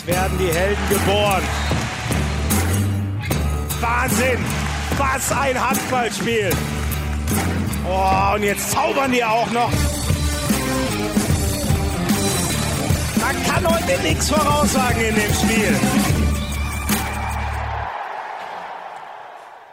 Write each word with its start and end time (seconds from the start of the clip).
Jetzt 0.00 0.16
werden 0.16 0.38
die 0.38 0.46
Helden 0.46 0.88
geboren. 0.88 1.42
Wahnsinn! 3.80 4.38
Was 4.96 5.30
ein 5.30 5.68
Handballspiel! 5.68 6.50
Oh, 7.86 8.34
und 8.34 8.42
jetzt 8.42 8.70
zaubern 8.70 9.12
die 9.12 9.22
auch 9.22 9.50
noch. 9.50 9.70
Man 13.20 13.44
kann 13.44 13.66
heute 13.66 14.02
nichts 14.02 14.30
voraussagen 14.30 15.02
in 15.02 15.14
dem 15.16 15.34
Spiel. 15.34 15.76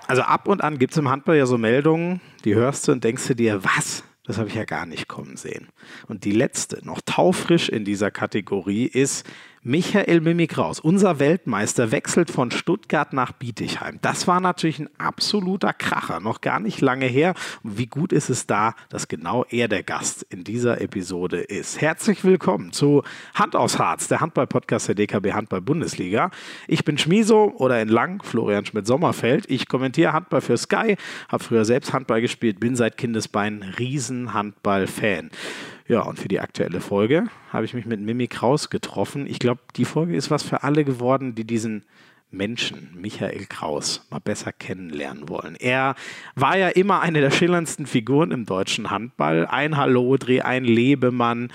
Also 0.08 0.24
ab 0.24 0.50
und 0.50 0.62
an 0.62 0.78
gibt 0.78 0.92
es 0.92 0.98
im 0.98 1.10
Handball 1.10 1.38
ja 1.38 1.46
so 1.46 1.58
Meldungen, 1.58 2.20
die 2.44 2.54
hörst 2.54 2.86
du 2.88 2.92
und 2.92 3.02
denkst 3.06 3.28
du 3.28 3.34
dir, 3.34 3.64
was? 3.64 4.04
Das 4.26 4.38
habe 4.38 4.50
ich 4.50 4.56
ja 4.56 4.66
gar 4.66 4.86
nicht 4.86 5.08
kommen 5.08 5.38
sehen. 5.38 5.70
Und 6.08 6.26
die 6.26 6.34
letzte, 6.34 6.86
noch 6.86 7.00
taufrisch 7.06 7.70
in 7.70 7.86
dieser 7.86 8.12
Kategorie, 8.12 8.86
ist 8.86 9.26
Michael 9.64 10.22
Mimikraus, 10.22 10.80
unser 10.80 11.20
Weltmeister, 11.20 11.92
wechselt 11.92 12.30
von 12.30 12.52
Stuttgart 12.52 13.12
nach 13.12 13.32
Bietigheim. 13.32 13.98
Das 14.02 14.28
war 14.28 14.40
natürlich 14.40 14.80
ein 14.80 14.90
absoluter 15.00 15.74
Kracher, 15.74 16.20
noch 16.20 16.42
gar 16.42 16.60
nicht 16.60 16.80
lange 16.80 17.08
her. 17.08 17.34
Wie 17.64 17.88
gut 17.88 18.14
ist 18.14 18.30
es 18.30 18.46
da, 18.46 18.76
dass 18.90 19.08
genau 19.08 19.46
er 19.50 19.68
der 19.68 19.82
Gast 19.82 20.24
in 20.30 20.44
dieser 20.44 20.80
Episode 20.80 21.40
ist. 21.40 21.82
Herzlich 21.82 22.24
willkommen 22.24 22.72
zu 22.72 23.02
Hand 23.34 23.56
aus 23.56 23.80
Harz, 23.80 24.08
der 24.08 24.22
Handball-Podcast 24.22 24.90
der 24.90 24.96
DKB 24.96 25.34
Handball-Bundesliga. 25.34 26.30
Ich 26.68 26.86
bin 26.86 27.00
Schmiso 27.00 27.52
oder 27.58 27.82
in 27.82 27.90
Lang, 27.90 28.24
Florian 28.24 28.66
Schmidt-Sommerfeld. 28.66 29.50
Ich 29.50 29.68
kommentiere 29.68 30.14
Handball 30.14 30.42
für 30.42 30.58
Sky, 30.58 30.98
habe 31.30 31.44
früher 31.44 31.66
selbst 31.66 31.94
Handball 31.94 32.22
gespielt, 32.22 32.60
bin 32.60 32.76
seit 32.76 32.96
Kindesbein 32.96 33.64
Riesen-Handball-Fan. 33.80 35.32
Ja, 35.88 36.02
und 36.02 36.20
für 36.20 36.28
die 36.28 36.42
aktuelle 36.42 36.82
Folge 36.82 37.28
habe 37.52 37.64
ich 37.64 37.74
mich 37.74 37.86
mit 37.86 38.02
Mimi 38.02 38.28
Kraus 38.28 38.70
getroffen. 38.70 39.26
Ich 39.26 39.40
glaube, 39.40 39.62
die 39.78 39.86
Folge 39.86 40.18
ist 40.18 40.30
was 40.30 40.44
für 40.44 40.64
alle 40.64 40.84
geworden, 40.84 41.34
die 41.34 41.46
diesen 41.46 41.84
Menschen, 42.30 42.90
Michael 42.94 43.46
Kraus, 43.46 44.06
mal 44.10 44.20
besser 44.20 44.52
kennenlernen 44.52 45.30
wollen. 45.30 45.56
Er 45.56 45.96
war 46.36 46.58
ja 46.58 46.68
immer 46.68 47.00
eine 47.00 47.22
der 47.22 47.32
schillerndsten 47.32 47.86
Figuren 47.86 48.32
im 48.32 48.46
deutschen 48.46 48.92
Handball. 48.92 49.48
Ein 49.48 49.78
Hallodri, 49.78 50.42
ein 50.42 50.66
Lebemann. 50.66 51.54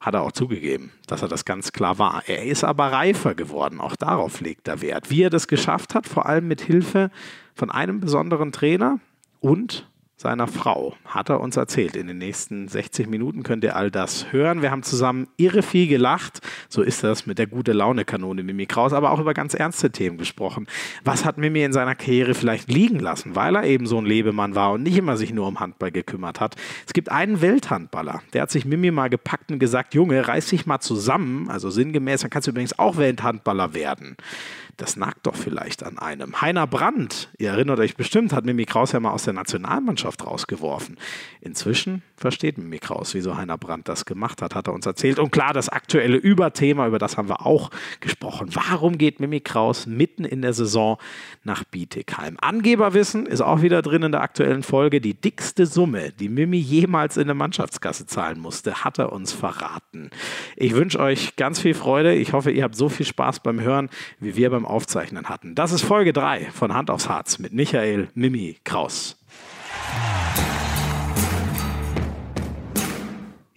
Hat 0.00 0.14
er 0.14 0.22
auch 0.22 0.32
zugegeben, 0.32 0.90
dass 1.06 1.22
er 1.22 1.28
das 1.28 1.44
ganz 1.44 1.72
klar 1.72 1.98
war. 1.98 2.22
Er 2.26 2.44
ist 2.46 2.64
aber 2.64 2.90
reifer 2.90 3.34
geworden. 3.34 3.80
Auch 3.80 3.94
darauf 3.94 4.40
legt 4.40 4.66
er 4.66 4.80
Wert. 4.80 5.10
Wie 5.10 5.22
er 5.22 5.30
das 5.30 5.46
geschafft 5.46 5.94
hat, 5.94 6.08
vor 6.08 6.26
allem 6.26 6.48
mit 6.48 6.62
Hilfe 6.62 7.10
von 7.54 7.70
einem 7.70 8.00
besonderen 8.00 8.50
Trainer 8.50 8.98
und 9.40 9.89
seiner 10.20 10.46
Frau, 10.46 10.94
hat 11.06 11.30
er 11.30 11.40
uns 11.40 11.56
erzählt. 11.56 11.96
In 11.96 12.06
den 12.06 12.18
nächsten 12.18 12.68
60 12.68 13.08
Minuten 13.08 13.42
könnt 13.42 13.64
ihr 13.64 13.74
all 13.74 13.90
das 13.90 14.32
hören. 14.34 14.60
Wir 14.60 14.70
haben 14.70 14.82
zusammen 14.82 15.28
irre 15.38 15.62
viel 15.62 15.88
gelacht. 15.88 16.40
So 16.68 16.82
ist 16.82 17.02
das 17.02 17.24
mit 17.24 17.38
der 17.38 17.46
gute 17.46 17.72
Laune-Kanone 17.72 18.42
Mimi 18.42 18.66
Kraus, 18.66 18.92
aber 18.92 19.12
auch 19.12 19.18
über 19.18 19.32
ganz 19.32 19.54
ernste 19.54 19.90
Themen 19.90 20.18
gesprochen. 20.18 20.66
Was 21.04 21.24
hat 21.24 21.38
Mimi 21.38 21.62
in 21.62 21.72
seiner 21.72 21.94
Karriere 21.94 22.34
vielleicht 22.34 22.70
liegen 22.70 22.98
lassen, 22.98 23.34
weil 23.34 23.56
er 23.56 23.64
eben 23.64 23.86
so 23.86 23.96
ein 23.96 24.04
Lebemann 24.04 24.54
war 24.54 24.72
und 24.72 24.82
nicht 24.82 24.98
immer 24.98 25.16
sich 25.16 25.32
nur 25.32 25.48
um 25.48 25.58
Handball 25.58 25.90
gekümmert 25.90 26.38
hat? 26.38 26.54
Es 26.86 26.92
gibt 26.92 27.10
einen 27.10 27.40
Welthandballer, 27.40 28.20
der 28.34 28.42
hat 28.42 28.50
sich 28.50 28.66
Mimi 28.66 28.90
mal 28.90 29.08
gepackt 29.08 29.50
und 29.50 29.58
gesagt, 29.58 29.94
Junge, 29.94 30.28
reiß 30.28 30.48
dich 30.50 30.66
mal 30.66 30.80
zusammen, 30.80 31.48
also 31.48 31.70
sinngemäß, 31.70 32.20
dann 32.20 32.30
kannst 32.30 32.46
du 32.46 32.50
übrigens 32.50 32.78
auch 32.78 32.98
Welthandballer 32.98 33.72
werden 33.72 34.18
das 34.76 34.96
nagt 34.96 35.26
doch 35.26 35.34
vielleicht 35.34 35.82
an 35.82 35.98
einem. 35.98 36.40
Heiner 36.40 36.66
Brandt, 36.66 37.30
ihr 37.38 37.50
erinnert 37.50 37.78
euch 37.78 37.96
bestimmt, 37.96 38.32
hat 38.32 38.44
Mimi 38.44 38.64
Kraus 38.64 38.92
ja 38.92 39.00
mal 39.00 39.10
aus 39.10 39.24
der 39.24 39.34
Nationalmannschaft 39.34 40.26
rausgeworfen. 40.26 40.98
Inzwischen 41.40 42.02
versteht 42.16 42.58
Mimi 42.58 42.78
Kraus, 42.78 43.14
wieso 43.14 43.36
Heiner 43.36 43.58
Brandt 43.58 43.88
das 43.88 44.04
gemacht 44.04 44.42
hat, 44.42 44.54
hat 44.54 44.68
er 44.68 44.74
uns 44.74 44.86
erzählt. 44.86 45.18
Und 45.18 45.30
klar, 45.32 45.52
das 45.52 45.68
aktuelle 45.68 46.16
Überthema, 46.16 46.86
über 46.86 46.98
das 46.98 47.16
haben 47.16 47.28
wir 47.28 47.46
auch 47.46 47.70
gesprochen. 48.00 48.50
Warum 48.52 48.98
geht 48.98 49.20
Mimi 49.20 49.40
Kraus 49.40 49.86
mitten 49.86 50.24
in 50.24 50.42
der 50.42 50.52
Saison 50.52 50.98
nach 51.44 51.64
Bietigheim? 51.64 52.36
Angeberwissen 52.40 53.26
ist 53.26 53.40
auch 53.40 53.62
wieder 53.62 53.82
drin 53.82 54.02
in 54.02 54.12
der 54.12 54.22
aktuellen 54.22 54.62
Folge. 54.62 55.00
Die 55.00 55.14
dickste 55.14 55.66
Summe, 55.66 56.12
die 56.12 56.28
Mimi 56.28 56.58
jemals 56.58 57.16
in 57.16 57.26
der 57.26 57.34
Mannschaftskasse 57.34 58.06
zahlen 58.06 58.40
musste, 58.40 58.84
hat 58.84 58.98
er 58.98 59.12
uns 59.12 59.32
verraten. 59.32 60.10
Ich 60.56 60.74
wünsche 60.74 61.00
euch 61.00 61.36
ganz 61.36 61.60
viel 61.60 61.74
Freude. 61.74 62.14
Ich 62.14 62.32
hoffe, 62.32 62.50
ihr 62.50 62.64
habt 62.64 62.76
so 62.76 62.88
viel 62.88 63.06
Spaß 63.06 63.40
beim 63.40 63.60
Hören, 63.60 63.88
wie 64.18 64.36
wir 64.36 64.50
beim 64.50 64.66
Aufzeichnen 64.70 65.28
hatten. 65.28 65.54
Das 65.54 65.72
ist 65.72 65.82
Folge 65.82 66.12
3 66.12 66.50
von 66.50 66.72
Hand 66.72 66.90
aufs 66.90 67.08
Harz 67.08 67.38
mit 67.38 67.52
Michael 67.52 68.08
Mimi 68.14 68.58
Kraus. 68.64 69.16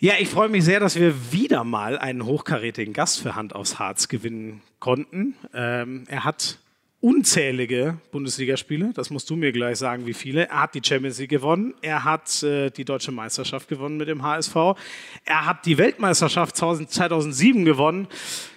Ja, 0.03 0.15
ich 0.19 0.27
freue 0.27 0.49
mich 0.49 0.65
sehr, 0.65 0.81
dass 0.81 0.99
wir 0.99 1.31
wieder 1.31 1.63
mal 1.63 1.97
einen 1.97 2.25
hochkarätigen 2.25 2.93
Gast 2.93 3.21
für 3.21 3.35
Hand 3.35 3.55
aufs 3.55 3.79
Harz 3.79 4.09
gewinnen 4.09 4.61
konnten. 4.79 5.35
Ähm, 5.53 6.03
er 6.07 6.25
hat 6.25 6.59
unzählige 7.03 7.97
Bundesligaspiele, 8.11 8.93
das 8.93 9.09
musst 9.09 9.29
du 9.29 9.35
mir 9.35 9.51
gleich 9.51 9.77
sagen, 9.77 10.05
wie 10.05 10.13
viele. 10.13 10.47
Er 10.47 10.61
hat 10.61 10.73
die 10.73 10.81
Champions 10.81 11.19
League 11.19 11.31
gewonnen, 11.31 11.73
er 11.81 12.05
hat 12.05 12.41
äh, 12.43 12.69
die 12.69 12.85
deutsche 12.85 13.11
Meisterschaft 13.11 13.67
gewonnen 13.67 13.97
mit 13.97 14.07
dem 14.07 14.23
HSV, 14.23 14.55
er 15.25 15.45
hat 15.45 15.65
die 15.65 15.77
Weltmeisterschaft 15.77 16.55
2007 16.55 17.65
gewonnen. 17.65 18.07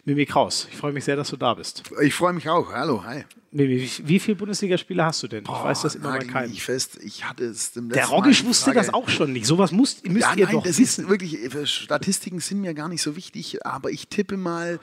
Mimi 0.05 0.27
Kraus, 0.27 0.69
ich 0.71 0.77
freue 0.77 0.93
mich 0.93 1.03
sehr, 1.03 1.17
dass 1.17 1.31
du 1.31 1.37
da 1.37 1.55
bist. 1.55 1.83
Ich 2.01 2.15
freue 2.15 2.33
mich 2.35 2.49
auch. 2.49 2.73
Hallo, 2.73 3.03
hi. 3.05 3.25
Mimi, 3.51 3.81
wie, 3.81 3.91
wie 4.07 4.21
viele 4.21 4.37
Bundesligaspiele 4.37 5.05
hast 5.05 5.25
du 5.25 5.27
denn? 5.27 5.43
Ich 5.43 5.51
weiß 5.51 5.83
das 5.83 5.97
immer 5.97 6.13
bei 6.13 6.19
keinem. 6.21 6.53
Ich 6.53 6.63
fest, 6.63 7.01
ich 7.03 7.25
hatte 7.25 7.47
es 7.47 7.73
dem 7.73 7.89
Der 7.89 8.07
Roggisch 8.07 8.45
wusste 8.45 8.73
das 8.73 8.95
auch 8.95 9.09
schon 9.09 9.33
nicht. 9.33 9.47
Sowas 9.47 9.73
muss, 9.73 10.05
müsst 10.05 10.23
ja, 10.23 10.35
ihr 10.37 10.45
nein, 10.45 10.55
doch 10.55 10.63
das 10.63 10.79
wissen. 10.79 11.05
ist 11.07 11.11
wirklich, 11.11 11.37
Statistiken 11.69 12.39
sind 12.39 12.61
mir 12.61 12.75
gar 12.75 12.89
nicht 12.89 13.03
so 13.03 13.17
wichtig, 13.17 13.67
aber 13.67 13.91
ich 13.91 14.07
tippe 14.07 14.37
mal, 14.37 14.79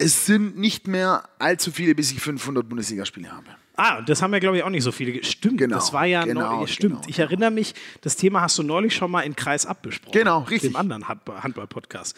es 0.00 0.26
sind 0.26 0.56
nicht 0.58 0.88
mehr 0.88 1.28
allzu 1.38 1.70
viele, 1.70 1.94
bis 1.94 2.10
ich 2.10 2.20
500 2.20 2.68
Bundesligaspiele 2.68 3.30
habe. 3.30 3.46
Ah, 3.76 4.02
das 4.02 4.20
haben 4.22 4.32
ja, 4.32 4.38
glaube 4.40 4.56
ich, 4.56 4.62
auch 4.62 4.70
nicht 4.70 4.82
so 4.82 4.92
viele. 4.92 5.22
Stimmt, 5.24 5.58
Genau, 5.58 5.76
das 5.76 5.92
war 5.92 6.04
ja 6.06 6.24
genau, 6.24 6.56
neulich. 6.56 6.74
Stimmt, 6.74 6.96
genau, 6.96 7.08
ich 7.08 7.18
erinnere 7.18 7.50
mich, 7.50 7.74
das 8.00 8.16
Thema 8.16 8.40
hast 8.40 8.58
du 8.58 8.62
neulich 8.62 8.94
schon 8.94 9.10
mal 9.10 9.22
in 9.22 9.36
Kreis 9.36 9.64
abbesprochen. 9.66 10.12
Genau, 10.12 10.40
richtig. 10.40 10.72
Dem 10.72 10.76
anderen 10.76 11.08
Handball- 11.08 11.42
Handball-Podcast. 11.42 12.16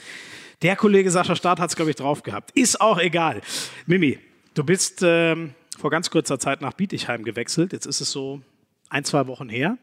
Der 0.63 0.77
Kollege 0.77 1.11
Sascha 1.11 1.35
Staat 1.37 1.61
hat 1.61 1.71
es, 1.71 1.77
glaube 1.77 1.91
ich, 1.91 1.97
drauf 1.97 2.23
gehabt. 2.23 2.53
Ist 2.53 2.81
auch 2.81 2.99
egal. 2.99 3.43
Mimi, 3.87 4.19
du 4.55 4.65
bist 4.65 5.01
ähm, 5.03 5.55
vor 5.79 5.91
ganz 5.91 6.09
kurzer 6.11 6.39
Zeit 6.39 6.61
nach 6.61 6.73
Bietigheim 6.73 7.25
gewechselt. 7.25 7.73
Jetzt 7.73 7.87
ist 7.87 8.01
es 8.01 8.11
so 8.13 8.41
ein, 8.89 9.05
zwei 9.05 9.27
Wochen 9.27 9.49
her. 9.49 9.77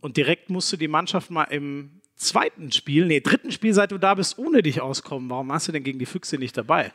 Und 0.00 0.16
direkt 0.16 0.50
musste 0.50 0.76
die 0.78 0.88
Mannschaft 0.88 1.30
mal 1.30 1.44
im 1.44 1.90
zweiten 2.18 2.72
Spiel, 2.72 3.06
nee, 3.06 3.20
dritten 3.20 3.52
Spiel, 3.52 3.72
seit 3.72 3.92
du 3.92 3.98
da 3.98 4.14
bist, 4.14 4.38
ohne 4.38 4.60
dich 4.62 4.80
auskommen. 4.80 5.30
Warum 5.30 5.52
hast 5.52 5.68
du 5.68 5.72
denn 5.72 5.84
gegen 5.84 5.98
die 5.98 6.06
Füchse 6.06 6.36
nicht 6.36 6.56
dabei? 6.56 6.92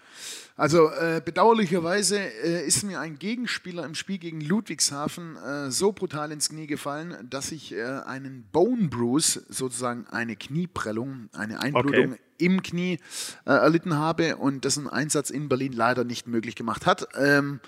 Also 0.56 0.90
äh, 0.90 1.22
bedauerlicherweise 1.24 2.20
äh, 2.20 2.68
ist 2.68 2.84
mir 2.84 3.00
ein 3.00 3.18
Gegenspieler 3.18 3.86
im 3.86 3.96
Spiel 3.96 4.20
gegen 4.20 4.42
Ludwigshafen 4.42 5.38
äh, 5.38 5.72
so 5.72 5.94
brutal 5.94 6.32
ins 6.32 6.50
Knie 6.50 6.68
gefallen, 6.68 7.16
dass 7.30 7.52
ich 7.52 7.74
äh, 7.74 7.84
einen 7.84 8.44
Bone 8.52 8.90
Bruise, 8.90 9.44
sozusagen 9.50 10.06
eine 10.12 10.36
Knieprellung, 10.36 11.30
eine 11.34 11.60
Einblutung 11.60 12.14
Okay. 12.14 12.20
im 12.38 12.62
Knie 12.62 13.00
äh, 13.46 13.52
erlitten 13.52 13.96
habe 13.98 14.36
und 14.36 14.66
das 14.66 14.78
ein 14.78 14.88
Einsatz 14.88 15.30
in 15.30 15.48
Berlin 15.50 15.72
leider 15.72 16.04
nicht 16.04 16.28
möglich 16.28 16.56
gemacht 16.56 16.86
hat. 16.86 17.08
Ähm, 17.18 17.62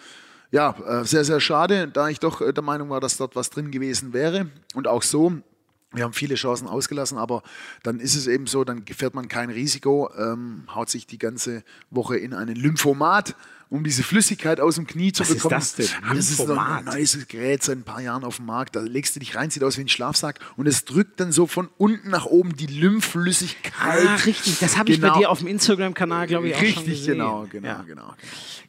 ja, 0.51 0.75
äh, 0.85 1.05
sehr, 1.05 1.23
sehr 1.23 1.39
schade, 1.39 1.87
da 1.87 2.09
ich 2.09 2.19
doch 2.19 2.41
der 2.51 2.63
Meinung 2.63 2.89
war, 2.89 2.99
dass 2.99 3.17
dort 3.17 3.35
was 3.35 3.49
drin 3.49 3.71
gewesen 3.71 4.13
wäre. 4.13 4.51
Und 4.73 4.87
auch 4.87 5.01
so, 5.01 5.33
wir 5.95 6.03
haben 6.03 6.13
viele 6.13 6.35
Chancen 6.35 6.67
ausgelassen, 6.67 7.17
aber 7.17 7.43
dann 7.83 7.99
ist 7.99 8.15
es 8.15 8.27
eben 8.27 8.47
so, 8.47 8.63
dann 8.63 8.85
fährt 8.85 9.13
man 9.13 9.27
kein 9.27 9.49
Risiko, 9.49 10.09
ähm, 10.17 10.63
haut 10.73 10.89
sich 10.89 11.07
die 11.07 11.17
ganze 11.17 11.63
Woche 11.89 12.17
in 12.17 12.33
einen 12.33 12.55
Lymphomat, 12.55 13.35
um 13.75 13.83
diese 13.83 14.03
Flüssigkeit 14.03 14.59
aus 14.59 14.75
dem 14.75 14.87
Knie 14.87 15.11
zu 15.11 15.21
Was 15.21 15.29
ist 15.29 15.35
bekommen. 15.37 15.51
das 15.59 15.75
denn? 15.75 15.87
Ah, 16.03 16.13
das 16.13 16.29
ist 16.31 16.39
ein 16.49 16.85
neues 16.85 17.27
Gerät, 17.27 17.63
seit 17.63 17.77
ein 17.77 17.83
paar 17.83 18.01
Jahren 18.01 18.23
auf 18.23 18.37
dem 18.37 18.45
Markt. 18.45 18.75
Da 18.75 18.81
legst 18.81 19.15
du 19.15 19.19
dich 19.19 19.35
rein, 19.35 19.49
sieht 19.49 19.63
aus 19.63 19.77
wie 19.77 19.81
ein 19.81 19.89
Schlafsack 19.89 20.39
und 20.57 20.67
es 20.67 20.85
drückt 20.85 21.19
dann 21.19 21.31
so 21.31 21.47
von 21.47 21.69
unten 21.77 22.09
nach 22.09 22.25
oben 22.25 22.55
die 22.55 22.67
Lymphflüssigkeit. 22.67 23.73
Ah, 24.07 24.15
richtig. 24.25 24.59
Das 24.59 24.77
habe 24.77 24.91
ich 24.91 24.99
bei 25.01 25.07
Genau. 25.07 25.19
dir 25.19 25.29
auf 25.29 25.39
dem 25.39 25.47
Instagram-Kanal, 25.47 26.27
glaube 26.27 26.47
ich, 26.47 26.55
auch 26.55 26.59
schon 26.59 26.67
Richtig, 26.67 26.85
gesehen. 26.85 27.13
genau, 27.13 27.47
genau, 27.49 27.67
Ja. 27.67 27.83
genau. 27.87 28.13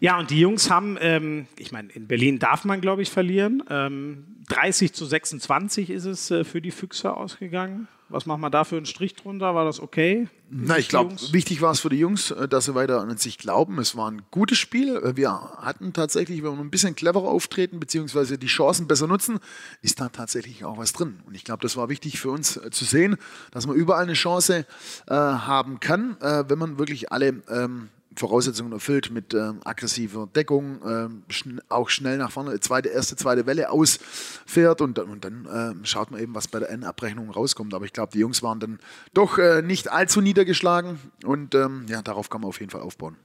Ja, 0.01 0.19
und 0.19 0.31
die 0.31 0.41
Jungs 0.41 0.69
haben, 0.71 0.99
ähm, 1.01 1.47
ich 1.57 1.73
meine, 1.73 1.91
in 1.93 2.07
Berlin 2.07 2.39
darf 2.39 2.65
man, 2.65 2.81
glaube 2.81 3.03
ich, 3.03 3.11
verlieren. 3.11 3.63
Ähm, 3.71 4.25
30 4.49 4.93
zu 4.93 5.07
26 5.07 5.91
ist 5.91 6.05
es 6.05 6.31
äh, 6.31 6.45
für 6.45 6.61
die 6.61 6.71
Füchse 6.71 7.15
ausgegangen. 7.15 7.89
Was 8.09 8.25
macht 8.25 8.39
man 8.39 8.53
da 8.53 8.63
für 8.63 8.77
einen 8.77 8.87
Strich 8.87 9.15
drunter? 9.15 9.55
War 9.55 9.65
das 9.65 9.81
okay? 9.81 10.29
Na, 10.49 10.79
ich 10.79 10.89
glaube, 10.89 11.17
wichtig 11.33 11.61
war 11.61 11.73
es 11.73 11.81
für 11.81 11.89
die 11.89 11.99
Jungs, 11.99 12.31
äh, 12.31 12.47
dass 12.47 12.67
sie 12.67 12.75
weiter 12.77 13.01
an 13.01 13.17
sich 13.17 13.37
glauben. 13.37 13.79
Es 13.81 13.97
war 13.97 14.09
ein 14.11 14.23
gutes 14.31 14.59
Spiel. 14.59 14.97
Äh, 14.97 15.17
Wir 15.17 15.33
hatten 15.33 15.93
tatsächlich, 15.93 16.45
wenn 16.45 16.55
wir 16.55 16.61
ein 16.61 16.71
bisschen 16.71 16.95
cleverer 16.95 17.25
auftreten, 17.25 17.81
beziehungsweise 17.81 18.39
die 18.39 18.47
Chancen 18.47 18.87
besser 18.87 19.09
nutzen, 19.09 19.41
ist 19.83 20.01
da 20.01 20.09
tatsächlich 20.09 20.65
auch 20.65 20.79
was 20.79 20.93
drin. 20.93 21.19
Und 21.27 21.35
ich 21.35 21.43
glaube, 21.43 21.63
das 21.63 21.77
war 21.77 21.89
wichtig 21.89 22.21
für 22.21 22.31
uns 22.31 22.57
äh, 22.57 22.71
zu 22.71 22.85
sehen, 22.85 23.17
dass 23.51 23.67
man 23.67 23.75
überall 23.75 24.05
eine 24.05 24.13
Chance 24.13 24.67
äh, 25.09 25.13
haben 25.13 25.81
kann, 25.81 26.17
äh, 26.21 26.45
wenn 26.49 26.59
man 26.59 26.79
wirklich 26.79 27.11
alle 27.11 27.43
ähm, 27.51 27.89
Voraussetzungen 28.17 28.73
erfüllt 28.73 29.11
mit 29.11 29.35
ähm, 29.35 29.61
aggressiver 29.65 30.27
Deckung, 30.35 30.81
ähm, 30.87 31.23
schn 31.29 31.61
auch 31.69 31.89
schnell 31.91 32.19
nach 32.19 32.31
vorne, 32.31 32.59
zweite, 32.61 32.89
erste, 32.89 33.17
zweite 33.17 33.47
Welle 33.47 33.71
ausfährt 33.71 34.81
und, 34.81 34.99
dann- 34.99 35.09
und 35.11 35.25
dann 35.25 35.47
ähm, 35.53 35.85
schaut 35.85 36.11
man 36.11 36.21
eben, 36.21 36.35
was 36.35 36.49
bei 36.49 36.59
der 36.59 36.71
Endabrechnung 36.71 37.31
rauskommt. 37.31 37.75
Aber 37.75 37.85
ich 37.85 37.93
glaube, 37.93 38.13
die 38.13 38.19
Jungs 38.19 38.43
waren 38.43 38.61
dann 38.61 38.79
doch 39.15 39.39
äh, 39.39 39.63
nicht 39.63 39.91
allzu 39.93 40.21
niedergeschlagen 40.21 40.99
und 41.25 41.55
ähm, 41.55 41.87
ja, 41.89 42.03
darauf 42.03 42.31
kann 42.31 42.41
man 42.41 42.49
auf 42.49 42.61
jeden 42.61 42.71
Fall 42.71 42.81
aufbauen. 42.81 43.17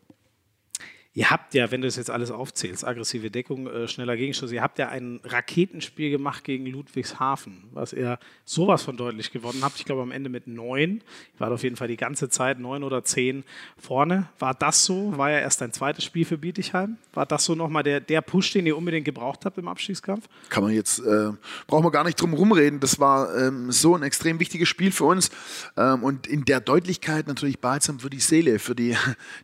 Ihr 1.14 1.30
habt 1.30 1.54
ja, 1.54 1.70
wenn 1.72 1.82
du 1.82 1.88
es 1.88 1.98
jetzt 1.98 2.10
alles 2.10 2.32
aufzählst, 2.32 2.88
aggressive 2.88 3.30
Deckung, 3.30 3.68
äh, 3.68 3.86
schneller 3.90 4.16
Gegenschuss, 4.16 4.54
ihr 4.54 4.62
habt 4.62 4.80
ja 4.80 4.88
ein 4.88 5.20
Raketenspiel 5.26 6.10
gemacht 6.10 6.46
gegen 6.46 6.66
Ludwigshafen, 6.66 7.66
was 7.74 7.92
ihr 7.92 8.18
sowas 8.46 8.84
von 8.84 8.96
deutlich 8.96 9.30
gewonnen 9.34 9.60
habt. 9.62 9.78
Ich 9.78 9.84
glaube 9.84 10.04
am 10.04 10.12
Ende 10.12 10.30
mit 10.30 10.48
neun. 10.48 11.02
Ihr 11.34 11.40
wart 11.40 11.52
auf 11.52 11.64
jeden 11.64 11.76
Fall 11.76 11.90
die 11.90 11.98
ganze 11.98 12.30
Zeit 12.30 12.60
neun 12.60 12.84
oder 12.84 13.04
zehn 13.04 13.44
vorne. 13.78 14.30
War 14.40 14.54
das 14.54 14.86
so? 14.86 15.18
War 15.18 15.32
ja 15.32 15.40
erst 15.40 15.62
ein 15.62 15.74
zweites 15.74 16.06
Spiel 16.06 16.24
für 16.24 16.38
Bietigheim. 16.38 16.96
War 17.14 17.26
das 17.26 17.44
so 17.44 17.56
nochmal 17.56 17.84
der, 17.84 18.00
der 18.00 18.22
Push, 18.22 18.54
den 18.54 18.66
ihr 18.66 18.78
unbedingt 18.78 19.04
gebraucht 19.04 19.44
habt 19.44 19.58
im 19.58 19.68
Abstiegskampf? 19.68 20.30
Kann 20.48 20.64
man 20.64 20.72
jetzt, 20.72 21.00
äh, 21.00 21.32
brauchen 21.68 21.84
wir 21.84 21.92
gar 21.92 22.06
nicht 22.06 22.22
drum 22.22 22.34
rumreden. 22.34 22.80
Das 22.80 23.02
war 23.02 23.36
ähm, 23.38 23.70
so 23.74 23.98
ein 23.98 24.04
extrem 24.04 24.40
wichtiges 24.40 24.70
Spiel 24.70 24.94
für 24.94 25.06
uns. 25.06 25.30
Ähm, 25.76 26.04
und 26.04 26.26
in 26.26 26.46
der 26.46 26.62
Deutlichkeit 26.62 27.28
natürlich 27.28 27.60
balsam 27.60 28.00
für 28.00 28.10
die 28.10 28.22
Seele, 28.22 28.60
für 28.60 28.76
die, 28.76 28.96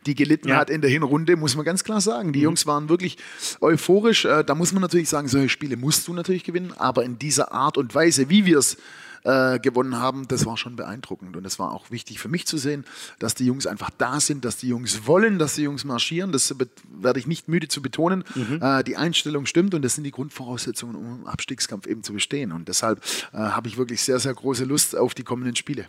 die 0.06 0.14
gelitten 0.14 0.48
ja. 0.48 0.56
hat 0.56 0.70
in 0.70 0.80
der 0.80 0.88
Hinrunde, 0.88 1.36
muss 1.36 1.57
man 1.57 1.57
man 1.58 1.66
ganz 1.66 1.84
klar 1.84 2.00
sagen. 2.00 2.32
Die 2.32 2.38
mhm. 2.38 2.44
Jungs 2.44 2.66
waren 2.66 2.88
wirklich 2.88 3.18
euphorisch. 3.60 4.24
Äh, 4.24 4.44
da 4.44 4.54
muss 4.54 4.72
man 4.72 4.80
natürlich 4.80 5.08
sagen, 5.08 5.28
solche 5.28 5.50
Spiele 5.50 5.76
musst 5.76 6.08
du 6.08 6.14
natürlich 6.14 6.44
gewinnen, 6.44 6.72
aber 6.78 7.04
in 7.04 7.18
dieser 7.18 7.52
Art 7.52 7.76
und 7.76 7.94
Weise, 7.94 8.30
wie 8.30 8.46
wir 8.46 8.58
es 8.58 8.78
äh, 9.24 9.58
gewonnen 9.58 9.96
haben, 9.96 10.28
das 10.28 10.46
war 10.46 10.56
schon 10.56 10.76
beeindruckend. 10.76 11.36
Und 11.36 11.44
es 11.44 11.58
war 11.58 11.72
auch 11.72 11.90
wichtig 11.90 12.18
für 12.18 12.28
mich 12.28 12.46
zu 12.46 12.56
sehen, 12.56 12.84
dass 13.18 13.34
die 13.34 13.46
Jungs 13.46 13.66
einfach 13.66 13.90
da 13.98 14.20
sind, 14.20 14.44
dass 14.44 14.56
die 14.56 14.68
Jungs 14.68 15.06
wollen, 15.06 15.38
dass 15.38 15.54
die 15.54 15.62
Jungs 15.62 15.84
marschieren. 15.84 16.32
Das 16.32 16.54
werde 16.88 17.18
ich 17.18 17.26
nicht 17.26 17.48
müde 17.48 17.68
zu 17.68 17.82
betonen. 17.82 18.24
Mhm. 18.34 18.60
Äh, 18.62 18.84
die 18.84 18.96
Einstellung 18.96 19.46
stimmt 19.46 19.74
und 19.74 19.82
das 19.82 19.94
sind 19.94 20.04
die 20.04 20.12
Grundvoraussetzungen, 20.12 20.96
um 20.96 21.20
im 21.20 21.26
Abstiegskampf 21.26 21.86
eben 21.86 22.02
zu 22.02 22.12
bestehen. 22.12 22.52
Und 22.52 22.68
deshalb 22.68 23.02
äh, 23.32 23.36
habe 23.36 23.68
ich 23.68 23.76
wirklich 23.76 24.02
sehr, 24.02 24.18
sehr 24.18 24.34
große 24.34 24.64
Lust 24.64 24.96
auf 24.96 25.14
die 25.14 25.24
kommenden 25.24 25.56
Spiele. 25.56 25.86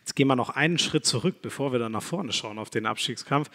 Jetzt 0.00 0.14
gehen 0.14 0.26
wir 0.26 0.36
noch 0.36 0.50
einen 0.50 0.78
Schritt 0.78 1.06
zurück, 1.06 1.36
bevor 1.42 1.72
wir 1.72 1.78
dann 1.78 1.92
nach 1.92 2.02
vorne 2.02 2.32
schauen 2.32 2.58
auf 2.58 2.70
den 2.70 2.86
Abstiegskampf. 2.86 3.50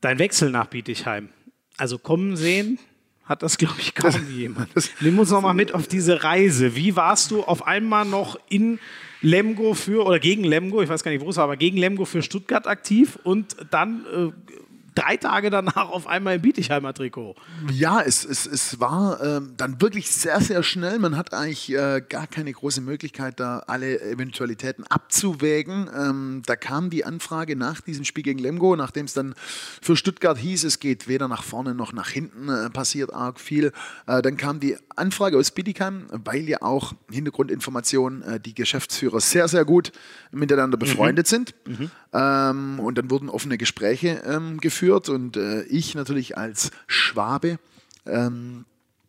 Dein 0.00 0.18
Wechsel 0.18 0.50
nach 0.50 0.66
Bietigheim. 0.66 1.28
Also 1.76 1.98
kommen 1.98 2.36
sehen, 2.36 2.78
hat 3.24 3.42
das, 3.42 3.58
glaube 3.58 3.76
ich, 3.78 3.94
kaum 3.94 4.14
jemand. 4.34 4.70
Nimm 5.00 5.18
uns 5.18 5.30
noch 5.30 5.40
mal 5.40 5.54
mit 5.54 5.74
auf 5.74 5.86
diese 5.86 6.24
Reise. 6.24 6.74
Wie 6.76 6.96
warst 6.96 7.30
du 7.30 7.42
auf 7.42 7.66
einmal 7.66 8.04
noch 8.04 8.38
in 8.48 8.78
Lemgo 9.22 9.74
für, 9.74 10.06
oder 10.06 10.18
gegen 10.18 10.44
Lemgo, 10.44 10.82
ich 10.82 10.88
weiß 10.88 11.02
gar 11.02 11.10
nicht, 11.10 11.22
wo 11.22 11.30
es 11.30 11.36
war, 11.36 11.44
aber 11.44 11.56
gegen 11.56 11.76
Lemgo 11.76 12.04
für 12.06 12.22
Stuttgart 12.22 12.66
aktiv 12.66 13.18
und 13.22 13.56
dann 13.70 14.04
äh, 14.06 14.52
drei 14.94 15.16
Tage 15.16 15.50
danach 15.50 15.90
auf 15.90 16.06
einmal 16.06 16.36
im 16.36 16.42
Bietigheimer 16.42 16.92
Trikot. 16.94 17.36
Ja, 17.72 18.00
es, 18.00 18.24
es, 18.24 18.46
es 18.46 18.80
war 18.80 19.22
ähm, 19.22 19.54
dann 19.56 19.80
wirklich 19.80 20.10
sehr, 20.10 20.40
sehr 20.40 20.62
schnell. 20.62 20.98
Man 20.98 21.16
hat 21.16 21.32
eigentlich 21.34 21.70
äh, 21.72 22.02
gar 22.08 22.26
keine 22.26 22.52
große 22.52 22.80
Möglichkeit, 22.80 23.40
da 23.40 23.60
alle 23.66 24.00
Eventualitäten 24.00 24.84
abzuwägen. 24.86 25.88
Ähm, 25.96 26.42
da 26.46 26.56
kam 26.56 26.90
die 26.90 27.04
Anfrage 27.04 27.56
nach 27.56 27.80
diesem 27.80 28.04
Spiel 28.04 28.24
gegen 28.24 28.38
Lemgo, 28.38 28.76
nachdem 28.76 29.06
es 29.06 29.14
dann 29.14 29.34
für 29.82 29.96
Stuttgart 29.96 30.38
hieß, 30.38 30.64
es 30.64 30.78
geht 30.78 31.08
weder 31.08 31.28
nach 31.28 31.42
vorne 31.42 31.74
noch 31.74 31.92
nach 31.92 32.08
hinten, 32.08 32.48
äh, 32.48 32.70
passiert 32.70 33.12
arg 33.12 33.40
viel. 33.40 33.72
Äh, 34.06 34.22
dann 34.22 34.36
kam 34.36 34.60
die 34.60 34.76
Anfrage 34.96 35.38
aus 35.38 35.50
Bietigheim, 35.50 36.06
weil 36.10 36.48
ja 36.48 36.62
auch 36.62 36.92
Hintergrundinformationen 37.10 38.22
äh, 38.22 38.40
die 38.40 38.54
Geschäftsführer 38.54 39.20
sehr, 39.20 39.48
sehr 39.48 39.64
gut 39.64 39.92
miteinander 40.32 40.76
befreundet 40.76 41.26
mhm. 41.26 41.30
sind. 41.30 41.54
Mhm. 41.66 41.90
Ähm, 42.12 42.80
und 42.80 42.98
dann 42.98 43.10
wurden 43.10 43.28
offene 43.28 43.56
Gespräche 43.56 44.22
ähm, 44.26 44.60
geführt 44.80 45.10
und 45.10 45.36
äh, 45.36 45.62
ich 45.64 45.94
natürlich 45.94 46.38
als 46.38 46.70
Schwabe 46.86 47.58
ähm, 48.06 48.64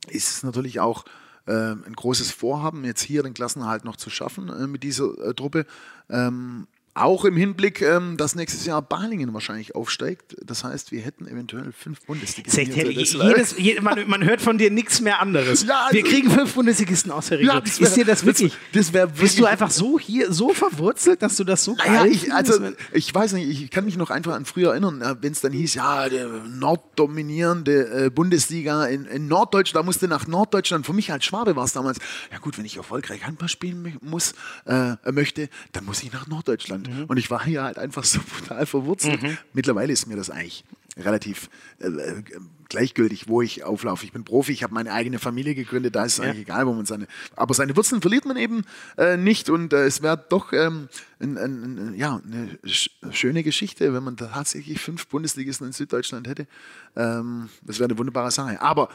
ist 0.09 0.29
es 0.29 0.43
natürlich 0.43 0.81
auch 0.81 1.05
äh, 1.45 1.53
ein 1.53 1.93
großes 1.95 2.29
Vorhaben, 2.31 2.83
jetzt 2.83 3.01
hier 3.01 3.23
den 3.23 3.33
Klassenhalt 3.33 3.85
noch 3.85 3.95
zu 3.95 4.09
schaffen 4.09 4.49
äh, 4.49 4.67
mit 4.67 4.83
dieser 4.83 5.17
äh, 5.19 5.33
Truppe. 5.33 5.65
Ähm, 6.09 6.67
auch 6.93 7.23
im 7.23 7.37
Hinblick, 7.37 7.81
ähm, 7.81 8.17
dass 8.17 8.35
nächstes 8.35 8.65
Jahr 8.65 8.81
Balingen 8.81 9.33
wahrscheinlich 9.33 9.75
aufsteigt. 9.75 10.35
Das 10.43 10.65
heißt, 10.65 10.91
wir 10.91 11.01
hätten 11.01 11.25
eventuell 11.25 11.71
fünf 11.71 12.01
Bundesligisten. 12.01 12.65
Jedes, 12.65 13.57
jedes, 13.57 13.81
man, 13.81 14.07
man, 14.09 14.25
hört 14.25 14.41
von 14.41 14.57
dir 14.57 14.69
nichts 14.69 14.99
mehr 14.99 15.21
anderes. 15.21 15.65
Ja, 15.65 15.85
also, 15.85 15.95
wir 15.95 16.03
kriegen 16.03 16.29
fünf 16.29 16.53
Bundesligisten 16.53 17.11
aus 17.11 17.27
der 17.27 17.39
Region. 17.39 17.55
Ja, 17.55 17.65
wär, 17.65 17.87
ist 17.87 17.95
dir 17.95 18.03
das 18.03 18.25
wirklich? 18.25 18.53
Das, 18.73 18.91
das 18.91 19.11
bist 19.13 19.39
du 19.39 19.45
einfach 19.45 19.71
so 19.71 19.97
hier 19.97 20.33
so 20.33 20.53
verwurzelt, 20.53 21.21
dass 21.21 21.37
du 21.37 21.45
das 21.45 21.63
so 21.63 21.75
naja, 21.75 22.05
ich, 22.05 22.33
also, 22.33 22.59
ich 22.91 23.13
weiß 23.13 23.33
nicht, 23.33 23.47
ich 23.47 23.71
kann 23.71 23.85
mich 23.85 23.95
noch 23.95 24.09
einfach 24.09 24.33
an 24.33 24.43
früher 24.43 24.71
erinnern, 24.71 25.01
äh, 25.01 25.15
wenn 25.21 25.31
es 25.31 25.39
dann 25.39 25.53
hieß, 25.53 25.75
ja, 25.75 26.09
der 26.09 26.27
norddominierende 26.27 28.05
äh, 28.05 28.09
Bundesliga 28.09 28.85
in, 28.85 29.05
in 29.05 29.29
Norddeutschland, 29.29 29.83
da 29.83 29.85
musste 29.85 30.09
nach 30.09 30.27
Norddeutschland. 30.27 30.85
Für 30.85 30.93
mich 30.93 31.09
als 31.11 31.23
Schwabe 31.23 31.55
war 31.55 31.63
es 31.63 31.71
damals, 31.71 31.99
ja 32.31 32.37
gut, 32.39 32.57
wenn 32.57 32.65
ich 32.65 32.75
erfolgreich 32.75 33.25
Handball 33.25 33.47
spielen 33.47 33.97
muss, 34.01 34.33
äh, 34.65 34.95
möchte, 35.11 35.47
dann 35.71 35.85
muss 35.85 36.03
ich 36.03 36.11
nach 36.11 36.27
Norddeutschland. 36.27 36.80
Deutschland. 36.81 36.99
Mhm. 36.99 37.05
Und 37.05 37.17
ich 37.17 37.29
war 37.29 37.43
hier 37.43 37.63
halt 37.63 37.77
einfach 37.77 38.03
so 38.03 38.19
total 38.39 38.65
verwurzelt. 38.65 39.21
Mhm. 39.21 39.37
Mittlerweile 39.53 39.93
ist 39.93 40.07
mir 40.07 40.15
das 40.15 40.29
eigentlich 40.29 40.63
relativ 40.97 41.49
äh, 41.79 41.87
äh, 41.87 42.23
gleichgültig, 42.67 43.27
wo 43.27 43.41
ich 43.41 43.63
auflaufe. 43.63 44.05
Ich 44.05 44.11
bin 44.11 44.23
Profi, 44.23 44.51
ich 44.51 44.63
habe 44.63 44.73
meine 44.73 44.91
eigene 44.91 45.19
Familie 45.19 45.55
gegründet, 45.55 45.95
da 45.95 46.05
ist 46.05 46.13
es 46.13 46.17
ja. 46.19 46.25
eigentlich 46.25 46.41
egal, 46.43 46.67
wo 46.67 46.73
man 46.73 46.85
seine. 46.85 47.07
Aber 47.35 47.53
seine 47.53 47.75
Wurzeln 47.75 48.01
verliert 48.01 48.25
man 48.25 48.37
eben 48.37 48.65
äh, 48.97 49.17
nicht 49.17 49.49
und 49.49 49.73
äh, 49.73 49.85
es 49.85 50.01
wäre 50.01 50.23
doch 50.29 50.53
ähm, 50.53 50.89
ein, 51.19 51.37
ein, 51.37 51.63
ein, 51.63 51.95
ja, 51.95 52.21
eine 52.25 52.57
sch 52.65 52.89
schöne 53.11 53.43
Geschichte, 53.43 53.93
wenn 53.93 54.03
man 54.03 54.17
tatsächlich 54.17 54.79
fünf 54.79 55.07
Bundesligisten 55.07 55.67
in 55.67 55.73
Süddeutschland 55.73 56.27
hätte. 56.27 56.47
Ähm, 56.95 57.49
das 57.63 57.79
wäre 57.79 57.89
eine 57.89 57.97
wunderbare 57.97 58.31
Sache. 58.31 58.61
Aber 58.61 58.89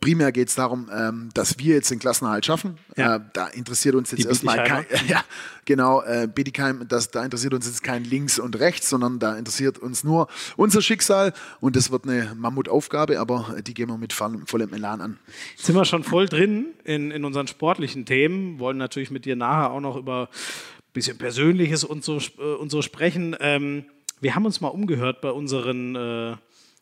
primär 0.00 0.32
geht 0.32 0.48
es 0.48 0.54
darum, 0.54 0.88
ähm, 0.92 1.28
dass 1.34 1.58
wir 1.58 1.74
jetzt 1.74 1.90
den 1.90 1.98
Klassenerhalt 1.98 2.46
schaffen. 2.46 2.78
Ja. 2.96 3.16
Äh, 3.16 3.20
da 3.32 3.46
interessiert 3.48 3.94
uns 3.94 4.10
jetzt 4.10 4.24
erstmal 4.24 4.64
kein, 4.64 4.86
ja, 5.08 5.22
genau, 5.64 6.02
äh, 6.02 6.28
Bietigheim, 6.32 6.86
das, 6.88 7.10
da 7.10 7.24
interessiert 7.24 7.54
uns 7.54 7.66
jetzt 7.66 7.82
kein 7.82 8.04
Links 8.04 8.38
und 8.38 8.58
Rechts, 8.58 8.88
sondern 8.88 9.18
da 9.18 9.36
interessiert 9.36 9.78
uns 9.78 10.04
nur 10.04 10.28
unser 10.56 10.82
Schicksal 10.82 11.32
und 11.60 11.76
das 11.76 11.90
wird 11.90 12.04
eine 12.04 12.34
Mammutaufgabe, 12.36 13.20
aber 13.20 13.56
die 13.66 13.74
gehen 13.74 13.88
wir 13.88 13.98
mit 13.98 14.12
vollem, 14.12 14.46
vollem 14.46 14.72
Elan 14.72 15.00
an. 15.00 15.18
Jetzt 15.56 15.66
sind 15.66 15.76
wir 15.76 15.84
schon 15.84 16.04
voll 16.04 16.26
drin 16.26 16.66
in, 16.84 17.10
in 17.10 17.24
unseren 17.24 17.46
sportlichen 17.46 18.06
Themen, 18.06 18.58
wollen 18.58 18.78
natürlich 18.78 19.10
mit 19.10 19.24
dir 19.24 19.36
nachher 19.36 19.70
auch 19.70 19.80
noch 19.80 19.96
über 19.96 20.28
ein 20.30 20.92
bisschen 20.92 21.18
Persönliches 21.18 21.84
und 21.84 22.04
so, 22.04 22.18
äh, 22.38 22.54
und 22.58 22.70
so 22.70 22.82
sprechen. 22.82 23.36
Ähm, 23.40 23.84
wir 24.20 24.34
haben 24.34 24.44
uns 24.44 24.60
mal 24.60 24.68
umgehört 24.68 25.20
bei 25.20 25.30
unseren 25.30 25.96
äh, 25.96 26.36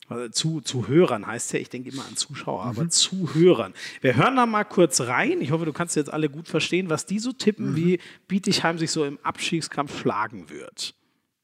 also 0.08 0.28
zu, 0.28 0.60
zu 0.60 0.88
Hörern 0.88 1.26
heißt 1.26 1.52
ja, 1.52 1.60
ich 1.60 1.68
denke 1.68 1.90
immer 1.90 2.04
an 2.06 2.16
Zuschauer, 2.16 2.64
aber 2.64 2.84
mhm. 2.84 2.90
zu 2.90 3.34
Hörern. 3.34 3.74
Wir 4.00 4.16
hören 4.16 4.36
da 4.36 4.46
mal 4.46 4.64
kurz 4.64 5.02
rein. 5.02 5.40
Ich 5.40 5.50
hoffe, 5.50 5.64
du 5.64 5.72
kannst 5.72 5.96
jetzt 5.96 6.12
alle 6.12 6.28
gut 6.30 6.48
verstehen, 6.48 6.90
was 6.90 7.06
die 7.06 7.18
so 7.18 7.32
tippen, 7.32 7.72
mhm. 7.72 7.76
wie 7.76 8.00
Bietigheim 8.26 8.78
sich 8.78 8.90
so 8.90 9.04
im 9.04 9.18
Abstiegskampf 9.22 9.98
schlagen 9.98 10.50
wird. 10.50 10.94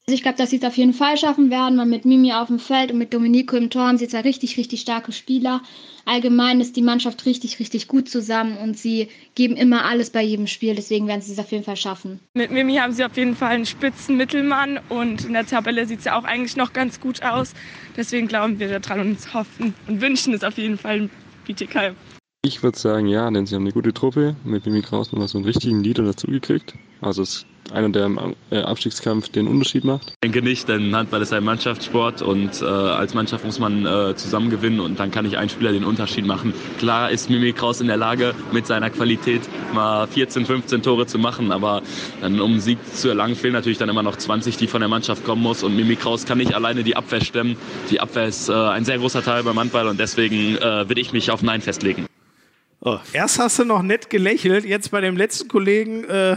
Also 0.06 0.16
ich 0.16 0.22
glaube, 0.22 0.36
dass 0.36 0.50
sie 0.50 0.58
es 0.58 0.64
auf 0.64 0.76
jeden 0.76 0.92
Fall 0.92 1.16
schaffen 1.16 1.50
werden, 1.50 1.78
weil 1.78 1.87
mit 1.87 2.04
Mimi 2.04 2.34
auf 2.34 2.49
dem 2.49 2.58
Feld 2.58 2.92
und 2.92 2.99
mit 2.99 3.14
Domenico 3.14 3.56
im 3.56 3.70
Tor 3.70 3.87
haben 3.87 3.96
sie 3.96 4.06
zwei 4.06 4.20
richtig, 4.20 4.58
richtig 4.58 4.82
starke 4.82 5.12
Spieler. 5.12 5.62
Allgemein 6.04 6.61
ist 6.61 6.76
die 6.76 6.82
Mannschaft 6.82 7.25
richtig, 7.25 7.58
richtig 7.58 7.88
gut 7.88 8.11
zusammen 8.11 8.58
und 8.58 8.76
sie 8.76 9.08
geben 9.34 9.56
immer 9.56 9.87
alles 9.87 10.11
bei 10.11 10.20
jedem 10.20 10.46
Spiel. 10.46 10.75
Deswegen 10.75 11.06
werden 11.06 11.23
sie 11.23 11.32
es 11.32 11.38
auf 11.38 11.50
jeden 11.52 11.64
Fall 11.64 11.78
schaffen. 11.78 12.20
Mit 12.34 12.50
Mimi 12.50 12.75
haben 12.75 12.92
sie 12.92 13.02
auf 13.02 13.16
jeden 13.16 13.34
Fall 13.34 13.54
einen 13.54 13.64
spitzen 13.64 14.18
Mittelmann 14.18 14.78
und 14.90 15.25
in 15.25 15.32
der 15.32 15.46
Tabelle 15.46 15.87
sieht 15.87 16.00
es 16.00 16.04
ja 16.04 16.18
auch 16.18 16.25
eigentlich 16.25 16.56
noch 16.56 16.75
ganz 16.75 17.00
gut 17.00 17.23
aus. 17.23 17.54
Deswegen 17.96 18.28
glauben 18.28 18.58
wir 18.58 18.78
daran 18.78 19.00
und 19.00 19.32
hoffen 19.32 19.73
und 19.88 20.02
wünschen 20.02 20.34
es 20.34 20.44
auf 20.44 20.58
jeden 20.58 20.76
Fall 20.76 21.08
BTK. 21.46 21.94
Ich 22.44 22.62
würde 22.62 22.78
sagen, 22.78 23.06
ja, 23.06 23.30
denn 23.30 23.46
sie 23.46 23.54
haben 23.54 23.62
eine 23.62 23.72
gute 23.72 23.94
Truppe. 23.94 24.36
Mit 24.44 24.66
Mimi 24.66 24.82
Kraus 24.82 25.10
nochmal 25.10 25.28
so 25.28 25.38
einen 25.38 25.46
richtigen 25.46 25.82
Leader 25.82 26.02
dazugekriegt. 26.02 26.74
Also 27.00 27.22
es 27.22 27.46
einer, 27.72 27.88
der 27.88 28.04
im 28.04 28.36
äh, 28.50 28.58
Abstiegskampf 28.58 29.30
den 29.30 29.46
Unterschied 29.46 29.84
macht? 29.84 30.10
Ich 30.10 30.14
denke 30.22 30.42
nicht, 30.42 30.68
denn 30.68 30.94
Handball 30.94 31.22
ist 31.22 31.32
ein 31.32 31.42
Mannschaftssport 31.42 32.20
und 32.20 32.60
äh, 32.60 32.66
als 32.66 33.14
Mannschaft 33.14 33.46
muss 33.46 33.58
man 33.58 33.86
äh, 33.86 34.14
zusammen 34.14 34.50
gewinnen 34.50 34.78
und 34.80 35.00
dann 35.00 35.10
kann 35.10 35.24
nicht 35.24 35.38
ein 35.38 35.48
Spieler 35.48 35.72
den 35.72 35.84
Unterschied 35.84 36.26
machen. 36.26 36.52
Klar 36.78 37.10
ist 37.10 37.30
Mimi 37.30 37.54
Kraus 37.54 37.80
in 37.80 37.86
der 37.86 37.96
Lage, 37.96 38.34
mit 38.52 38.66
seiner 38.66 38.90
Qualität 38.90 39.40
mal 39.72 40.06
14, 40.06 40.44
15 40.44 40.82
Tore 40.82 41.06
zu 41.06 41.18
machen, 41.18 41.50
aber 41.50 41.80
dann, 42.20 42.38
um 42.40 42.52
einen 42.52 42.60
Sieg 42.60 42.78
zu 42.94 43.08
erlangen, 43.08 43.36
fehlen 43.36 43.54
natürlich 43.54 43.78
dann 43.78 43.88
immer 43.88 44.02
noch 44.02 44.16
20, 44.16 44.58
die 44.58 44.66
von 44.66 44.80
der 44.80 44.90
Mannschaft 44.90 45.24
kommen 45.24 45.42
muss 45.42 45.62
und 45.62 45.74
Mimi 45.74 45.96
Kraus 45.96 46.26
kann 46.26 46.36
nicht 46.36 46.54
alleine 46.54 46.84
die 46.84 46.96
Abwehr 46.96 47.24
stemmen. 47.24 47.56
Die 47.90 48.00
Abwehr 48.00 48.26
ist 48.26 48.50
äh, 48.50 48.52
ein 48.52 48.84
sehr 48.84 48.98
großer 48.98 49.22
Teil 49.22 49.42
beim 49.42 49.58
Handball 49.58 49.88
und 49.88 49.98
deswegen 49.98 50.56
äh, 50.56 50.86
würde 50.86 51.00
ich 51.00 51.14
mich 51.14 51.30
auf 51.30 51.42
Nein 51.42 51.62
festlegen. 51.62 52.06
Oh. 52.87 52.99
Erst 53.14 53.38
hast 53.38 53.59
du 53.59 53.64
noch 53.64 53.83
nett 53.83 54.11
gelächelt, 54.11 54.67
jetzt 54.67 54.91
bei 54.91 55.00
dem 55.00 55.17
letzten 55.17 55.49
Kollegen 55.49 56.05
äh, 56.05 56.37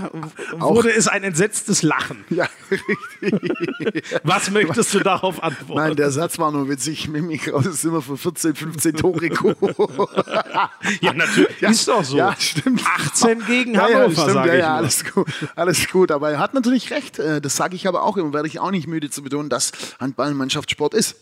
wurde 0.54 0.90
es 0.94 1.10
ein 1.10 1.24
entsetztes 1.24 1.84
Lachen. 1.84 2.24
Ja, 2.38 2.48
richtig. 2.70 4.04
Was 4.24 4.52
möchtest 4.52 4.94
du 4.94 5.00
darauf 5.00 5.42
antworten? 5.42 5.82
Nein, 5.82 5.96
der 5.96 6.12
Satz 6.12 6.38
war 6.38 6.52
nur 6.52 6.70
witzig. 6.70 7.08
Mimi 7.08 7.38
Kraus 7.38 7.66
ist 7.66 7.84
immer 7.84 8.02
für 8.02 8.16
14, 8.16 8.54
15 8.54 8.96
Tore 8.96 9.30
Ja, 11.02 11.14
natürlich. 11.14 11.60
Ja, 11.60 11.70
ist 11.70 11.88
doch 11.88 12.04
so. 12.04 12.18
Ja, 12.18 12.36
stimmt. 12.38 12.84
18 12.86 13.46
gegen 13.48 13.74
ja, 13.76 13.84
Hannover, 13.84 14.06
ja, 14.08 14.30
stimmt, 14.30 14.46
ja, 14.46 14.54
ja, 14.54 14.76
alles 14.76 15.04
gut, 15.04 15.28
alles 15.56 15.90
gut. 15.90 16.12
Aber 16.12 16.30
er 16.32 16.40
hat 16.40 16.54
natürlich 16.54 16.92
recht. 16.92 17.18
Äh, 17.18 17.42
das 17.42 17.56
sage 17.56 17.76
ich 17.76 17.88
aber 17.88 18.04
auch 18.04 18.18
immer, 18.18 18.34
werde 18.34 18.48
ich 18.48 18.60
auch 18.60 18.72
nicht 18.72 18.88
müde 18.88 19.10
zu 19.10 19.24
betonen, 19.24 19.50
dass 19.50 19.72
Handball 20.00 20.30
ein 20.30 20.38
Mannschaftssport 20.38 20.94
ist. 20.94 21.16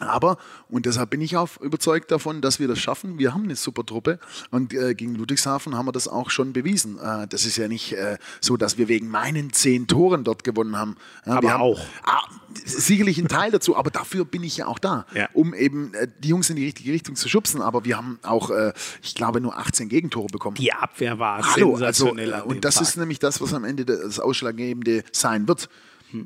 Aber, 0.00 0.36
und 0.68 0.86
deshalb 0.86 1.10
bin 1.10 1.20
ich 1.20 1.36
auch 1.36 1.56
überzeugt 1.60 2.10
davon, 2.12 2.40
dass 2.40 2.60
wir 2.60 2.68
das 2.68 2.78
schaffen. 2.78 3.18
Wir 3.18 3.34
haben 3.34 3.44
eine 3.44 3.56
super 3.56 3.84
Truppe 3.84 4.20
und 4.50 4.72
äh, 4.72 4.94
gegen 4.94 5.14
Ludwigshafen 5.16 5.76
haben 5.76 5.86
wir 5.88 5.92
das 5.92 6.06
auch 6.06 6.30
schon 6.30 6.52
bewiesen. 6.52 6.98
Äh, 6.98 7.26
das 7.26 7.44
ist 7.44 7.56
ja 7.56 7.66
nicht 7.66 7.92
äh, 7.94 8.16
so, 8.40 8.56
dass 8.56 8.78
wir 8.78 8.86
wegen 8.88 9.08
meinen 9.08 9.52
zehn 9.52 9.88
Toren 9.88 10.22
dort 10.22 10.44
gewonnen 10.44 10.76
haben. 10.76 10.96
Aber 11.24 11.50
haben, 11.52 11.60
auch. 11.62 11.80
Ah, 12.04 12.20
sicherlich 12.64 13.18
ein 13.18 13.26
Teil 13.28 13.50
dazu, 13.50 13.76
aber 13.76 13.90
dafür 13.90 14.24
bin 14.24 14.44
ich 14.44 14.56
ja 14.58 14.66
auch 14.66 14.78
da, 14.78 15.04
Ja. 15.14 15.28
um 15.32 15.52
eben 15.52 15.92
äh, 15.94 16.06
die 16.22 16.28
Jungs 16.28 16.48
in 16.48 16.56
die 16.56 16.64
richtige 16.66 16.92
Richtung 16.92 17.16
zu 17.16 17.28
schubsen. 17.28 17.60
Aber 17.60 17.84
wir 17.84 17.96
haben 17.96 18.20
auch, 18.22 18.50
äh, 18.50 18.72
ich 19.02 19.14
glaube, 19.16 19.40
nur 19.40 19.56
18 19.58 19.88
Gegentore 19.88 20.28
bekommen. 20.28 20.54
Die 20.56 20.72
Abwehr 20.72 21.18
war 21.18 21.42
Hallo, 21.54 21.72
also, 21.74 21.76
sensationell. 21.76 22.30
dem 22.32 22.42
und 22.42 22.64
das 22.64 22.74
Tag. 22.76 22.82
ist 22.84 22.96
nämlich 22.96 23.18
das, 23.18 23.40
was 23.40 23.52
am 23.52 23.64
Ende 23.64 23.84
das 23.84 24.20
Ausschlaggebende 24.20 25.02
sein 25.12 25.48
wird. 25.48 25.68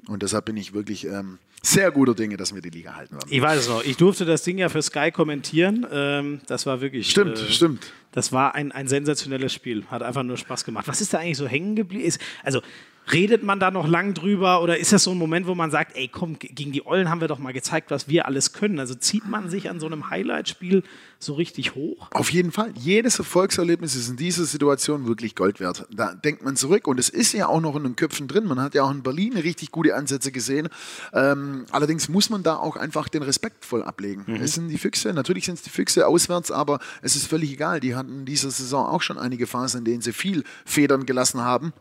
Und 0.09 0.23
deshalb 0.23 0.45
bin 0.45 0.57
ich 0.57 0.75
wirklich 0.75 1.07
ähm, 1.07 1.38
sehr 1.62 1.90
guter 1.90 2.14
Dinge, 2.14 2.37
dass 2.37 2.54
wir 2.54 2.61
die 2.61 2.71
Liga 2.71 2.95
halten 2.95 3.14
werden. 3.14 3.28
Ich 3.31 3.40
weiß 3.40 3.61
es 3.61 3.69
noch. 3.69 3.85
Ich 3.85 3.97
durfte 3.97 4.25
das 4.25 4.42
Ding 4.42 4.59
ja 4.59 4.69
für 4.69 4.83
Sky 4.83 5.11
kommentieren. 5.12 5.87
Ähm, 5.90 6.40
das 6.47 6.66
war 6.66 6.81
wirklich. 6.81 7.11
Stimmt, 7.11 7.38
äh, 7.38 7.50
stimmt. 7.52 7.92
Das 8.11 8.33
war 8.33 8.54
ein, 8.54 8.73
ein 8.73 8.88
sensationelles 8.88 9.52
Spiel. 9.52 9.85
Hat 9.87 10.02
einfach 10.02 10.23
nur 10.23 10.37
Spaß 10.37 10.64
gemacht. 10.64 10.88
Was 10.88 11.00
ist 11.00 11.14
da 11.14 11.19
eigentlich 11.19 11.38
so 11.38 11.47
hängen 11.47 11.76
geblieben? 11.76 12.12
Also 12.42 12.62
redet 13.11 13.42
man 13.42 13.59
da 13.59 13.71
noch 13.71 13.88
lang 13.88 14.14
drüber 14.14 14.62
oder 14.62 14.78
ist 14.78 14.92
das 14.92 15.04
so 15.04 15.11
ein 15.11 15.18
Moment, 15.18 15.47
wo 15.47 15.54
man 15.54 15.71
sagt, 15.71 15.97
ey 15.97 16.09
komm, 16.09 16.38
gegen 16.38 16.73
die 16.73 16.87
Ollen 16.87 17.11
haben 17.11 17.21
wir 17.21 17.28
doch 17.28 17.38
mal 17.38 17.52
gezeigt, 17.52 17.90
was 17.90 18.09
wir 18.09 18.26
alles 18.26 18.52
können. 18.52 18.78
Also 18.78 18.94
zieht 18.94 19.28
man 19.28 19.50
sich 19.50 19.68
an 19.68 19.80
so 19.80 19.87
einem 19.87 20.11
Highlight-Spiel 20.11 20.82
so 21.18 21.35
richtig 21.35 21.75
hoch? 21.75 22.09
Auf 22.12 22.30
jeden 22.30 22.52
Fall. 22.52 22.73
Jedes 22.76 23.18
Erfolgserlebnis 23.18 23.94
ist 23.94 24.09
in 24.09 24.16
dieser 24.16 24.44
Situation 24.44 25.06
wirklich 25.06 25.35
Gold 25.35 25.61
wert. 25.61 25.87
Da 25.90 26.14
denkt 26.14 26.44
man 26.44 26.56
zurück 26.56 26.87
und 26.87 26.99
es 26.99 27.09
ist 27.09 27.32
ja 27.32 27.49
auch 27.49 27.61
noch 27.61 27.76
in 27.76 27.85
den 27.85 27.97
Köpfen 27.97 28.28
drin. 28.28 28.44
Man 28.44 28.61
hat 28.61 28.75
ja 28.75 28.85
auch 28.85 28.90
in 28.90 29.02
Berlin 29.02 29.37
richtig 29.37 29.71
gute 29.71 29.94
Ansätze 29.94 30.32
gesehen. 30.32 30.68
Ähm, 31.12 31.66
allerdings 31.71 32.09
muss 32.09 32.30
man 32.30 32.42
da 32.42 32.56
auch 32.56 32.76
einfach 32.76 33.09
den 33.09 33.23
Respekt 33.23 33.64
voll 33.64 33.82
ablegen. 33.82 34.25
Es 34.42 34.54
sind 34.54 34.68
die 34.68 34.78
Füchse, 34.78 35.12
natürlich 35.12 35.47
sind 35.47 35.54
es 35.54 35.62
die 35.62 35.71
Füchse 35.71 36.06
auswärts, 36.06 36.50
aber 36.50 36.78
es 37.02 37.16
ist 37.16 37.26
völlig 37.26 37.52
egal. 37.52 37.80
Die 37.80 37.94
hatten 37.94 38.21
in 38.21 38.25
dieser 38.25 38.50
Saison 38.50 38.87
auch 38.87 39.02
schon 39.02 39.18
einige 39.18 39.47
Phasen, 39.47 39.78
in 39.78 39.85
denen 39.85 40.02
sie 40.02 40.12
viel 40.12 40.44
Federn 40.64 41.06
gelassen 41.06 41.40
haben. 41.40 41.73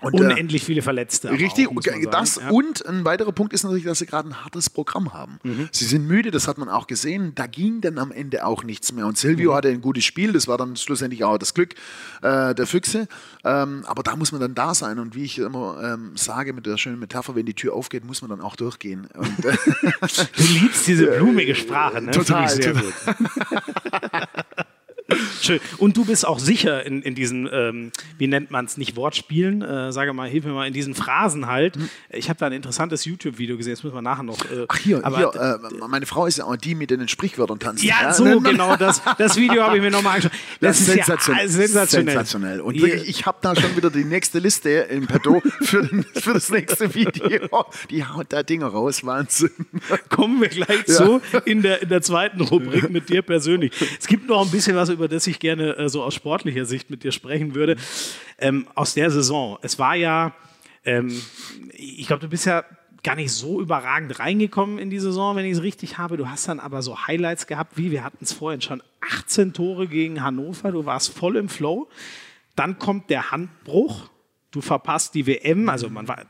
Und, 0.00 0.14
äh, 0.14 0.18
Unendlich 0.24 0.64
viele 0.64 0.80
Verletzte. 0.82 1.30
Richtig, 1.30 1.68
auch, 1.68 1.74
das 2.10 2.36
Ja. 2.36 2.50
und 2.50 2.86
ein 2.86 3.04
weiterer 3.04 3.32
Punkt 3.32 3.52
ist 3.52 3.64
natürlich, 3.64 3.84
dass 3.84 3.98
sie 3.98 4.06
gerade 4.06 4.28
ein 4.28 4.44
hartes 4.44 4.70
Programm 4.70 5.12
haben. 5.12 5.40
Mhm. 5.42 5.68
Sie 5.72 5.84
sind 5.86 6.06
müde, 6.06 6.30
das 6.30 6.46
hat 6.46 6.56
man 6.56 6.68
auch 6.68 6.86
gesehen. 6.86 7.32
Da 7.34 7.46
ging 7.48 7.80
dann 7.80 7.98
am 7.98 8.12
Ende 8.12 8.44
auch 8.46 8.62
nichts 8.62 8.92
mehr. 8.92 9.06
Und 9.06 9.12
Mhm. 9.12 9.16
Silvio 9.16 9.54
hatte 9.54 9.68
ein 9.68 9.80
gutes 9.80 10.04
Spiel, 10.04 10.32
das 10.32 10.46
war 10.46 10.56
dann 10.56 10.76
schlussendlich 10.76 11.24
auch 11.24 11.36
das 11.38 11.52
Glück 11.52 11.74
äh, 12.22 12.54
der 12.54 12.66
Füchse. 12.66 13.08
Ähm, 13.44 13.84
aber 13.86 14.02
da 14.04 14.14
muss 14.14 14.30
man 14.30 14.40
dann 14.40 14.54
da 14.54 14.72
sein. 14.74 14.98
Und 15.00 15.14
wie 15.16 15.24
ich 15.24 15.38
immer 15.38 15.80
ähm, 15.82 16.12
sage 16.16 16.52
mit 16.52 16.66
der 16.66 16.76
schönen 16.78 17.00
Metapher, 17.00 17.34
wenn 17.34 17.46
die 17.46 17.54
Tür 17.54 17.74
aufgeht, 17.74 18.04
muss 18.04 18.22
man 18.22 18.30
dann 18.30 18.40
auch 18.40 18.54
durchgehen. 18.56 19.08
Und, 19.16 19.44
äh, 19.44 19.56
Du 20.36 20.42
liebst 20.44 20.86
diese 20.86 21.06
blumige 21.06 21.54
Sprache, 21.54 22.00
ne? 22.00 22.10
Total, 22.12 22.48
sehr 22.48 22.72
total. 22.74 24.28
Schön. 25.40 25.60
Und 25.78 25.96
du 25.96 26.04
bist 26.04 26.26
auch 26.26 26.38
sicher 26.38 26.84
in, 26.84 27.02
in 27.02 27.14
diesen, 27.14 27.48
ähm, 27.50 27.92
wie 28.18 28.26
nennt 28.26 28.50
man 28.50 28.66
es, 28.66 28.76
nicht 28.76 28.96
Wortspielen, 28.96 29.62
äh, 29.62 29.90
sage 29.90 30.12
mal, 30.12 30.28
hilf 30.28 30.44
mir 30.44 30.52
mal, 30.52 30.66
in 30.66 30.74
diesen 30.74 30.94
Phrasen 30.94 31.46
halt. 31.46 31.78
Ich 32.10 32.28
habe 32.28 32.38
da 32.38 32.46
ein 32.46 32.52
interessantes 32.52 33.06
YouTube-Video 33.06 33.56
gesehen, 33.56 33.72
das 33.72 33.82
müssen 33.82 33.94
wir 33.94 34.02
nachher 34.02 34.24
noch. 34.24 34.38
Äh, 34.44 34.66
Ach 34.68 34.76
hier, 34.76 35.04
aber, 35.04 35.16
hier 35.16 35.60
äh, 35.80 35.86
meine 35.88 36.04
Frau 36.04 36.26
ist 36.26 36.38
ja 36.38 36.44
auch 36.44 36.56
die 36.56 36.74
mit 36.74 36.90
den 36.90 37.08
Sprichwörtern 37.08 37.58
tanzt. 37.58 37.82
Ja, 37.82 38.12
so 38.12 38.24
ne, 38.24 38.36
ne, 38.36 38.50
genau, 38.50 38.76
das, 38.76 39.00
das 39.16 39.36
Video 39.36 39.62
habe 39.62 39.76
ich 39.76 39.82
mir 39.82 39.90
nochmal 39.90 40.16
angeschaut. 40.16 40.38
Das, 40.60 40.80
ist 40.80 40.86
sensationell. 40.86 41.44
Ja 41.44 41.48
sensationell. 41.48 42.14
sensationell. 42.14 42.60
Und 42.60 42.80
wirklich, 42.80 43.08
ich 43.08 43.24
habe 43.24 43.38
da 43.40 43.56
schon 43.56 43.76
wieder 43.76 43.90
die 43.90 44.04
nächste 44.04 44.40
Liste 44.40 44.68
im 44.68 45.06
Petto 45.06 45.40
für, 45.62 45.86
den, 45.86 46.04
für 46.04 46.34
das 46.34 46.50
nächste 46.50 46.94
Video. 46.94 47.64
Die 47.90 48.04
haut 48.04 48.26
da 48.30 48.42
Dinge 48.42 48.66
raus, 48.66 49.04
Wahnsinn. 49.04 49.50
kommen 50.10 50.40
wir 50.42 50.48
gleich 50.48 50.84
zu 50.84 51.22
in 51.46 51.62
der, 51.62 51.82
in 51.82 51.88
der 51.88 52.02
zweiten 52.02 52.42
Rubrik 52.42 52.90
mit 52.90 53.08
dir 53.08 53.22
persönlich. 53.22 53.72
Es 53.98 54.06
gibt 54.06 54.28
noch 54.28 54.44
ein 54.44 54.50
bisschen 54.50 54.76
was, 54.76 54.90
über 54.97 54.97
das 55.06 55.28
ich 55.28 55.38
gerne 55.38 55.76
äh, 55.76 55.88
so 55.88 56.02
aus 56.02 56.14
sportlicher 56.14 56.64
Sicht 56.64 56.90
mit 56.90 57.04
dir 57.04 57.12
sprechen 57.12 57.54
würde. 57.54 57.76
Ähm, 58.38 58.66
aus 58.74 58.94
der 58.94 59.12
Saison. 59.12 59.58
Es 59.62 59.78
war 59.78 59.94
ja, 59.94 60.34
ähm, 60.84 61.22
ich 61.72 62.08
glaube, 62.08 62.22
du 62.22 62.28
bist 62.28 62.46
ja 62.46 62.64
gar 63.02 63.14
nicht 63.14 63.30
so 63.30 63.60
überragend 63.60 64.18
reingekommen 64.18 64.78
in 64.78 64.90
die 64.90 64.98
Saison, 64.98 65.36
wenn 65.36 65.44
ich 65.44 65.52
es 65.52 65.62
richtig 65.62 65.98
habe. 65.98 66.16
Du 66.16 66.28
hast 66.28 66.48
dann 66.48 66.60
aber 66.60 66.82
so 66.82 67.06
Highlights 67.06 67.46
gehabt, 67.46 67.76
wie 67.76 67.90
wir 67.90 68.02
hatten 68.02 68.24
es 68.24 68.32
vorhin 68.32 68.60
schon, 68.60 68.82
18 69.00 69.52
Tore 69.52 69.86
gegen 69.86 70.22
Hannover, 70.22 70.72
du 70.72 70.84
warst 70.84 71.16
voll 71.16 71.36
im 71.36 71.48
Flow. 71.48 71.88
Dann 72.56 72.78
kommt 72.78 73.10
der 73.10 73.30
Handbruch, 73.30 74.10
du 74.50 74.60
verpasst 74.60 75.14
die 75.14 75.26
WM, 75.26 75.68
also 75.68 75.88
man 75.88 76.08
war, 76.08 76.26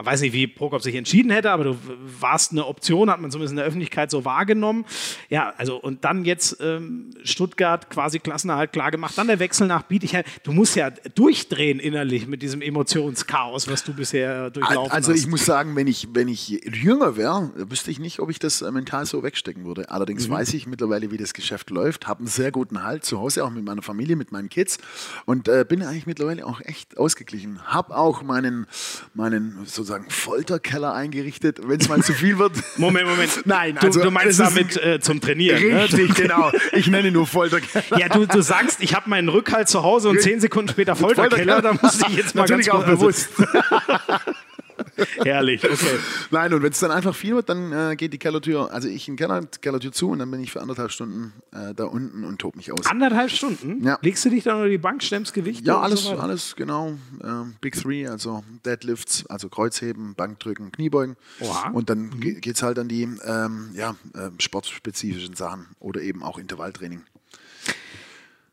man 0.00 0.06
weiß 0.06 0.22
nicht, 0.22 0.32
wie 0.32 0.46
Prokop 0.46 0.82
sich 0.82 0.94
entschieden 0.94 1.30
hätte, 1.30 1.50
aber 1.50 1.64
du 1.64 1.78
warst 2.20 2.52
eine 2.52 2.64
Option, 2.64 3.10
hat 3.10 3.20
man 3.20 3.30
zumindest 3.30 3.52
in 3.52 3.56
der 3.56 3.66
Öffentlichkeit 3.66 4.10
so 4.10 4.24
wahrgenommen. 4.24 4.86
Ja, 5.28 5.52
also 5.58 5.76
und 5.76 6.06
dann 6.06 6.24
jetzt 6.24 6.56
ähm, 6.60 7.10
Stuttgart 7.22 7.90
quasi 7.90 8.18
Klassenerhalt 8.18 8.72
klar 8.72 8.90
gemacht, 8.90 9.18
dann 9.18 9.26
der 9.26 9.38
Wechsel 9.40 9.66
nach 9.66 9.82
Bietigheim. 9.82 10.24
Du 10.42 10.52
musst 10.52 10.74
ja 10.74 10.88
durchdrehen 11.14 11.78
innerlich 11.80 12.26
mit 12.26 12.40
diesem 12.40 12.62
Emotionschaos, 12.62 13.68
was 13.68 13.84
du 13.84 13.92
bisher 13.92 14.48
durchlaufen 14.48 14.90
Also 14.90 15.12
hast. 15.12 15.18
ich 15.20 15.26
muss 15.26 15.44
sagen, 15.44 15.76
wenn 15.76 15.86
ich, 15.86 16.08
wenn 16.14 16.28
ich 16.28 16.48
jünger 16.48 17.18
wäre, 17.18 17.50
wüsste 17.68 17.90
ich 17.90 17.98
nicht, 17.98 18.20
ob 18.20 18.30
ich 18.30 18.38
das 18.38 18.62
äh, 18.62 18.70
mental 18.72 19.04
so 19.04 19.22
wegstecken 19.22 19.66
würde. 19.66 19.90
Allerdings 19.90 20.28
Mhm. 20.28 20.32
weiß 20.32 20.54
ich 20.54 20.66
mittlerweile, 20.66 21.10
wie 21.10 21.18
das 21.18 21.34
Geschäft 21.34 21.68
läuft, 21.68 22.08
habe 22.08 22.20
einen 22.20 22.26
sehr 22.28 22.52
guten 22.52 22.84
Halt 22.84 23.04
zu 23.04 23.18
Hause, 23.18 23.44
auch 23.44 23.50
mit 23.50 23.64
meiner 23.66 23.82
Familie, 23.82 24.16
mit 24.16 24.32
meinen 24.32 24.48
Kids 24.48 24.78
und 25.26 25.46
äh, 25.46 25.66
bin 25.68 25.82
eigentlich 25.82 26.06
mittlerweile 26.06 26.46
auch 26.46 26.62
echt 26.62 26.96
ausgeglichen. 26.96 27.60
Habe 27.66 27.94
auch 27.96 28.22
meinen, 28.22 28.66
meinen 29.12 29.58
sozusagen 29.66 29.89
Folterkeller 30.08 30.94
eingerichtet, 30.94 31.60
wenn 31.62 31.80
es 31.80 31.88
mal 31.88 32.02
zu 32.02 32.12
viel 32.12 32.38
wird. 32.38 32.52
Moment, 32.76 33.08
Moment. 33.08 33.42
Nein, 33.44 33.76
du, 33.80 33.86
also 33.86 34.02
du 34.02 34.10
meinst 34.10 34.40
damit 34.40 34.76
äh, 34.76 35.00
zum 35.00 35.20
Trainieren. 35.20 35.62
Ne? 35.62 35.84
Richtig, 35.84 36.14
genau. 36.14 36.50
Ich 36.72 36.86
nenne 36.88 37.10
nur 37.10 37.26
Folterkeller. 37.26 37.98
Ja, 37.98 38.08
du, 38.08 38.26
du 38.26 38.42
sagst, 38.42 38.82
ich 38.82 38.94
habe 38.94 39.08
meinen 39.10 39.28
Rückhalt 39.28 39.68
zu 39.68 39.82
Hause 39.82 40.08
und 40.08 40.20
zehn 40.20 40.40
Sekunden 40.40 40.70
später 40.70 40.96
Folterkeller, 40.96 41.62
da 41.62 41.72
muss 41.72 42.00
ich 42.08 42.16
jetzt 42.16 42.34
mal 42.34 42.42
Natürlich 42.42 42.66
ganz 42.66 42.82
auch 42.82 42.86
bewusst. 42.86 43.30
Herrlich, 45.24 45.64
okay. 45.64 45.98
Nein, 46.30 46.52
und 46.54 46.62
wenn 46.62 46.72
es 46.72 46.80
dann 46.80 46.90
einfach 46.90 47.14
viel 47.14 47.34
wird, 47.34 47.48
dann 47.48 47.72
äh, 47.72 47.96
geht 47.96 48.12
die 48.12 48.18
Kellertür, 48.18 48.72
also 48.72 48.88
ich 48.88 49.08
in 49.08 49.16
Keller, 49.16 49.42
Kellertür 49.60 49.92
zu 49.92 50.10
und 50.10 50.18
dann 50.20 50.30
bin 50.30 50.40
ich 50.40 50.52
für 50.52 50.60
anderthalb 50.60 50.90
Stunden 50.90 51.32
äh, 51.52 51.74
da 51.74 51.84
unten 51.84 52.24
und 52.24 52.38
tob 52.40 52.56
mich 52.56 52.72
aus. 52.72 52.86
Anderthalb 52.86 53.30
Stunden? 53.30 53.84
Ja. 53.84 53.98
Legst 54.02 54.24
du 54.24 54.30
dich 54.30 54.44
dann 54.44 54.56
unter 54.56 54.68
die 54.68 54.78
Bank, 54.78 55.02
stemmst 55.02 55.34
Gewichte? 55.34 55.64
Ja, 55.64 55.80
alles, 55.80 56.04
so 56.04 56.16
alles 56.16 56.54
genau. 56.56 56.94
Ähm, 57.22 57.54
Big 57.60 57.74
Three, 57.80 58.06
also 58.06 58.44
Deadlifts, 58.64 59.26
also 59.26 59.48
Kreuzheben, 59.48 60.14
Bankdrücken, 60.14 60.72
Kniebeugen. 60.72 61.16
Oha. 61.40 61.70
Und 61.70 61.90
dann 61.90 62.20
ge- 62.20 62.40
geht 62.40 62.56
es 62.56 62.62
halt 62.62 62.78
an 62.78 62.88
die 62.88 63.02
ähm, 63.24 63.70
ja, 63.74 63.96
ähm, 64.14 64.34
sportspezifischen 64.38 65.34
Sachen 65.34 65.66
oder 65.78 66.00
eben 66.00 66.22
auch 66.22 66.38
Intervalltraining. 66.38 67.02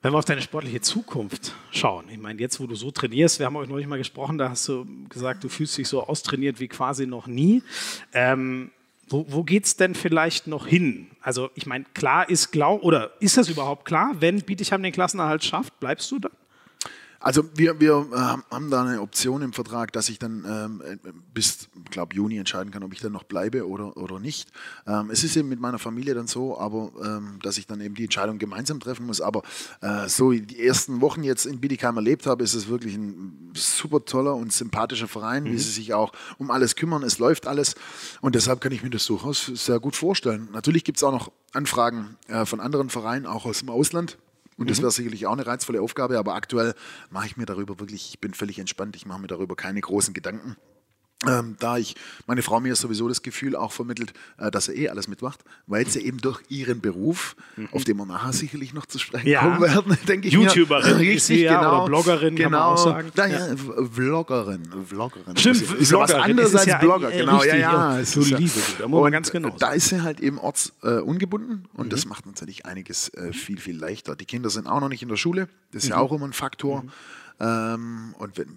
Wenn 0.01 0.13
wir 0.13 0.19
auf 0.19 0.25
deine 0.25 0.43
sportliche 0.43 0.79
Zukunft 0.79 1.53
schauen, 1.71 2.05
ich 2.09 2.19
meine, 2.19 2.39
jetzt, 2.39 2.59
wo 2.59 2.67
du 2.67 2.75
so 2.75 2.91
trainierst, 2.91 3.39
wir 3.39 3.47
haben 3.47 3.55
euch 3.55 3.67
neulich 3.67 3.87
mal 3.87 3.97
gesprochen, 3.97 4.37
da 4.37 4.49
hast 4.49 4.67
du 4.67 4.85
gesagt, 5.09 5.43
du 5.43 5.49
fühlst 5.49 5.75
dich 5.77 5.87
so 5.87 6.03
austrainiert 6.03 6.59
wie 6.59 6.67
quasi 6.67 7.07
noch 7.07 7.25
nie. 7.25 7.63
Ähm, 8.13 8.69
wo 9.09 9.25
wo 9.29 9.43
geht 9.43 9.65
es 9.65 9.75
denn 9.75 9.95
vielleicht 9.95 10.45
noch 10.45 10.67
hin? 10.67 11.07
Also, 11.21 11.49
ich 11.55 11.65
meine, 11.65 11.85
klar 11.95 12.29
ist 12.29 12.51
glaub, 12.51 12.83
oder 12.83 13.11
ist 13.21 13.37
das 13.37 13.49
überhaupt 13.49 13.85
klar, 13.85 14.15
wenn 14.19 14.41
Bietigheim 14.41 14.83
den 14.83 14.91
Klassenerhalt 14.91 15.43
schafft, 15.43 15.79
bleibst 15.79 16.11
du 16.11 16.19
da? 16.19 16.29
Also 17.19 17.43
wir, 17.55 17.79
wir 17.79 18.07
äh, 18.11 18.15
haben 18.53 18.69
da 18.69 18.83
eine 18.83 19.01
Option 19.01 19.41
im 19.41 19.53
Vertrag, 19.53 19.91
dass 19.91 20.09
ich 20.09 20.19
dann 20.19 20.45
ähm, 20.47 20.81
äh, 20.85 21.11
bis, 21.33 21.69
glaube 21.89 22.15
Juni 22.15 22.37
entscheiden 22.37 22.71
kann, 22.71 22.83
ob 22.83 22.93
ich 22.93 22.99
dann 22.99 23.11
noch 23.11 23.23
bleibe 23.23 23.67
oder, 23.67 23.97
oder 23.97 24.19
nicht. 24.19 24.49
Ähm, 24.85 25.09
es 25.09 25.23
ist 25.23 25.35
eben 25.35 25.49
mit 25.49 25.59
meiner 25.59 25.79
Familie 25.79 26.13
dann 26.13 26.27
so, 26.27 26.59
aber 26.59 26.91
ähm, 27.03 27.39
dass 27.41 27.57
ich 27.57 27.67
dann 27.67 27.81
eben 27.81 27.95
die 27.95 28.03
Entscheidung 28.03 28.37
gemeinsam 28.37 28.79
treffen 28.79 29.05
muss. 29.05 29.21
Aber 29.21 29.41
äh, 29.81 30.07
so 30.07 30.31
wie 30.31 30.41
die 30.41 30.65
ersten 30.65 31.01
Wochen 31.01 31.23
jetzt 31.23 31.45
in 31.45 31.59
Bietigheim 31.59 31.95
erlebt 31.95 32.27
habe, 32.27 32.43
ist 32.43 32.53
es 32.53 32.67
wirklich 32.67 32.95
ein 32.95 33.51
super 33.55 34.05
toller 34.05 34.35
und 34.35 34.53
sympathischer 34.53 35.07
Verein, 35.07 35.45
wie 35.45 35.57
sie 35.57 35.71
sich 35.71 35.93
auch 35.93 36.13
um 36.37 36.51
alles 36.51 36.75
kümmern. 36.75 37.03
Es 37.03 37.17
läuft 37.17 37.47
alles 37.47 37.75
und 38.21 38.35
deshalb 38.35 38.61
kann 38.61 38.71
ich 38.71 38.83
mir 38.83 38.89
das 38.89 39.05
durchaus 39.05 39.45
sehr 39.45 39.79
gut 39.79 39.95
vorstellen. 39.95 40.49
Natürlich 40.51 40.83
gibt 40.83 40.97
es 40.97 41.03
auch 41.03 41.11
noch 41.11 41.31
Anfragen 41.53 42.17
äh, 42.27 42.45
von 42.45 42.59
anderen 42.59 42.89
Vereinen, 42.89 43.25
auch 43.25 43.45
aus 43.45 43.59
dem 43.59 43.69
Ausland. 43.69 44.17
Und 44.57 44.69
das 44.71 44.79
wäre 44.81 44.91
sicherlich 44.91 45.27
auch 45.27 45.33
eine 45.33 45.45
reizvolle 45.45 45.81
Aufgabe, 45.81 46.17
aber 46.17 46.33
aktuell 46.33 46.73
mache 47.11 47.27
ich 47.27 47.37
mir 47.37 47.45
darüber 47.45 47.79
wirklich, 47.79 48.09
ich 48.09 48.19
bin 48.19 48.33
völlig 48.33 48.57
entspannt, 48.57 48.95
ich 48.95 49.05
mache 49.05 49.21
mir 49.21 49.27
darüber 49.27 49.55
keine 49.55 49.79
großen 49.79 50.13
Gedanken. 50.13 50.57
Ähm, 51.25 51.55
da 51.59 51.79
ich, 51.79 51.95
meine 52.27 52.43
Frau 52.43 52.59
mir 52.59 52.75
sowieso 52.75 53.07
das 53.07 53.23
Gefühl 53.23 53.55
auch 53.55 53.71
vermittelt, 53.71 54.13
äh, 54.37 54.51
dass 54.51 54.67
er 54.67 54.75
eh 54.75 54.89
alles 54.89 55.07
mitmacht, 55.07 55.43
weil 55.65 55.87
sie 55.87 56.01
eben 56.01 56.19
durch 56.19 56.41
ihren 56.49 56.79
Beruf, 56.79 57.35
auf 57.71 57.83
den 57.85 57.97
wir 57.97 58.05
nachher 58.05 58.33
sicherlich 58.33 58.71
noch 58.75 58.85
zu 58.85 58.99
sprechen 58.99 59.27
Ja. 59.27 59.41
kommen 59.41 59.61
werden, 59.61 59.97
denke 60.07 60.27
ich 60.27 60.33
YouTuberin 60.35 60.99
mir. 60.99 61.19
sie 61.19 61.41
ja, 61.41 61.59
oder 61.59 61.85
Bloggerin, 61.87 62.35
kann 62.35 62.51
man 62.51 62.59
genau. 62.61 62.71
auch 62.73 62.77
sagen. 62.77 63.11
Da, 63.15 63.25
ja, 63.25 63.47
Vloggerin, 63.91 64.61
Vloggerin. 64.85 65.35
Stimmt, 65.37 65.55
ist, 65.63 65.73
ist 65.73 65.91
ja 65.91 65.97
was 65.97 66.11
Vloggerin 66.11 66.29
anderes 66.31 66.55
als 66.55 66.65
ja 66.67 66.77
Blogger, 66.77 67.09
genau, 67.11 67.37
richtig, 67.37 67.59
ja, 67.61 67.97
ja. 67.99 68.03
Du 68.13 68.19
liebe 68.21 68.51
da 68.77 68.87
muss 68.87 69.01
man 69.01 69.11
ganz 69.11 69.31
genau 69.31 69.55
Da 69.57 69.71
ist 69.71 69.89
sie 69.89 70.01
halt 70.03 70.19
eben 70.19 70.37
ortsungebunden 70.37 70.99
äh, 70.99 71.01
ungebunden 71.01 71.65
und 71.73 71.85
Mhm. 71.87 71.89
das 71.89 72.05
macht 72.05 72.27
natürlich 72.27 72.67
einiges 72.67 73.09
äh, 73.15 73.33
viel, 73.33 73.59
viel 73.59 73.75
leichter. 73.79 74.15
Die 74.15 74.25
Kinder 74.25 74.51
sind 74.51 74.67
auch 74.67 74.81
noch 74.81 74.89
nicht 74.89 75.01
in 75.01 75.09
der 75.09 75.17
Schule, 75.17 75.47
das 75.71 75.71
Mhm. 75.71 75.77
ist 75.79 75.89
ja 75.89 75.97
auch 75.97 76.11
immer 76.11 76.25
ein 76.27 76.33
Faktor. 76.33 76.83
Ähm, 77.39 78.13
und 78.19 78.37
wenn, 78.37 78.47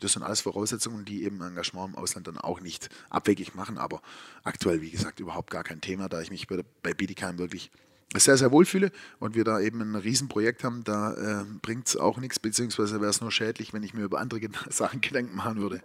das 0.00 0.12
sind 0.12 0.22
alles 0.22 0.40
Voraussetzungen, 0.40 1.04
die 1.04 1.24
eben 1.24 1.42
Engagement 1.42 1.94
im 1.94 1.96
Ausland 1.96 2.26
dann 2.26 2.38
auch 2.38 2.60
nicht 2.60 2.88
abwegig 3.08 3.54
machen. 3.54 3.78
Aber 3.78 4.02
aktuell, 4.42 4.80
wie 4.80 4.90
gesagt, 4.90 5.20
überhaupt 5.20 5.50
gar 5.50 5.62
kein 5.62 5.80
Thema, 5.80 6.08
da 6.08 6.20
ich 6.20 6.30
mich 6.30 6.46
bei, 6.48 6.62
bei 6.82 6.94
Bietigheim 6.94 7.38
wirklich 7.38 7.70
sehr, 8.16 8.36
sehr 8.36 8.50
wohlfühle 8.50 8.90
und 9.18 9.34
wir 9.34 9.44
da 9.44 9.60
eben 9.60 9.80
ein 9.80 9.94
Riesenprojekt 9.94 10.64
haben, 10.64 10.82
da 10.84 11.42
äh, 11.42 11.44
bringt 11.62 11.86
es 11.86 11.96
auch 11.96 12.18
nichts, 12.18 12.38
beziehungsweise 12.38 13.00
wäre 13.00 13.10
es 13.10 13.20
nur 13.20 13.30
schädlich, 13.30 13.72
wenn 13.72 13.82
ich 13.82 13.94
mir 13.94 14.02
über 14.04 14.20
andere 14.20 14.40
Sachen 14.70 15.00
Gedanken 15.00 15.36
machen 15.36 15.60
würde. 15.60 15.80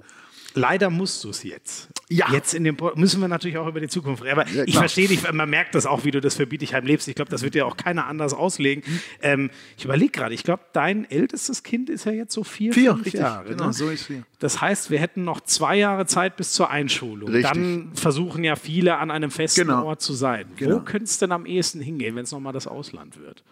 Leider 0.58 0.90
musst 0.90 1.22
du 1.24 1.30
es 1.30 1.44
jetzt. 1.44 1.90
Ja. 2.08 2.32
Jetzt 2.32 2.54
in 2.54 2.64
dem 2.64 2.78
müssen 2.96 3.20
wir 3.20 3.28
natürlich 3.28 3.58
auch 3.58 3.68
über 3.68 3.82
die 3.82 3.90
Zukunft 3.90 4.24
reden. 4.24 4.40
Aber 4.40 4.50
Ja, 4.50 4.64
ich 4.66 4.78
verstehe 4.78 5.10
dich, 5.10 5.30
man 5.30 5.50
merkt 5.50 5.76
das 5.76 5.86
auch, 5.86 6.06
wie 6.06 6.12
du 6.12 6.22
das 6.22 6.36
für 6.36 6.48
Bietigheim 6.48 6.86
lebst. 6.86 7.10
Ich 7.10 7.16
glaube, 7.16 7.30
das 7.30 7.42
wird 7.42 7.56
dir 7.56 7.68
auch 7.68 7.76
keiner 7.76 8.08
anders 8.08 8.34
auslegen. 8.34 8.84
Mhm. 8.88 9.00
Ähm, 9.22 9.50
ich 9.78 9.84
überlege 9.84 10.12
gerade, 10.12 10.34
ich 10.34 10.44
glaube, 10.44 10.64
dein 10.72 11.10
ältestes 11.12 11.64
Kind 11.64 11.90
ist 11.90 12.06
ja 12.06 12.14
jetzt 12.14 12.34
so 12.34 12.46
vier, 12.46 12.74
Vier, 12.74 12.94
fünf 12.94 13.06
richtig. 13.06 13.22
Jahre. 13.22 13.50
Genau, 13.50 13.66
ne? 13.66 13.74
so 13.74 13.90
ist 13.90 14.06
vier. 14.06 14.24
Das 14.40 14.62
heißt, 14.62 14.90
wir 14.90 15.00
hätten 15.00 15.24
noch 15.24 15.42
zwei 15.42 15.78
Jahre 15.78 16.06
Zeit 16.06 16.36
bis 16.38 16.52
zur 16.52 16.70
Einschulung. 16.70 17.30
Richtig. 17.30 17.52
Dann 17.52 17.92
versuchen 17.96 18.44
ja 18.44 18.56
viele 18.56 18.98
an 18.98 19.12
einem 19.12 19.32
festen 19.32 19.62
Genau. 19.62 19.86
Ort 19.86 20.02
zu 20.02 20.14
sein. 20.14 20.48
Genau. 20.58 20.76
Wo 20.76 20.80
könnte 20.82 21.06
es 21.06 21.18
denn 21.18 21.32
am 21.32 21.46
ehesten 21.46 21.82
hingehen, 21.82 22.16
wenn 22.16 22.24
es 22.24 22.32
nochmal 22.32 22.54
das 22.54 22.68
Ausland 22.68 23.20
wird? 23.20 23.44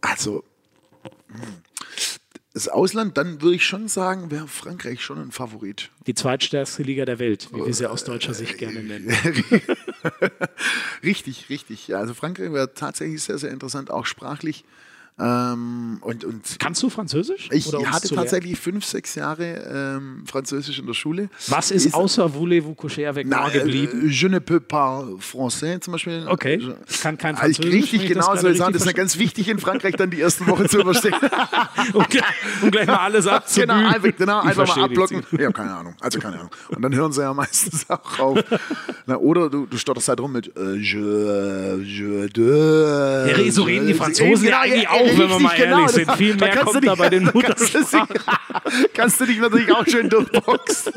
Also, 0.00 0.44
hm, 1.28 1.42
das 2.56 2.68
Ausland, 2.68 3.18
dann 3.18 3.42
würde 3.42 3.56
ich 3.56 3.66
schon 3.66 3.86
sagen, 3.88 4.30
wäre 4.30 4.48
Frankreich 4.48 5.02
schon 5.02 5.18
ein 5.18 5.30
Favorit. 5.30 5.90
Die 6.06 6.14
zweitstärkste 6.14 6.82
Liga 6.84 7.04
der 7.04 7.18
Welt, 7.18 7.48
wie 7.52 7.62
wir 7.62 7.74
sie 7.74 7.86
aus 7.86 8.04
deutscher 8.04 8.32
Sicht 8.32 8.56
gerne 8.56 8.82
nennen. 8.82 9.12
Richtig, 11.02 11.50
richtig. 11.50 11.88
Ja, 11.88 11.98
also 11.98 12.14
Frankreich 12.14 12.50
wäre 12.52 12.72
tatsächlich 12.72 13.22
sehr, 13.22 13.36
sehr 13.36 13.50
interessant, 13.50 13.90
auch 13.90 14.06
sprachlich. 14.06 14.64
Ähm, 15.18 15.98
und, 16.02 16.24
und 16.24 16.42
Kannst 16.58 16.82
du 16.82 16.90
Französisch? 16.90 17.48
ich 17.50 17.64
hatte 17.66 17.72
zu 18.08 18.14
lernen? 18.14 18.28
tatsächlich 18.28 18.58
fünf, 18.58 18.84
sechs 18.84 19.14
Jahre 19.14 19.96
ähm, 19.96 20.24
Französisch 20.26 20.78
in 20.78 20.86
der 20.86 20.92
Schule. 20.92 21.30
Was 21.48 21.70
ist, 21.70 21.94
außer 21.94 22.34
Voulez-vous 22.34 22.74
coucher 22.74 23.08
avec 23.08 23.26
moi 23.26 23.48
geblieben? 23.48 24.06
äh, 24.06 24.10
je 24.10 24.28
ne 24.28 24.40
peux 24.40 24.60
pas 24.60 25.04
français 25.20 25.80
zum 25.80 25.92
Beispiel. 25.92 26.26
Okay. 26.28 26.60
Ich 26.88 27.00
kann 27.00 27.16
kein 27.16 27.34
Ah, 27.34 27.38
Französisch, 27.38 27.64
wenn 27.72 27.80
Richtig, 27.80 28.08
genau 28.08 28.36
so 28.36 28.52
sagen. 28.52 28.74
Das 28.74 28.82
ist 28.82 28.86
ja 28.86 28.92
ganz 28.92 29.18
wichtig 29.18 29.48
in 29.48 29.58
Frankreich, 29.58 29.94
dann 29.96 30.10
die 30.10 30.20
ersten 30.20 30.46
Wochen 30.48 30.68
zu 30.68 30.80
überstehen. 30.80 31.14
um, 31.94 32.04
gleich, 32.10 32.24
um 32.62 32.70
gleich 32.70 32.86
mal 32.86 32.96
alles 32.96 33.26
abzubügeln. 33.26 33.78
genau, 33.78 33.88
einfach, 33.94 34.16
genau, 34.18 34.40
einfach 34.40 34.76
mal 34.76 34.84
abblocken. 34.84 35.22
Ja, 35.38 35.50
keine 35.50 35.74
Ahnung. 35.76 35.94
Also 36.00 36.18
keine 36.18 36.36
Ahnung. 36.40 36.50
Und 36.68 36.82
dann 36.82 36.94
hören 36.94 37.12
sie 37.12 37.22
ja 37.22 37.32
meistens 37.32 37.88
auch 37.88 38.18
auf. 38.18 38.38
Na, 39.06 39.16
oder 39.16 39.48
du, 39.48 39.64
du 39.64 39.78
stotterst 39.78 40.08
halt 40.08 40.20
rum 40.20 40.32
mit 40.32 40.54
äh, 40.56 40.74
je, 40.74 41.76
je, 41.82 42.28
de. 42.28 43.30
Ja, 43.46 43.50
so 43.52 43.62
reden 43.62 43.86
die 43.86 43.94
Franzosen 43.94 44.48
ja 44.48 44.60
eigentlich 44.60 44.88
auch, 44.88 45.05
wenn 45.08 45.28
wir 45.28 45.38
mal 45.40 45.48
richtig, 45.48 45.66
ehrlich 45.66 45.90
sind. 45.90 46.12
Viel 46.12 46.36
da 46.36 46.46
mehr 46.46 46.56
kommt 46.56 46.74
du 46.76 46.80
da 46.80 46.94
bei 46.94 47.08
den 47.10 47.24
da 47.32 47.32
kannst 47.32 47.74
du 47.74 47.78
dich- 47.78 47.92
Muttersprachen. 47.92 48.16
Kannst 48.94 49.20
du 49.20 49.26
dich 49.26 49.38
natürlich 49.38 49.72
auch 49.72 49.86
schön 49.86 50.08
durchboxen. 50.08 50.92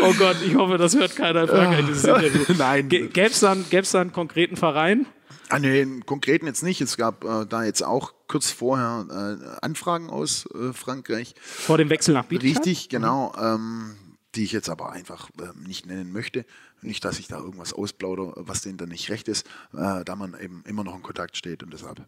Oh 0.00 0.12
Gott, 0.14 0.36
ich 0.44 0.54
hoffe, 0.54 0.78
das 0.78 0.94
hört 0.94 1.16
keiner 1.16 1.42
in 1.42 1.48
Frankreich, 1.48 1.86
dieses 1.86 2.04
Interview. 2.04 2.54
Nein. 2.56 2.88
Gäbe 2.88 3.20
es 3.26 3.40
dann, 3.40 3.64
gäb's 3.68 3.90
da 3.90 4.00
einen 4.00 4.12
konkreten 4.12 4.56
Verein? 4.56 5.06
Ah, 5.48 5.58
nee, 5.58 5.80
im 5.80 6.04
Konkreten 6.06 6.46
jetzt 6.46 6.62
nicht. 6.62 6.80
Es 6.80 6.96
gab 6.96 7.24
äh, 7.24 7.46
da 7.46 7.64
jetzt 7.64 7.82
auch 7.82 8.14
kurz 8.28 8.50
vorher 8.50 9.06
äh, 9.10 9.64
Anfragen 9.64 10.10
aus 10.10 10.46
äh, 10.54 10.72
Frankreich. 10.72 11.34
Vor 11.40 11.78
dem 11.78 11.90
Wechsel 11.90 12.14
nach 12.14 12.24
Bietigheim? 12.24 12.56
Richtig, 12.56 12.88
genau. 12.88 13.32
Ähm, 13.40 13.96
die 14.34 14.44
ich 14.44 14.52
jetzt 14.52 14.68
aber 14.68 14.92
einfach 14.92 15.30
ähm, 15.40 15.64
nicht 15.66 15.86
nennen 15.86 16.12
möchte. 16.12 16.44
Nicht, 16.82 17.04
dass 17.04 17.18
ich 17.18 17.26
da 17.26 17.38
irgendwas 17.38 17.72
ausplaudere, 17.72 18.34
was 18.36 18.60
denen 18.62 18.76
dann 18.76 18.90
nicht 18.90 19.08
recht 19.08 19.28
ist, 19.28 19.46
äh, 19.72 20.04
da 20.04 20.16
man 20.16 20.38
eben 20.38 20.62
immer 20.66 20.84
noch 20.84 20.94
in 20.94 21.02
Kontakt 21.02 21.36
steht 21.36 21.62
und 21.62 21.72
deshalb 21.72 22.02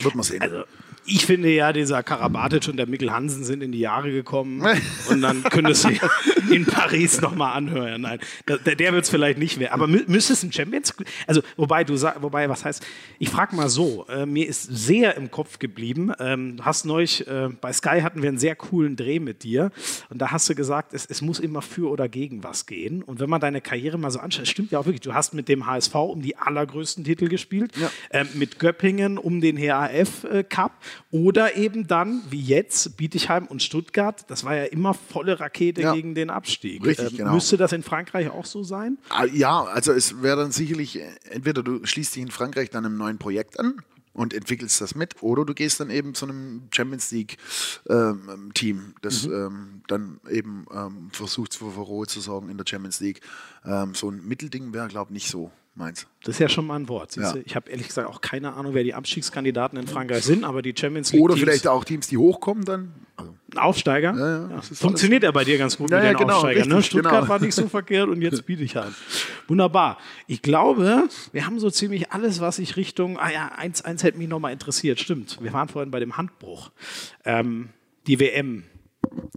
wird 0.00 0.14
man 0.14 0.24
sehen. 0.24 0.42
Also, 0.42 0.64
ich 1.06 1.26
finde 1.26 1.50
ja, 1.50 1.74
dieser 1.74 2.02
Karabatic 2.02 2.66
und 2.68 2.78
der 2.78 2.86
Mikkel 2.86 3.12
Hansen 3.12 3.44
sind 3.44 3.62
in 3.62 3.72
die 3.72 3.78
Jahre 3.80 4.10
gekommen 4.10 4.64
und 5.10 5.20
dann 5.20 5.42
könntest 5.44 5.84
du 5.84 5.90
in 6.50 6.64
Paris 6.64 7.20
nochmal 7.20 7.54
anhören. 7.58 8.00
Nein, 8.00 8.20
der, 8.48 8.74
der 8.74 8.92
wird 8.94 9.04
es 9.04 9.10
vielleicht 9.10 9.38
nicht 9.38 9.58
mehr. 9.58 9.74
Aber 9.74 9.86
mü 9.86 10.02
müsste 10.06 10.32
es 10.32 10.42
ein 10.42 10.50
Champions 10.50 10.94
Also, 11.26 11.42
wobei, 11.56 11.84
du 11.84 11.96
sag, 11.96 12.22
wobei, 12.22 12.48
was 12.48 12.64
heißt, 12.64 12.82
ich 13.18 13.28
frage 13.28 13.54
mal 13.54 13.68
so, 13.68 14.06
äh, 14.08 14.24
mir 14.24 14.48
ist 14.48 14.62
sehr 14.62 15.14
im 15.18 15.30
Kopf 15.30 15.58
geblieben. 15.58 16.10
Ähm, 16.18 16.56
du 16.56 16.64
hast 16.64 16.86
neulich, 16.86 17.26
äh, 17.26 17.50
bei 17.60 17.72
Sky 17.74 18.00
hatten 18.00 18.22
wir 18.22 18.30
einen 18.30 18.38
sehr 18.38 18.56
coolen 18.56 18.96
Dreh 18.96 19.20
mit 19.20 19.42
dir 19.42 19.72
und 20.08 20.22
da 20.22 20.30
hast 20.30 20.48
du 20.48 20.54
gesagt, 20.54 20.94
es, 20.94 21.04
es 21.04 21.20
muss 21.20 21.38
immer 21.38 21.60
für 21.60 21.90
oder 21.90 22.08
gegen 22.08 22.42
was 22.44 22.64
gehen. 22.64 23.02
Und 23.02 23.20
wenn 23.20 23.28
man 23.28 23.42
deine 23.42 23.60
Karriere 23.60 23.98
mal 23.98 24.10
so 24.10 24.20
anschaut, 24.20 24.48
stimmt 24.48 24.70
ja 24.70 24.78
auch 24.78 24.86
wirklich, 24.86 25.02
du 25.02 25.12
hast 25.12 25.34
mit 25.34 25.48
dem 25.50 25.66
HSV 25.66 25.94
um 25.96 26.22
die 26.22 26.36
allergrößten 26.36 27.04
Titel 27.04 27.28
gespielt, 27.28 27.72
Ja. 27.76 27.90
ähm, 28.10 28.28
mit 28.32 28.58
Göppingen 28.58 29.18
um 29.18 29.42
den 29.42 29.58
HAF 29.58 29.83
äh, 29.86 30.44
Cup 30.48 30.72
oder 31.10 31.56
eben 31.56 31.86
dann, 31.86 32.22
wie 32.30 32.40
jetzt, 32.40 32.96
Bietigheim 32.96 33.46
und 33.46 33.62
Stuttgart. 33.62 34.24
Das 34.30 34.44
war 34.44 34.54
ja 34.56 34.64
immer 34.64 34.94
volle 34.94 35.40
Rakete 35.40 35.82
Ja. 35.82 35.94
gegen 35.94 36.14
den 36.14 36.30
Abstieg. 36.30 36.80
Ähm, 36.82 36.88
Richtig, 36.88 37.16
genau. 37.16 37.32
Müsste 37.34 37.56
das 37.56 37.72
in 37.72 37.82
Frankreich 37.82 38.30
auch 38.30 38.44
so 38.46 38.62
sein? 38.62 38.98
Ah, 39.10 39.24
Ja, 39.24 39.62
also 39.64 39.92
es 39.92 40.22
wäre 40.22 40.36
dann 40.36 40.52
sicherlich, 40.52 40.98
äh, 41.00 41.08
entweder 41.30 41.62
du 41.62 41.84
schließt 41.84 42.14
dich 42.16 42.22
in 42.22 42.30
Frankreich 42.30 42.70
dann 42.70 42.84
einem 42.84 42.96
neuen 42.96 43.18
Projekt 43.18 43.58
an 43.58 43.74
und 44.12 44.32
entwickelst 44.32 44.80
das 44.80 44.94
mit, 44.94 45.22
oder 45.22 45.44
du 45.44 45.54
gehst 45.54 45.80
dann 45.80 45.90
eben 45.90 46.14
zu 46.14 46.26
einem 46.26 46.68
Champions 46.70 47.10
League 47.10 47.36
ähm, 47.88 48.52
Team, 48.54 48.94
das 49.02 49.24
ähm, 49.24 49.82
dann 49.88 50.20
eben 50.30 50.66
ähm, 50.72 51.08
versucht 51.12 51.54
für 51.54 51.70
Furore 51.72 52.06
zu 52.06 52.20
sorgen 52.20 52.48
in 52.48 52.56
der 52.56 52.64
Champions 52.68 53.00
League. 53.00 53.20
Ähm, 53.64 53.94
so 53.94 54.08
ein 54.10 54.24
Mittelding 54.24 54.72
wäre, 54.72 54.86
glaube 54.88 55.10
ich, 55.10 55.14
nicht 55.14 55.28
so 55.30 55.50
meins. 55.74 56.06
Das 56.22 56.36
ist 56.36 56.38
ja 56.38 56.48
schon 56.48 56.66
mal 56.66 56.76
ein 56.76 56.88
Wort. 56.88 57.16
Ja. 57.16 57.34
Ich 57.44 57.54
habe 57.56 57.70
ehrlich 57.70 57.88
gesagt 57.88 58.08
auch 58.08 58.20
keine 58.20 58.54
Ahnung, 58.54 58.74
wer 58.74 58.84
die 58.84 58.94
Abstiegskandidaten 58.94 59.78
in 59.78 59.86
Frankreich 59.86 60.24
sind, 60.24 60.44
aber 60.44 60.62
die 60.62 60.74
Champions 60.76 61.12
League 61.12 61.22
Oder 61.22 61.36
vielleicht 61.36 61.66
auch 61.66 61.84
Teams, 61.84 62.06
die 62.06 62.16
hochkommen 62.16 62.64
dann. 62.64 62.94
Also, 63.16 63.34
Aufsteiger. 63.56 64.14
Ja, 64.16 64.56
ja, 64.56 64.62
Funktioniert 64.62 65.22
ja 65.22 65.30
bei 65.30 65.44
dir 65.44 65.58
ganz 65.58 65.76
gut 65.76 65.90
Ja, 65.90 65.98
mit 65.98 66.10
den 66.10 66.16
genau, 66.16 66.34
Aufsteigern. 66.34 66.68
Ne? 66.68 66.76
richtig, 66.76 66.90
Stuttgart 66.90 67.20
genau. 67.20 67.28
war 67.28 67.38
nicht 67.40 67.54
so 67.54 67.68
verkehrt 67.68 68.08
und 68.08 68.22
jetzt 68.22 68.46
Bietigheim. 68.46 68.94
Wunderbar. 69.46 69.98
Ich 70.26 70.42
glaube, 70.42 71.08
wir 71.32 71.46
haben 71.46 71.60
so 71.60 71.70
ziemlich 71.70 72.10
alles, 72.12 72.40
was 72.40 72.58
ich 72.58 72.76
Richtung. 72.76 73.18
Ah 73.18 73.30
ja, 73.30 73.52
eins, 73.56 73.84
eins 73.84 74.02
hätte 74.02 74.18
mich 74.18 74.28
nochmal 74.28 74.52
interessiert. 74.52 74.98
Stimmt. 74.98 75.38
Wir 75.40 75.52
waren 75.52 75.68
vorhin 75.68 75.90
bei 75.90 76.00
dem 76.00 76.16
Handbruch. 76.16 76.70
Ähm, 77.24 77.68
die 78.06 78.18
WM. 78.18 78.64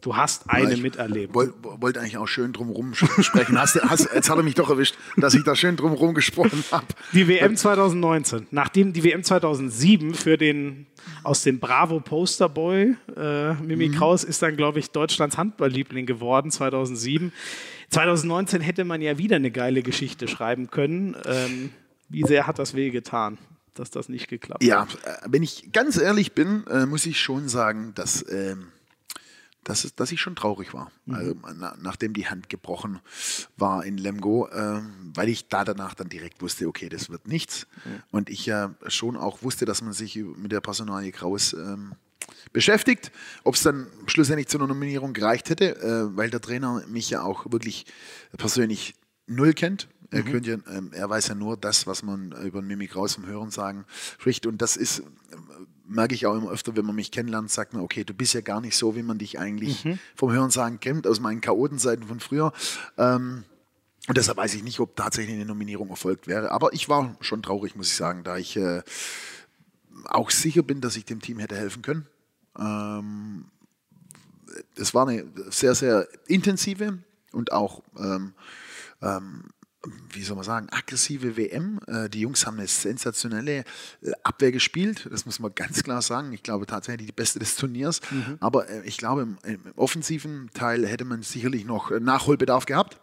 Du 0.02 0.16
hast 0.16 0.50
eine 0.50 0.74
ich 0.74 0.82
miterlebt. 0.82 1.34
woll- 1.34 1.54
Wollte 1.62 2.00
eigentlich 2.00 2.18
auch 2.18 2.28
schön 2.28 2.54
drumherum 2.54 2.94
sprechen. 2.94 3.60
Hast, 3.60 3.76
hast, 3.82 4.10
jetzt 4.14 4.30
hat 4.30 4.38
er 4.38 4.44
mich 4.44 4.56
doch 4.56 4.70
erwischt, 4.70 4.96
dass 5.18 5.34
ich 5.34 5.44
da 5.44 5.56
schön 5.56 5.76
drumherum 5.76 6.14
gesprochen 6.14 6.64
habe. 6.72 6.86
Die 7.14 7.28
WM 7.28 7.56
2019, 7.56 8.48
nachdem 8.52 8.94
die 8.94 9.04
WM 9.04 9.24
2007 9.24 10.14
für 10.14 10.38
den 10.38 10.88
aus 11.24 11.44
dem 11.44 11.60
Bravo 11.60 12.00
Posterboy 12.00 12.96
äh, 13.16 13.54
Mimi 13.56 13.90
Kraus 13.90 14.24
ist 14.24 14.42
dann, 14.42 14.56
glaube 14.58 14.80
ich, 14.80 14.92
Deutschlands 14.92 15.38
Handballliebling 15.38 16.06
geworden 16.06 16.52
2007. 16.52 17.32
2019 17.90 18.62
hätte 18.62 18.84
man 18.84 19.02
ja 19.02 19.18
wieder 19.18 19.38
eine 19.38 19.52
geile 19.52 19.82
Geschichte 19.82 20.28
schreiben 20.28 20.70
können. 20.70 21.16
Ähm, 21.26 21.70
wie 22.10 22.24
sehr 22.24 22.48
hat 22.48 22.60
das 22.60 22.74
weh 22.76 22.90
getan, 22.90 23.38
dass 23.74 23.92
das 23.92 24.10
nicht 24.10 24.28
geklappt 24.28 24.64
Ja, 24.64 24.82
hat? 24.82 24.96
äh, 25.06 25.28
wenn 25.30 25.44
ich 25.44 25.70
ganz 25.72 25.98
ehrlich 25.98 26.34
bin, 26.34 26.66
äh, 26.68 26.86
muss 26.86 27.06
ich 27.06 27.20
schon 27.20 27.48
sagen, 27.48 27.94
dass, 27.96 28.26
ähm, 28.32 28.68
dass, 29.68 29.84
es- 29.84 29.96
dass 29.96 30.12
ich 30.12 30.22
schon 30.22 30.36
traurig 30.36 30.74
war. 30.74 30.92
Also, 31.12 31.36
na, 31.58 31.76
nachdem 31.82 32.14
die 32.14 32.28
Hand 32.28 32.50
gebrochen 32.50 33.00
war 33.58 33.84
in 33.86 33.98
Lemgo, 33.98 34.48
ähm, 34.54 35.12
weil 35.14 35.30
ich 35.30 35.48
da 35.50 35.64
danach 35.66 35.94
dann 35.94 36.10
direkt 36.10 36.42
wusste, 36.42 36.68
okay, 36.68 36.90
das 36.90 37.10
wird 37.10 37.28
nichts. 37.28 37.68
Und 38.12 38.30
ich 38.30 38.46
ja 38.46 38.74
schon 38.88 39.18
auch 39.18 39.44
wusste, 39.44 39.66
dass 39.66 39.82
man 39.82 39.94
sich 39.94 40.16
mit 40.16 40.52
der 40.52 40.62
Personalie 40.62 41.12
Kraus 41.12 41.54
ähm, 41.54 41.94
beschäftigt. 42.54 43.12
Ob 43.44 43.56
es 43.56 43.64
dann 43.64 43.88
schlussendlich 44.08 44.48
zu 44.48 44.58
einer 44.58 44.68
Nominierung 44.68 45.14
gereicht 45.14 45.50
hätte, 45.50 45.76
äh, 45.82 46.16
weil 46.16 46.30
der 46.30 46.42
Trainer 46.42 46.84
mich 46.88 47.10
ja 47.10 47.22
auch 47.24 47.52
wirklich 47.52 47.86
persönlich 48.38 48.96
null 49.28 49.54
kennt. 49.54 49.88
Er, 50.10 50.24
könnte, 50.24 50.52
ja, 50.52 50.78
ähm, 50.78 50.92
er 50.94 51.10
weiß 51.10 51.28
ja 51.28 51.36
nur 51.36 51.58
das, 51.58 51.86
was 51.86 52.02
man 52.02 52.32
über 52.44 52.62
den 52.62 52.68
Mimik 52.68 52.96
raus 52.96 53.16
vom 53.16 53.26
Hören 53.26 53.52
sagen 53.52 53.86
spricht. 54.18 54.46
Und 54.46 54.62
das 54.62 54.78
ist, 54.78 55.00
ähm, 55.34 55.68
merke 55.86 56.16
ich 56.16 56.26
auch 56.26 56.36
immer 56.36 56.50
öfter, 56.50 56.78
wenn 56.78 56.86
man 56.86 56.96
mich 56.96 57.12
kennenlernt, 57.12 57.52
sagt 57.52 57.74
man, 57.74 57.84
okay, 57.84 58.06
du 58.06 58.14
bist 58.14 58.34
ja 58.34 58.42
gar 58.42 58.62
nicht 58.62 58.78
so, 58.78 58.96
wie 58.96 59.04
man 59.04 59.18
dich 59.18 59.38
eigentlich 59.38 59.86
vom 60.16 60.32
Hören 60.32 60.50
sagen 60.50 60.80
kennt, 60.80 61.08
aus 61.08 61.20
meinen 61.20 61.42
Chaotenzeiten 61.42 62.08
von 62.08 62.22
früher. 62.22 62.54
Ähm, 62.98 63.44
und 64.08 64.18
deshalb 64.18 64.38
weiß 64.38 64.54
ich 64.54 64.64
nicht, 64.64 64.80
ob 64.80 64.96
tatsächlich 64.96 65.36
eine 65.36 65.46
Nominierung 65.46 65.90
erfolgt 65.90 66.28
wäre. 66.28 66.52
Aber 66.52 66.72
ich 66.72 66.88
war 66.88 67.18
schon 67.20 67.44
traurig, 67.44 67.76
muss 67.76 67.90
ich 67.90 67.98
sagen, 67.98 68.24
da 68.24 68.38
ich 68.38 68.56
äh, 68.56 68.82
auch 70.06 70.32
sicher 70.32 70.64
bin, 70.64 70.80
dass 70.80 70.96
ich 70.96 71.04
dem 71.04 71.22
Team 71.22 71.40
hätte 71.40 71.58
helfen 71.58 71.82
können. 71.82 72.08
Ähm, 72.58 73.46
es 74.76 74.94
war 74.94 75.08
eine 75.08 75.26
sehr, 75.50 75.76
sehr 75.76 76.08
intensive 76.28 77.00
und 77.34 77.52
auch, 77.52 77.84
ähm, 77.98 78.34
ähm, 79.02 79.44
wie 80.12 80.24
soll 80.24 80.36
man 80.36 80.46
sagen, 80.46 80.68
aggressive 80.72 81.38
WM. 81.38 81.80
Äh, 81.88 82.10
die 82.10 82.22
Jungs 82.22 82.46
haben 82.46 82.58
eine 82.58 82.68
sensationelle 82.68 83.60
äh, 83.60 83.64
Abwehr 84.24 84.52
gespielt, 84.52 85.08
das 85.12 85.26
muss 85.26 85.40
man 85.40 85.54
ganz 85.54 85.84
klar 85.84 86.02
sagen. 86.02 86.34
Ich 86.34 86.44
glaube 86.44 86.66
tatsächlich 86.66 87.08
die 87.08 87.14
beste 87.14 87.40
des 87.40 87.56
Turniers. 87.56 88.02
Aber 88.40 88.70
äh, 88.70 88.82
ich 88.86 88.98
glaube, 88.98 89.22
im, 89.22 89.38
im 89.44 89.62
offensiven 89.76 90.50
Teil 90.54 90.86
hätte 90.88 91.06
man 91.06 91.22
sicherlich 91.22 91.66
noch 91.66 91.92
Nachholbedarf 91.92 92.66
gehabt. 92.66 93.00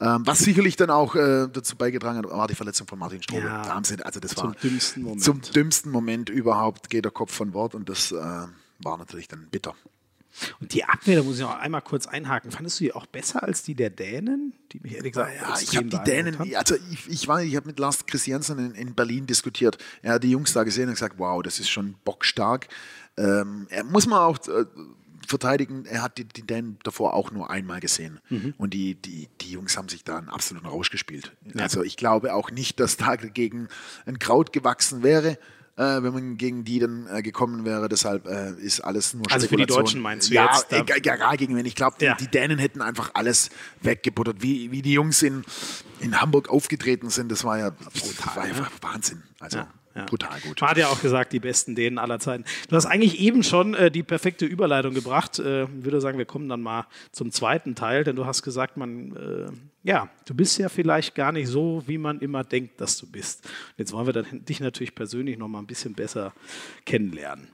Ähm, 0.00 0.26
was 0.26 0.40
sicherlich 0.40 0.76
dann 0.76 0.90
auch 0.90 1.14
dazu 1.14 1.76
beigetragen 1.76 2.18
hat, 2.18 2.28
war 2.28 2.48
die 2.48 2.56
Verletzung 2.56 2.88
von 2.88 2.98
Martin 2.98 3.22
Strobel. 3.22 3.44
Ja. 3.44 3.62
Da 3.62 3.74
haben 3.74 3.84
sie, 3.84 4.02
also 4.04 4.18
das 4.18 4.34
Zum 4.34 4.48
war 4.48 4.54
dümmsten 4.56 5.02
Moment. 5.02 5.22
Zum 5.22 5.40
dümmsten 5.40 5.92
Moment 5.92 6.28
überhaupt 6.28 6.90
geht 6.90 7.04
der 7.04 7.12
Kopf 7.12 7.32
von 7.32 7.52
Bord 7.52 7.74
und 7.74 7.88
das 7.88 8.10
war 8.12 8.98
natürlich 8.98 9.28
dann 9.28 9.46
bitter. 9.48 9.76
Und 10.60 10.72
die 10.72 10.84
Abwehr, 10.84 11.16
da 11.16 11.22
muss 11.22 11.38
ich 11.38 11.44
auch 11.44 11.58
einmal 11.58 11.82
kurz 11.82 12.06
einhaken. 12.06 12.50
Fandest 12.50 12.80
du 12.80 12.84
die 12.84 12.92
auch 12.92 13.06
besser 13.06 13.42
als 13.42 13.62
die 13.62 13.74
der 13.74 13.90
Dänen? 13.90 14.54
Die 14.72 14.80
mich 14.80 14.94
ehrlich 14.94 15.12
gesagt 15.12 15.32
ja, 15.40 15.58
ich 15.60 15.76
habe 15.76 15.88
die 15.88 15.98
Dänen, 15.98 16.38
haben? 16.38 16.54
also 16.56 16.74
ich, 16.90 17.08
ich 17.08 17.28
war, 17.28 17.42
ich 17.42 17.56
habe 17.56 17.66
mit 17.66 17.78
Lars 17.78 18.06
Christiansen 18.06 18.58
in, 18.58 18.74
in, 18.74 18.94
Berlin 18.94 19.26
diskutiert. 19.26 19.78
Er 20.02 20.14
hat 20.14 20.24
die 20.24 20.30
Jungs 20.30 20.52
da 20.52 20.64
gesehen 20.64 20.88
und 20.88 20.94
gesagt, 20.94 21.16
wow, 21.18 21.42
das 21.42 21.58
ist 21.60 21.68
schon 21.68 21.94
bockstark. 22.04 22.68
Ähm, 23.16 23.66
er 23.70 23.84
muss 23.84 24.06
man 24.06 24.20
auch 24.20 24.38
äh, 24.48 24.64
verteidigen, 25.26 25.84
er 25.86 26.02
hat 26.02 26.18
die, 26.18 26.24
die 26.24 26.46
Dänen 26.46 26.78
davor 26.82 27.14
auch 27.14 27.30
nur 27.30 27.50
einmal 27.50 27.80
gesehen. 27.80 28.20
Mhm. 28.28 28.54
Und 28.58 28.74
die, 28.74 28.94
die, 28.94 29.28
die 29.40 29.50
Jungs 29.50 29.76
haben 29.76 29.88
sich 29.88 30.04
da 30.04 30.18
einen 30.18 30.28
absoluten 30.28 30.66
Rausch 30.66 30.90
gespielt. 30.90 31.32
Ja. 31.54 31.62
Also 31.62 31.82
ich 31.82 31.96
glaube 31.96 32.34
auch 32.34 32.50
nicht, 32.50 32.80
dass 32.80 32.96
da 32.96 33.16
gegen 33.16 33.68
ein 34.06 34.18
Kraut 34.18 34.52
gewachsen 34.52 35.02
wäre 35.02 35.38
äh, 35.76 36.02
wenn 36.02 36.12
man 36.12 36.36
gegen 36.36 36.64
die 36.64 36.78
dann 36.78 37.06
äh, 37.06 37.22
gekommen 37.22 37.64
wäre. 37.64 37.88
Deshalb 37.88 38.26
äh, 38.26 38.52
ist 38.52 38.80
alles 38.80 39.14
nur 39.14 39.24
Also 39.30 39.48
für 39.48 39.56
die 39.56 39.66
Deutschen 39.66 40.00
meinst 40.00 40.30
du 40.30 40.34
ja, 40.34 40.50
jetzt? 40.52 40.70
Ja, 40.70 40.96
egal 40.96 41.36
gegen 41.36 41.56
wen. 41.56 41.64
Ich 41.64 41.74
glaube, 41.74 41.96
die, 41.98 42.06
ja. 42.06 42.14
die, 42.14 42.28
Dänen 42.28 42.58
hätten 42.58 42.82
einfach 42.82 43.10
alles 43.14 43.50
weggebuttert. 43.80 44.42
Wie, 44.42 44.70
wie 44.70 44.82
die 44.82 44.92
Jungs 44.92 45.22
in, 45.22 45.44
in 46.00 46.20
Hamburg 46.20 46.48
aufgetreten 46.50 47.10
sind, 47.10 47.32
das 47.32 47.44
war 47.44 47.58
ja, 47.58 47.70
Brutal, 47.70 48.36
war 48.36 48.42
einfach 48.42 48.70
Wahnsinn. 48.80 49.22
Also 49.40 49.58
ja. 49.58 49.68
Ja. 49.94 50.06
Brutal 50.06 50.40
gut. 50.40 50.60
Man 50.60 50.70
hat 50.70 50.78
ja 50.78 50.88
auch 50.88 51.00
gesagt, 51.02 51.32
die 51.32 51.40
besten 51.40 51.74
Dänen 51.74 51.98
aller 51.98 52.18
Zeiten. 52.18 52.44
Du 52.68 52.76
hast 52.76 52.86
eigentlich 52.86 53.20
eben 53.20 53.42
schon 53.42 53.74
äh, 53.74 53.90
die 53.90 54.02
perfekte 54.02 54.46
Überleitung 54.46 54.94
gebracht. 54.94 55.38
Äh, 55.38 55.64
ich 55.64 55.84
würde 55.84 56.00
sagen, 56.00 56.18
wir 56.18 56.24
kommen 56.24 56.48
dann 56.48 56.62
mal 56.62 56.86
zum 57.10 57.30
zweiten 57.30 57.74
Teil, 57.74 58.04
denn 58.04 58.16
du 58.16 58.24
hast 58.24 58.42
gesagt, 58.42 58.76
man, 58.76 59.16
äh, 59.16 59.52
ja, 59.82 60.08
du 60.24 60.34
bist 60.34 60.58
ja 60.58 60.68
vielleicht 60.68 61.14
gar 61.14 61.32
nicht 61.32 61.48
so, 61.48 61.82
wie 61.86 61.98
man 61.98 62.20
immer 62.20 62.42
denkt, 62.42 62.80
dass 62.80 62.96
du 62.96 63.06
bist. 63.06 63.48
Jetzt 63.76 63.92
wollen 63.92 64.06
wir 64.06 64.14
dann 64.14 64.44
dich 64.44 64.60
natürlich 64.60 64.94
persönlich 64.94 65.36
noch 65.36 65.48
mal 65.48 65.58
ein 65.58 65.66
bisschen 65.66 65.94
besser 65.94 66.32
kennenlernen. 66.86 67.48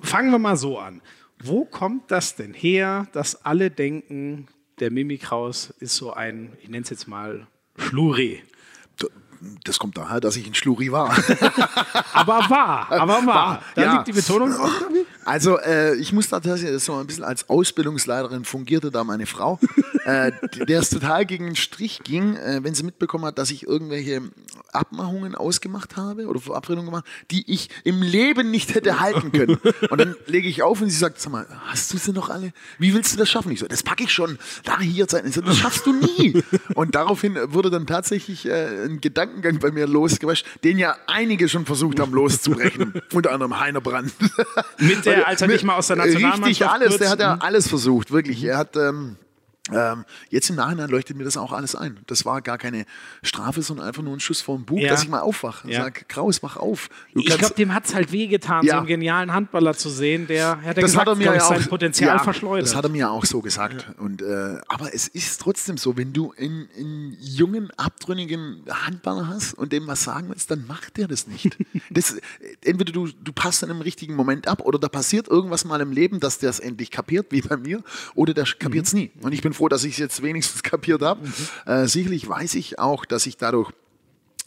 Fangen 0.00 0.30
wir 0.30 0.38
mal 0.38 0.56
so 0.56 0.78
an. 0.78 1.00
Wo 1.42 1.64
kommt 1.64 2.10
das 2.10 2.36
denn 2.36 2.54
her, 2.54 3.08
dass 3.12 3.44
alle 3.44 3.70
denken, 3.70 4.48
der 4.80 4.90
Mimikraus 4.90 5.70
ist 5.78 5.96
so 5.96 6.12
ein, 6.12 6.52
ich 6.60 6.68
nenne 6.68 6.82
es 6.82 6.90
jetzt 6.90 7.06
mal 7.06 7.46
Schluri. 7.78 8.42
Das 9.64 9.78
kommt 9.78 9.96
daher, 9.96 10.20
dass 10.20 10.36
ich 10.36 10.46
ein 10.46 10.54
Schluri 10.54 10.92
war. 10.92 11.10
aber 12.12 12.50
war, 12.50 12.90
aber 12.90 13.26
war. 13.26 13.62
Da 13.74 13.82
ja. 13.82 13.92
liegt 13.94 14.08
die 14.08 14.12
Betonung 14.12 14.52
drauf, 14.52 14.70
Also 15.24 15.58
äh, 15.58 15.96
ich 15.96 16.12
muss 16.12 16.28
da 16.28 16.40
tatsächlich, 16.40 16.82
so 16.82 16.94
ein 16.94 17.06
bisschen 17.06 17.24
als 17.24 17.48
Ausbildungsleiterin 17.48 18.44
fungierte 18.44 18.90
da 18.90 19.04
meine 19.04 19.26
Frau, 19.26 19.58
äh, 20.04 20.32
der 20.66 20.80
es 20.80 20.90
total 20.90 21.24
gegen 21.24 21.46
den 21.46 21.56
Strich 21.56 22.00
ging, 22.04 22.36
äh, 22.36 22.60
wenn 22.62 22.74
sie 22.74 22.82
mitbekommen 22.82 23.24
hat, 23.24 23.38
dass 23.38 23.50
ich 23.50 23.66
irgendwelche 23.66 24.22
Abmachungen 24.72 25.34
ausgemacht 25.34 25.96
habe 25.96 26.26
oder 26.26 26.40
Verabredungen 26.40 26.86
gemacht, 26.86 27.06
die 27.30 27.50
ich 27.50 27.70
im 27.84 28.02
Leben 28.02 28.50
nicht 28.50 28.74
hätte 28.74 29.00
halten 29.00 29.32
können. 29.32 29.58
Und 29.90 30.00
dann 30.00 30.14
lege 30.26 30.48
ich 30.48 30.62
auf 30.62 30.80
und 30.80 30.90
sie 30.90 30.96
sagt, 30.96 31.20
sag 31.20 31.32
mal, 31.32 31.46
hast 31.66 31.92
du 31.92 31.98
sie 31.98 32.12
noch 32.12 32.28
alle? 32.28 32.52
Wie 32.78 32.92
willst 32.92 33.14
du 33.14 33.18
das 33.18 33.30
schaffen? 33.30 33.52
Ich 33.52 33.60
so, 33.60 33.66
das 33.66 33.82
packe 33.82 34.04
ich 34.04 34.12
schon. 34.12 34.38
Da 34.64 34.80
hier 34.80 35.06
sein. 35.08 35.30
So, 35.30 35.40
das 35.40 35.56
schaffst 35.56 35.86
du 35.86 35.92
nie. 35.92 36.42
Und 36.74 36.94
daraufhin 36.94 37.38
wurde 37.48 37.70
dann 37.70 37.86
tatsächlich 37.86 38.46
äh, 38.46 38.84
ein 38.84 39.00
Gedankengang 39.34 39.58
bei 39.58 39.70
mir 39.70 39.86
losgewascht, 39.86 40.46
den 40.62 40.78
ja 40.78 40.96
einige 41.06 41.48
schon 41.48 41.66
versucht 41.66 42.00
haben 42.00 42.12
loszubrechen. 42.12 42.94
Unter 43.12 43.32
anderem 43.32 43.58
Heiner 43.58 43.80
Brandt. 43.80 44.12
Mit 44.78 45.04
der, 45.04 45.26
als 45.26 45.42
er 45.42 45.48
nicht 45.48 45.64
mal 45.64 45.76
aus 45.76 45.88
der 45.88 45.96
Nationalmannschaft 45.96 46.46
Richtig 46.46 46.68
alles, 46.68 46.96
der 46.98 47.10
hat 47.10 47.20
ja 47.20 47.36
alles 47.40 47.68
versucht, 47.68 48.10
wirklich. 48.10 48.42
Er 48.44 48.58
hat 48.58 48.76
ähm, 48.76 49.16
ähm, 49.72 50.04
jetzt 50.28 50.50
im 50.50 50.56
Nachhinein 50.56 50.90
leuchtet 50.90 51.16
mir 51.16 51.24
das 51.24 51.38
auch 51.38 51.50
alles 51.50 51.74
ein. 51.74 51.98
Das 52.06 52.26
war 52.26 52.42
gar 52.42 52.58
keine 52.58 52.84
Strafe, 53.22 53.62
sondern 53.62 53.86
einfach 53.86 54.02
nur 54.02 54.12
ein 54.12 54.20
Schuss 54.20 54.42
vor 54.42 54.56
dem 54.56 54.66
Bug, 54.66 54.80
ja. 54.80 54.90
dass 54.90 55.04
ich 55.04 55.08
mal 55.08 55.20
aufwache 55.20 55.66
und 55.66 55.72
ja. 55.72 55.84
sage, 55.84 56.04
Kraus, 56.06 56.42
wach 56.42 56.58
auf. 56.58 56.90
Du 57.14 57.20
ich 57.20 57.26
glaube, 57.26 57.54
dem 57.54 57.72
hat 57.72 57.86
es 57.86 57.94
halt 57.94 58.12
wehgetan, 58.12 58.66
ja. 58.66 58.74
so 58.74 58.78
einen 58.78 58.86
genialen 58.86 59.32
Handballer 59.32 59.72
zu 59.72 59.88
sehen, 59.88 60.26
der 60.26 60.60
hat 60.60 60.76
das 60.76 60.84
gesagt, 60.84 61.08
hat 61.08 61.08
er 61.08 61.16
mir 61.16 61.36
ja 61.36 61.42
auch, 61.42 61.48
sein 61.48 61.66
Potenzial 61.66 62.18
verschleudert. 62.18 62.66
Das 62.66 62.74
hat 62.74 62.84
er 62.84 62.90
mir 62.90 63.10
auch 63.10 63.24
so 63.24 63.40
gesagt. 63.40 63.86
Und, 63.98 64.20
äh, 64.20 64.58
aber 64.68 64.92
es 64.92 65.08
ist 65.08 65.40
trotzdem 65.40 65.78
so, 65.78 65.96
wenn 65.96 66.12
du 66.12 66.34
einen, 66.36 66.68
einen 66.76 67.16
jungen, 67.20 67.70
abtrünnigen 67.78 68.64
Handballer 68.68 69.28
hast 69.28 69.54
und 69.54 69.72
dem 69.72 69.86
was 69.86 70.04
sagen 70.04 70.28
willst, 70.28 70.50
dann 70.50 70.66
macht 70.66 70.98
der 70.98 71.08
das 71.08 71.26
nicht. 71.26 71.56
das, 71.90 72.18
entweder 72.62 72.92
du, 72.92 73.06
du 73.06 73.32
passt 73.32 73.62
in 73.62 73.70
einem 73.70 73.80
richtigen 73.80 74.14
Moment 74.14 74.46
ab 74.46 74.60
oder 74.60 74.78
da 74.78 74.88
passiert 74.88 75.26
irgendwas 75.28 75.64
mal 75.64 75.80
im 75.80 75.90
Leben, 75.90 76.20
dass 76.20 76.38
der 76.38 76.50
es 76.50 76.60
endlich 76.60 76.90
kapiert, 76.90 77.28
wie 77.30 77.40
bei 77.40 77.56
mir, 77.56 77.82
oder 78.14 78.34
der 78.34 78.44
kapiert 78.44 78.84
es 78.84 78.92
mhm. 78.92 79.00
nie. 79.00 79.10
Und 79.22 79.32
ich 79.32 79.40
bin 79.40 79.53
froh, 79.54 79.68
dass 79.68 79.84
ich 79.84 79.92
es 79.92 79.98
jetzt 79.98 80.22
wenigstens 80.22 80.62
kapiert 80.64 81.02
habe. 81.02 81.26
Mhm. 81.26 81.32
Äh, 81.72 81.88
sicherlich 81.88 82.28
weiß 82.28 82.54
ich 82.54 82.78
auch, 82.78 83.04
dass 83.04 83.26
ich 83.26 83.36
dadurch 83.36 83.72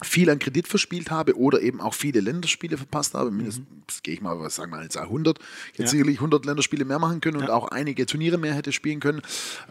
viel 0.03 0.29
an 0.29 0.37
Kredit 0.37 0.67
verspielt 0.67 1.09
habe 1.09 1.35
oder 1.35 1.59
eben 1.61 1.81
auch 1.81 1.95
viele 1.95 2.19
Länderspiele 2.19 2.77
verpasst 2.77 3.15
habe. 3.15 3.31
Mindestens 3.31 3.65
mhm. 3.67 4.03
gehe 4.03 4.13
ich 4.13 4.21
mal, 4.21 4.39
was 4.39 4.55
sagen 4.55 4.71
wir 4.71 4.83
jetzt 4.83 4.97
100. 4.97 5.39
Ich 5.39 5.73
hätte 5.73 5.83
ja. 5.83 5.87
sicherlich 5.87 6.17
100 6.17 6.45
Länderspiele 6.45 6.85
mehr 6.85 6.99
machen 6.99 7.19
können 7.19 7.39
ja. 7.39 7.45
und 7.45 7.51
auch 7.51 7.69
einige 7.69 8.05
Turniere 8.05 8.37
mehr 8.37 8.53
hätte 8.53 8.71
spielen 8.71 8.99
können. 8.99 9.21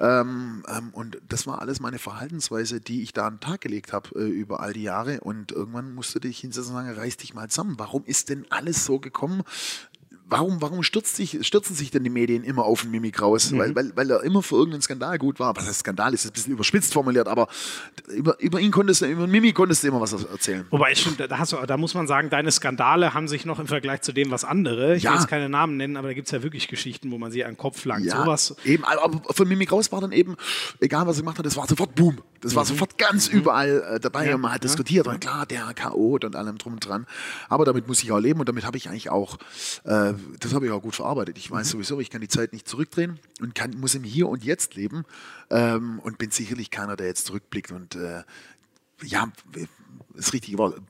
Ähm, 0.01 0.65
ähm, 0.69 0.91
und 0.93 1.19
das 1.29 1.47
war 1.47 1.61
alles 1.61 1.79
meine 1.79 1.99
Verhaltensweise, 1.99 2.81
die 2.81 3.03
ich 3.03 3.13
da 3.13 3.29
an 3.29 3.35
den 3.35 3.41
Tag 3.41 3.61
gelegt 3.61 3.93
habe 3.93 4.19
äh, 4.19 4.25
über 4.25 4.61
all 4.61 4.73
die 4.73 4.83
Jahre. 4.83 5.21
Und 5.21 5.53
irgendwann 5.53 5.95
musste 5.95 6.19
dich 6.19 6.41
hinsetzen 6.41 6.75
und 6.75 6.85
sagen, 6.85 6.99
reiß 6.99 7.19
dich 7.19 7.33
mal 7.33 7.49
zusammen. 7.49 7.75
Warum 7.79 8.05
ist 8.05 8.29
denn 8.29 8.47
alles 8.51 8.85
so 8.85 8.99
gekommen? 8.99 9.43
Warum, 10.29 10.61
warum 10.61 10.83
stürzt 10.83 11.17
sich, 11.17 11.47
stürzen 11.47 11.75
sich 11.75 11.91
denn 11.91 12.05
die 12.05 12.11
Medien 12.11 12.45
immer 12.45 12.65
auf 12.65 12.83
den 12.83 12.91
Mimi 12.91 13.11
Kraus? 13.11 13.51
Mhm. 13.51 13.59
Weil, 13.59 13.75
weil, 13.75 13.93
weil 13.95 14.11
er 14.11 14.23
immer 14.23 14.43
für 14.43 14.57
irgendeinen 14.57 14.83
Skandal 14.83 15.19
gut 15.19 15.39
war. 15.39 15.57
Was 15.57 15.67
heißt 15.67 15.81
Skandal? 15.81 16.15
Ist 16.15 16.27
ein 16.27 16.33
bisschen 16.33 16.53
überspitzt 16.53 16.93
formuliert, 16.93 17.29
aber 17.29 17.49
über, 18.09 18.39
über 18.41 18.61
ihn 18.61 18.71
konntest 18.71 19.03
du, 19.03 19.07
über 19.07 19.27
Mimi 19.27 19.53
konntest 19.53 19.83
du 19.83 19.89
immer 19.89 20.01
was 20.01 20.13
erzählen. 20.13 20.67
Wobei, 20.71 20.95
stimmt, 20.95 21.21
da, 21.21 21.39
hast 21.39 21.53
du, 21.53 21.57
da 21.67 21.77
muss 21.77 21.95
man 21.95 22.07
sagen, 22.07 22.31
deine 22.31 22.51
Skandale 22.51 23.15
haben 23.15 23.29
sich 23.29 23.45
noch 23.45 23.59
im 23.59 23.67
Vergleich 23.67 24.03
zu 24.03 24.13
dem, 24.13 24.31
was 24.31 24.45
andere, 24.45 24.97
ich 24.97 25.05
ja. 25.05 25.13
will 25.13 25.19
jetzt 25.19 25.29
keine 25.29 25.49
Namen 25.49 25.77
nennen, 25.77 25.97
aber 25.97 26.09
da 26.09 26.15
gibt 26.15 26.27
es 26.29 26.33
ja 26.33 26.43
wirklich 26.43 26.69
Geschichten, 26.69 27.11
wo 27.11 27.19
man 27.19 27.31
sie 27.31 27.45
an 27.45 27.53
den 27.53 27.57
Kopf 27.57 27.85
langt. 27.85 28.05
Ja, 28.05 28.25
Sowas. 28.25 28.57
Eben, 28.65 28.85
aber 28.85 29.23
von 29.33 29.49
Mimi 29.49 29.67
Kraus 29.67 29.91
war 29.93 30.01
dann 30.01 30.13
eben, 30.13 30.37
egal 30.81 31.07
was 31.07 31.17
er 31.17 31.23
gemacht 31.23 31.39
hat, 31.39 31.47
das 31.47 31.57
war 31.57 31.67
sofort 31.69 31.95
Boom. 31.95 32.19
Das 32.41 32.55
war 32.55 32.65
mhm. 32.65 32.69
sofort 32.69 32.99
ganz 32.99 33.31
mhm. 33.31 33.39
überall 33.39 33.83
äh, 33.83 34.01
dabei 34.01 34.29
ja. 34.29 34.35
und 34.35 34.41
man 34.41 34.53
hat 34.53 34.65
diskutiert. 34.65 35.07
Und 35.07 35.21
klar, 35.21 35.47
der 35.47 35.73
K.O. 35.75 36.19
und 36.23 36.37
allem 36.37 36.59
drum 36.59 36.75
und 36.75 36.87
dran. 36.87 37.07
Aber 37.49 37.65
damit 37.65 37.89
muss 37.89 38.03
ich 38.03 38.13
auch 38.13 38.19
leben 38.19 38.41
und 38.41 38.49
damit 38.49 38.65
habe 38.65 38.77
ich 38.77 38.89
eigentlich 38.89 39.11
auch, 39.11 39.37
äh, 39.85 40.15
das 40.41 40.55
habe 40.55 40.67
ich 40.67 40.73
auch 40.73 40.83
gut 40.83 40.97
verarbeitet. 40.97 41.39
Ich 41.39 41.51
weiß 41.51 41.67
mhm. 41.69 41.71
sowieso, 41.73 42.01
ich 42.01 42.11
kann 42.11 42.21
die 42.21 42.29
Zeit 42.29 42.53
nicht 42.53 42.69
zurückdrehen 42.69 43.19
und 43.41 43.55
kann, 43.55 43.73
muss 43.79 43.95
im 43.95 44.05
Hier 44.05 44.29
und 44.29 44.45
Jetzt 44.45 44.75
leben 44.75 45.05
ähm, 45.51 46.01
und 46.01 46.19
bin 46.19 46.31
sicherlich 46.31 46.71
keiner, 46.71 46.97
der 46.97 47.07
jetzt 47.07 47.27
zurückblickt 47.27 47.73
und 47.73 47.97
äh, 47.97 48.23
ja, 49.03 49.31
das 50.15 50.33
richtige 50.33 50.59
Wort. 50.59 50.81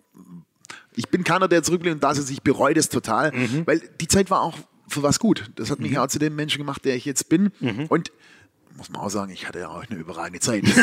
Ich 0.95 1.09
bin 1.09 1.25
keiner, 1.25 1.49
der 1.49 1.63
zurückblickt 1.63 1.95
und 1.95 2.03
da 2.03 2.13
ist 2.13 2.31
ich 2.31 2.43
bereue 2.43 2.75
das 2.75 2.89
total, 2.89 3.33
mhm. 3.33 3.67
weil 3.67 3.81
die 4.01 4.09
Zeit 4.09 4.31
war 4.31 4.41
auch 4.41 4.59
für 4.89 5.03
was 5.03 5.19
gut. 5.19 5.51
Das 5.57 5.71
hat 5.71 5.81
mich 5.81 5.93
mhm. 5.93 5.99
auch 5.99 6.07
zu 6.07 6.19
dem 6.19 6.37
Menschen 6.37 6.59
gemacht, 6.59 6.85
der 6.85 6.97
ich 6.97 7.05
jetzt 7.05 7.29
bin. 7.29 7.51
Mhm. 7.61 7.87
Und 7.87 8.13
muss 8.77 8.91
man 8.91 9.01
auch 9.01 9.09
sagen, 9.09 9.33
ich 9.33 9.49
hatte 9.49 9.61
ja 9.61 9.69
auch 9.69 9.85
eine 9.89 9.99
überragende 9.99 10.41
Zeit. 10.41 10.63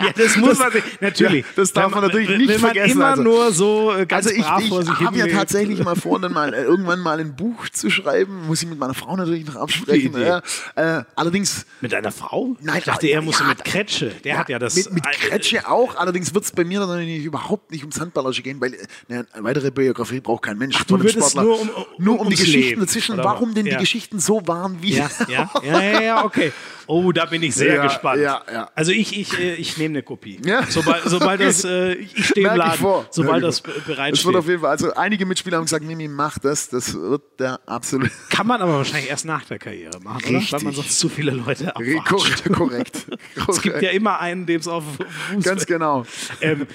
ja, 0.00 0.12
das 0.16 0.36
muss 0.38 0.50
das, 0.50 0.58
man 0.58 0.72
sich, 0.72 0.82
natürlich. 1.00 1.44
Ja, 1.46 1.52
das 1.56 1.72
darf 1.72 1.92
man 1.92 2.02
natürlich 2.02 2.28
nicht 2.28 2.48
man 2.48 2.58
vergessen. 2.58 2.92
immer 2.92 3.06
also, 3.06 3.22
nur 3.22 3.52
so 3.52 3.92
äh, 3.92 4.06
ganz 4.06 4.26
also 4.26 4.38
ich, 4.38 4.44
ich 4.44 5.00
habe 5.00 5.18
ja 5.18 5.26
tatsächlich 5.28 5.82
mal 5.84 5.94
vor, 5.94 6.20
dann 6.20 6.32
mal 6.32 6.52
äh, 6.52 6.62
irgendwann 6.62 7.00
mal 7.00 7.20
ein 7.20 7.36
Buch 7.36 7.68
zu 7.68 7.90
schreiben. 7.90 8.46
Muss 8.46 8.62
ich 8.62 8.68
mit 8.68 8.78
meiner 8.78 8.94
Frau 8.94 9.16
natürlich 9.16 9.46
noch 9.46 9.56
absprechen. 9.56 10.20
Ja. 10.20 10.42
Äh, 10.74 11.04
allerdings. 11.14 11.66
Mit 11.80 11.92
deiner 11.92 12.12
Frau? 12.12 12.56
Nein, 12.60 12.78
ich 12.78 12.84
dachte, 12.84 13.06
er 13.06 13.22
musste 13.22 13.44
mit 13.44 13.64
Kretsche. 13.64 14.10
Der 14.24 14.38
hat 14.38 14.48
ja 14.48 14.58
das. 14.58 14.74
Mit, 14.74 14.92
mit 14.92 15.04
Kretsche 15.04 15.68
auch. 15.68 15.96
Allerdings 15.96 16.34
wird 16.34 16.44
es 16.44 16.52
bei 16.52 16.64
mir 16.64 16.80
dann 16.80 16.98
nicht, 16.98 17.24
überhaupt 17.24 17.70
nicht 17.70 17.82
ums 17.82 18.00
Handballerische 18.00 18.42
gehen, 18.42 18.60
weil 18.60 18.76
eine 19.08 19.26
weitere 19.38 19.70
Biografie 19.70 20.20
braucht 20.20 20.42
kein 20.42 20.58
Mensch. 20.58 20.76
Ach, 20.78 20.84
du 20.84 21.00
würdest 21.00 21.36
nur 21.36 21.60
um, 21.60 21.68
um, 21.68 21.84
nur 21.98 22.20
um 22.20 22.28
die 22.28 22.36
Geschichten 22.36 22.80
dazwischen. 22.80 23.16
Warum 23.18 23.54
denn 23.54 23.66
die 23.66 23.76
Geschichten 23.76 24.18
so 24.18 24.46
waren, 24.46 24.82
wie. 24.82 24.92
Ja, 24.92 25.10
ja, 25.28 25.50
ja, 25.92 26.00
ja, 26.00 26.24
okay. 26.24 26.52
Oh, 26.86 27.12
da 27.12 27.26
bin 27.26 27.42
ich 27.42 27.54
sehr 27.54 27.76
ja, 27.76 27.82
gespannt. 27.82 28.20
Ja, 28.20 28.42
ja. 28.52 28.70
Also 28.74 28.92
ich, 28.92 29.18
ich, 29.18 29.38
äh, 29.38 29.54
ich 29.54 29.78
nehme 29.78 29.94
eine 29.94 30.02
Kopie. 30.02 30.40
Ja. 30.44 30.64
Sobald, 30.68 31.04
sobald 31.04 31.40
das, 31.40 31.64
äh, 31.64 31.94
ich 31.94 32.26
stehe 32.26 32.48
im 32.48 32.56
Laden, 32.56 33.06
sobald 33.10 33.42
das 33.42 33.60
bereit 33.60 34.16
steht. 34.16 34.26
wird 34.26 34.36
auf 34.36 34.48
jeden 34.48 34.60
Fall, 34.60 34.70
also 34.70 34.92
einige 34.94 35.24
Mitspieler 35.24 35.58
haben 35.58 35.64
gesagt, 35.64 35.84
Mimi, 35.84 36.08
mach 36.08 36.38
das, 36.38 36.68
das 36.68 36.94
wird 36.94 37.22
der 37.38 37.60
absolute... 37.66 38.10
Kann 38.30 38.46
man 38.46 38.60
aber 38.60 38.74
wahrscheinlich 38.74 39.10
erst 39.10 39.24
nach 39.24 39.44
der 39.44 39.58
Karriere 39.58 40.00
machen, 40.00 40.36
Richtig. 40.36 40.52
oder? 40.52 40.52
Weil 40.52 40.64
man 40.64 40.74
sonst 40.74 40.98
zu 40.98 41.08
viele 41.08 41.30
Leute 41.32 41.74
abwatscht. 41.74 42.04
Korrekt, 42.06 42.52
korrekt. 42.52 43.06
es 43.48 43.62
gibt 43.62 43.80
ja 43.80 43.90
immer 43.90 44.20
einen, 44.20 44.46
dem 44.46 44.60
es 44.60 44.68
auf 44.68 44.84
Fuß 45.32 45.44
Ganz 45.44 45.66
genau. 45.66 46.04
Ähm, 46.40 46.66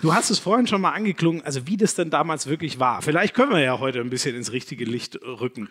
Du 0.00 0.14
hast 0.14 0.30
es 0.30 0.38
vorhin 0.38 0.68
schon 0.68 0.80
mal 0.80 0.92
angeklungen, 0.92 1.42
also 1.42 1.66
wie 1.66 1.76
das 1.76 1.96
denn 1.96 2.08
damals 2.08 2.46
wirklich 2.46 2.78
war. 2.78 3.02
Vielleicht 3.02 3.34
können 3.34 3.50
wir 3.50 3.60
ja 3.60 3.80
heute 3.80 4.00
ein 4.00 4.10
bisschen 4.10 4.36
ins 4.36 4.52
richtige 4.52 4.84
Licht 4.84 5.18
rücken. 5.22 5.68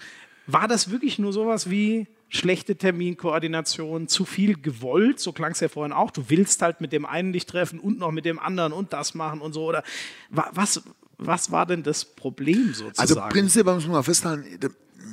War 0.48 0.68
das 0.68 0.92
wirklich 0.92 1.18
nur 1.18 1.32
sowas 1.32 1.70
wie 1.70 2.08
schlechte 2.30 2.76
Terminkoordination, 2.76 4.08
zu 4.08 4.26
viel 4.26 4.60
gewollt? 4.60 5.20
So 5.20 5.32
klang 5.32 5.52
es 5.52 5.60
ja 5.60 5.70
vorhin 5.70 5.94
auch. 5.94 6.12
Du 6.12 6.30
willst 6.30 6.62
halt 6.62 6.82
mit 6.82 6.92
dem 6.92 7.06
einen 7.06 7.34
dich 7.34 7.46
treffen 7.46 7.80
und 7.80 8.00
noch 8.00 8.12
mit 8.12 8.26
dem 8.26 8.40
anderen 8.40 8.74
und 8.74 8.94
das 8.94 9.14
machen 9.14 9.42
und 9.42 9.54
so. 9.54 9.66
Oder 9.66 9.84
was, 10.30 10.82
was 11.18 11.52
war 11.52 11.66
denn 11.66 11.84
das 11.84 12.06
Problem 12.06 12.74
sozusagen? 12.74 12.98
Also 12.98 13.16
prinzipiell 13.30 13.76
muss 13.76 13.86
man 13.86 13.94
mal 13.94 14.04
festhalten, 14.04 14.46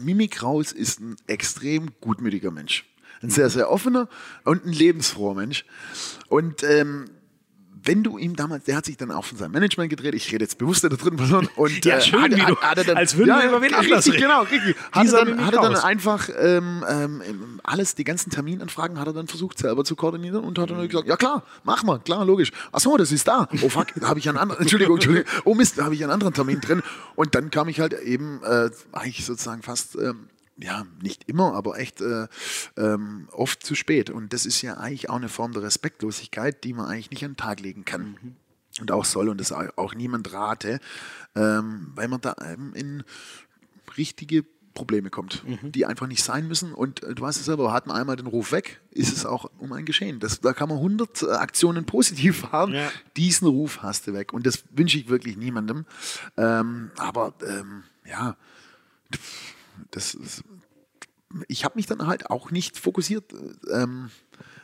Mimi 0.02 0.28
Kraus 0.28 0.72
ist 0.72 1.00
ein 1.00 1.16
extrem 1.26 1.90
gutmütiger 2.00 2.50
Mensch. 2.50 2.84
Ein 3.22 3.30
sehr, 3.30 3.48
sehr 3.48 3.70
offener 3.70 4.08
und 4.44 4.66
ein 4.66 4.72
lebensfroher 4.72 5.34
Mensch. 5.34 5.64
Und 6.28 6.62
ähm, 6.62 7.06
wenn 7.84 8.02
du 8.02 8.18
ihm 8.18 8.34
damals, 8.36 8.64
der 8.64 8.76
hat 8.76 8.84
sich 8.86 8.96
dann 8.96 9.10
auch 9.10 9.24
von 9.24 9.36
seinem 9.38 9.52
Management 9.52 9.90
gedreht, 9.90 10.14
ich 10.14 10.32
rede 10.32 10.44
jetzt 10.44 10.58
bewusst 10.58 10.84
in 10.84 10.90
der 10.90 10.98
dritten 10.98 11.16
Person 11.16 11.48
und 11.56 11.84
Ja, 11.84 11.96
äh, 11.98 12.00
schön, 12.00 12.22
wie 12.34 12.40
du- 12.40 12.94
als 12.94 13.16
würden 13.16 13.36
wir 13.38 13.48
über 13.48 13.60
wen 13.62 13.74
anders 13.74 14.06
richtig, 14.06 14.14
reden. 14.14 14.22
genau, 14.22 14.42
richtig. 14.42 14.76
Hat 14.92 15.06
er 15.06 15.24
dann, 15.24 15.46
hat 15.46 15.54
er 15.54 15.60
dann 15.62 15.76
einfach 15.76 16.28
ähm, 16.38 16.84
ähm, 16.88 17.60
alles, 17.62 17.94
die 17.94 18.04
ganzen 18.04 18.30
Terminanfragen 18.30 18.98
hat 18.98 19.06
er 19.06 19.12
dann 19.12 19.26
versucht 19.26 19.58
selber 19.58 19.84
zu 19.84 19.96
koordinieren 19.96 20.44
und 20.44 20.58
hat 20.58 20.70
dann 20.70 20.86
gesagt, 20.88 21.08
ja 21.08 21.16
klar, 21.16 21.42
mach 21.64 21.82
mal, 21.82 21.98
klar, 22.00 22.24
logisch. 22.24 22.50
Ach 22.72 22.80
so, 22.80 22.96
das 22.96 23.12
ist 23.12 23.28
da. 23.28 23.48
Oh 23.62 23.68
fuck, 23.68 23.88
da 23.96 24.08
habe 24.08 24.18
ich 24.18 24.28
einen 24.28 24.38
anderen, 24.38 24.60
Entschuldigung, 24.62 24.96
Entschuldigung, 24.96 25.30
oh 25.44 25.54
Mist, 25.54 25.78
da 25.78 25.84
habe 25.84 25.94
ich 25.94 26.02
einen 26.02 26.12
anderen 26.12 26.34
Termin 26.34 26.60
drin. 26.60 26.82
Und 27.16 27.34
dann 27.34 27.50
kam 27.50 27.68
ich 27.68 27.80
halt 27.80 27.92
eben 28.00 28.40
äh, 28.42 28.70
eigentlich 28.92 29.24
sozusagen 29.24 29.62
fast 29.62 29.96
ähm, 29.96 30.28
ja, 30.56 30.84
nicht 31.02 31.28
immer, 31.28 31.54
aber 31.54 31.78
echt 31.78 32.00
äh, 32.00 32.26
ähm, 32.76 33.28
oft 33.32 33.64
zu 33.64 33.74
spät. 33.74 34.10
Und 34.10 34.32
das 34.32 34.46
ist 34.46 34.62
ja 34.62 34.74
eigentlich 34.74 35.10
auch 35.10 35.16
eine 35.16 35.28
Form 35.28 35.52
der 35.52 35.62
Respektlosigkeit, 35.62 36.62
die 36.64 36.72
man 36.74 36.86
eigentlich 36.86 37.10
nicht 37.10 37.24
an 37.24 37.32
den 37.32 37.36
Tag 37.36 37.60
legen 37.60 37.84
kann. 37.84 38.36
Und 38.80 38.90
auch 38.90 39.04
soll 39.04 39.28
und 39.28 39.38
das 39.40 39.52
auch 39.52 39.94
niemand 39.94 40.32
rate, 40.32 40.80
ähm, 41.36 41.92
weil 41.94 42.08
man 42.08 42.20
da 42.20 42.34
eben 42.52 42.72
in 42.74 43.04
richtige 43.96 44.44
Probleme 44.74 45.08
kommt, 45.10 45.44
die 45.62 45.86
einfach 45.86 46.08
nicht 46.08 46.24
sein 46.24 46.48
müssen. 46.48 46.74
Und 46.74 47.00
äh, 47.04 47.14
du 47.14 47.22
weißt 47.22 47.38
es 47.38 47.44
selber, 47.44 47.72
hat 47.72 47.86
man 47.86 47.96
einmal 47.96 48.16
den 48.16 48.26
Ruf 48.26 48.50
weg, 48.50 48.80
ist 48.90 49.16
es 49.16 49.24
auch 49.24 49.48
um 49.58 49.72
ein 49.72 49.84
Geschehen. 49.84 50.18
Das, 50.18 50.40
da 50.40 50.52
kann 50.52 50.68
man 50.68 50.78
100 50.78 51.22
äh, 51.22 51.26
Aktionen 51.30 51.84
positiv 51.86 52.38
fahren, 52.50 52.72
Ja. 52.74 52.90
diesen 53.16 53.46
Ruf 53.46 53.82
hast 53.82 54.08
du 54.08 54.12
weg. 54.14 54.32
Und 54.32 54.44
das 54.46 54.64
wünsche 54.70 54.98
ich 54.98 55.08
wirklich 55.08 55.36
niemandem. 55.36 55.86
Ähm, 56.36 56.90
aber 56.96 57.34
ähm, 57.46 57.84
ja, 58.04 58.36
das 59.90 60.14
ist, 60.14 60.42
ich 61.48 61.64
habe 61.64 61.76
mich 61.76 61.86
dann 61.86 62.06
halt 62.06 62.30
auch 62.30 62.50
nicht 62.50 62.78
fokussiert 62.78 63.32
ähm, 63.72 64.10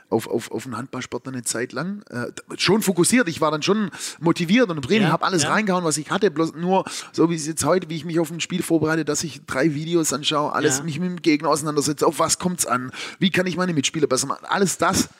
auf, 0.09 0.27
auf, 0.27 0.51
auf 0.51 0.65
den 0.65 0.77
Handballsport 0.77 1.27
eine 1.29 1.43
Zeit 1.45 1.73
lang. 1.73 2.03
Äh, 2.11 2.33
schon 2.59 2.83
fokussiert, 2.83 3.29
ich 3.29 3.41
war 3.41 3.51
dann 3.51 3.63
schon 3.63 3.91
motiviert 4.21 4.69
und 4.69 4.77
im 4.77 4.83
Training 4.83 5.03
Ja, 5.05 5.13
habe 5.13 5.25
alles 5.25 5.45
ja. 5.45 5.51
reingehauen, 5.53 5.85
was 5.85 5.97
ich 5.99 6.11
hatte. 6.11 6.31
Bloß 6.31 6.55
nur, 6.55 6.85
so 7.13 7.31
wie 7.31 7.35
es 7.37 7.47
jetzt 7.47 7.65
heute, 7.65 7.89
wie 7.89 7.97
ich 7.97 8.05
mich 8.05 8.19
auf 8.19 8.31
ein 8.31 8.41
Spiel 8.41 8.63
vorbereite, 8.63 9.05
dass 9.05 9.23
ich 9.23 9.45
drei 9.47 9.75
Videos 9.75 10.13
anschaue, 10.13 10.53
alles 10.53 10.79
Ja. 10.79 10.85
mich 10.85 10.99
mit 10.99 11.09
dem 11.11 11.23
Gegner 11.23 11.49
auseinandersetze, 11.49 12.07
auf 12.07 12.19
was 12.19 12.39
kommt 12.39 12.61
es 12.61 12.67
an, 12.67 12.91
wie 13.19 13.31
kann 13.31 13.47
ich 13.47 13.57
meine 13.57 13.73
Mitspieler 13.73 14.09
besser 14.09 14.27
machen. 14.27 14.45
Alles 14.47 14.79
das, 14.79 15.11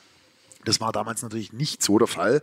das 0.65 0.81
war 0.81 0.91
damals 0.93 1.23
natürlich 1.23 1.53
nicht 1.53 1.83
so 1.83 1.99
der 1.99 2.09
Fall. 2.09 2.43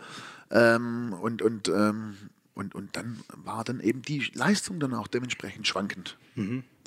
Ähm, 0.49 1.13
und, 1.21 1.41
und, 1.41 1.67
ähm, 1.67 2.15
und, 2.53 2.73
und 2.75 2.95
dann 2.95 3.19
war 3.35 3.63
dann 3.65 3.81
eben 3.81 4.01
die 4.01 4.31
Leistung 4.33 4.79
dann 4.79 4.93
auch 4.93 5.07
dementsprechend 5.07 5.67
schwankend. 5.67 6.17
Das 6.35 6.45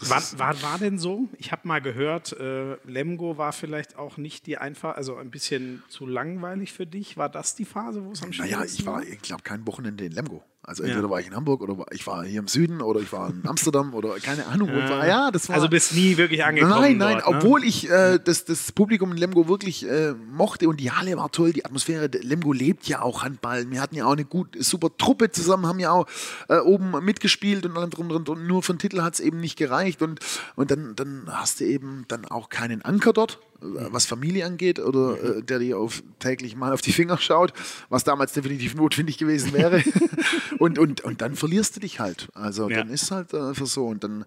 War, 0.08 0.18
ist- 0.18 0.38
war, 0.38 0.62
war 0.62 0.78
denn 0.78 0.98
so? 0.98 1.28
Ich 1.36 1.52
habe 1.52 1.66
mal 1.68 1.80
gehört, 1.80 2.32
äh, 2.38 2.76
Lemgo 2.86 3.36
war 3.36 3.52
vielleicht 3.52 3.96
auch 3.98 4.16
nicht 4.16 4.46
die 4.46 4.56
einfach, 4.58 4.96
also 4.96 5.16
ein 5.16 5.30
bisschen 5.30 5.82
zu 5.88 6.06
langweilig 6.06 6.72
für 6.72 6.86
dich. 6.86 7.16
War 7.16 7.28
das 7.28 7.54
die 7.56 7.64
Phase, 7.64 8.04
wo 8.04 8.12
es 8.12 8.22
am 8.22 8.30
Naja, 8.30 8.44
schwierigsten 8.58 8.80
ich 8.82 8.86
war, 8.86 9.02
ich 9.02 9.20
glaube, 9.22 9.42
kein 9.42 9.66
Wochenende 9.66 10.04
in 10.04 10.12
Lemgo. 10.12 10.42
Also 10.62 10.82
Ja. 10.84 10.90
entweder 10.90 11.08
war 11.08 11.18
ich 11.18 11.26
in 11.26 11.34
Hamburg 11.34 11.62
oder 11.62 11.78
war- 11.78 11.86
ich 11.90 12.06
war 12.06 12.22
hier 12.22 12.38
im 12.38 12.46
Süden 12.46 12.82
oder 12.82 13.00
ich 13.00 13.10
war 13.12 13.30
in 13.30 13.48
Amsterdam 13.48 13.94
oder 13.94 14.16
keine 14.20 14.46
Ahnung. 14.46 14.68
war. 14.68 15.06
Ja, 15.08 15.30
das 15.30 15.48
war, 15.48 15.56
Also 15.56 15.70
bist 15.70 15.94
nie 15.94 16.18
wirklich 16.18 16.44
angekommen. 16.44 16.74
Nein, 16.78 16.98
nein, 16.98 17.18
dort, 17.24 17.30
ne? 17.30 17.36
obwohl 17.38 17.64
ich 17.64 17.88
äh, 17.90 18.18
das, 18.22 18.44
das 18.44 18.70
Publikum 18.70 19.10
in 19.10 19.16
Lemgo 19.16 19.48
wirklich 19.48 19.88
äh, 19.88 20.12
mochte 20.12 20.68
und 20.68 20.78
die 20.78 20.92
Halle 20.92 21.16
war 21.16 21.32
toll, 21.32 21.54
die 21.54 21.64
Atmosphäre. 21.64 22.08
Lemgo 22.22 22.52
lebt 22.52 22.86
ja 22.86 23.00
auch 23.00 23.22
Handball. 23.24 23.70
Wir 23.70 23.80
hatten 23.80 23.96
ja 23.96 24.04
auch 24.04 24.12
eine 24.12 24.26
gut, 24.26 24.54
super 24.62 24.90
Truppe 24.98 25.30
zusammen, 25.30 25.66
haben 25.66 25.78
ja 25.80 25.92
auch 25.92 26.06
äh, 26.50 26.58
oben 26.58 26.90
mitgespielt 27.04 27.64
und 27.64 27.76
allem 27.78 27.88
drum 27.90 28.10
und 28.10 28.28
dran. 28.28 28.36
Und 28.36 28.46
nur 28.46 28.62
für 28.62 28.74
den 28.74 28.78
Titel 28.80 29.00
hat 29.00 29.14
es 29.14 29.20
eben 29.20 29.40
nicht 29.40 29.56
gereicht. 29.56 29.89
Und, 29.98 30.20
und 30.56 30.70
dann, 30.70 30.94
dann 30.96 31.24
hast 31.28 31.60
du 31.60 31.64
eben 31.64 32.04
dann 32.08 32.24
auch 32.24 32.48
keinen 32.48 32.82
Anker 32.82 33.12
dort, 33.12 33.38
äh, 33.60 33.64
was 33.90 34.06
Familie 34.06 34.46
angeht 34.46 34.78
oder 34.78 35.38
äh, 35.38 35.42
der 35.42 35.58
dir 35.58 35.78
auf, 35.78 36.02
täglich 36.18 36.56
mal 36.56 36.72
auf 36.72 36.80
die 36.80 36.92
Finger 36.92 37.18
schaut, 37.18 37.52
was 37.88 38.04
damals 38.04 38.32
definitiv 38.32 38.74
notwendig 38.74 39.18
gewesen 39.18 39.52
wäre. 39.52 39.82
und, 40.58 40.78
und, 40.78 41.00
und 41.02 41.20
dann 41.20 41.36
verlierst 41.36 41.76
du 41.76 41.80
dich 41.80 42.00
halt. 42.00 42.28
Also 42.34 42.68
Ja. 42.70 42.78
dann 42.78 42.90
ist 42.90 43.02
es 43.04 43.10
halt 43.10 43.34
einfach 43.34 43.66
so. 43.66 43.86
Und 43.86 44.04
dann 44.04 44.24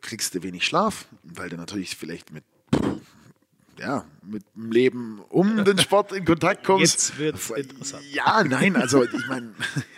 kriegst 0.00 0.34
du 0.34 0.42
wenig 0.42 0.64
Schlaf, 0.66 1.06
weil 1.24 1.48
du 1.48 1.56
natürlich 1.56 1.96
vielleicht 1.96 2.32
mit 2.32 2.44
ja, 3.82 4.04
mit 4.24 4.44
dem 4.54 4.70
Leben 4.70 5.20
um 5.28 5.64
den 5.64 5.76
Sport 5.78 6.12
in 6.12 6.24
Kontakt 6.24 6.62
kommst. 6.64 6.82
Jetzt 6.82 7.18
wird's 7.18 7.50
interessant. 7.50 8.04
Ja, 8.12 8.44
nein, 8.44 8.76
also 8.76 9.02
ich 9.02 9.26
meine, 9.28 9.52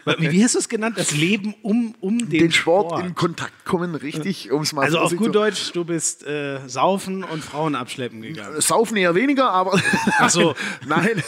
Wie, 0.19 0.43
hast 0.43 0.55
du 0.55 0.59
es 0.59 0.69
genannt? 0.69 0.97
Das 0.99 1.13
Leben 1.13 1.55
um, 1.63 1.95
um 2.01 2.19
den, 2.19 2.31
den 2.31 2.53
Sport, 2.53 3.05
in 3.05 3.15
Kontakt 3.15 3.65
kommen, 3.65 3.95
richtig, 3.95 4.51
um 4.51 4.63
es 4.63 4.73
mal 4.73 4.83
Also 4.85 4.99
auf 4.99 5.15
gut 5.15 5.27
zu- 5.27 5.33
Deutsch, 5.33 5.73
du 5.73 5.85
bist 5.85 6.27
äh, 6.27 6.61
saufen 6.67 7.25
und 7.25 7.45
Frauen 7.45 7.75
abschleppen 7.75 8.23
gegangen. 8.23 8.61
Saufen 8.61 8.97
eher 8.97 9.15
weniger, 9.15 9.51
aber 9.51 9.79
Ach 10.19 10.31
so. 10.31 10.55
nein, 10.87 11.23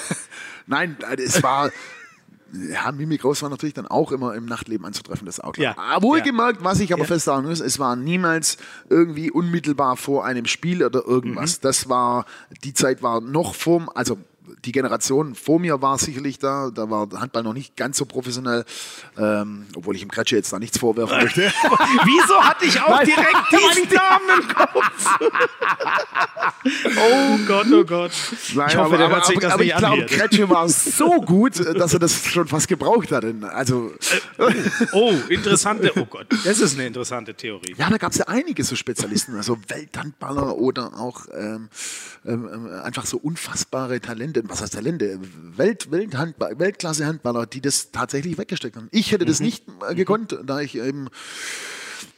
nein, 0.66 0.96
es 1.18 1.42
war. 1.42 1.70
Ja, 2.72 2.90
Mimi 2.92 3.16
Groß 3.16 3.42
war 3.42 3.50
natürlich 3.50 3.74
dann 3.74 3.86
auch 3.86 4.12
immer 4.12 4.34
im 4.34 4.46
Nachtleben 4.46 4.86
anzutreffen, 4.86 5.26
das 5.26 5.40
klar. 5.52 5.56
Ja. 5.58 5.76
Aber 5.76 6.02
Wohlgemerkt, 6.02 6.64
was 6.64 6.80
ich 6.80 6.92
aber 6.92 7.02
Ja. 7.02 7.08
festsagen 7.08 7.48
muss, 7.48 7.60
es 7.60 7.78
war 7.78 7.96
niemals 7.96 8.56
irgendwie 8.88 9.30
unmittelbar 9.30 9.96
vor 9.96 10.24
einem 10.24 10.46
Spiel 10.46 10.84
oder 10.84 11.02
Mhm. 11.04 11.10
irgendwas. 11.10 11.60
Das 11.60 11.88
war, 11.88 12.24
die 12.64 12.72
Zeit 12.74 13.02
war 13.02 13.20
noch 13.20 13.54
vor, 13.54 13.86
also 13.94 14.18
die 14.64 14.72
Generation 14.72 15.34
vor 15.34 15.58
mir 15.58 15.80
war 15.82 15.98
sicherlich 15.98 16.38
da, 16.38 16.70
da 16.74 16.88
war 16.90 17.08
Handball 17.14 17.42
noch 17.42 17.52
nicht 17.52 17.76
ganz 17.76 17.96
so 17.96 18.04
professionell, 18.04 18.64
ähm, 19.18 19.66
obwohl 19.74 19.96
ich 19.96 20.02
im 20.02 20.10
Kretsche 20.10 20.36
jetzt 20.36 20.52
da 20.52 20.58
nichts 20.58 20.78
vorwerfen 20.78 21.18
möchte. 21.18 21.42
Wieso 22.04 22.40
hatte 22.42 22.64
ich 22.64 22.80
auch 22.80 22.98
direkt 23.02 23.36
diesen 23.50 23.94
Namen 23.94 24.40
im 24.40 24.48
Kopf? 24.48 25.18
oh 26.96 27.38
Gott, 27.46 27.66
oh 27.72 27.84
Gott. 27.84 28.12
Nein, 28.54 28.68
ich 28.68 28.76
hoffe, 28.76 28.86
aber, 28.86 28.96
der 28.96 29.06
aber, 29.06 29.16
aber, 29.16 29.52
aber 29.54 29.64
ich 29.64 29.76
glaube. 29.76 30.06
Kretsche 30.06 30.48
war 30.48 30.68
so 30.68 31.20
gut, 31.20 31.58
dass 31.58 31.92
er 31.92 31.98
das 31.98 32.26
schon 32.26 32.46
fast 32.48 32.68
gebraucht 32.68 33.12
hatte. 33.12 33.34
Also, 33.52 33.92
Oh, 34.92 35.12
interessante, 35.28 35.92
oh 35.96 36.04
Gott, 36.04 36.26
das 36.44 36.60
ist 36.60 36.74
eine 36.74 36.86
interessante 36.86 37.34
Theorie. 37.34 37.74
ja, 37.76 37.88
da 37.90 37.96
gab 37.96 38.12
es 38.12 38.18
ja 38.18 38.28
einige 38.28 38.64
so 38.64 38.76
Spezialisten, 38.76 39.36
also 39.36 39.58
Welthandballer 39.68 40.56
oder 40.56 40.94
auch 40.98 41.26
ähm, 41.32 41.68
ähm, 42.24 42.48
ähm, 42.52 42.80
einfach 42.82 43.06
so 43.06 43.18
unfassbare 43.18 44.00
Talente, 44.00 44.35
was 44.44 44.62
heißt 44.62 44.74
Talente? 44.74 45.18
Welt, 45.56 45.90
Welthandball, 45.90 46.58
Weltklasse-Handballer, 46.58 47.46
die 47.46 47.60
das 47.60 47.90
tatsächlich 47.90 48.38
weggesteckt 48.38 48.76
haben. 48.76 48.88
Ich 48.92 49.12
hätte 49.12 49.24
das 49.24 49.40
nicht 49.40 49.64
äh, 49.88 49.94
gekonnt, 49.94 50.38
da 50.44 50.60
ich 50.60 50.76
eben 50.76 51.08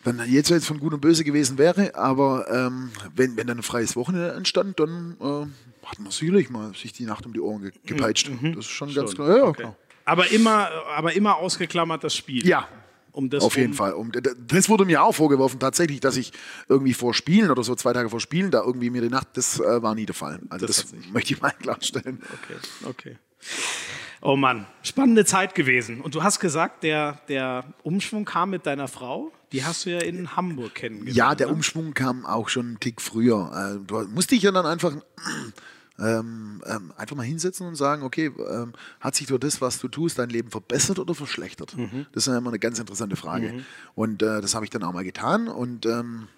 dann 0.04 0.22
jetzt 0.30 0.50
jetzt 0.50 0.66
von 0.66 0.80
Gut 0.80 0.94
und 0.94 1.00
Böse 1.00 1.24
gewesen 1.24 1.58
wäre, 1.58 1.94
aber 1.94 2.50
ähm, 2.50 2.90
wenn, 3.14 3.36
wenn 3.36 3.46
dann 3.46 3.58
ein 3.58 3.62
freies 3.62 3.96
Wochenende 3.96 4.32
entstand, 4.32 4.80
dann 4.80 5.16
äh, 5.20 5.86
hat 5.86 5.98
man 5.98 6.10
sicherlich 6.10 6.50
mal 6.50 6.74
sich 6.74 6.92
die 6.92 7.04
Nacht 7.04 7.26
um 7.26 7.32
die 7.32 7.40
Ohren 7.40 7.62
ge 7.62 7.72
gepeitscht. 7.84 8.30
Das 8.42 8.58
ist 8.58 8.66
schon, 8.66 8.92
ganz 8.94 9.14
klar. 9.14 9.28
Ja, 9.28 9.44
ja, 9.44 9.52
klar. 9.52 9.76
Aber 10.04 10.30
immer, 10.30 10.70
aber 10.96 11.12
immer 11.14 11.36
ausgeklammert 11.36 12.02
das 12.02 12.14
Spiel. 12.16 12.46
Ja, 12.46 12.66
Um 13.12 13.30
das 13.30 13.42
auf 13.44 13.56
jeden 13.56 13.68
rum- 13.70 13.76
Fall. 13.76 13.92
Um, 13.94 14.12
das 14.46 14.68
wurde 14.68 14.84
mir 14.84 15.02
auch 15.02 15.14
vorgeworfen, 15.14 15.58
tatsächlich, 15.60 16.00
dass 16.00 16.16
ich 16.16 16.32
irgendwie 16.68 16.94
vor 16.94 17.14
Spielen 17.14 17.50
oder 17.50 17.62
so 17.64 17.74
zwei 17.74 17.92
Tage 17.92 18.08
vor 18.10 18.20
Spielen 18.20 18.50
da 18.50 18.62
irgendwie 18.62 18.90
mir 18.90 19.02
die 19.02 19.08
Nacht, 19.08 19.28
das 19.34 19.58
äh, 19.60 19.82
war 19.82 19.94
nie 19.94 20.06
der 20.06 20.14
Fall. 20.14 20.40
Also 20.50 20.66
Das 20.66 20.76
das, 20.90 20.94
möchte 21.12 21.34
ich 21.34 21.40
mal 21.40 21.50
klarstellen. 21.60 22.22
Okay, 22.42 22.88
okay. 22.88 23.16
Oh 24.20 24.34
Mann, 24.36 24.66
spannende 24.82 25.24
Zeit 25.24 25.54
gewesen. 25.54 26.00
Und 26.00 26.14
du 26.14 26.22
hast 26.24 26.40
gesagt, 26.40 26.82
der, 26.82 27.20
der 27.28 27.64
Umschwung 27.84 28.24
kam 28.24 28.50
mit 28.50 28.66
deiner 28.66 28.88
Frau. 28.88 29.30
Die 29.52 29.64
hast 29.64 29.86
du 29.86 29.90
ja 29.90 30.00
in 30.00 30.34
Hamburg 30.36 30.74
kennengelernt. 30.74 31.16
Ja, 31.16 31.34
der 31.34 31.46
ne? 31.46 31.52
Umschwung 31.54 31.94
kam 31.94 32.26
auch 32.26 32.48
schon 32.48 32.66
einen 32.66 32.80
Tick 32.80 33.00
früher. 33.00 33.78
Äh, 33.80 33.86
du 33.86 34.00
musst 34.08 34.30
dich 34.32 34.42
ja 34.42 34.50
dann 34.50 34.66
einfach, 34.66 34.92
ähm, 35.98 36.62
ähm, 36.66 36.92
einfach 36.96 37.16
mal 37.16 37.24
hinsetzen 37.24 37.66
und 37.66 37.74
sagen, 37.74 38.02
okay, 38.02 38.30
ähm, 38.50 38.72
hat 39.00 39.14
sich 39.14 39.26
durch 39.26 39.40
das, 39.40 39.60
was 39.60 39.78
du 39.78 39.88
tust, 39.88 40.18
dein 40.18 40.30
Leben 40.30 40.50
verbessert 40.50 40.98
oder 40.98 41.14
verschlechtert? 41.14 41.76
Mhm. 41.76 42.06
Das 42.12 42.26
ist 42.26 42.32
ja 42.32 42.38
immer 42.38 42.50
eine 42.50 42.58
ganz 42.58 42.78
interessante 42.78 43.16
Frage. 43.16 43.64
Und 43.94 44.22
äh, 44.22 44.40
das 44.40 44.54
habe 44.54 44.64
ich 44.64 44.70
dann 44.70 44.82
auch 44.84 44.92
mal 44.92 45.04
getan 45.04 45.48
und 45.48 45.86
ähm, 45.86 46.28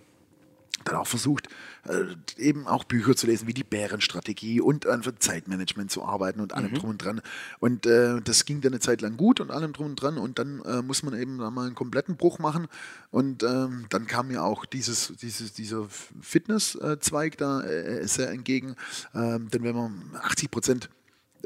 dann 0.85 0.97
auch 0.97 1.07
versucht, 1.07 1.49
äh, 1.89 2.05
eben 2.37 2.67
auch 2.67 2.85
Bücher 2.85 3.17
zu 3.17 3.27
lesen, 3.27 3.47
wie 3.47 3.55
die 3.55 3.65
Bärenstrategie 3.65 4.61
und 4.61 4.87
einfach 4.87 5.13
Zeitmanagement 5.19 5.91
zu 5.91 6.05
arbeiten 6.05 6.41
und 6.41 6.53
Mhm. 6.53 6.59
allem 6.59 6.75
drum 6.75 6.91
und 6.91 7.05
dran. 7.05 7.21
Und 7.59 7.87
äh, 7.87 8.21
das 8.23 8.45
ging 8.45 8.61
dann 8.61 8.73
eine 8.73 8.81
Zeit 8.81 9.01
lang 9.01 9.17
gut 9.17 9.41
und 9.41 9.51
allem 9.51 9.73
drum 9.73 9.87
und 9.87 9.97
dran. 9.97 10.19
Und 10.19 10.39
dann 10.39 10.61
äh, 10.63 10.83
muss 10.83 11.03
man 11.03 11.19
eben 11.19 11.37
mal 11.37 11.67
einen 11.67 11.75
kompletten 11.75 12.17
Bruch 12.17 12.39
machen. 12.39 12.69
Und 13.11 13.43
ähm, 13.43 13.87
dann 13.91 14.07
kam 14.07 14.29
mir 14.29 14.43
auch 14.45 14.65
dieses, 14.67 15.13
dieses, 15.21 15.53
dieser 15.53 15.87
Fitnesszweig 16.21 17.37
da 17.39 17.63
äh, 17.63 18.07
sehr 18.07 18.31
entgegen. 18.31 18.77
Ähm, 19.15 19.51
denn 19.51 19.63
wenn 19.63 19.75
man 19.77 20.03
80 20.23 20.51
Prozent 20.51 20.91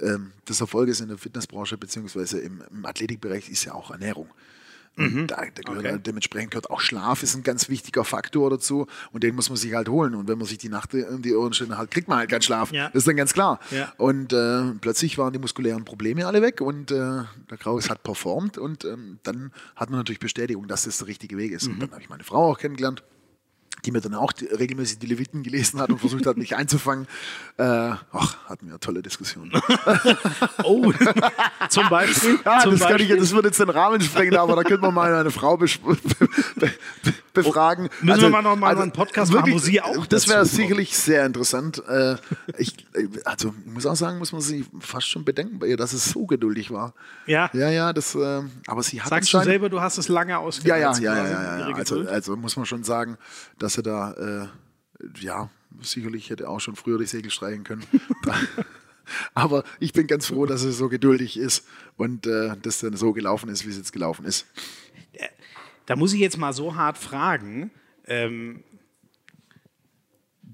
ähm, 0.00 0.32
des 0.48 0.60
Erfolges 0.60 1.00
in 1.00 1.08
der 1.08 1.18
Fitnessbranche 1.18 1.78
beziehungsweise 1.78 2.40
im, 2.40 2.62
im 2.70 2.84
Athletikbereich 2.84 3.48
ist 3.48 3.64
ja 3.64 3.74
auch 3.74 3.90
Ernährung. 3.90 4.28
Und 4.96 5.26
da, 5.28 5.36
da 5.36 5.62
gehört, 5.62 5.84
Okay. 5.84 5.98
Dementsprechend 6.06 6.52
gehört 6.52 6.70
auch 6.70 6.80
Schlaf 6.80 7.22
ist 7.22 7.34
ein 7.34 7.42
ganz 7.42 7.68
wichtiger 7.68 8.04
Faktor 8.04 8.50
dazu 8.50 8.86
und 9.12 9.24
den 9.24 9.34
muss 9.34 9.48
man 9.48 9.56
sich 9.56 9.74
halt 9.74 9.88
holen. 9.88 10.14
Und 10.14 10.28
wenn 10.28 10.38
man 10.38 10.46
sich 10.46 10.58
die 10.58 10.68
Nacht 10.68 10.94
um 10.94 11.20
die 11.20 11.34
Ohren 11.34 11.52
stellt, 11.52 11.76
halt, 11.76 11.90
kriegt 11.90 12.08
man 12.08 12.18
halt 12.18 12.30
keinen 12.30 12.42
Schlaf. 12.42 12.72
Ja. 12.72 12.86
Das 12.86 13.00
ist 13.00 13.08
dann 13.08 13.16
ganz 13.16 13.32
klar. 13.32 13.58
Ja. 13.70 13.92
Und 13.96 14.32
äh, 14.32 14.62
plötzlich 14.80 15.18
waren 15.18 15.32
die 15.32 15.38
muskulären 15.38 15.84
Probleme 15.84 16.26
alle 16.26 16.42
weg 16.42 16.60
und 16.60 16.90
äh, 16.90 16.94
der 16.94 17.58
Kraus 17.58 17.90
hat 17.90 18.02
performt 18.02 18.56
und 18.56 18.84
ähm, 18.84 19.18
dann 19.24 19.52
hat 19.76 19.90
man 19.90 19.98
natürlich 19.98 20.20
Bestätigung, 20.20 20.68
dass 20.68 20.84
das 20.84 20.98
der 20.98 21.08
richtige 21.08 21.36
Weg 21.36 21.52
ist. 21.52 21.66
Mhm. 21.66 21.74
Und 21.74 21.82
dann 21.82 21.90
habe 21.90 22.02
ich 22.02 22.08
meine 22.08 22.24
Frau 22.24 22.52
auch 22.52 22.58
kennengelernt. 22.58 23.02
Die 23.84 23.90
mir 23.90 24.00
dann 24.00 24.14
auch 24.14 24.32
regelmäßig 24.58 24.98
die 24.98 25.06
Leviten 25.06 25.42
gelesen 25.42 25.80
hat 25.80 25.90
und 25.90 25.98
versucht 25.98 26.26
hat, 26.26 26.36
mich 26.36 26.56
einzufangen. 26.56 27.06
Äh, 27.58 27.62
ach, 28.12 28.36
hatten 28.48 28.70
wir 28.70 28.78
tolle 28.80 29.02
Diskussionen. 29.02 29.52
Oh, 30.62 30.92
zum 31.68 31.88
Beispiel. 31.88 32.38
Ja, 32.44 32.60
zum 32.60 32.72
das, 32.72 32.80
kann 32.80 32.92
ich, 32.92 32.98
Beispiel. 33.08 33.16
das 33.18 33.32
würde 33.32 33.48
jetzt 33.48 33.60
den 33.60 33.68
Rahmen 33.68 34.00
sprengen, 34.00 34.36
aber 34.36 34.56
da 34.56 34.62
könnte 34.62 34.82
man 34.82 34.94
mal 34.94 35.14
eine 35.14 35.30
Frau 35.30 35.54
bes- 35.56 35.78
be 36.56 36.70
be 37.02 37.14
befragen. 37.34 37.88
Oh, 37.88 38.04
müssen 38.06 38.22
wir 38.22 38.28
mal 38.30 38.42
noch 38.42 38.56
mal 38.56 38.76
einen 38.76 38.92
Podcast 38.92 39.32
machen, 39.32 39.52
wo 39.52 39.58
sie 39.58 39.80
auch 39.80 40.06
Das 40.06 40.28
wäre 40.28 40.46
sicherlich 40.46 40.96
sehr 40.96 41.26
interessant. 41.26 41.82
Äh, 41.86 42.16
ich, 42.56 42.74
also, 43.24 43.54
ich 43.66 43.72
muss 43.72 43.86
auch 43.86 43.96
sagen, 43.96 44.18
muss 44.18 44.32
man 44.32 44.40
sich 44.40 44.64
fast 44.80 45.08
schon 45.08 45.24
bedenken 45.24 45.58
bei 45.58 45.66
ihr, 45.66 45.76
dass 45.76 45.92
es 45.92 46.06
so 46.06 46.26
geduldig 46.26 46.70
war. 46.70 46.94
Ja. 47.26 47.50
Ja, 47.52 47.70
ja, 47.70 47.92
das, 47.92 48.14
äh, 48.14 48.42
aber 48.66 48.82
sie 48.82 49.02
hat 49.02 49.10
Sagst 49.10 49.34
du 49.34 49.40
selber, 49.42 49.68
du 49.68 49.80
hast 49.80 49.98
es 49.98 50.08
lange 50.08 50.30
ja, 50.30 50.38
ausgehalten. 50.38 51.02
ja, 51.02 51.16
ja, 51.16 51.24
ja, 51.24 51.58
ja, 51.58 51.68
ja. 51.68 51.76
Also, 51.76 52.00
also 52.08 52.36
muss 52.36 52.56
man 52.56 52.64
schon 52.66 52.84
sagen, 52.84 53.18
dass 53.58 53.76
er 53.76 53.82
da, 53.82 54.12
äh, 54.12 54.46
ja, 55.20 55.50
sicherlich 55.82 56.30
hätte 56.30 56.48
auch 56.48 56.60
schon 56.60 56.76
früher 56.76 56.98
die 56.98 57.06
Segel 57.06 57.30
streichen 57.30 57.64
können. 57.64 57.84
Aber 59.34 59.64
ich 59.80 59.92
bin 59.92 60.06
ganz 60.06 60.26
froh, 60.26 60.46
dass 60.46 60.64
er 60.64 60.72
so 60.72 60.88
geduldig 60.88 61.36
ist 61.38 61.66
und 61.96 62.26
äh, 62.26 62.56
das 62.62 62.80
dann 62.80 62.96
so 62.96 63.12
gelaufen 63.12 63.48
ist, 63.48 63.66
wie 63.66 63.70
es 63.70 63.76
jetzt 63.76 63.92
gelaufen 63.92 64.24
ist. 64.24 64.46
Da 65.86 65.96
muss 65.96 66.12
ich 66.12 66.20
jetzt 66.20 66.38
mal 66.38 66.52
so 66.52 66.74
hart 66.76 66.98
fragen. 66.98 67.70
Ähm, 68.06 68.64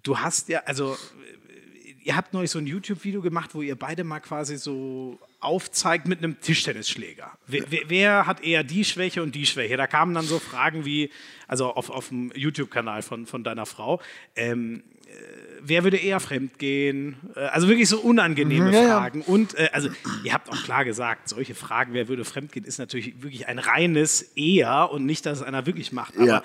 du 0.03 0.19
hast 0.19 0.49
ja, 0.49 0.61
also 0.67 0.95
äh, 0.95 1.91
ihr 2.03 2.17
habt 2.17 2.33
neulich 2.33 2.51
so 2.51 2.59
ein 2.59 2.67
YouTube-Video 2.67 3.21
gemacht, 3.21 3.55
wo 3.55 3.63
ihr 3.63 3.77
beide 3.77 4.05
mal 4.05 4.21
quasi 4.21 4.57
so 4.57 5.19
aufzeigt 5.41 6.07
mit 6.07 6.19
einem 6.19 6.41
Tischtennisschläger. 6.41 7.33
Wer, 7.47 7.71
wer, 7.71 7.81
wer 7.89 8.27
hat 8.27 8.43
eher 8.43 8.65
die 8.65 8.85
Schwäche 8.85 9.23
und 9.23 9.35
die 9.35 9.47
Schwäche? 9.47 9.77
Da 9.77 9.87
kamen 9.87 10.15
dann 10.15 10.25
so 10.25 10.39
Fragen 10.39 10.85
wie, 10.85 11.11
also 11.47 11.73
auf, 11.73 11.91
auf 11.91 12.09
dem 12.09 12.33
YouTube-Kanal 12.35 13.03
von, 13.03 13.27
von 13.27 13.45
deiner 13.45 13.67
Frau, 13.67 14.01
ähm, 14.37 14.83
äh, 15.07 15.50
wer 15.63 15.85
würde 15.85 15.97
eher 15.97 16.21
fremd 16.21 16.59
gehen? 16.59 17.17
Äh, 17.37 17.41
Also 17.41 17.69
wirklich 17.69 17.89
so 17.89 18.01
unangenehme 18.01 18.67
Mhm, 18.69 18.73
ja, 18.73 18.83
ja. 18.83 18.99
Fragen. 19.01 19.23
Und 19.23 19.55
äh, 19.59 19.69
also 19.73 19.89
ihr 20.25 20.33
habt 20.33 20.49
auch 20.51 20.63
klar 20.63 20.85
gesagt, 20.85 21.29
solche 21.29 21.55
Fragen, 21.55 21.93
wer 21.95 22.09
würde 22.09 22.25
fremd 22.25 22.53
gehen, 22.53 22.65
ist 22.65 22.79
natürlich 22.79 23.23
wirklich 23.23 23.49
ein 23.49 23.59
reines 23.59 24.23
eher 24.37 24.91
und 24.91 25.07
nicht, 25.07 25.25
dass 25.27 25.39
es 25.41 25.45
einer 25.45 25.67
wirklich 25.67 25.93
macht. 25.93 26.17
Aber 26.17 26.27
Ja. 26.27 26.43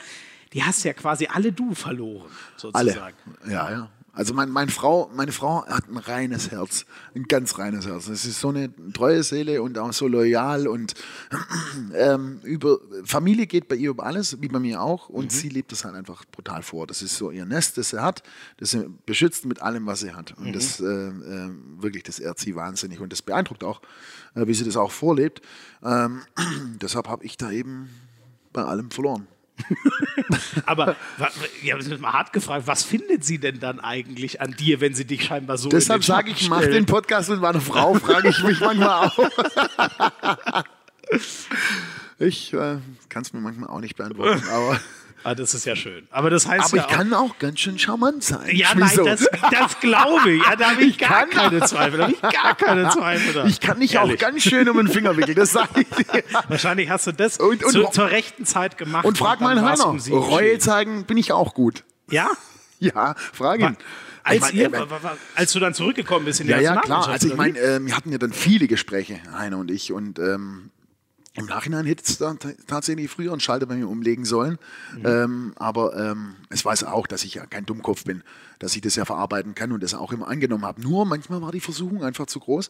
die 0.53 0.63
hast 0.63 0.83
ja 0.83 0.93
quasi 0.93 1.27
alle 1.31 1.51
du 1.51 1.73
verloren, 1.73 2.29
Alle. 2.73 2.91
sozusagen. 2.91 3.15
Ja, 3.47 3.71
ja. 3.71 3.89
Also 4.15 4.33
mein, 4.33 4.49
mein 4.49 4.69
Frau, 4.69 5.11
meine 5.13 5.33
Frau 5.33 5.65
hat 5.67 5.89
ein 5.89 5.97
reines 5.97 6.49
Herz, 6.49 6.85
ein 7.13 7.23
ganz 7.23 7.59
reines 7.59 7.85
Herz. 7.85 8.07
Es 8.07 8.25
ist 8.25 8.39
so 8.39 8.47
eine 8.47 8.69
treue 8.93 9.21
Seele 9.23 9.61
und 9.61 9.77
auch 9.77 9.91
so 9.91 10.07
loyal 10.07 10.67
und 10.67 10.93
ähm, 11.93 12.39
über 12.43 12.79
Familie 13.03 13.45
geht 13.45 13.67
bei 13.67 13.75
ihr 13.75 13.89
über 13.89 14.05
alles, 14.05 14.41
wie 14.41 14.47
bei 14.47 14.59
mir 14.59 14.81
auch. 14.81 15.09
Und 15.09 15.33
sie 15.33 15.49
lebt 15.49 15.73
das 15.73 15.83
halt 15.83 15.95
einfach 15.95 16.23
brutal 16.31 16.63
vor. 16.63 16.87
Das 16.87 17.01
ist 17.01 17.17
so 17.17 17.29
ihr 17.29 17.45
Nest, 17.45 17.77
das 17.77 17.89
sie 17.89 18.01
hat, 18.01 18.23
das 18.57 18.71
sie 18.71 18.89
beschützt 19.05 19.45
mit 19.45 19.61
allem, 19.61 19.85
was 19.85 19.99
sie 19.99 20.13
hat. 20.13 20.33
Und 20.37 20.55
das 20.55 20.79
äh, 20.79 20.85
äh, 20.85 21.49
wirklich, 21.77 22.03
das 22.03 22.19
ehrt 22.19 22.39
sie 22.39 22.55
wahnsinnig 22.55 23.01
und 23.01 23.11
das 23.11 23.21
beeindruckt 23.21 23.65
auch, 23.65 23.81
äh, 24.33 24.47
wie 24.47 24.53
sie 24.53 24.63
das 24.63 24.77
auch 24.77 24.91
vorlebt. 24.91 25.41
Ähm, 25.83 26.21
deshalb 26.81 27.09
habe 27.09 27.25
ich 27.25 27.35
da 27.35 27.51
eben 27.51 27.89
bei 28.53 28.63
allem 28.63 28.91
verloren. 28.91 29.27
Aber 30.65 30.95
ja, 31.63 31.77
das 31.77 31.87
ist 31.87 32.01
mal 32.01 32.13
hart 32.13 32.33
gefragt, 32.33 32.67
was 32.67 32.83
findet 32.83 33.23
sie 33.23 33.39
denn 33.39 33.59
dann 33.59 33.79
eigentlich 33.79 34.41
an 34.41 34.51
dir, 34.51 34.81
wenn 34.81 34.93
sie 34.93 35.05
dich 35.05 35.25
scheinbar 35.25 35.57
so 35.57 35.69
Deshalb 35.69 36.03
sage 36.03 36.31
ich, 36.31 36.49
mach 36.49 36.61
den 36.61 36.85
Podcast 36.85 37.29
mit 37.29 37.41
meiner 37.41 37.61
Frau, 37.61 37.93
frage 37.95 38.29
ich 38.29 38.43
mich 38.43 38.59
manchmal 38.59 39.07
auch. 39.07 39.17
Ich 42.17 42.53
äh, 42.53 42.77
kann 43.09 43.23
es 43.23 43.33
mir 43.33 43.41
manchmal 43.41 43.69
auch 43.69 43.81
nicht 43.81 43.97
beantworten, 43.97 44.41
aber, 44.49 44.79
Ah, 45.25 45.33
das 45.33 45.55
ist 45.55 45.65
ja 45.65 45.75
schön. 45.75 46.07
Aber 46.11 46.29
das 46.29 46.47
heißt 46.47 46.65
aber 46.67 46.77
ja 46.77 46.83
ich 46.87 46.95
kann 46.95 47.11
auch 47.13 47.39
ganz 47.39 47.59
schön 47.59 47.79
charmant 47.79 48.23
sein. 48.23 48.55
Ja, 48.55 48.67
nein, 48.75 48.91
das, 49.03 49.27
das 49.51 49.79
glaube 49.79 50.33
ich. 50.33 50.43
Ja, 50.43 50.55
da 50.55 50.69
habe 50.71 50.83
ich, 50.83 50.97
gar 50.99 51.25
kann- 51.25 51.29
keine 51.31 51.61
Zweifel. 51.61 51.97
Da 51.97 52.03
habe 52.03 52.13
ich 52.13 52.21
gar 52.21 52.55
keine 52.57 52.89
Zweifel. 52.89 53.33
Da. 53.33 53.45
ich 53.45 53.59
kann 53.59 53.79
dich 53.79 53.97
auch 53.97 54.15
ganz 54.17 54.43
schön 54.43 54.69
um 54.69 54.77
den 54.77 54.87
Finger 54.87 55.17
wickeln, 55.17 55.35
das 55.35 55.51
sage 55.53 55.81
ich 55.81 55.89
dir. 55.89 56.23
Wahrscheinlich 56.47 56.89
hast 56.91 57.07
du 57.07 57.11
das 57.11 57.37
Und- 57.37 57.63
und- 57.63 57.71
zu, 57.71 57.83
zur 57.85 58.11
rechten 58.11 58.45
Zeit 58.45 58.77
gemacht. 58.77 59.03
Und 59.03 59.17
frag 59.17 59.41
mal 59.41 59.59
Heiner, 59.59 59.87
um 59.87 59.97
Reue 59.97 60.59
zeigen 60.59 61.05
bin 61.05 61.17
ich 61.17 61.31
auch 61.31 61.53
gut. 61.55 61.83
Ja? 62.09 62.29
Ja, 62.79 63.15
frag 63.33 63.61
ihn. 63.61 63.77
Als, 64.23 64.49
Ich 64.49 64.55
ihr, 64.55 64.71
äh, 64.73 64.85
als 65.35 65.53
du 65.53 65.59
dann 65.59 65.73
zurückgekommen 65.73 66.25
bist 66.25 66.41
in 66.41 66.47
die 66.47 66.51
Ja, 66.53 66.59
ja, 66.59 66.75
klar. 66.81 67.07
Also 67.07 67.27
ich 67.29 67.35
meine, 67.35 67.57
äh, 67.57 67.79
wir 67.83 67.95
hatten 67.95 68.11
ja 68.11 68.17
dann 68.17 68.33
viele 68.33 68.67
Gespräche, 68.67 69.19
Heiner 69.35 69.57
und 69.57 69.71
ich. 69.71 69.93
Und 69.93 70.19
ähm, 70.19 70.71
im 71.35 71.45
Nachhinein 71.45 71.85
hätte 71.85 72.03
es 72.05 72.17
dann 72.17 72.39
ta- 72.39 72.53
tatsächlich 72.67 73.09
früher 73.09 73.31
einen 73.31 73.41
Schalter 73.41 73.65
bei 73.65 73.75
mir 73.75 73.87
umlegen 73.89 74.25
sollen. 74.25 74.57
Mhm. 74.97 75.05
Ähm, 75.05 75.53
aber 75.57 75.95
ähm, 75.95 76.35
es 76.49 76.63
weiß 76.63 76.85
auch, 76.85 77.07
dass 77.07 77.23
ich 77.23 77.35
ja 77.35 77.45
kein 77.45 77.65
Dummkopf 77.65 78.05
bin, 78.05 78.23
dass 78.59 78.75
ich 78.75 78.81
das 78.81 78.95
ja 78.95 79.05
verarbeiten 79.05 79.53
kann 79.53 79.71
und 79.71 79.83
das 79.83 79.93
auch 79.93 80.11
immer 80.11 80.27
angenommen 80.27 80.65
habe. 80.65 80.81
Nur 80.81 81.05
manchmal 81.05 81.41
war 81.41 81.51
die 81.51 81.59
Versuchung 81.59 82.03
einfach 82.03 82.25
zu 82.25 82.39
groß 82.39 82.69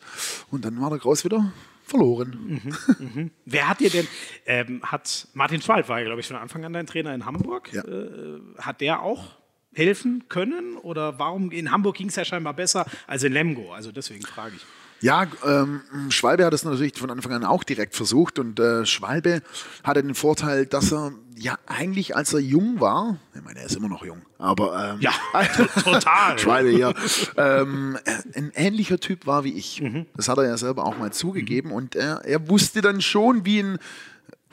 und 0.52 0.66
dann 0.66 0.82
war 0.82 0.90
der 0.90 1.00
Kraus 1.00 1.24
wieder 1.24 1.52
verloren. 1.84 2.60
Mhm. 2.98 3.32
Wer 3.46 3.68
hat 3.70 3.80
dir 3.80 3.92
denn, 3.92 4.08
ähm, 4.48 4.82
hat 4.84 5.28
Martin 5.34 5.62
Schwald 5.62 5.88
war 5.88 6.00
ja, 6.00 6.06
glaube 6.06 6.22
ich, 6.22 6.28
von 6.28 6.36
Anfang 6.36 6.66
an 6.66 6.74
dein 6.74 6.88
Trainer 6.88 7.14
in 7.14 7.26
Hamburg. 7.26 7.72
Ja. 7.72 7.84
Äh, 7.84 8.40
hat 8.58 8.82
der 8.82 9.02
auch 9.02 9.36
helfen 9.74 10.24
können? 10.30 10.78
Oder 10.78 11.20
warum 11.20 11.52
in 11.52 11.72
Hamburg 11.72 11.98
ging 11.98 12.08
es 12.08 12.16
ja 12.16 12.26
scheinbar 12.26 12.54
besser 12.54 12.86
als 13.06 13.24
in 13.24 13.34
Lemgo? 13.34 13.74
Also 13.74 13.92
deswegen 13.92 14.24
frage 14.24 14.56
ich. 14.56 14.66
Ja, 15.02 15.28
ähm, 15.46 15.82
Schwalbe 16.10 16.46
hat 16.46 16.54
das 16.54 16.64
natürlich 16.64 16.98
von 16.98 17.12
Anfang 17.12 17.34
an 17.34 17.44
auch 17.44 17.64
direkt 17.64 17.96
versucht 17.96 18.40
und 18.40 18.60
äh, 18.60 18.86
Schwalbe 18.86 19.42
hatte 19.84 20.02
den 20.02 20.16
Vorteil, 20.16 20.66
dass 20.66 20.92
er 20.92 21.12
ja 21.38 21.58
eigentlich, 21.68 22.16
als 22.16 22.34
er 22.34 22.40
jung 22.40 22.80
war, 22.80 23.18
ich 23.36 23.44
meine, 23.44 23.60
er 23.60 23.66
ist 23.66 23.76
immer 23.76 23.90
noch 23.90 24.06
jung, 24.06 24.22
aber 24.40 24.94
ähm, 24.96 25.02
Ja, 25.02 25.12
to- 25.56 25.66
total. 25.84 26.40
Schwalbe 26.40 26.72
ja, 26.72 26.94
ähm, 27.38 27.98
ein 28.36 28.52
ähnlicher 28.56 29.00
Typ 29.00 29.28
war 29.28 29.44
wie 29.44 29.54
ich. 29.54 29.84
Das 30.16 30.30
hat 30.30 30.38
er 30.38 30.46
ja 30.48 30.58
selber 30.58 30.86
auch 30.86 30.98
mal 30.98 31.12
zugegeben 31.12 31.72
und 31.72 31.96
er, 31.96 32.22
er 32.24 32.48
wusste 32.50 32.82
dann 32.82 33.02
schon, 33.02 33.46
wie 33.46 33.60
ein 33.62 33.78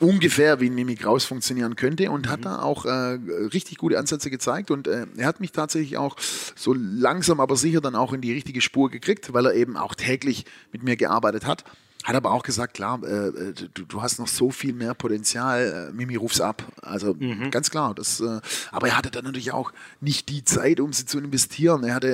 ungefähr 0.03 0.59
wie 0.59 0.69
ein 0.69 0.75
Mimi 0.75 0.95
Kraus 0.95 1.25
funktionieren 1.25 1.75
könnte 1.75 2.11
und 2.11 2.29
hat 2.29 2.45
da 2.45 2.61
auch 2.61 2.85
äh, 2.85 3.17
richtig 3.53 3.77
gute 3.77 3.97
Ansätze 3.97 4.29
gezeigt 4.29 4.69
und 4.69 4.87
äh, 4.87 5.07
er 5.17 5.25
hat 5.25 5.39
mich 5.39 5.51
tatsächlich 5.51 5.97
auch 5.97 6.17
so 6.55 6.73
langsam 6.73 7.39
aber 7.39 7.55
sicher 7.55 7.81
dann 7.81 7.95
auch 7.95 8.13
in 8.13 8.21
die 8.21 8.33
richtige 8.33 8.61
Spur 8.61 8.89
gekriegt, 8.89 9.33
weil 9.33 9.45
er 9.45 9.53
eben 9.53 9.77
auch 9.77 9.95
täglich 9.95 10.45
mit 10.71 10.83
mir 10.83 10.97
gearbeitet 10.97 11.45
hat. 11.45 11.63
Hat 12.03 12.15
aber 12.15 12.31
auch 12.31 12.43
gesagt, 12.43 12.73
klar, 12.73 12.99
äh, 13.03 13.27
äh, 13.27 13.53
du, 13.73 13.83
du 13.85 14.01
hast 14.01 14.19
noch 14.19 14.27
so 14.27 14.51
viel 14.51 14.73
mehr 14.73 14.93
Potenzial, 14.93 15.89
äh, 15.91 15.93
Mimi 15.93 16.15
ruf's 16.15 16.41
ab. 16.41 16.63
Also 16.81 17.15
ganz 17.51 17.69
klar. 17.69 17.93
Das, 17.95 18.19
äh, 18.19 18.39
aber 18.71 18.87
er 18.89 18.97
hatte 18.97 19.09
dann 19.11 19.23
natürlich 19.25 19.51
auch 19.53 19.71
nicht 20.01 20.27
die 20.29 20.43
Zeit, 20.43 20.79
um 20.79 20.91
sie 20.93 21.05
zu 21.05 21.17
investieren. 21.19 21.83
Er 21.83 21.95
hatte 21.95 22.07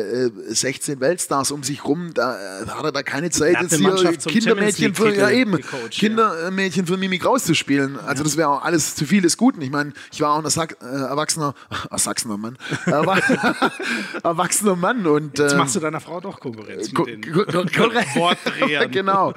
äh, 0.47 0.53
16 0.53 0.99
Weltstars 0.99 1.51
um 1.51 1.63
sich 1.63 1.85
rum, 1.85 2.11
da 2.13 2.37
äh, 2.61 2.67
hat 2.67 2.83
er 2.83 2.91
da 2.91 3.03
keine 3.03 3.29
Zeit, 3.31 3.55
jetzt 3.61 3.77
hier 3.77 3.89
Kindermädchen 4.31 4.95
für, 4.95 5.15
ja 5.15 5.29
eben, 5.31 5.53
gecoacht, 5.53 5.93
ja. 5.93 5.99
Kindermädchen 6.07 6.85
für 6.85 6.97
Mimi 6.97 7.17
Kraus 7.17 7.43
zu 7.45 7.55
spielen. 7.55 7.97
Also 7.99 8.23
das 8.23 8.37
wäre 8.37 8.49
auch 8.49 8.63
alles 8.63 8.95
zu 8.95 9.05
viel 9.05 9.21
des 9.21 9.37
Guten. 9.37 9.61
Ich 9.61 9.71
meine, 9.71 9.93
ich 10.11 10.21
war 10.21 10.33
auch 10.33 10.37
ein 10.43 10.45
äh, 10.45 10.85
erwachsener, 10.85 11.53
erwachsener 11.89 12.37
Mann, 12.37 12.57
Erwa- 12.85 13.71
erwachsener 14.23 14.75
Mann 14.75 15.05
und 15.07 15.37
Jetzt 15.39 15.51
ähm, 15.53 15.57
machst 15.57 15.75
du 15.75 15.79
deiner 15.79 15.99
Frau 15.99 16.19
doch 16.21 16.39
Konkurrenz 16.39 16.93
Ko- 16.93 17.05
mit 17.05 17.25
den. 17.25 17.35
Wortdrehern. 17.35 18.91
genau. 18.91 19.33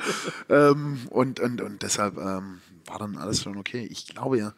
Ähm, 0.49 0.99
und, 1.11 1.41
und, 1.41 1.61
und 1.61 1.83
deshalb 1.83 2.17
ähm, 2.17 2.61
war 2.87 2.99
dann 2.99 3.17
alles 3.17 3.43
schon 3.43 3.57
okay. 3.57 3.87
Ich 3.91 4.07
glaube 4.07 4.39
ja, 4.39 4.55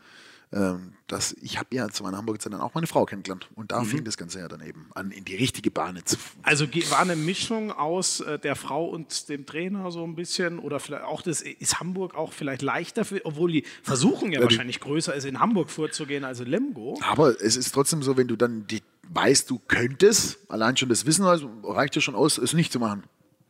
ähm, 0.53 0.93
dass 1.09 1.35
ich 1.43 1.59
habe 1.59 1.75
ja 1.75 1.89
zu 1.89 2.05
meiner 2.05 2.17
Hamburger 2.17 2.39
Zeit 2.39 2.53
dann 2.53 2.61
auch 2.61 2.75
meine 2.75 2.87
Frau 2.87 3.05
kennengelernt. 3.07 3.49
Und 3.57 3.73
da 3.73 3.83
fing 3.83 4.05
das 4.05 4.17
Ganze 4.17 4.39
ja 4.39 4.47
dann 4.49 4.61
eben 4.61 4.89
an, 4.95 5.11
in 5.11 5.25
die 5.25 5.35
richtige 5.35 5.71
Bahn 5.71 5.99
zu 6.05 6.17
Also 6.43 6.67
war 6.91 7.01
eine 7.01 7.17
Mischung 7.17 7.73
aus 7.73 8.21
äh, 8.21 8.39
der 8.39 8.55
Frau 8.55 8.85
und 8.87 9.29
dem 9.29 9.47
Trainer 9.47 9.91
so 9.91 10.05
ein 10.05 10.15
bisschen 10.15 10.59
oder 10.61 10.79
vielleicht 10.79 11.05
auch 11.05 11.23
das 11.23 11.43
ist 11.43 11.81
Hamburg 11.81 12.15
auch 12.15 12.33
vielleicht 12.33 12.63
leichter, 12.63 13.05
für, 13.05 13.21
obwohl 13.25 13.51
die 13.53 13.65
Versuchung 13.83 14.31
ja, 14.33 14.39
die- 14.39 14.45
wahrscheinlich 14.45 14.79
größer 14.81 15.15
ist, 15.15 15.25
in 15.25 15.41
Hamburg 15.41 15.71
vorzugehen 15.71 16.25
als 16.25 16.41
in 16.41 16.47
Lemgo. 16.47 16.99
Aber 17.03 17.41
es 17.43 17.57
ist 17.57 17.73
trotzdem 17.73 18.03
so, 18.03 18.17
wenn 18.17 18.29
du 18.29 18.37
dann 18.37 18.67
die, 18.69 18.83
weißt, 19.09 19.51
du 19.51 19.61
könntest, 19.67 20.39
allein 20.49 20.77
schon 20.77 20.89
das 20.89 21.05
Wissen 21.05 21.25
also, 21.25 21.51
reicht 21.65 21.97
ja 21.97 22.01
schon 22.01 22.15
aus, 22.15 22.39
es 22.39 22.53
nicht 22.53 22.73
zu 22.73 22.79
machen. 22.79 23.03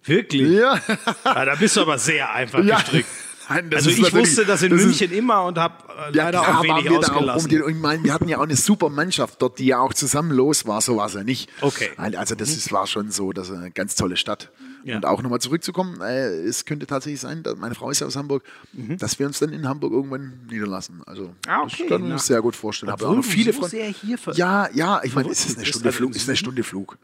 Wirklich? 0.05 0.43
Ja, 0.51 0.81
Ja, 1.25 1.45
da 1.45 1.55
bist 1.55 1.77
du 1.77 1.81
aber 1.83 1.99
sehr 1.99 2.33
einfach 2.33 2.62
ja. 2.62 2.77
gestrickt. 2.77 3.09
Nein, 3.47 3.71
Also 3.75 3.90
ist 3.90 3.99
ich 3.99 4.14
wusste 4.14 4.47
das 4.47 4.62
in 4.62 4.71
das 4.71 4.81
ist- 4.81 4.87
München 4.87 5.12
immer 5.12 5.45
und 5.45 5.59
habe 5.59 5.75
äh, 5.90 6.17
Ja, 6.17 6.25
leider 6.25 6.40
klar, 6.40 6.59
auch 6.59 6.62
wenig 6.62 6.75
waren 6.77 6.85
wir 6.85 6.90
da 6.93 6.97
auch 7.09 7.11
ausgelassen. 7.17 7.49
Die- 7.51 7.61
und 7.61 7.73
Ich 7.73 7.77
meine, 7.79 8.03
wir 8.03 8.14
hatten 8.14 8.27
ja 8.29 8.38
auch 8.38 8.43
eine 8.43 8.57
super 8.57 8.88
Mannschaft 8.88 9.43
dort, 9.43 9.59
die 9.59 9.67
ja 9.67 9.81
auch 9.81 9.93
zusammen 9.93 10.31
los 10.31 10.67
war. 10.67 10.81
So 10.81 10.97
war 10.97 11.07
es 11.09 11.12
ja 11.14 11.25
nicht. 11.25 11.51
Okay. 11.61 11.90
Also 11.97 12.35
das 12.35 12.49
ist, 12.51 12.73
war 12.73 12.87
schon 12.87 13.11
so, 13.11 13.33
das 13.35 13.51
ist 13.51 13.57
eine 13.57 13.71
ganz 13.71 13.97
tolle 13.97 14.17
Stadt. 14.17 14.51
Ja. 14.85 14.97
Und 14.97 15.05
auch 15.07 15.21
nochmal 15.23 15.40
zurückzukommen, 15.40 16.01
äh, 16.01 16.29
es 16.43 16.64
könnte 16.64 16.87
tatsächlich 16.87 17.21
sein, 17.21 17.43
dass 17.43 17.57
meine 17.57 17.75
Frau 17.75 17.90
ist 17.90 18.01
ja 18.01 18.07
aus 18.07 18.17
Hamburg, 18.17 18.45
dass 18.73 19.19
wir 19.19 19.27
uns 19.27 19.38
dann 19.40 19.51
in 19.53 19.69
Hamburg 19.69 19.93
irgendwann 19.93 20.40
niederlassen. 20.50 21.02
Also 21.07 21.25
Mhm. 21.25 21.31
Ah, 21.46 21.63
okay. 21.63 21.75
das 21.81 21.88
kann 21.88 22.02
ich 22.05 22.13
mir 22.13 22.19
sehr 22.19 22.40
gut 22.40 22.57
vorstellen. 22.57 22.92
Obwohl 22.92 23.19
auch 23.19 23.23
viele 23.25 23.52
so 23.52 23.61
Freunde. 23.61 23.77
sehr 23.77 23.87
hier 23.88 24.17
ver- 24.19 24.35
Ja, 24.35 24.69
ja, 24.73 25.00
ich 25.05 25.15
meine, 25.15 25.31
es 25.31 25.40
ist 25.44 25.57
eine 25.57 25.65
bist, 25.65 25.69
Stunde 25.69 25.92
Flug, 25.92 26.15
ist 26.17 26.29
eine. 26.29 26.37
Stunde 26.37 26.63
Flug. 26.63 26.96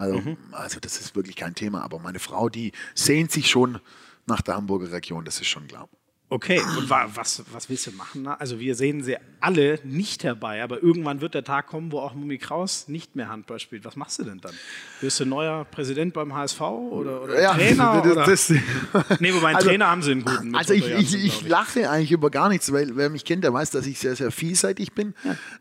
Also, 0.00 0.36
also 0.52 0.80
das 0.80 0.98
ist 0.98 1.14
wirklich 1.14 1.36
kein 1.36 1.54
Thema. 1.54 1.82
Aber 1.82 1.98
meine 1.98 2.18
Frau, 2.18 2.48
die 2.48 2.72
sehnt 2.94 3.30
sich 3.30 3.50
schon 3.50 3.80
nach 4.26 4.40
der 4.40 4.56
Hamburger 4.56 4.92
Region, 4.92 5.24
das 5.24 5.40
ist 5.40 5.48
schon 5.48 5.66
klar. 5.66 5.88
Okay, 6.32 6.60
und 6.78 6.88
wa 6.88 7.08
was, 7.12 7.42
was 7.52 7.68
willst 7.68 7.88
du 7.88 7.90
machen? 7.92 8.24
Also 8.28 8.60
wir 8.60 8.76
sehen 8.76 9.02
sie 9.02 9.16
alle 9.40 9.80
nicht 9.82 10.22
herbei, 10.22 10.62
aber 10.62 10.80
irgendwann 10.80 11.20
wird 11.20 11.34
der 11.34 11.42
Tag 11.42 11.66
kommen, 11.66 11.90
wo 11.90 11.98
auch 11.98 12.14
Mumi 12.14 12.38
Kraus 12.38 12.86
nicht 12.86 13.16
mehr 13.16 13.28
Handball 13.28 13.58
spielt. 13.58 13.84
Was 13.84 13.96
machst 13.96 14.20
du 14.20 14.22
denn 14.22 14.40
dann? 14.40 14.52
Wirst 15.00 15.18
du 15.18 15.24
neuer 15.24 15.64
Präsident 15.64 16.14
beim 16.14 16.32
HSV 16.32 16.60
oder, 16.60 17.22
oder 17.22 17.42
Ja, 17.42 17.54
Trainer? 17.54 18.00
das- 18.24 18.48
oder? 18.48 18.60
das- 19.08 19.18
nee, 19.20 19.34
wobei 19.34 19.48
einen 19.48 19.56
Also- 19.56 19.68
Trainer 19.70 19.88
haben 19.88 20.02
sie 20.02 20.12
einen 20.12 20.24
guten. 20.24 20.54
Also 20.54 20.72
ich, 20.72 20.88
ich, 20.88 21.14
ich 21.24 21.48
lache 21.48 21.90
eigentlich 21.90 22.12
über 22.12 22.30
gar 22.30 22.48
nichts, 22.48 22.72
weil 22.72 22.94
wer 22.94 23.10
mich 23.10 23.24
kennt, 23.24 23.42
der 23.42 23.52
weiß, 23.52 23.70
dass 23.72 23.86
ich 23.86 23.98
sehr, 23.98 24.14
sehr 24.14 24.30
vielseitig 24.30 24.92
bin. 24.92 25.14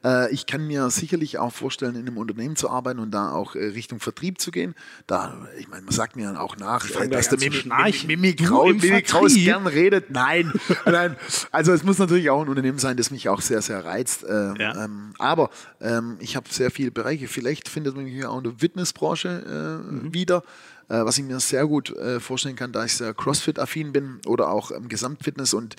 Äh, 0.06 0.32
ich 0.32 0.46
kann 0.46 0.68
mir 0.68 0.92
sicherlich 0.92 1.40
auch 1.40 1.52
vorstellen, 1.52 1.96
in 1.96 2.02
einem 2.08 2.18
Unternehmen 2.18 2.56
zu 2.56 2.70
arbeiten 2.70 3.00
und 3.00 3.10
da 3.10 3.32
auch 3.32 3.56
äh, 3.56 3.66
Richtung 3.66 4.00
Vertrieb 4.00 4.40
zu 4.40 4.52
gehen. 4.52 4.76
Da, 5.08 5.48
ich 5.58 5.68
meine, 5.68 5.82
man 5.82 5.94
sagt 5.96 6.16
mir 6.16 6.40
auch 6.40 6.58
nach, 6.58 6.86
dass 7.10 7.30
der 7.30 7.40
Mimi. 7.40 7.64
Mimi, 8.06 8.34
Kraus, 8.36 8.76
Mimi 8.84 9.44
gern 9.44 9.66
redet. 9.66 10.12
Nein, 10.12 10.54
nein. 10.86 11.16
Also 11.52 11.72
es 11.74 11.84
muss 11.84 11.98
natürlich 11.98 12.30
auch 12.30 12.42
ein 12.42 12.48
Unternehmen 12.50 12.80
sein, 12.80 12.98
das 12.98 13.12
mich 13.12 13.30
auch 13.30 13.42
sehr, 13.42 13.62
sehr 13.62 13.84
reizt. 13.86 14.26
Ähm, 14.28 14.56
Ja. 14.58 14.86
ähm, 14.86 15.14
aber 15.18 15.50
ähm, 15.82 16.18
ich 16.20 16.36
habe 16.36 16.48
sehr 16.50 16.72
viele 16.72 16.92
Bereiche. 16.92 17.28
Vielleicht 17.28 17.70
findet 17.70 17.96
man 17.96 18.04
mich 18.06 18.14
hier 18.14 18.32
auch 18.32 18.38
in 18.38 18.44
der 18.44 18.54
Fitnessbranche 18.58 19.30
äh, 19.30 19.92
Mhm. 19.94 20.14
wieder. 20.14 20.44
Äh, 20.90 21.06
was 21.06 21.18
ich 21.20 21.24
mir 21.24 21.40
sehr 21.40 21.68
gut 21.68 21.96
äh, 21.98 22.20
vorstellen 22.20 22.56
kann, 22.56 22.72
da 22.72 22.84
ich 22.84 22.96
sehr 22.96 23.14
Crossfit-affin 23.14 23.92
bin 23.94 24.20
oder 24.26 24.50
auch 24.50 24.72
ähm, 24.72 24.90
Gesamtfitness 24.90 25.54
und 25.54 25.76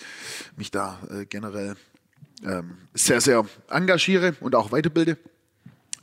mich 0.56 0.70
da 0.70 0.98
äh, 1.10 1.24
generell 1.26 1.74
ähm, 2.44 2.78
sehr, 2.94 3.20
sehr 3.20 3.44
engagiere 3.68 4.34
und 4.40 4.54
auch 4.54 4.70
weiterbilde. 4.72 5.18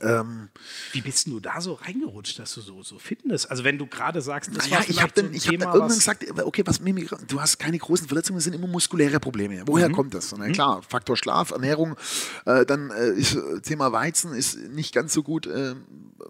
Ähm, 0.00 0.48
Wie 0.92 1.00
bist 1.00 1.26
denn 1.26 1.32
du 1.34 1.40
da 1.40 1.60
so 1.60 1.74
reingerutscht, 1.74 2.38
dass 2.38 2.54
du 2.54 2.60
so, 2.60 2.82
so 2.82 2.98
Fitness? 2.98 3.46
Also 3.46 3.64
wenn 3.64 3.78
du 3.78 3.86
gerade 3.86 4.20
sagst, 4.22 4.50
das 4.54 4.64
naja, 4.68 4.80
war 4.80 4.88
ich 4.88 5.02
habe 5.02 5.12
so 5.16 5.22
dann, 5.22 5.30
ein 5.32 5.34
ich 5.34 5.46
hab 5.46 5.50
Thema, 5.52 5.64
dann 5.66 5.74
irgendwann 5.74 5.98
gesagt, 5.98 6.24
okay, 6.44 6.62
was 6.66 6.80
Mimi, 6.80 7.08
du 7.26 7.40
hast 7.40 7.58
keine 7.58 7.78
großen 7.78 8.06
Verletzungen, 8.06 8.38
es 8.38 8.44
sind 8.44 8.54
immer 8.54 8.68
muskuläre 8.68 9.18
Probleme. 9.20 9.62
Woher 9.66 9.90
kommt 9.90 10.14
das? 10.14 10.32
Na 10.36 10.48
klar, 10.50 10.82
Faktor 10.88 11.16
Schlaf, 11.16 11.50
Ernährung, 11.50 11.96
äh, 12.46 12.64
dann 12.64 12.90
äh, 12.90 13.08
ist 13.10 13.34
äh, 13.34 13.60
Thema 13.60 13.90
Weizen 13.92 14.32
ist 14.34 14.56
nicht 14.70 14.94
ganz 14.94 15.12
so 15.12 15.22
gut. 15.22 15.46
Äh, 15.46 15.74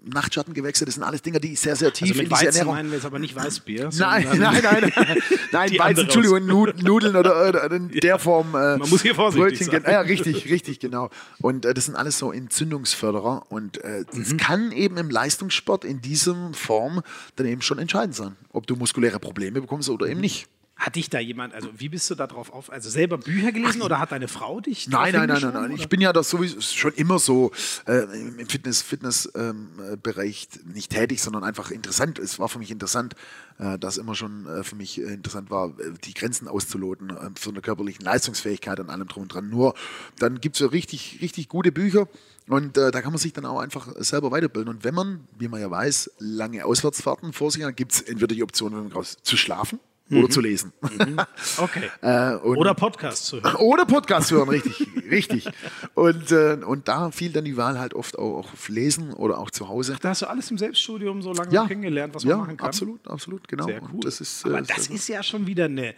Nachtschattengewächse, 0.03 0.85
das 0.85 0.95
sind 0.95 1.03
alles 1.03 1.21
Dinge, 1.21 1.39
die 1.39 1.55
sehr, 1.55 1.75
sehr 1.75 1.91
tief 1.91 2.09
also 2.11 2.21
mit 2.21 2.31
Weizen 2.31 2.45
Ernährung. 2.47 2.73
meinen 2.75 2.89
wir 2.89 2.97
jetzt 2.97 3.05
aber 3.05 3.19
nicht 3.19 3.35
Weißbier. 3.35 3.89
Nein, 3.97 4.27
nein, 4.39 4.61
nein, 4.63 4.91
nein, 4.95 5.17
nein, 5.51 5.71
Weizen, 5.79 6.03
Entschuldigung, 6.05 6.45
Nud- 6.45 6.81
Nudeln 6.81 7.15
oder, 7.15 7.47
oder 7.49 7.69
in 7.71 7.89
der 7.89 8.17
Form. 8.19 8.49
Äh, 8.55 8.77
Man 8.77 8.89
muss 8.89 9.01
hier 9.01 9.15
vorsichtig 9.15 9.67
sein. 9.67 9.83
gen- 9.83 9.91
Ja, 9.91 10.01
richtig, 10.01 10.49
richtig, 10.49 10.79
genau. 10.79 11.09
Und 11.41 11.65
äh, 11.65 11.73
das 11.73 11.85
sind 11.87 11.95
alles 11.95 12.17
so 12.17 12.31
Entzündungsförderer 12.31 13.43
und 13.49 13.58
äh, 13.77 14.05
das 14.05 14.33
Mhm. 14.33 14.37
kann 14.37 14.71
eben 14.71 14.97
im 14.97 15.09
Leistungssport 15.09 15.85
in 15.85 16.01
diesem 16.01 16.53
Form 16.53 17.01
dann 17.35 17.45
eben 17.47 17.61
schon 17.61 17.79
entscheidend 17.79 18.15
sein, 18.15 18.35
ob 18.51 18.67
du 18.67 18.75
muskuläre 18.75 19.19
Probleme 19.19 19.61
bekommst 19.61 19.89
oder 19.89 20.07
eben 20.07 20.21
nicht. 20.21 20.47
Hat 20.79 20.95
dich 20.95 21.09
da 21.09 21.19
jemand, 21.19 21.53
also 21.53 21.67
wie 21.77 21.89
bist 21.89 22.09
du 22.09 22.15
da 22.15 22.25
drauf 22.25 22.53
auf? 22.53 22.71
Also 22.71 22.89
selber 22.89 23.17
Bücher 23.17 23.51
gelesen 23.51 23.81
oder 23.81 23.99
hat 23.99 24.13
deine 24.13 24.29
Frau 24.29 24.61
dich? 24.61 24.87
Nein, 24.87 25.11
nein, 25.13 25.27
nein, 25.27 25.41
nein, 25.41 25.53
nein. 25.53 25.71
Ich 25.71 25.89
bin 25.89 25.99
ja 25.99 26.13
das 26.13 26.29
sowieso 26.29 26.61
schon 26.61 26.93
immer 26.93 27.19
so 27.19 27.51
äh, 27.85 28.03
im 28.17 28.47
Fitness, 28.47 28.81
Fitness 28.81 29.29
ähm, 29.35 29.67
äh, 29.77 30.33
nicht 30.73 30.91
tätig, 30.91 31.21
sondern 31.21 31.43
einfach 31.43 31.71
interessant. 31.71 32.17
Es 32.17 32.39
war 32.39 32.47
für 32.47 32.59
mich 32.59 32.71
interessant, 32.71 33.13
äh, 33.57 33.77
dass 33.77 33.97
immer 33.97 34.15
schon 34.15 34.47
äh, 34.47 34.63
für 34.63 34.77
mich 34.77 35.01
äh, 35.01 35.13
interessant 35.13 35.49
war, 35.49 35.77
äh, 35.81 35.91
die 36.05 36.13
Grenzen 36.13 36.47
auszuloten 36.47 37.09
äh, 37.09 37.29
von 37.37 37.53
der 37.55 37.61
körperlichen 37.61 38.05
Leistungsfähigkeit 38.05 38.79
an 38.79 38.89
allem 38.89 39.09
drum 39.09 39.23
und 39.23 39.33
dran. 39.33 39.49
Nur 39.49 39.73
dann 40.17 40.39
gibt 40.39 40.55
es 40.55 40.61
ja 40.61 40.67
richtig, 40.67 41.19
richtig 41.21 41.49
gute 41.49 41.73
Bücher. 41.73 42.07
Und 42.49 42.77
äh, 42.77 42.91
da 42.91 43.01
kann 43.01 43.11
man 43.11 43.19
sich 43.19 43.31
dann 43.31 43.45
auch 43.45 43.59
einfach 43.59 43.87
selber 43.99 44.31
weiterbilden. 44.31 44.73
Und 44.73 44.83
wenn 44.83 44.93
man, 44.95 45.27
wie 45.37 45.47
man 45.47 45.61
ja 45.61 45.69
weiß, 45.69 46.11
lange 46.19 46.65
Auswärtsfahrten 46.65 47.31
vor 47.31 47.51
sich 47.51 47.63
hat, 47.63 47.77
gibt 47.77 47.93
es 47.93 48.01
entweder 48.01 48.33
die 48.35 48.43
Option, 48.43 48.73
wenn 48.73 48.83
man 48.83 48.91
raus, 48.91 49.17
zu 49.21 49.37
schlafen 49.37 49.79
oder 50.11 50.27
zu 50.29 50.41
lesen. 50.41 50.73
Okay. 51.57 51.89
Äh, 52.01 52.35
oder 52.37 52.73
Podcast 52.73 53.27
zu 53.27 53.41
hören. 53.43 53.55
oder 53.57 53.85
Podcast 53.85 54.31
hören, 54.31 54.49
richtig, 54.49 54.87
richtig. 55.11 55.47
Und, 55.93 56.31
äh, 56.31 56.57
und 56.65 56.87
da 56.87 57.11
fiel 57.11 57.31
dann 57.31 57.45
die 57.45 57.55
Wahl 57.57 57.77
halt 57.77 57.93
oft 57.93 58.17
auch 58.17 58.51
auf 58.51 58.69
Lesen 58.69 59.13
oder 59.13 59.37
auch 59.37 59.51
zu 59.51 59.67
Hause. 59.67 59.97
Da 60.01 60.09
hast 60.09 60.23
du 60.23 60.25
alles 60.27 60.49
im 60.49 60.57
Selbststudium 60.57 61.21
so 61.21 61.29
langsam 61.33 61.53
Ja, 61.53 61.67
kennengelernt, 61.67 62.15
was 62.15 62.23
ja, 62.23 62.31
man 62.37 62.45
machen 62.47 62.57
kann. 62.57 62.67
absolut, 62.67 63.07
absolut, 63.07 63.47
genau. 63.47 63.65
Sehr 63.65 63.81
cool. 63.83 63.89
Und 63.93 64.05
Das 64.05 64.19
ist, 64.21 64.45
äh, 64.45 64.49
Aber 64.49 64.61
das 64.63 64.87
ist 64.87 65.07
ja 65.07 65.21
schon 65.21 65.45
wieder 65.45 65.65
eine. 65.65 65.93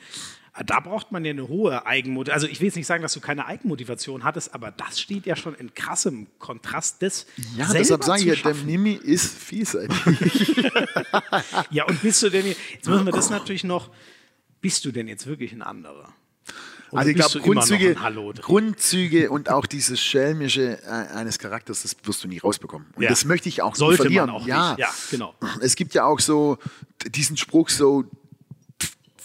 Da 0.65 0.81
braucht 0.81 1.13
man 1.13 1.23
ja 1.23 1.31
eine 1.31 1.47
hohe 1.47 1.85
Eigenmotivation. 1.85 2.33
Also 2.33 2.47
ich 2.47 2.59
will 2.59 2.65
jetzt 2.67 2.75
nicht 2.75 2.85
sagen, 2.87 3.01
dass 3.01 3.13
du 3.13 3.21
keine 3.21 3.45
Eigenmotivation 3.45 4.25
hattest, 4.25 4.53
aber 4.53 4.71
das 4.71 4.99
steht 4.99 5.25
ja 5.25 5.37
schon 5.37 5.55
in 5.55 5.73
krassem 5.73 6.27
Kontrast 6.39 7.01
des 7.01 7.25
ja, 7.55 7.71
deshalb 7.71 8.03
sage 8.03 8.21
ich 8.21 8.43
ja, 8.43 8.51
der. 8.51 8.55
Mimi 8.55 8.91
ist 8.93 9.33
vielseitig. 9.33 9.95
Ja, 11.69 11.85
und 11.85 12.01
bist 12.01 12.21
du 12.23 12.29
denn, 12.29 12.45
jetzt 12.45 12.87
müssen 12.87 13.05
wir 13.05 13.13
das 13.13 13.29
natürlich 13.29 13.63
noch, 13.63 13.89
bist 14.59 14.83
du 14.85 14.91
denn 14.91 15.07
jetzt 15.07 15.25
wirklich 15.25 15.53
ein 15.53 15.61
anderer? 15.61 16.13
Oder 16.91 16.99
Also 16.99 17.09
ich 17.11 17.15
glaube, 17.15 17.39
Grundzüge? 17.39 17.95
Grundzüge 18.41 19.31
und 19.31 19.49
auch 19.49 19.65
dieses 19.65 20.01
Schelmische 20.01 20.79
äh, 20.83 20.87
eines 21.15 21.39
Charakters, 21.39 21.83
das 21.83 21.95
wirst 22.03 22.23
du 22.23 22.27
nie 22.27 22.39
rausbekommen. 22.39 22.87
Und 22.95 23.03
Ja. 23.03 23.09
das 23.09 23.23
möchte 23.23 23.47
ich 23.47 23.61
auch 23.61 23.75
Sollte 23.75 24.03
verlieren. 24.03 24.27
man 24.27 24.35
auch 24.35 24.45
ja. 24.45 24.71
nicht. 24.71 24.79
Ja, 24.79 24.89
genau. 25.09 25.33
Es 25.61 25.75
gibt 25.75 25.93
ja 25.93 26.03
auch 26.05 26.19
so 26.19 26.57
diesen 27.07 27.37
Spruch 27.37 27.69
so 27.69 28.03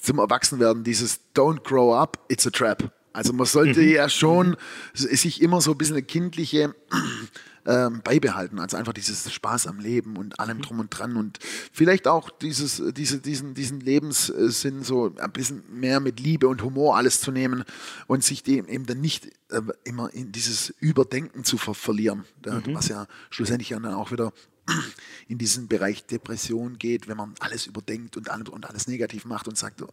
zum 0.06 0.18
Erwachsenwerden, 0.18 0.84
dieses 0.84 1.20
Don't 1.34 1.62
grow 1.64 1.94
up, 1.94 2.24
it's 2.28 2.46
a 2.46 2.50
trap. 2.50 2.92
Also 3.12 3.32
man 3.32 3.46
sollte 3.46 3.80
Mhm. 3.80 3.88
ja 3.88 4.08
schon 4.08 4.56
sich 4.94 5.40
immer 5.42 5.60
so 5.60 5.72
ein 5.72 5.78
bisschen 5.78 5.96
eine 5.96 6.02
kindliche 6.04 6.74
ähm, 7.66 8.00
beibehalten, 8.04 8.60
also 8.60 8.76
einfach 8.76 8.92
dieses 8.92 9.32
Spaß 9.32 9.66
am 9.66 9.80
Leben 9.80 10.16
und 10.16 10.26
Mhm. 10.28 10.32
allem 10.38 10.62
drum 10.62 10.78
und 10.80 10.90
dran 10.90 11.16
und 11.16 11.38
vielleicht 11.72 12.06
auch 12.06 12.30
dieses, 12.30 12.80
diese, 12.94 13.18
diesen, 13.18 13.54
diesen 13.54 13.80
Lebenssinn 13.80 14.82
so 14.84 15.12
ein 15.18 15.32
bisschen 15.32 15.64
mehr 15.72 15.98
mit 15.98 16.20
Liebe 16.20 16.46
und 16.46 16.62
Humor 16.62 16.96
alles 16.96 17.20
zu 17.20 17.32
nehmen 17.32 17.64
und 18.06 18.22
sich 18.22 18.42
dem 18.44 18.68
eben 18.68 18.86
dann 18.86 19.00
nicht 19.00 19.26
äh, 19.48 19.60
immer 19.84 20.12
in 20.14 20.30
dieses 20.30 20.70
Überdenken 20.78 21.42
zu 21.42 21.58
ver 21.58 21.74
verlieren, 21.74 22.24
Mhm. 22.46 22.74
was 22.74 22.88
ja 22.88 23.06
schlussendlich 23.30 23.70
dann 23.70 23.84
auch 23.86 24.12
wieder 24.12 24.32
in 25.28 25.38
diesen 25.38 25.68
Bereich 25.68 26.04
Depression 26.06 26.78
geht, 26.78 27.08
wenn 27.08 27.16
man 27.16 27.34
alles 27.40 27.66
überdenkt 27.66 28.16
und, 28.16 28.28
und 28.48 28.66
alles 28.66 28.86
negativ 28.88 29.24
macht 29.24 29.48
und 29.48 29.56
sagt, 29.58 29.80
äh, 29.80 29.84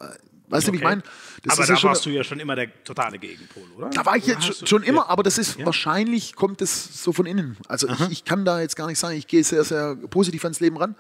weißt 0.50 0.68
du, 0.68 0.72
wie 0.72 0.78
ich 0.78 0.82
Okay. 0.84 0.90
meine? 0.90 1.04
Das 1.44 1.58
aber 1.58 1.68
da 1.68 1.74
ja 1.74 1.84
warst 1.84 2.06
du 2.06 2.10
ja 2.10 2.24
schon 2.24 2.40
immer 2.40 2.56
der 2.56 2.84
totale 2.84 3.18
Gegenpol, 3.20 3.64
oder? 3.78 3.90
da 3.90 4.06
war 4.06 4.18
ich 4.18 4.26
Oder 4.26 4.34
jetzt 4.40 4.68
schon, 4.68 4.84
immer, 4.84 5.02
Ja. 5.02 5.10
aber 5.10 5.24
das 5.24 5.38
ist 5.38 5.64
wahrscheinlich 5.66 6.36
kommt 6.36 6.62
es 6.62 7.04
so 7.04 7.14
von 7.14 7.26
innen. 7.26 7.58
Also 7.68 7.88
ich, 7.90 8.00
ich 8.10 8.26
kann 8.26 8.46
da 8.46 8.62
jetzt 8.62 8.76
gar 8.76 8.88
nicht 8.88 9.00
sagen, 9.00 9.18
ich 9.18 9.28
gehe 9.28 9.44
sehr, 9.44 9.64
sehr 9.64 9.96
positiv 9.96 10.44
ans 10.44 10.60
Leben 10.60 10.78
ran. 10.78 10.96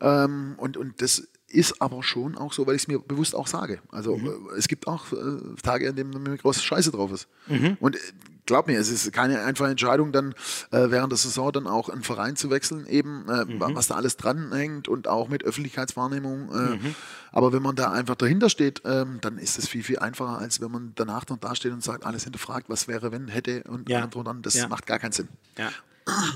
Ähm, 0.00 0.54
und, 0.58 0.76
und 0.76 1.00
das 1.00 1.26
ist 1.48 1.80
aber 1.80 2.02
schon 2.02 2.36
auch 2.36 2.52
so, 2.52 2.66
weil 2.66 2.74
ich 2.74 2.82
es 2.82 2.88
mir 2.88 2.98
bewusst 2.98 3.34
auch 3.34 3.46
sage. 3.46 3.80
Also 3.90 4.16
Mhm. 4.16 4.48
äh, 4.52 4.58
es 4.58 4.68
gibt 4.68 4.86
auch 4.86 5.12
äh, 5.12 5.16
Tage, 5.62 5.88
an 5.88 5.96
denen 5.96 6.22
mir 6.22 6.36
große 6.36 6.62
Scheiße 6.62 6.90
drauf 6.90 7.12
ist. 7.12 7.28
Mhm. 7.46 7.76
Und 7.80 7.96
äh, 7.96 7.98
glaub 8.46 8.66
mir, 8.66 8.78
es 8.78 8.88
ist 8.88 9.12
keine 9.12 9.42
einfache 9.42 9.70
Entscheidung, 9.70 10.12
dann 10.12 10.32
äh, 10.70 10.90
während 10.90 11.12
der 11.12 11.18
Saison 11.18 11.52
dann 11.52 11.66
auch 11.66 11.88
einen 11.88 12.02
Verein 12.02 12.36
zu 12.36 12.50
wechseln, 12.50 12.86
eben 12.86 13.28
äh, 13.28 13.44
Mhm. 13.44 13.60
was 13.74 13.88
da 13.88 13.96
alles 13.96 14.16
dranhängt 14.16 14.88
und 14.88 15.08
auch 15.08 15.28
mit 15.28 15.44
Öffentlichkeitswahrnehmung. 15.44 16.50
Äh, 16.52 16.76
Mhm. 16.76 16.94
Aber 17.32 17.52
wenn 17.52 17.62
man 17.62 17.76
da 17.76 17.92
einfach 17.92 18.14
dahinter 18.14 18.48
steht, 18.48 18.82
ähm, 18.86 19.18
dann 19.20 19.36
ist 19.38 19.58
es 19.58 19.68
viel, 19.68 19.82
viel 19.82 19.98
einfacher, 19.98 20.38
als 20.38 20.60
wenn 20.60 20.70
man 20.70 20.92
danach 20.94 21.26
noch 21.28 21.36
dasteht 21.38 21.72
und 21.72 21.82
sagt, 21.84 22.06
alles 22.06 22.24
hinterfragt, 22.24 22.68
was 22.70 22.88
wäre, 22.88 23.12
wenn, 23.12 23.28
hätte 23.28 23.62
und 23.64 23.88
Ja. 23.90 24.04
und 24.04 24.14
dran. 24.14 24.40
Das 24.42 24.54
Ja. 24.54 24.68
macht 24.68 24.86
gar 24.86 24.98
keinen 24.98 25.12
Sinn. 25.12 25.28
Ja. 25.58 25.70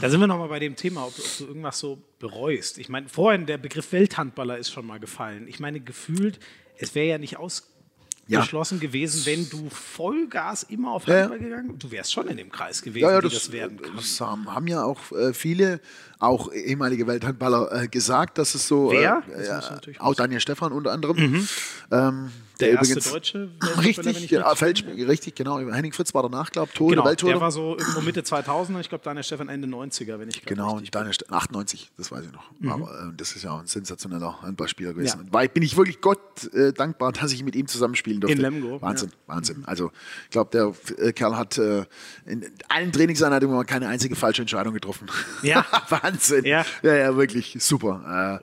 Da 0.00 0.10
sind 0.10 0.18
wir 0.18 0.26
nochmal 0.26 0.48
bei 0.48 0.58
dem 0.58 0.74
Thema, 0.76 1.04
ob, 1.06 1.16
ob 1.16 1.38
du 1.38 1.46
irgendwas 1.46 1.78
so 1.78 2.02
bereust. 2.18 2.76
Ich 2.78 2.88
meine, 2.88 3.08
vorhin 3.08 3.46
der 3.46 3.56
Begriff 3.56 3.92
Welthandballer 3.92 4.58
ist 4.58 4.70
schon 4.72 4.84
mal 4.84 4.98
gefallen. 4.98 5.46
Ich 5.46 5.60
meine, 5.60 5.80
gefühlt, 5.80 6.40
es 6.76 6.94
wäre 6.96 7.06
ja 7.06 7.18
nicht 7.18 7.36
ausgeschlossen 8.38 8.80
gewesen, 8.80 9.26
wenn 9.26 9.48
du 9.50 9.68
Vollgas 9.70 10.62
immer 10.64 10.92
auf 10.92 11.06
Ja, 11.06 11.20
Handball 11.22 11.38
gegangen 11.38 11.78
Du 11.78 11.90
wärst 11.90 12.12
schon 12.12 12.28
in 12.28 12.36
dem 12.36 12.50
Kreis 12.50 12.82
gewesen, 12.82 13.04
Ja, 13.04 13.12
ja, 13.12 13.18
wie 13.18 13.22
das, 13.28 13.32
das 13.34 13.52
werden 13.52 13.80
kann. 13.80 13.96
das 13.96 14.20
haben, 14.20 14.54
haben 14.54 14.66
ja 14.66 14.84
auch 14.84 15.12
äh, 15.12 15.32
viele, 15.34 15.80
auch 16.18 16.52
ehemalige 16.52 17.06
Welthandballer, 17.06 17.82
äh, 17.84 17.88
gesagt, 17.88 18.38
dass 18.38 18.54
es 18.54 18.66
so. 18.68 18.90
Wer? 18.90 19.22
Äh, 19.34 19.46
Das 19.46 19.70
äh, 19.86 19.98
auch 19.98 20.14
Daniel 20.14 20.40
Stefan 20.40 20.72
unter 20.72 20.92
anderem. 20.92 21.46
Ähm, 21.90 22.30
Der 22.60 22.70
erste 22.72 22.92
übrigens- 22.94 23.10
deutsche 23.10 23.48
Richtig, 23.82 24.24
ich 24.24 24.30
ja, 24.30 24.54
Feldspiel, 24.54 25.06
richtig, 25.06 25.34
genau. 25.34 25.58
Henning 25.58 25.92
Fritz 25.92 26.14
war 26.14 26.22
danach, 26.22 26.50
glaube 26.50 26.68
ich, 26.72 26.78
Tore, 26.78 26.90
Genau, 26.90 27.04
Welttore. 27.04 27.32
der 27.32 27.40
war 27.40 27.50
so 27.50 27.76
irgendwo 27.78 28.00
Mitte 28.00 28.20
2000er, 28.22 28.80
ich 28.80 28.88
glaube, 28.88 29.04
Daniel 29.04 29.24
Stefan 29.24 29.48
Ende 29.48 29.66
90er, 29.68 30.18
wenn 30.18 30.28
ich 30.28 30.44
Genau, 30.44 30.74
richtig 30.74 30.88
und 30.88 30.94
Daniel 30.94 31.12
Ste 31.14 31.30
98, 31.30 31.90
das 31.96 32.10
weiß 32.12 32.24
ich 32.26 32.32
noch. 32.32 32.50
Aber 32.72 32.90
äh, 32.90 33.12
das 33.16 33.32
ist 33.36 33.42
ja 33.42 33.58
ein 33.58 33.66
sensationeller 33.66 34.42
Handballspieler 34.42 34.92
gewesen. 34.94 35.20
Mhm. 35.20 35.26
Ja. 35.26 35.32
War, 35.32 35.48
bin 35.48 35.62
ich 35.62 35.76
wirklich 35.76 36.00
Gott 36.00 36.52
äh, 36.54 36.72
dankbar, 36.72 37.12
dass 37.12 37.32
ich 37.32 37.42
mit 37.44 37.56
ihm 37.56 37.66
zusammenspielen 37.66 38.20
durfte. 38.20 38.36
In 38.36 38.42
Lemgo, 38.42 38.80
Wahnsinn, 38.82 39.10
ja. 39.10 39.16
Mhm. 39.16 39.36
Wahnsinn. 39.36 39.62
Also 39.66 39.90
ich 40.24 40.30
glaube, 40.30 40.50
der 40.50 41.06
äh, 41.06 41.12
Kerl 41.12 41.36
hat 41.36 41.58
äh, 41.58 41.84
in 42.26 42.46
allen 42.68 42.92
Trainingseinheiten 42.92 43.48
immer 43.48 43.64
keine 43.64 43.88
einzige 43.88 44.16
falsche 44.16 44.42
Entscheidung 44.42 44.74
getroffen. 44.74 45.08
Ja. 45.42 45.64
Wahnsinn. 45.88 46.44
Ja. 46.44 46.64
ja, 46.82 46.94
ja, 46.94 47.16
wirklich 47.16 47.56
super. 47.60 48.40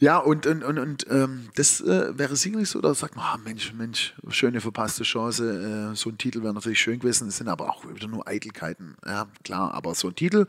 Ja, 0.00 0.18
und, 0.18 0.46
und, 0.46 0.64
und, 0.64 0.78
und 0.78 1.06
ähm, 1.08 1.48
das 1.54 1.80
äh, 1.80 2.18
wäre 2.18 2.34
sicherlich 2.36 2.68
so, 2.68 2.80
da 2.80 2.92
sagt 2.94 3.14
man, 3.16 3.24
ah, 3.24 3.38
Mensch, 3.42 3.72
Mensch, 3.74 4.12
schöne 4.28 4.60
verpasste 4.60 5.04
Chance. 5.04 5.92
Äh, 5.92 5.96
so 5.96 6.10
ein 6.10 6.18
Titel 6.18 6.42
wäre 6.42 6.52
natürlich 6.52 6.80
schön 6.80 6.98
gewesen. 6.98 7.26
Das 7.26 7.38
sind 7.38 7.48
aber 7.48 7.70
auch 7.70 7.84
wieder 7.88 8.08
nur 8.08 8.26
Eitelkeiten. 8.26 8.96
Ja, 9.06 9.26
klar, 9.44 9.72
aber 9.72 9.94
so 9.94 10.08
ein 10.08 10.14
Titel, 10.16 10.46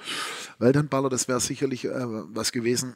Welthandballer, 0.59 1.09
das 1.09 1.27
wäre 1.27 1.39
sicherlich 1.39 1.85
äh, 1.85 1.91
was 1.93 2.51
gewesen. 2.51 2.95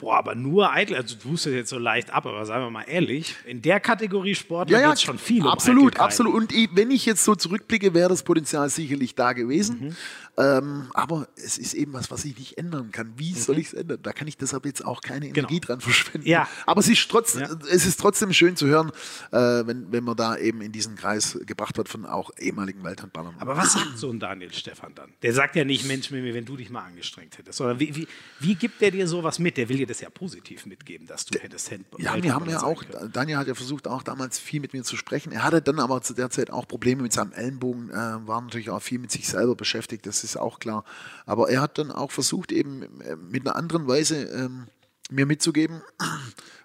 Boah, 0.00 0.18
aber 0.18 0.34
nur 0.34 0.70
eitel, 0.70 0.96
also 0.96 1.16
du 1.16 1.30
tust 1.30 1.46
es 1.46 1.54
jetzt 1.54 1.70
so 1.70 1.78
leicht 1.78 2.10
ab, 2.12 2.26
aber 2.26 2.44
sagen 2.44 2.64
wir 2.64 2.70
mal 2.70 2.82
ehrlich, 2.82 3.34
in 3.46 3.62
der 3.62 3.80
Kategorie 3.80 4.34
Sport 4.34 4.70
Ja, 4.70 4.80
ja, 4.80 4.90
geht 4.90 5.00
schon 5.00 5.18
viel 5.18 5.42
um 5.42 5.48
absolut, 5.48 5.94
Eitelkeiten. 5.94 6.04
absolut. 6.04 6.34
Und 6.34 6.52
wenn 6.76 6.90
ich 6.90 7.06
jetzt 7.06 7.24
so 7.24 7.34
zurückblicke, 7.34 7.94
wäre 7.94 8.10
das 8.10 8.22
Potenzial 8.22 8.68
sicherlich 8.68 9.14
da 9.14 9.32
gewesen. 9.32 9.80
Mhm. 9.80 9.96
Ähm, 10.36 10.88
aber 10.94 11.28
es 11.36 11.58
ist 11.58 11.74
eben 11.74 11.92
was, 11.92 12.10
was 12.10 12.24
ich 12.24 12.36
nicht 12.36 12.58
ändern 12.58 12.90
kann. 12.90 13.12
Wie 13.16 13.34
soll 13.34 13.58
ich 13.58 13.68
es 13.68 13.74
ändern? 13.74 14.00
Da 14.02 14.12
kann 14.12 14.26
ich 14.26 14.36
deshalb 14.36 14.66
jetzt 14.66 14.84
auch 14.84 15.00
keine 15.00 15.28
Energie 15.28 15.60
dran 15.60 15.80
verschwenden. 15.80 16.20
Mhm. 16.20 16.24
Genau. 16.24 16.38
Ja. 16.40 16.48
Aber 16.66 16.80
es 16.80 16.88
ist, 16.88 17.08
trotz, 17.08 17.34
Ja. 17.34 17.48
es 17.70 17.86
ist 17.86 18.00
trotzdem 18.00 18.32
schön 18.32 18.56
zu 18.56 18.66
hören, 18.66 18.90
äh, 19.30 19.36
wenn, 19.38 19.92
wenn 19.92 20.02
man 20.02 20.16
da 20.16 20.36
eben 20.36 20.60
in 20.60 20.72
diesen 20.72 20.96
Kreis 20.96 21.38
gebracht 21.46 21.76
wird 21.76 21.88
von 21.88 22.04
auch 22.04 22.30
ehemaligen 22.38 22.82
Welthandballern. 22.82 23.36
Aber 23.38 23.56
was 23.56 23.74
sagt 23.74 23.96
so 23.96 24.10
ein 24.10 24.18
Daniel 24.18 24.52
Stefan 24.52 24.94
dann? 24.94 25.12
Der 25.22 25.32
sagt 25.32 25.54
ja 25.54 25.64
nicht, 25.64 25.86
Mensch, 25.86 26.10
wenn 26.10 26.44
du 26.44 26.56
dich 26.56 26.70
mal 26.70 26.82
angestrengt 26.82 27.38
hättest. 27.38 27.58
Sondern 27.58 27.78
wie, 27.78 27.94
wie, 27.94 28.08
wie 28.40 28.54
gibt 28.56 28.80
der 28.80 28.90
dir 28.90 29.06
sowas 29.06 29.38
mit? 29.38 29.56
Der 29.56 29.68
will 29.68 29.76
dir 29.76 29.86
das 29.86 30.00
ja 30.00 30.10
positiv 30.10 30.66
mitgeben, 30.66 31.06
dass 31.06 31.26
du 31.26 31.38
hättest 31.38 31.70
Handball. 31.70 32.00
Ja, 32.02 32.20
wir 32.20 32.34
haben 32.34 32.50
ja 32.50 32.62
auch, 32.62 32.84
können. 32.84 33.12
Daniel 33.12 33.38
hat 33.38 33.46
ja 33.46 33.54
versucht, 33.54 33.86
auch 33.86 34.02
damals 34.02 34.38
viel 34.40 34.60
mit 34.60 34.72
mir 34.72 34.82
zu 34.82 34.96
sprechen. 34.96 35.32
Er 35.32 35.44
hatte 35.44 35.62
dann 35.62 35.78
aber 35.78 36.02
zu 36.02 36.14
der 36.14 36.30
Zeit 36.30 36.50
auch 36.50 36.66
Probleme 36.66 37.02
mit 37.02 37.12
seinem 37.12 37.32
Ellenbogen, 37.32 37.90
äh, 37.90 37.94
war 38.26 38.40
natürlich 38.40 38.70
auch 38.70 38.82
viel 38.82 38.98
mit 38.98 39.12
sich 39.12 39.28
selber 39.28 39.54
beschäftigt, 39.54 40.06
das 40.06 40.23
ist 40.24 40.36
auch 40.36 40.58
klar. 40.58 40.84
Aber 41.26 41.50
er 41.50 41.60
hat 41.60 41.78
dann 41.78 41.90
auch 41.90 42.10
versucht, 42.10 42.52
eben 42.52 43.00
äh, 43.00 43.16
mit 43.16 43.46
einer 43.46 43.56
anderen 43.56 43.86
Weise 43.86 44.24
ähm, 44.24 44.66
mir 45.10 45.26
mitzugeben, 45.26 45.82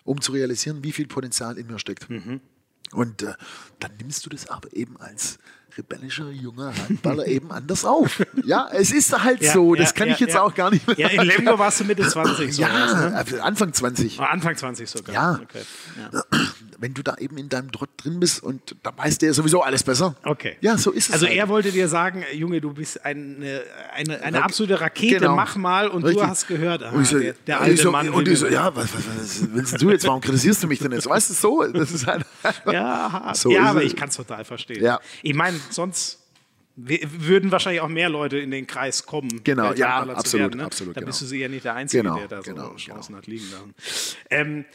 um 0.03 0.22
zu 0.22 0.32
realisieren, 0.32 0.84
wie 0.84 0.91
viel 0.91 1.07
Potenzial 1.07 1.57
in 1.57 1.68
mir 1.68 1.80
steckt. 1.80 2.10
Mhm. 2.10 2.41
Und 2.91 3.24
äh, 3.24 3.34
dann 3.80 3.91
nimmst 3.97 4.26
du 4.26 4.30
das 4.30 4.47
aber 4.47 4.74
eben 4.74 4.97
als 4.97 5.38
rebellischer 5.80 6.30
junger 6.30 6.74
Handballer 6.76 7.26
eben 7.28 7.52
anders 7.52 7.86
auf. 7.86 8.24
Ja, 8.46 8.70
es 8.72 8.92
ist 8.92 9.18
halt 9.24 9.42
Ja, 9.50 9.54
so, 9.54 9.76
ja, 9.76 9.82
das 9.82 9.94
kann 9.94 10.08
ja, 10.08 10.14
ich 10.14 10.20
jetzt 10.20 10.34
ja. 10.34 10.42
auch 10.42 10.54
gar 10.54 10.70
nicht 10.70 10.86
mehr. 10.86 11.00
Ja, 11.00 11.08
in 11.08 11.22
Lemgo 11.22 11.58
warst 11.58 11.80
du 11.80 11.86
Mitte 11.86 12.08
20. 12.08 12.54
So 12.54 12.62
ja, 12.62 12.70
was, 13.14 13.32
ne? 13.32 13.38
äh, 13.38 13.42
Anfang 13.42 13.74
20. 13.74 14.20
Oder 14.20 14.30
Anfang 14.30 14.56
20 14.56 14.90
sogar. 14.90 15.16
Ja. 15.16 15.40
Okay. 15.42 15.62
ja. 15.98 16.24
wenn 16.78 16.94
du 16.94 17.02
da 17.02 17.16
eben 17.18 17.38
in 17.38 17.50
deinem 17.50 17.72
Trott 17.72 17.90
drin 17.98 18.20
bist 18.20 18.44
und 18.44 18.76
da 18.84 18.92
weiß 18.96 19.18
der 19.18 19.34
sowieso 19.34 19.62
alles 19.62 19.84
besser. 19.84 20.16
Okay. 20.24 20.58
Ja, 20.62 20.78
so 20.78 20.92
ist 20.92 21.08
es. 21.08 21.14
Also 21.14 21.28
halt. 21.28 21.38
er 21.38 21.50
wollte 21.50 21.72
dir 21.72 21.88
sagen, 21.88 22.24
Junge, 22.34 22.62
du 22.62 22.74
bist 22.74 23.04
eine, 23.06 23.62
eine, 23.94 24.22
eine 24.22 24.44
absolute 24.44 24.80
Rakete, 24.80 25.20
Genau. 25.20 25.36
mach 25.36 25.56
mal 25.56 25.88
und 25.88 26.04
Richtig. 26.04 26.24
du 26.24 26.30
hast 26.30 26.48
gehört, 26.48 26.84
ah, 26.84 26.94
ich 27.00 27.08
so, 27.08 27.20
der, 27.20 27.34
der 27.46 27.62
alte 27.62 27.82
so, 27.82 27.92
Mann. 27.92 28.10
Und 28.10 28.28
ich 28.28 28.40
so, 28.40 28.48
ja, 28.48 28.74
was, 28.76 28.94
was, 28.94 29.04
was 29.20 29.54
willst 29.54 29.82
du 29.82 29.90
jetzt? 29.90 30.08
Warum 30.08 30.22
kritisierst 30.22 30.64
du 30.64 30.68
mich 30.68 30.80
denn 30.80 30.92
jetzt? 30.92 31.08
Weißt 31.08 31.30
du, 31.30 31.34
so, 31.34 31.64
das 31.64 31.92
ist 31.92 32.08
halt. 32.08 32.26
Ja, 32.66 33.32
So 33.36 33.52
ja 33.52 33.64
aber 33.64 33.84
ich 33.84 33.96
kann 33.96 34.10
es 34.10 34.16
total 34.16 34.44
verstehen. 34.44 34.84
Ja. 34.84 35.00
Ich 35.22 35.34
meine, 35.34 35.60
sonst 35.74 36.18
würden 36.76 37.52
wahrscheinlich 37.52 37.82
auch 37.82 37.90
mehr 37.90 38.10
Leute 38.10 38.38
in 38.38 38.52
den 38.52 38.66
Kreis 38.66 39.06
kommen. 39.06 39.42
Genau, 39.44 39.74
ja, 39.74 40.02
absolut, 40.04 40.44
werden, 40.46 40.58
ne? 40.60 40.66
absolut, 40.66 40.96
Da 40.96 41.02
genau. 41.02 41.08
bist 41.10 41.22
du 41.22 41.26
sicher 41.26 41.50
nicht 41.50 41.66
der 41.66 41.76
Einzige, 41.76 42.04
Genau, 42.04 42.16
der 42.18 42.28
da 42.30 42.38
so 42.42 42.52
genau, 42.54 42.76
Chancen 42.76 43.08
genau. 43.10 43.18
hat 43.18 43.28
liegen 43.28 43.52
lassen. 43.52 43.76
Ähm, 44.30 44.66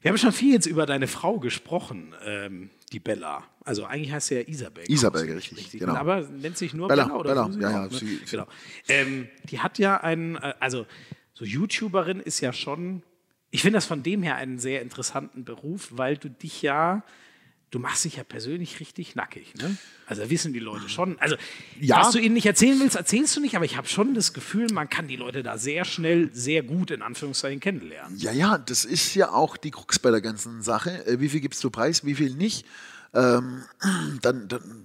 wir 0.00 0.10
haben 0.10 0.18
schon 0.18 0.32
viel 0.32 0.52
jetzt 0.52 0.66
über 0.66 0.86
deine 0.86 1.06
Frau 1.06 1.38
gesprochen, 1.38 2.12
ähm, 2.26 2.70
die 2.90 2.98
Bella. 2.98 3.44
Also 3.64 3.84
eigentlich 3.84 4.10
heißt 4.12 4.26
sie 4.28 4.34
ja 4.34 4.40
Isabel. 4.48 4.82
Isabel, 4.88 5.24
du 5.24 5.34
richtig, 5.34 5.70
genau. 5.78 5.94
Aber 5.94 6.22
nennt 6.22 6.58
sich 6.58 6.74
nur 6.74 6.88
Bella, 6.88 7.04
Bella, 7.04 7.16
oder 7.16 7.28
Bella, 7.34 7.52
sie 7.52 7.60
ja, 7.60 7.68
auch, 7.68 7.72
ja, 7.72 7.82
ne? 7.84 7.90
sie- 7.90 8.06
sie- 8.16 8.30
genau. 8.32 8.46
Ähm, 8.88 9.28
die 9.48 9.60
hat 9.60 9.78
ja 9.78 9.98
einen, 10.00 10.34
äh, 10.36 10.54
also 10.58 10.86
so 11.34 11.44
YouTuberin 11.44 12.18
ist 12.18 12.40
ja 12.40 12.52
schon, 12.52 13.04
ich 13.52 13.62
finde 13.62 13.76
das 13.76 13.86
von 13.86 14.02
dem 14.02 14.24
her 14.24 14.34
einen 14.34 14.58
sehr 14.58 14.82
interessanten 14.82 15.44
Beruf, 15.44 15.90
weil 15.92 16.16
du 16.16 16.28
dich 16.28 16.62
ja, 16.62 17.04
du 17.72 17.78
machst 17.80 18.04
dich 18.04 18.16
ja 18.16 18.22
persönlich 18.22 18.78
richtig 18.78 19.16
nackig. 19.16 19.54
Ne? 19.56 19.76
Also 20.06 20.28
wissen 20.30 20.52
die 20.52 20.60
Leute 20.60 20.88
schon. 20.88 21.18
Also, 21.18 21.34
Ja. 21.80 21.98
was 22.00 22.12
du 22.12 22.18
ihnen 22.20 22.34
nicht 22.34 22.46
erzählen 22.46 22.78
willst, 22.78 22.94
erzählst 22.96 23.34
du 23.34 23.40
nicht, 23.40 23.56
aber 23.56 23.64
ich 23.64 23.76
habe 23.76 23.88
schon 23.88 24.14
das 24.14 24.32
Gefühl, 24.32 24.68
man 24.72 24.88
kann 24.90 25.08
die 25.08 25.16
Leute 25.16 25.42
da 25.42 25.58
sehr 25.58 25.84
schnell, 25.84 26.30
sehr 26.32 26.62
gut 26.62 26.90
in 26.92 27.02
Anführungszeichen 27.02 27.58
kennenlernen. 27.60 28.16
Ja, 28.18 28.30
ja, 28.30 28.58
das 28.58 28.84
ist 28.84 29.14
ja 29.16 29.32
auch 29.32 29.56
die 29.56 29.70
Krux 29.72 29.98
bei 29.98 30.10
der 30.12 30.20
ganzen 30.20 30.62
Sache. 30.62 31.04
Äh, 31.06 31.18
Wie 31.18 31.28
viel 31.30 31.40
gibst 31.40 31.64
du 31.64 31.70
preis, 31.70 32.04
wie 32.04 32.14
viel 32.14 32.34
nicht? 32.34 32.64
Ähm, 33.14 33.62
dann, 34.22 34.48
dann, 34.48 34.84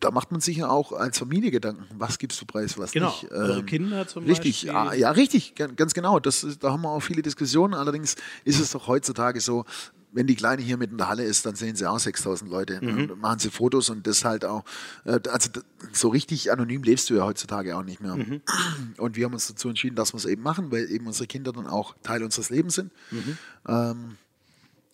da 0.00 0.10
macht 0.10 0.30
man 0.30 0.40
sich 0.40 0.58
ja 0.58 0.68
auch 0.68 0.92
als 0.92 1.18
Familie 1.18 1.50
Gedanken. 1.50 1.84
Was 1.98 2.18
gibst 2.18 2.40
du 2.40 2.44
preis, 2.46 2.76
was 2.78 2.92
Genau, 2.92 3.08
nicht? 3.08 3.24
Ähm, 3.24 3.36
eure 3.38 3.64
Kinder 3.64 4.06
zum 4.06 4.24
richtig, 4.24 4.66
Beispiel. 4.66 4.68
Ja, 4.72 4.92
ja, 4.94 5.10
richtig, 5.10 5.54
ga- 5.54 5.66
ganz 5.68 5.94
genau. 5.94 6.18
Das 6.20 6.46
da 6.60 6.72
haben 6.72 6.82
wir 6.82 6.90
auch 6.90 7.00
viele 7.00 7.22
Diskussionen. 7.22 7.72
Allerdings 7.74 8.16
ist 8.44 8.60
es 8.60 8.72
doch 8.72 8.86
heutzutage 8.88 9.40
so, 9.40 9.64
wenn 10.16 10.26
die 10.26 10.34
Kleine 10.34 10.62
hier 10.62 10.78
mit 10.78 10.90
in 10.90 10.96
der 10.96 11.08
Halle 11.08 11.24
ist, 11.24 11.44
dann 11.44 11.56
sehen 11.56 11.76
sie 11.76 11.88
auch 11.88 11.98
6000 11.98 12.50
Leute. 12.50 12.80
Mhm. 12.82 13.20
Machen 13.20 13.38
sie 13.38 13.50
Fotos 13.50 13.90
und 13.90 14.06
das 14.06 14.24
halt 14.24 14.46
auch. 14.46 14.64
äh, 15.04 15.20
Also 15.30 15.50
so 15.92 16.08
richtig 16.08 16.50
anonym 16.50 16.82
lebst 16.82 17.10
du 17.10 17.14
ja 17.14 17.24
heutzutage 17.24 17.76
auch 17.76 17.82
nicht 17.82 18.00
mehr. 18.00 18.16
Mhm. 18.16 18.40
Und 18.96 19.16
wir 19.16 19.26
haben 19.26 19.34
uns 19.34 19.46
dazu 19.46 19.68
entschieden, 19.68 19.94
dass 19.94 20.14
wir 20.14 20.18
es 20.18 20.24
eben 20.24 20.42
machen, 20.42 20.72
weil 20.72 20.90
eben 20.90 21.06
unsere 21.06 21.26
Kinder 21.26 21.52
dann 21.52 21.66
auch 21.66 21.94
Teil 22.02 22.24
unseres 22.24 22.48
Lebens 22.48 22.76
sind. 22.76 22.92
Mhm. 23.10 23.38
Ähm, 23.68 24.16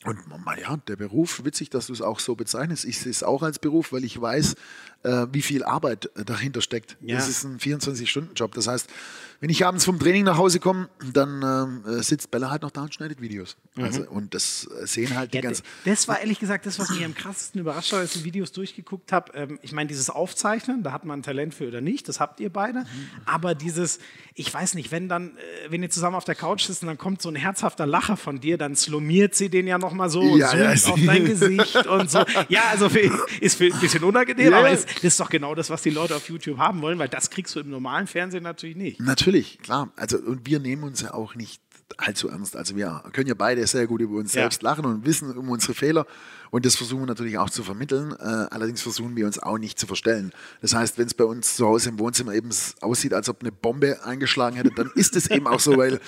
und 0.04 0.44
man, 0.44 0.58
ja, 0.58 0.76
der 0.88 0.96
Beruf, 0.96 1.44
witzig, 1.44 1.70
dass 1.70 1.86
du 1.86 1.92
es 1.92 2.02
auch 2.02 2.18
so 2.18 2.34
bezeichnest. 2.34 2.84
Ich 2.84 2.98
sehe 2.98 3.12
es 3.12 3.22
auch 3.22 3.44
als 3.44 3.60
Beruf, 3.60 3.92
weil 3.92 4.02
ich 4.02 4.20
weiß, 4.20 4.56
äh, 5.04 5.26
wie 5.30 5.42
viel 5.42 5.62
Arbeit 5.62 6.10
äh, 6.16 6.24
dahinter 6.24 6.60
steckt. 6.60 6.96
Ja. 7.00 7.16
Das 7.16 7.28
ist 7.28 7.44
ein 7.44 7.60
24-Stunden-Job. 7.60 8.52
Das 8.54 8.66
heißt, 8.66 8.88
wenn 9.42 9.50
ich 9.50 9.66
abends 9.66 9.84
vom 9.84 9.98
Training 9.98 10.24
nach 10.24 10.38
Hause 10.38 10.58
komme, 10.60 10.88
dann 11.12 11.42
ähm, 11.86 11.98
äh, 11.98 12.02
sitzt 12.02 12.30
Bella 12.30 12.48
halt 12.50 12.62
noch 12.62 12.70
da 12.70 12.82
und 12.82 12.94
schneidet 12.94 13.20
Videos. 13.20 13.56
Also, 13.76 14.02
und 14.08 14.34
das 14.34 14.66
äh, 14.80 14.86
sehen 14.86 15.14
halt 15.16 15.34
die 15.34 15.38
Mhm. 15.38 15.42
Ja, 15.42 15.48
ganzen. 15.50 15.64
d- 15.84 15.90
das 15.90 16.06
war 16.08 16.20
ehrlich 16.20 16.38
gesagt 16.38 16.64
das, 16.64 16.78
was 16.78 16.88
mich 16.90 17.04
am 17.04 17.12
krassesten 17.14 17.60
überrascht 17.60 17.92
hat, 17.92 17.98
als 17.98 18.14
ich 18.14 18.20
die 18.22 18.24
Videos 18.24 18.52
durchgeguckt 18.52 19.10
habe. 19.12 19.32
Ähm, 19.34 19.58
ich 19.62 19.72
meine, 19.72 19.88
dieses 19.88 20.08
Aufzeichnen, 20.10 20.82
da 20.84 20.92
hat 20.92 21.04
man 21.04 21.18
ein 21.18 21.22
Talent 21.24 21.54
für 21.54 21.66
oder 21.68 21.80
nicht, 21.80 22.08
das 22.08 22.20
habt 22.20 22.38
ihr 22.38 22.50
beide. 22.50 22.80
Mhm. 22.80 22.86
Aber 23.26 23.54
dieses, 23.56 23.98
ich 24.34 24.52
weiß 24.54 24.74
nicht, 24.74 24.92
wenn 24.92 25.08
dann, 25.08 25.30
äh, 25.36 25.70
wenn 25.70 25.82
ihr 25.82 25.90
zusammen 25.90 26.14
auf 26.14 26.24
der 26.24 26.36
Couch 26.36 26.62
sitzt 26.66 26.82
und 26.82 26.86
dann 26.88 26.98
kommt 26.98 27.20
so 27.20 27.28
ein 27.28 27.34
herzhafter 27.34 27.84
Lacher 27.84 28.16
von 28.16 28.38
dir, 28.38 28.56
dann 28.58 28.76
slomiert 28.76 29.34
sie 29.34 29.48
den 29.48 29.66
ja 29.66 29.76
nochmal 29.76 30.08
so, 30.08 30.36
Ja, 30.36 30.50
zoomt 30.50 30.86
ja, 30.86 30.92
auf 30.92 31.00
dein 31.04 31.24
Gesicht 31.24 31.86
und 31.86 32.08
so. 32.10 32.22
Ja, 32.48 32.62
also 32.70 32.88
für, 32.88 33.10
ist 33.40 33.56
für, 33.58 33.64
ein 33.72 33.80
bisschen 33.80 34.04
unangenehm, 34.04 34.52
Ja, 34.52 34.58
aber 34.58 34.70
ist, 34.70 34.88
das 34.98 35.02
ist 35.04 35.18
doch 35.20 35.30
genau 35.30 35.54
das, 35.56 35.68
was 35.68 35.82
die 35.82 35.90
Leute 35.90 36.14
auf 36.14 36.28
YouTube 36.28 36.58
haben 36.58 36.80
wollen, 36.80 37.00
weil 37.00 37.08
das 37.08 37.28
kriegst 37.30 37.56
du 37.56 37.60
im 37.60 37.70
normalen 37.70 38.06
Fernsehen 38.06 38.44
natürlich 38.44 38.76
nicht. 38.76 39.00
Natürlich, 39.00 39.31
klar. 39.62 39.92
Also, 39.96 40.18
und 40.18 40.46
wir 40.46 40.60
nehmen 40.60 40.82
uns 40.84 41.00
ja 41.00 41.14
auch 41.14 41.34
nicht 41.34 41.60
allzu 41.98 42.28
ernst. 42.28 42.56
Also 42.56 42.74
wir 42.76 43.02
können 43.12 43.28
ja 43.28 43.34
beide 43.34 43.66
sehr 43.66 43.86
gut 43.86 44.00
über 44.00 44.16
uns 44.18 44.32
Ja. 44.32 44.42
selbst 44.42 44.62
lachen 44.62 44.84
und 44.86 45.04
wissen 45.04 45.36
um 45.36 45.50
unsere 45.50 45.74
Fehler. 45.74 46.06
Und 46.50 46.64
das 46.64 46.76
versuchen 46.76 47.02
wir 47.02 47.06
natürlich 47.06 47.36
auch 47.38 47.50
zu 47.50 47.62
vermitteln. 47.62 48.12
Äh, 48.18 48.24
allerdings 48.24 48.80
versuchen 48.82 49.14
wir 49.16 49.26
uns 49.26 49.38
auch 49.38 49.58
nicht 49.58 49.78
zu 49.78 49.86
verstellen. 49.86 50.32
Das 50.60 50.74
heißt, 50.74 50.98
wenn 50.98 51.06
es 51.06 51.14
bei 51.14 51.24
uns 51.24 51.56
zu 51.56 51.66
Hause 51.66 51.90
im 51.90 51.98
Wohnzimmer 51.98 52.34
eben 52.34 52.50
aussieht, 52.80 53.12
als 53.14 53.28
ob 53.28 53.40
eine 53.42 53.52
Bombe 53.52 54.04
eingeschlagen 54.04 54.56
hätte, 54.56 54.70
dann 54.74 54.90
ist 54.94 55.16
es 55.16 55.30
eben 55.30 55.46
auch 55.46 55.60
so, 55.60 55.76
weil 55.76 56.00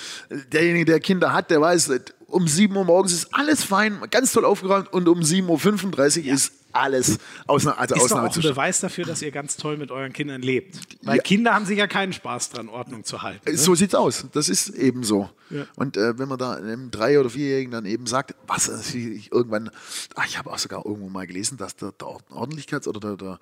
derjenige, 0.53 0.87
der 0.87 1.01
Kinder 1.01 1.33
hat, 1.33 1.51
der 1.51 1.61
weiß, 1.61 1.91
um 2.27 2.49
7 2.49 2.75
Uhr 2.77 2.85
morgens 2.85 3.13
ist 3.13 3.35
alles 3.35 3.63
fein, 3.63 3.99
ganz 4.11 4.33
toll 4.33 4.45
aufgeräumt 4.45 4.93
und 4.93 5.09
um 5.09 5.21
7.35 5.21 6.27
Uhr 6.27 6.33
ist 6.35 6.53
alles 6.75 7.19
Ausna 7.47 7.73
also 7.73 7.95
Ist 7.95 8.11
doch 8.11 8.19
auch 8.23 8.37
ein. 8.37 8.43
Beweis 8.43 8.81
dafür, 8.81 9.05
dass 9.05 9.23
ihr 9.23 9.31
ganz 9.31 9.57
toll 9.57 9.77
mit 9.77 9.91
euren 9.91 10.13
Kindern 10.13 10.43
lebt. 10.43 10.79
Weil 11.03 11.17
Ja. 11.17 11.23
Kinder 11.23 11.55
haben 11.55 11.67
sicher 11.67 11.89
keinen 11.89 12.13
Spaß 12.13 12.51
dran, 12.51 12.69
Ordnung 12.69 13.05
zu 13.05 13.23
halten. 13.23 13.51
Ne? 13.51 13.57
So 13.57 13.75
sieht's 13.75 13.95
aus. 13.95 14.27
Das 14.33 14.49
ist 14.49 14.69
eben 14.71 15.05
so. 15.05 15.31
Ja. 15.51 15.67
Und 15.77 15.97
äh, 15.97 16.19
wenn 16.19 16.29
man 16.29 16.39
da 16.39 16.53
einem 16.55 16.91
Drei- 16.91 17.19
oder 17.21 17.31
Vierjährigen 17.31 17.71
dann 17.71 17.85
eben 17.85 18.07
sagt, 18.07 18.35
was 18.47 18.69
äh, 18.69 18.99
ich 18.99 19.31
irgendwann, 19.33 19.71
ach, 20.15 20.27
ich 20.27 20.39
habe 20.39 20.51
auch 20.51 20.59
sogar 20.59 20.85
irgendwo 20.85 21.09
mal 21.09 21.27
gelesen, 21.27 21.59
dass 21.59 21.77
der, 21.77 21.93
der 21.93 22.09
Ordentlichkeits- 22.31 22.89
oder 22.89 23.01
der, 23.01 23.17
der, 23.17 23.39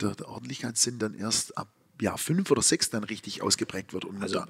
der, 0.00 0.14
der 0.14 0.28
Ordentlichkeitssinn 0.28 0.98
dann 0.98 1.14
erst 1.14 1.56
ab 1.56 1.68
Jahr 2.00 2.18
fünf 2.18 2.50
oder 2.50 2.62
sechs 2.62 2.90
dann 2.90 3.04
richtig 3.04 3.42
ausgeprägt 3.42 3.92
wird. 3.92 4.04
Und 4.04 4.22
Also, 4.22 4.42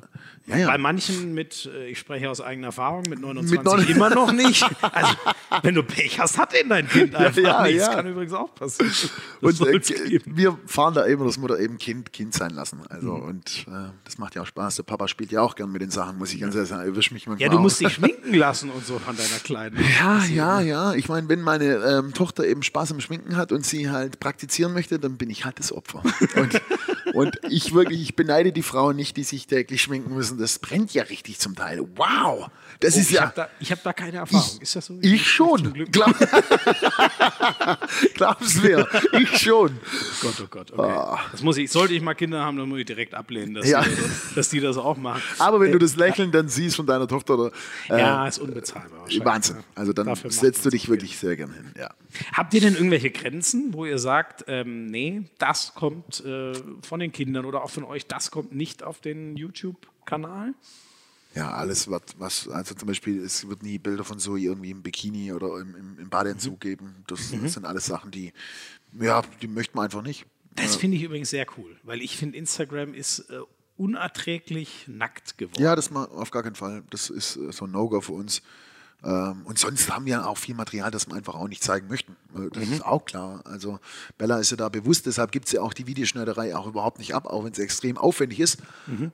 ja, 0.47 0.57
ja. 0.57 0.66
Bei 0.66 0.78
manchen 0.78 1.32
mit, 1.34 1.66
äh, 1.72 1.86
ich 1.88 1.99
spreche 1.99 2.28
aus 2.30 2.40
eigener 2.40 2.68
Erfahrung, 2.68 3.05
mit 3.09 3.20
29 3.20 3.57
Mit 3.59 3.64
neun- 3.64 3.86
immer 3.88 4.11
noch 4.11 4.32
nicht. 4.32 4.64
Also, 4.92 5.14
wenn 5.62 5.74
du 5.74 5.82
Pech 5.82 6.18
hast, 6.20 6.38
hat 6.38 6.53
denn 6.53 6.68
dein 6.68 6.88
Kind 6.88 7.14
einfach 7.14 7.40
ja, 7.42 7.62
nichts. 7.64 7.82
ja. 7.86 7.94
Kann 7.94 8.07
übrigens 8.07 8.32
auch 8.32 8.55
passieren. 8.55 8.90
Das 9.42 9.61
Und 9.61 9.90
äh, 9.90 10.20
wir 10.24 10.59
fahren 10.66 10.94
da 10.94 11.07
eben, 11.07 11.24
das 11.24 11.36
Mutter 11.38 11.59
eben 11.61 11.78
Kind, 11.78 12.12
Kind 12.12 12.34
sein 12.34 12.51
lassen. 12.53 12.80
Also, 12.88 13.14
Mhm. 13.14 13.22
und 13.22 13.66
äh, 13.68 13.90
das 14.05 14.18
macht 14.18 14.34
ja 14.34 14.42
auch 14.42 14.47
Spaß. 14.47 14.76
Der 14.76 14.82
Papa 14.84 15.07
spielt 15.09 15.30
ja 15.32 15.40
auch 15.42 15.55
gern 15.55 15.70
mit 15.70 15.82
den 15.82 15.90
Sachen, 15.90 16.18
muss 16.18 16.32
ich 16.32 16.40
ganz 16.40 16.55
ehrlich 16.55 16.70
sagen. 16.70 16.86
Erwisch 16.88 17.11
mich 17.12 17.26
ja, 17.38 17.49
du 17.49 17.59
musst 17.59 17.80
dich 17.80 17.92
schminken 17.94 18.34
lassen 18.34 18.70
und 18.70 18.84
so 18.86 18.99
von 18.99 19.16
deiner 19.16 19.38
Kleinen. 19.44 19.78
Ja, 20.01 20.24
ja, 20.24 20.61
ja. 20.61 20.94
Ich 20.94 21.09
meine, 21.09 21.28
wenn 21.28 21.40
meine 21.42 21.74
ähm, 21.76 22.12
Tochter 22.14 22.44
eben 22.47 22.62
Spaß 22.62 22.92
am 22.92 23.01
Schminken 23.01 23.36
hat 23.36 23.53
und 23.53 23.64
sie 23.66 23.90
halt 23.90 24.18
praktizieren 24.20 24.72
möchte, 24.72 24.99
dann 24.99 25.16
bin 25.16 25.30
ich 25.30 25.44
halt 25.44 25.59
das 25.59 25.72
Opfer. 25.72 26.03
Und, 26.36 26.61
Und 27.15 27.39
ich 27.49 27.75
wirklich, 27.75 28.01
ich 28.03 28.17
beneide 28.17 28.53
die 28.53 28.63
Frauen 28.63 28.97
nicht, 28.97 29.17
die 29.17 29.25
sich 29.25 29.47
täglich 29.47 29.83
schminken 29.83 30.15
müssen. 30.15 30.39
Das 30.39 30.59
brennt 30.59 30.93
ja 30.95 31.05
richtig 31.05 31.39
zum 31.39 31.55
Teil. 31.55 31.81
Wow! 31.97 32.49
Das 32.81 32.97
Oh, 32.97 33.01
ist 33.01 33.11
ich 33.11 33.17
ja. 33.17 33.23
habe 33.23 33.33
da, 33.37 33.49
ich 33.61 33.73
hab 33.73 33.83
da 33.83 33.93
keine 33.93 34.19
Erfahrung. 34.19 34.45
Ich, 34.57 34.63
ist 34.63 34.77
das 34.77 34.87
so? 34.87 34.99
ich 35.01 35.31
schon. 35.31 35.73
Glück. 35.73 35.93
Glaub, 35.93 36.15
glaub's 38.15 38.63
mir. 38.63 38.87
Ich 39.13 39.39
schon. 39.39 39.79
Gott, 40.21 40.35
oh 40.43 40.47
Gott, 40.51 40.73
okay. 40.73 41.19
Das 41.33 41.43
muss 41.43 41.57
ich, 41.57 41.71
sollte 41.71 41.95
ich 41.95 42.03
mal 42.03 42.15
Kinder 42.15 42.45
haben, 42.45 42.57
dann 42.59 42.69
muss 42.69 42.81
ich 42.81 42.85
direkt 42.87 43.15
ablehnen, 43.15 43.55
dass, 43.55 43.69
Ja. 43.69 43.83
die, 43.83 43.91
das, 43.91 44.35
dass 44.35 44.49
die 44.51 44.61
das 44.61 44.77
auch 44.77 44.97
machen. 44.97 45.23
Aber 45.39 45.61
wenn 45.61 45.73
du 45.73 45.79
das 45.79 45.97
Lächeln 45.97 46.33
dann 46.33 46.49
siehst 46.49 46.77
von 46.77 46.87
deiner 46.87 47.09
Tochter, 47.09 47.39
oder, 47.39 47.53
äh, 47.89 47.99
ja, 48.01 48.27
ist 48.27 48.39
unbezahlbar. 48.39 49.07
Wahnsinn. 49.25 49.57
Also 49.75 49.93
dann 49.93 50.15
setzt 50.29 50.65
du 50.65 50.71
dich 50.71 50.89
wirklich 50.89 51.19
sehr 51.19 51.37
gern 51.37 51.53
hin. 51.53 51.73
Ja. 51.79 51.91
Habt 52.33 52.55
ihr 52.55 52.61
denn 52.61 52.75
irgendwelche 52.75 53.11
Grenzen, 53.11 53.73
wo 53.75 53.85
ihr 53.87 53.99
sagt, 53.99 54.45
ähm, 54.49 54.87
nee, 54.87 55.23
das 55.39 55.75
kommt 55.75 56.25
äh, 56.25 56.53
von 56.83 57.01
den 57.01 57.12
Kindern 57.12 57.45
oder 57.45 57.62
auch 57.62 57.71
von 57.71 57.85
euch, 57.85 58.07
das 58.07 58.31
kommt 58.31 58.55
nicht 58.55 58.83
auf 58.83 59.01
den 59.01 59.37
YouTube-Kanal? 59.37 60.55
Ja, 61.35 61.51
alles, 61.53 61.91
was, 61.91 62.03
was, 62.17 62.49
also 62.49 62.75
zum 62.75 62.89
Beispiel, 62.89 63.23
es 63.23 63.47
wird 63.47 63.62
nie 63.62 63.79
Bilder 63.79 64.05
von 64.05 64.19
Zoe 64.19 64.41
irgendwie 64.41 64.71
im 64.71 64.83
Bikini 64.83 65.33
oder 65.33 65.61
im, 65.61 65.75
im, 65.77 65.99
im 65.99 66.09
Badeanzug 66.09 66.55
Mhm. 66.55 66.61
geben. 66.61 66.95
Das, 67.09 67.31
das 67.43 67.53
sind 67.53 67.67
alles 67.67 67.85
Sachen, 67.87 68.11
die, 68.11 68.33
ja, 68.99 69.23
die 69.43 69.49
möchten 69.49 69.77
wir 69.77 69.83
einfach 69.83 70.03
nicht. 70.03 70.25
Das 70.55 70.77
finde 70.77 70.97
ich 70.97 71.03
übrigens 71.03 71.29
sehr 71.29 71.47
cool, 71.59 71.77
weil 71.83 72.01
ich 72.01 72.17
finde, 72.17 72.39
Instagram 72.39 72.95
ist 72.95 73.19
äh, 73.29 73.41
unerträglich 73.77 74.85
nackt 74.89 75.37
geworden. 75.39 75.62
Ja, 75.62 75.77
das 75.77 75.91
mal 75.91 76.07
auf 76.07 76.31
gar 76.31 76.43
keinen 76.43 76.55
Fall. 76.55 76.83
Das 76.91 77.11
ist 77.11 77.37
äh, 77.37 77.53
so 77.53 77.67
ein 77.67 77.71
No-Go 77.71 78.01
für 78.01 78.12
uns. 78.12 78.41
Ähm, 79.05 79.42
und 79.44 79.59
sonst 79.59 79.90
haben 79.90 80.07
wir 80.07 80.26
auch 80.26 80.38
viel 80.38 80.55
Material, 80.55 80.90
das 80.90 81.07
wir 81.09 81.14
einfach 81.14 81.34
auch 81.34 81.49
nicht 81.49 81.62
zeigen 81.62 81.86
möchten. 81.88 82.16
Äh, 82.34 82.49
Das 82.51 82.68
ist 82.68 82.84
auch 82.84 83.05
klar. 83.05 83.42
Also 83.44 83.78
Bella 84.18 84.38
ist 84.38 84.51
ja 84.51 84.57
da 84.57 84.68
bewusst, 84.68 85.07
deshalb 85.07 85.32
gibt 85.32 85.47
es 85.47 85.53
ja 85.53 85.61
auch 85.62 85.74
die 85.74 85.86
Videoschneiderei 85.86 86.57
auch 86.57 86.66
überhaupt 86.66 86.99
nicht 86.99 87.14
ab, 87.14 87.26
auch 87.26 87.44
wenn 87.44 87.53
es 87.53 87.59
extrem 87.59 87.99
aufwendig 87.99 88.40
ist. 88.40 88.59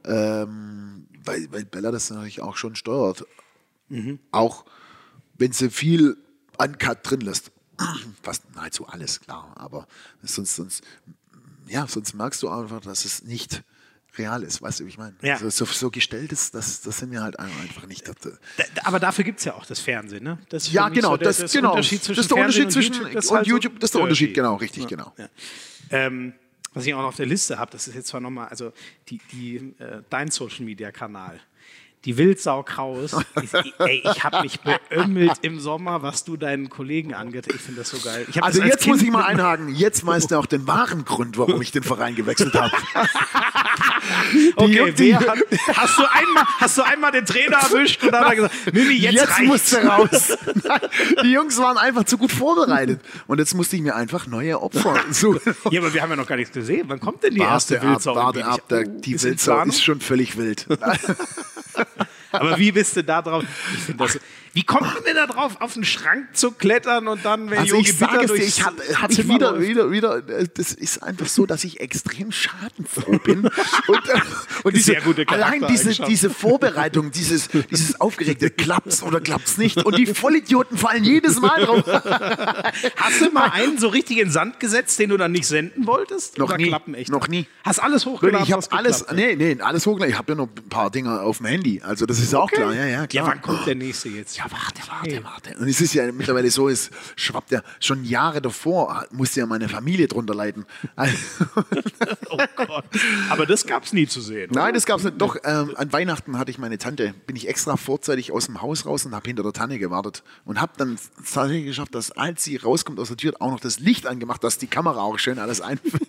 Ähm, 0.04 1.06
weil, 1.24 1.50
weil 1.52 1.64
Bella 1.64 1.90
das 1.90 2.10
natürlich 2.10 2.40
auch 2.40 2.56
schon 2.56 2.74
steuert. 2.76 3.24
Auch 4.30 4.64
wenn 5.36 5.52
sie 5.52 5.68
viel 5.70 6.16
Uncut 6.58 6.98
drin 7.02 7.20
lässt. 7.20 7.50
Fast 8.22 8.54
nahezu 8.54 8.86
alles, 8.86 9.20
klar. 9.20 9.52
Aber 9.56 9.86
sonst, 10.22 10.56
sonst, 10.56 10.82
ja, 11.66 11.86
sonst 11.86 12.14
merkst 12.14 12.42
du 12.42 12.48
einfach, 12.48 12.80
dass 12.80 13.04
es 13.04 13.24
nicht 13.24 13.62
real 14.18 14.42
ist. 14.42 14.60
Weißt 14.62 14.80
du, 14.80 14.84
wie 14.84 14.88
ich 14.90 14.98
meine? 14.98 15.14
Ja. 15.22 15.38
So, 15.38 15.48
so, 15.50 15.64
so 15.64 15.90
gestellt 15.90 16.32
ist, 16.32 16.54
das, 16.54 16.82
das 16.82 16.98
sind 16.98 17.10
wir 17.12 17.22
halt 17.22 17.38
einfach 17.38 17.86
nicht. 17.86 18.06
Das, 18.08 18.16
Da- 18.20 18.30
da- 18.74 18.82
Aber 18.84 19.00
dafür 19.00 19.24
gibt 19.24 19.38
es 19.38 19.44
ja 19.46 19.54
auch 19.54 19.64
das 19.66 19.80
Fernsehen, 19.80 20.22
ne? 20.24 20.38
Das 20.50 20.64
ist 20.66 20.72
ja, 20.72 20.88
genau, 20.88 21.12
so 21.12 21.16
der- 21.18 21.32
das, 21.32 21.52
genau. 21.52 21.70
Unterschied 21.70 22.02
zwischen 22.04 22.16
das 22.16 22.24
ist 22.26 22.30
der 22.30 22.36
Fernsehen 22.38 22.64
Unterschied 22.66 22.94
zwischen 22.94 23.04
und 23.04 23.06
YouTube. 23.06 23.14
Das 23.14 23.24
ist 23.24 23.30
und 23.30 23.46
YouTube, 23.46 23.80
das 23.80 23.88
ist 23.88 23.94
der. 23.94 24.02
Unterschied, 24.02 24.34
genau, 24.34 24.54
richtig, 24.56 24.86
genau. 24.86 25.12
Ja. 25.18 25.28
Ähm, 25.90 26.34
was 26.74 26.86
ich 26.86 26.94
auch 26.94 26.98
noch 27.00 27.08
auf 27.08 27.16
der 27.16 27.26
Liste 27.26 27.58
habe, 27.58 27.70
das 27.70 27.86
ist 27.88 27.94
jetzt 27.94 28.08
zwar 28.08 28.20
nochmal, 28.20 28.48
also 28.48 28.72
die, 29.08 29.20
die, 29.30 29.56
äh, 29.78 30.02
dein 30.08 30.30
Social 30.30 30.64
Media 30.64 30.90
Kanal. 30.90 31.38
Die 32.04 32.16
Wildsau 32.18 32.64
Kraus. 32.64 33.14
Ich, 33.42 33.52
ey, 33.78 34.02
ich 34.04 34.24
habe 34.24 34.40
mich 34.42 34.58
beömmelt 34.60 35.34
im 35.42 35.60
Sommer, 35.60 36.02
was 36.02 36.24
du 36.24 36.36
deinen 36.36 36.68
Kollegen 36.68 37.14
angeht. 37.14 37.46
Ich 37.54 37.60
finde 37.60 37.82
das 37.82 37.90
so 37.90 37.98
geil. 37.98 38.26
Also 38.40 38.58
das 38.58 38.60
als 38.60 38.64
jetzt 38.64 38.86
muss 38.88 38.98
Kind 38.98 39.08
ich 39.08 39.12
mal 39.12 39.22
einhaken. 39.24 39.72
Jetzt 39.72 40.04
weißt 40.04 40.32
du 40.32 40.36
auch 40.38 40.46
den 40.46 40.66
wahren 40.66 41.04
Grund, 41.04 41.38
warum 41.38 41.62
ich 41.62 41.70
den 41.70 41.84
Verein 41.84 42.16
gewechselt 42.16 42.54
habe. 42.54 42.72
Okay, 44.56 44.92
wer 44.96 45.20
hat, 45.20 45.38
hast, 45.74 45.98
du 45.98 46.02
einmal, 46.10 46.44
hast 46.58 46.78
du 46.78 46.82
einmal 46.82 47.12
den 47.12 47.24
Trainer 47.24 47.58
erwischt 47.58 48.02
und 48.02 48.12
dann 48.12 48.24
hat 48.24 48.30
er 48.30 48.36
gesagt, 48.36 48.54
Mimi, 48.72 48.94
jetzt, 48.94 49.14
Jetzt, 49.14 49.28
reicht's. 49.30 49.46
musst 49.46 49.72
du 49.72 49.76
raus. 49.78 50.38
Nein, 50.64 50.80
die 51.22 51.32
Jungs 51.32 51.58
waren 51.58 51.78
einfach 51.78 52.04
zu 52.04 52.18
gut 52.18 52.32
vorbereitet. 52.32 53.00
Und 53.26 53.38
jetzt 53.38 53.54
musste 53.54 53.76
ich 53.76 53.82
mir 53.82 53.94
einfach 53.94 54.26
neue 54.26 54.60
Opfer 54.60 54.96
suchen. 55.10 55.54
Ja, 55.70 55.80
aber 55.80 55.92
wir 55.94 56.02
haben 56.02 56.10
ja 56.10 56.16
noch 56.16 56.26
gar 56.26 56.36
nichts 56.36 56.52
gesehen. 56.52 56.84
Wann 56.88 57.00
kommt 57.00 57.22
denn 57.22 57.34
die 57.34 57.40
Warte 57.40 57.52
erste 57.52 57.80
ab, 57.80 57.86
Wildsau? 57.88 58.14
warte 58.16 58.44
ab. 58.44 58.60
Oh, 58.70 58.82
die 58.84 59.12
ist 59.12 59.24
Wildsau 59.24 59.62
ist 59.64 59.82
schon 59.84 60.00
völlig 60.00 60.36
wild. 60.36 60.66
Aber 62.32 62.58
wie 62.58 62.72
bist 62.72 62.96
du 62.96 63.04
da 63.04 63.22
drauf? 63.22 63.44
Ich 63.74 63.80
finde 63.84 64.04
das. 64.04 64.18
Wie 64.54 64.64
kommt 64.64 64.82
man 64.82 65.02
denn 65.06 65.14
da 65.16 65.26
drauf, 65.26 65.56
auf 65.60 65.74
den 65.74 65.84
Schrank 65.84 66.26
zu 66.34 66.50
klettern 66.52 67.08
und 67.08 67.24
dann, 67.24 67.50
wenn 67.50 67.58
Also 67.60 67.76
Yogi 67.76 67.90
ich 67.90 67.98
sage 67.98 68.24
es 68.24 68.32
dir, 68.32 68.42
ich 68.42 68.64
hab- 68.64 68.74
hatte 69.00 69.14
Zimmer 69.14 69.34
wieder, 69.34 69.60
wieder, 69.60 69.90
wieder, 69.90 70.28
äh, 70.28 70.46
das 70.54 70.72
ist 70.72 71.02
einfach 71.02 71.26
so, 71.26 71.46
dass 71.46 71.64
ich 71.64 71.80
extrem 71.80 72.32
schadenfroh 72.32 73.18
bin. 73.18 73.48
Und, 73.88 74.08
äh, 74.08 74.20
und 74.64 74.76
diese, 74.76 74.92
Sehr 74.92 75.00
gute 75.00 75.26
allein 75.28 75.66
diese, 75.68 75.90
diese 76.04 76.30
Vorbereitung, 76.30 77.10
dieses, 77.10 77.48
dieses 77.48 78.00
aufgeregte, 78.00 78.48
klappt's 78.50 79.02
oder 79.02 79.20
klappt's 79.20 79.58
nicht. 79.58 79.84
Und 79.84 79.96
die 79.98 80.06
Vollidioten 80.06 80.76
fallen 80.78 81.02
jedes 81.04 81.40
Mal 81.40 81.64
drauf. 81.64 81.82
Hast 82.96 83.20
du 83.20 83.30
mal 83.32 83.50
einen 83.52 83.78
so 83.78 83.88
richtig 83.88 84.18
in 84.18 84.26
den 84.26 84.32
Sand 84.32 84.60
gesetzt, 84.60 84.98
den 84.98 85.10
du 85.10 85.16
dann 85.16 85.32
nicht 85.32 85.46
senden 85.46 85.86
wolltest? 85.86 86.38
Noch 86.38 86.48
Oder 86.48 86.58
nie. 86.58 86.68
klappen 86.68 86.94
echt? 86.94 87.10
Noch 87.10 87.28
nie. 87.28 87.46
Hast 87.64 87.80
alles 87.82 88.06
hochgeladen? 88.06 88.46
Ich 88.46 88.52
habe 88.52 88.64
alles, 88.70 89.04
nee, 89.14 89.34
nee, 89.36 89.56
alles 89.60 89.86
hochgeladen. 89.86 90.12
Ich 90.12 90.18
habe 90.18 90.32
ja 90.32 90.36
noch 90.36 90.48
ein 90.48 90.68
paar 90.68 90.90
Dinge 90.90 91.20
auf 91.20 91.38
dem 91.38 91.46
Handy. 91.46 91.80
Also 91.82 92.06
das 92.06 92.18
ist 92.20 92.34
auch 92.34 92.50
klar, 92.50 92.72
ja, 92.74 92.84
ja, 92.84 93.00
Ja, 93.00 93.06
klar. 93.06 93.26
wann 93.26 93.40
kommt 93.42 93.66
der 93.66 93.74
nächste 93.74 94.08
jetzt? 94.10 94.36
Ja, 94.42 94.50
warte, 94.50 94.82
warte, 94.88 95.24
warte. 95.24 95.58
Und 95.58 95.68
es 95.68 95.80
ist 95.80 95.94
ja 95.94 96.10
mittlerweile 96.10 96.50
so, 96.50 96.68
es 96.68 96.90
schwappt 97.16 97.52
ja 97.52 97.62
schon 97.78 98.04
Jahre 98.04 98.42
davor, 98.42 99.06
musste 99.10 99.40
ja 99.40 99.46
meine 99.46 99.68
Familie 99.68 100.08
drunter 100.08 100.34
leiden. 100.34 100.64
Oh 102.30 102.38
Gott. 102.56 102.84
Aber 103.28 103.44
das 103.44 103.66
gab 103.66 103.84
es 103.84 103.92
nie 103.92 104.06
zu 104.06 104.22
sehen. 104.22 104.50
oder? 104.50 104.62
Nein, 104.62 104.74
das 104.74 104.86
gab 104.86 104.98
es 104.98 105.04
nicht. 105.04 105.20
Doch, 105.20 105.36
ähm, 105.44 105.74
an 105.76 105.92
Weihnachten 105.92 106.38
hatte 106.38 106.50
ich 106.50 106.56
meine 106.56 106.78
Tante, 106.78 107.14
bin 107.26 107.36
ich 107.36 107.46
extra 107.46 107.76
vorzeitig 107.76 108.32
aus 108.32 108.46
dem 108.46 108.62
Haus 108.62 108.86
raus 108.86 109.04
und 109.04 109.14
habe 109.14 109.28
hinter 109.28 109.42
der 109.42 109.52
Tanne 109.52 109.78
gewartet. 109.78 110.22
Und 110.46 110.58
habe 110.58 110.72
dann 110.78 110.98
tatsächlich 111.16 111.66
geschafft, 111.66 111.94
dass 111.94 112.10
als 112.12 112.42
sie 112.44 112.56
rauskommt 112.56 112.98
aus 112.98 113.08
der 113.08 113.18
Tür, 113.18 113.34
auch 113.40 113.50
noch 113.50 113.60
das 113.60 113.80
Licht 113.80 114.06
angemacht, 114.06 114.42
dass 114.44 114.56
die 114.56 114.66
Kamera 114.66 115.02
auch 115.02 115.18
schön 115.18 115.38
alles 115.38 115.60
einfängt. 115.60 116.00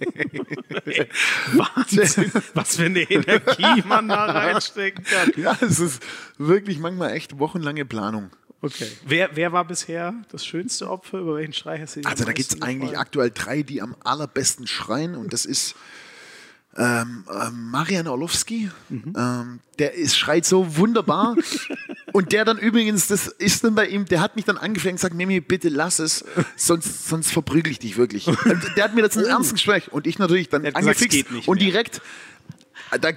Wahnsinn, 1.54 2.32
was 2.54 2.78
für 2.78 2.86
eine 2.86 3.02
Energie 3.02 3.84
man 3.86 4.08
da 4.08 4.24
reinstecken 4.26 5.04
kann. 5.04 5.32
ja, 5.36 5.58
es 5.60 5.80
ist 5.80 6.02
wirklich 6.48 6.80
manchmal 6.80 7.12
echt 7.12 7.40
wochenlange 7.40 7.86
Planung. 7.86 8.30
Okay. 8.62 8.88
Wer, 9.06 9.36
wer 9.36 9.52
war 9.52 9.66
bisher 9.66 10.14
das 10.32 10.46
schönste 10.46 10.90
Opfer? 10.90 11.20
Über 11.20 11.36
welchen 11.36 11.54
Schrei 11.54 11.80
hast 11.80 11.96
du 11.96 12.00
dich 12.00 12.08
Also 12.08 12.24
da 12.24 12.32
gibt 12.32 12.54
es 12.54 12.62
eigentlich 12.62 12.98
aktuell 12.98 13.30
drei, 13.30 13.62
die 13.62 13.82
am 13.82 13.96
allerbesten 14.04 14.68
schreien 14.68 15.16
und 15.16 15.34
das 15.34 15.46
ist 15.46 15.76
ähm, 16.76 17.26
ähm, 17.32 17.70
Marian 17.70 18.08
Orlowski. 18.08 18.72
Ähm, 18.90 19.60
der 19.80 19.94
ist, 19.94 20.18
schreit 20.18 20.46
so 20.46 20.78
wunderbar. 20.78 21.36
und 22.14 22.32
der 22.32 22.46
dann 22.46 22.58
übrigens, 22.58 23.08
das 23.08 23.28
ist 23.28 23.64
dann 23.64 23.76
bei 23.76 23.88
ihm, 23.88 24.06
der 24.06 24.22
hat 24.22 24.36
mich 24.36 24.46
dann 24.46 24.58
angefängt 24.58 24.94
und 24.94 24.98
gesagt, 24.98 25.14
Mimi, 25.14 25.40
bitte 25.40 25.70
lass 25.70 26.00
es, 26.00 26.26
sonst, 26.56 27.08
sonst 27.08 27.32
verprügel 27.32 27.72
ich 27.72 27.80
dich 27.80 27.98
wirklich. 27.98 28.28
Und 28.28 28.64
der 28.76 28.86
hat 28.86 28.96
mir 28.96 29.04
das 29.04 29.16
in 29.16 29.24
einem 29.24 29.32
ernsten 29.32 29.56
Gespräch 29.56 29.92
und 29.92 30.08
ich 30.08 30.20
natürlich 30.20 30.50
dann 30.50 30.66
hat 30.66 30.76
gesagt, 30.76 30.96
es 30.96 31.02
angefixt 31.02 31.18
geht 31.18 31.32
nicht 31.32 31.48
und 31.48 31.62
direkt 31.62 32.02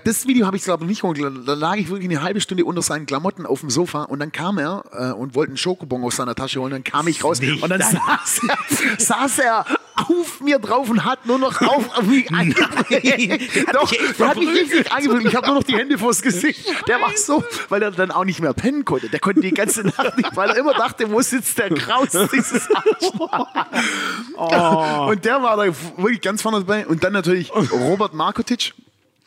das 0.05 0.27
Video 0.27 0.47
habe 0.47 0.57
ich 0.57 0.65
glaube 0.65 0.85
ich 0.85 0.89
nicht 0.89 1.03
hochgeladen. 1.03 1.45
Da 1.45 1.55
lag 1.55 1.77
ich 1.77 1.89
wirklich 1.89 2.09
eine 2.09 2.23
halbe 2.23 2.41
Stunde 2.41 2.65
unter 2.65 2.83
seinen 2.83 3.07
Klamotten 3.07 3.47
auf 3.47 3.61
dem 3.61 3.71
Sofa 3.71 4.05
und 4.05 4.19
dann 4.19 4.33
kam 4.33 4.59
er 4.59 4.85
äh, 4.93 5.13
und 5.13 5.35
wollte 5.35 5.51
einen 5.51 5.57
Schokobon 5.57 6.03
aus 6.05 6.17
seiner 6.17 6.35
Tasche 6.35 6.61
holen. 6.61 6.73
Dann 6.73 6.85
kam 6.85 7.09
ich 7.09 7.23
raus 7.23 7.41
Nicht 7.41 7.63
und 7.63 7.71
dann 7.71 7.81
saß 7.81 8.41
er, 8.49 8.99
saß 8.99 9.39
er 9.41 9.67
auf 9.97 10.41
mir 10.41 10.59
drauf 10.59 10.91
und 10.91 11.05
hat 11.05 11.27
nur 11.27 11.39
noch 11.39 11.61
auf, 11.63 11.97
auf 11.97 12.03
mich 12.03 12.31
eingeprügelt. 12.31 13.51
Doch, 13.73 13.91
der 14.19 14.29
hat 14.29 14.37
mich 14.37 14.49
richtig 14.49 14.93
angeprügelt. 14.93 15.29
Ich 15.29 15.35
habe 15.35 15.47
nur 15.47 15.57
noch 15.57 15.65
die 15.65 15.77
Hände 15.77 15.99
vors 15.99 16.21
Gesicht. 16.21 16.67
Der 16.87 17.01
war 17.01 17.17
so, 17.17 17.43
weil 17.71 17.83
er 17.83 17.91
dann 17.91 18.11
auch 18.11 18.25
nicht 18.25 18.41
mehr 18.41 18.53
pennen 18.53 18.85
konnte. 18.85 19.09
Der 19.09 19.21
konnte 19.21 19.41
die 19.41 19.53
ganze 19.53 19.83
Nacht 19.83 20.17
nicht, 20.17 20.37
weil 20.37 20.51
er 20.51 20.57
immer 20.57 20.75
dachte, 20.75 21.11
wo 21.11 21.21
sitzt 21.23 21.59
der 21.59 21.71
Kraus? 21.71 22.09
Dieses. 22.33 22.69
Oh. 24.37 25.07
Und 25.11 25.25
der 25.25 25.43
war 25.43 25.57
da 25.57 25.65
wirklich 25.65 26.21
ganz 26.21 26.43
vorne 26.43 26.59
dabei. 26.59 26.87
Und 26.87 27.03
dann 27.03 27.13
natürlich 27.13 27.51
Robert 27.73 28.13
Markotic. 28.15 28.75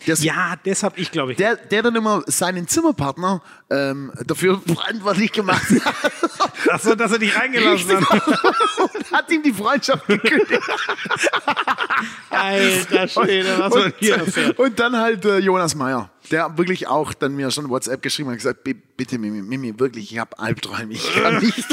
Ist 0.05 0.23
Ja, 0.23 0.55
das 0.63 0.83
habe 0.83 0.99
ich, 0.99 1.11
glaube 1.11 1.31
ich. 1.33 1.37
der, 1.37 1.55
der 1.57 1.83
dann 1.83 1.95
immer 1.95 2.23
seinen 2.27 2.67
Zimmerpartner 2.67 3.41
ähm, 3.69 4.11
dafür 4.25 4.61
verantwortlich 4.67 5.31
gemacht 5.31 5.63
hat 5.83 5.95
Achso, 6.69 6.95
dass 6.95 7.11
er 7.11 7.19
dich 7.19 7.35
reingelassen 7.37 8.09
hat. 8.09 8.27
und 8.95 9.11
hat 9.11 9.31
ihm 9.31 9.41
die 9.43 9.53
Freundschaft 9.53 10.05
gekündigt. 10.07 10.61
Alter 12.29 13.07
Schwede, 13.07 13.57
was 13.59 13.73
man 13.73 13.93
hier 13.99 14.15
erfährt. 14.17 14.57
und 14.59 14.79
dann 14.79 14.95
halt 14.97 15.25
äh, 15.25 15.37
Jonas 15.39 15.75
Meyer, 15.75 16.09
der 16.31 16.57
wirklich 16.57 16.87
auch 16.87 17.13
dann 17.13 17.35
mir 17.35 17.49
schon 17.51 17.69
WhatsApp 17.69 18.01
geschrieben 18.01 18.29
hat 18.29 18.33
und 18.33 18.37
gesagt, 18.37 18.63
"Bi- 18.63 18.73
bitte 18.73 19.17
Mimi, 19.17 19.41
Mimi, 19.41 19.77
wirklich, 19.79 20.11
ich 20.11 20.19
habe 20.19 20.37
Albträume, 20.37 20.93
ich 20.93 21.13
kann 21.13 21.37
nicht. 21.43 21.65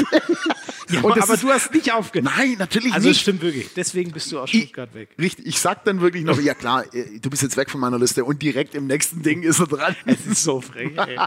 Ja, 0.89 1.01
Und 1.01 1.17
das 1.17 1.25
aber 1.25 1.33
ist- 1.33 1.43
du 1.43 1.49
hast 1.49 1.73
nicht 1.73 1.91
aufgehört. 1.91 2.33
Nein, 2.37 2.55
natürlich 2.59 2.93
Also 2.93 3.09
nicht. 3.09 3.19
stimmt 3.21 3.41
wirklich. 3.41 3.69
Deswegen 3.75 4.11
bist 4.11 4.31
du 4.31 4.39
aus 4.39 4.49
Ich, 4.53 4.63
Stuttgart 4.63 4.93
weg. 4.93 5.09
richtig, 5.19 5.45
ich 5.45 5.59
sag 5.59 5.83
dann 5.85 5.99
wirklich 6.01 6.23
noch, 6.23 6.39
ja 6.39 6.53
klar, 6.53 6.85
äh, 6.93 7.19
du 7.19 7.29
bist 7.29 7.43
jetzt 7.43 7.57
weg 7.57 7.69
von 7.69 7.79
meiner 7.81 7.99
Liste 7.99 8.23
und 8.23 8.41
direkt 8.41 8.73
im 8.75 8.87
nächsten 8.87 9.21
Ding 9.21 9.43
ist 9.43 9.59
er 9.59 9.67
dran. 9.67 9.95
Es 10.05 10.25
ist 10.25 10.43
so 10.43 10.61
frech, 10.61 10.91
ey. 10.97 11.17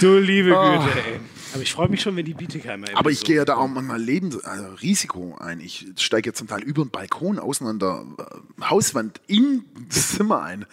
Du 0.00 0.18
liebe 0.18 0.50
Güte, 0.50 0.98
ey. 1.08 1.20
Aber 1.54 1.62
ich 1.62 1.72
freue 1.72 1.88
mich 1.88 2.02
schon, 2.02 2.16
wenn 2.16 2.24
die 2.26 2.34
Bietigheimer 2.34 2.88
Aber 2.94 3.10
ich 3.10 3.20
so- 3.20 3.26
gehe 3.26 3.36
ja 3.36 3.44
da 3.46 3.56
auch 3.56 3.68
manchmal 3.68 4.00
Leben, 4.02 4.38
also 4.44 4.66
Risiko 4.82 5.36
ein. 5.38 5.60
Ich 5.60 5.86
steige 5.98 6.28
jetzt 6.30 6.38
zum 6.38 6.48
Teil 6.48 6.62
über 6.62 6.84
den 6.84 6.90
Balkon 6.90 7.38
außen 7.38 7.66
an 7.66 7.78
der 7.78 8.04
äh, 8.18 8.64
Hauswand 8.64 9.20
in 9.26 9.64
das 9.88 10.10
Zimmer 10.16 10.42
ein. 10.42 10.66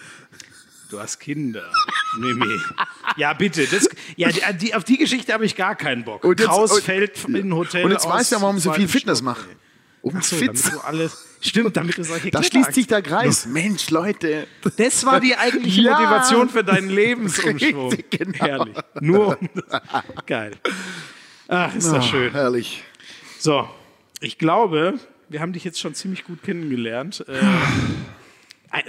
Du 0.94 1.00
hast 1.00 1.20
Kinder. 1.20 1.64
Mimi. 2.20 2.46
Ja, 3.18 3.34
bitte. 3.34 3.66
Das, 3.66 3.90
ja, 4.16 4.30
die, 4.30 4.76
auf 4.76 4.84
die 4.84 4.98
Geschichte 5.00 5.34
habe 5.34 5.44
ich 5.44 5.56
gar 5.56 5.74
keinen 5.76 6.04
Bock. 6.04 6.24
Und 6.24 6.40
jetzt- 6.40 6.48
Kraus 6.50 6.72
und- 6.72 6.84
fällt 6.84 7.26
in 7.26 7.36
ein 7.36 7.56
Hotel 7.56 7.84
Und 7.86 7.92
jetzt 7.92 8.08
weißt 8.08 8.32
du 8.32 8.36
ja, 8.36 8.42
warum 8.44 8.60
sie 8.60 8.72
viel 8.74 8.88
Fitness 8.88 9.22
ey. 9.22 9.34
Um 10.04 10.14
Ach 10.16 10.22
so, 10.24 10.36
fit. 10.36 10.50
damit 10.50 10.72
du 10.72 10.80
alles. 10.82 11.26
Stimmt, 11.42 11.76
damit 11.78 11.98
du 11.98 12.04
solche 12.04 12.30
Da 12.30 12.44
schließt 12.44 12.74
sich 12.76 12.86
der 12.86 13.02
Kreis. 13.02 13.48
Mensch, 13.48 13.90
Leute. 13.90 14.46
Das 14.78 15.04
war 15.04 15.20
die 15.20 15.36
eigentliche 15.36 15.82
Ja. 15.82 15.94
Motivation 15.98 16.48
für 16.50 16.64
deinen 16.64 16.90
Lebensumschwung. 16.90 17.90
Richtig, 17.90 18.12
genau. 18.12 18.38
Herrlich. 18.46 18.76
Nur 19.02 19.42
um 19.42 19.50
das. 19.56 19.82
Geil. 20.28 20.52
Ach, 21.48 21.74
ist 21.74 21.88
das 21.88 21.94
Ah, 21.96 22.02
schön. 22.04 22.32
Herrlich. 22.34 22.84
So, 23.40 23.68
ich 24.22 24.38
glaube, 24.38 25.00
wir 25.30 25.40
haben 25.42 25.54
dich 25.54 25.64
jetzt 25.64 25.80
schon 25.80 25.96
ziemlich 25.96 26.24
gut 26.24 26.44
kennengelernt. 26.44 27.26
Äh, 27.28 27.40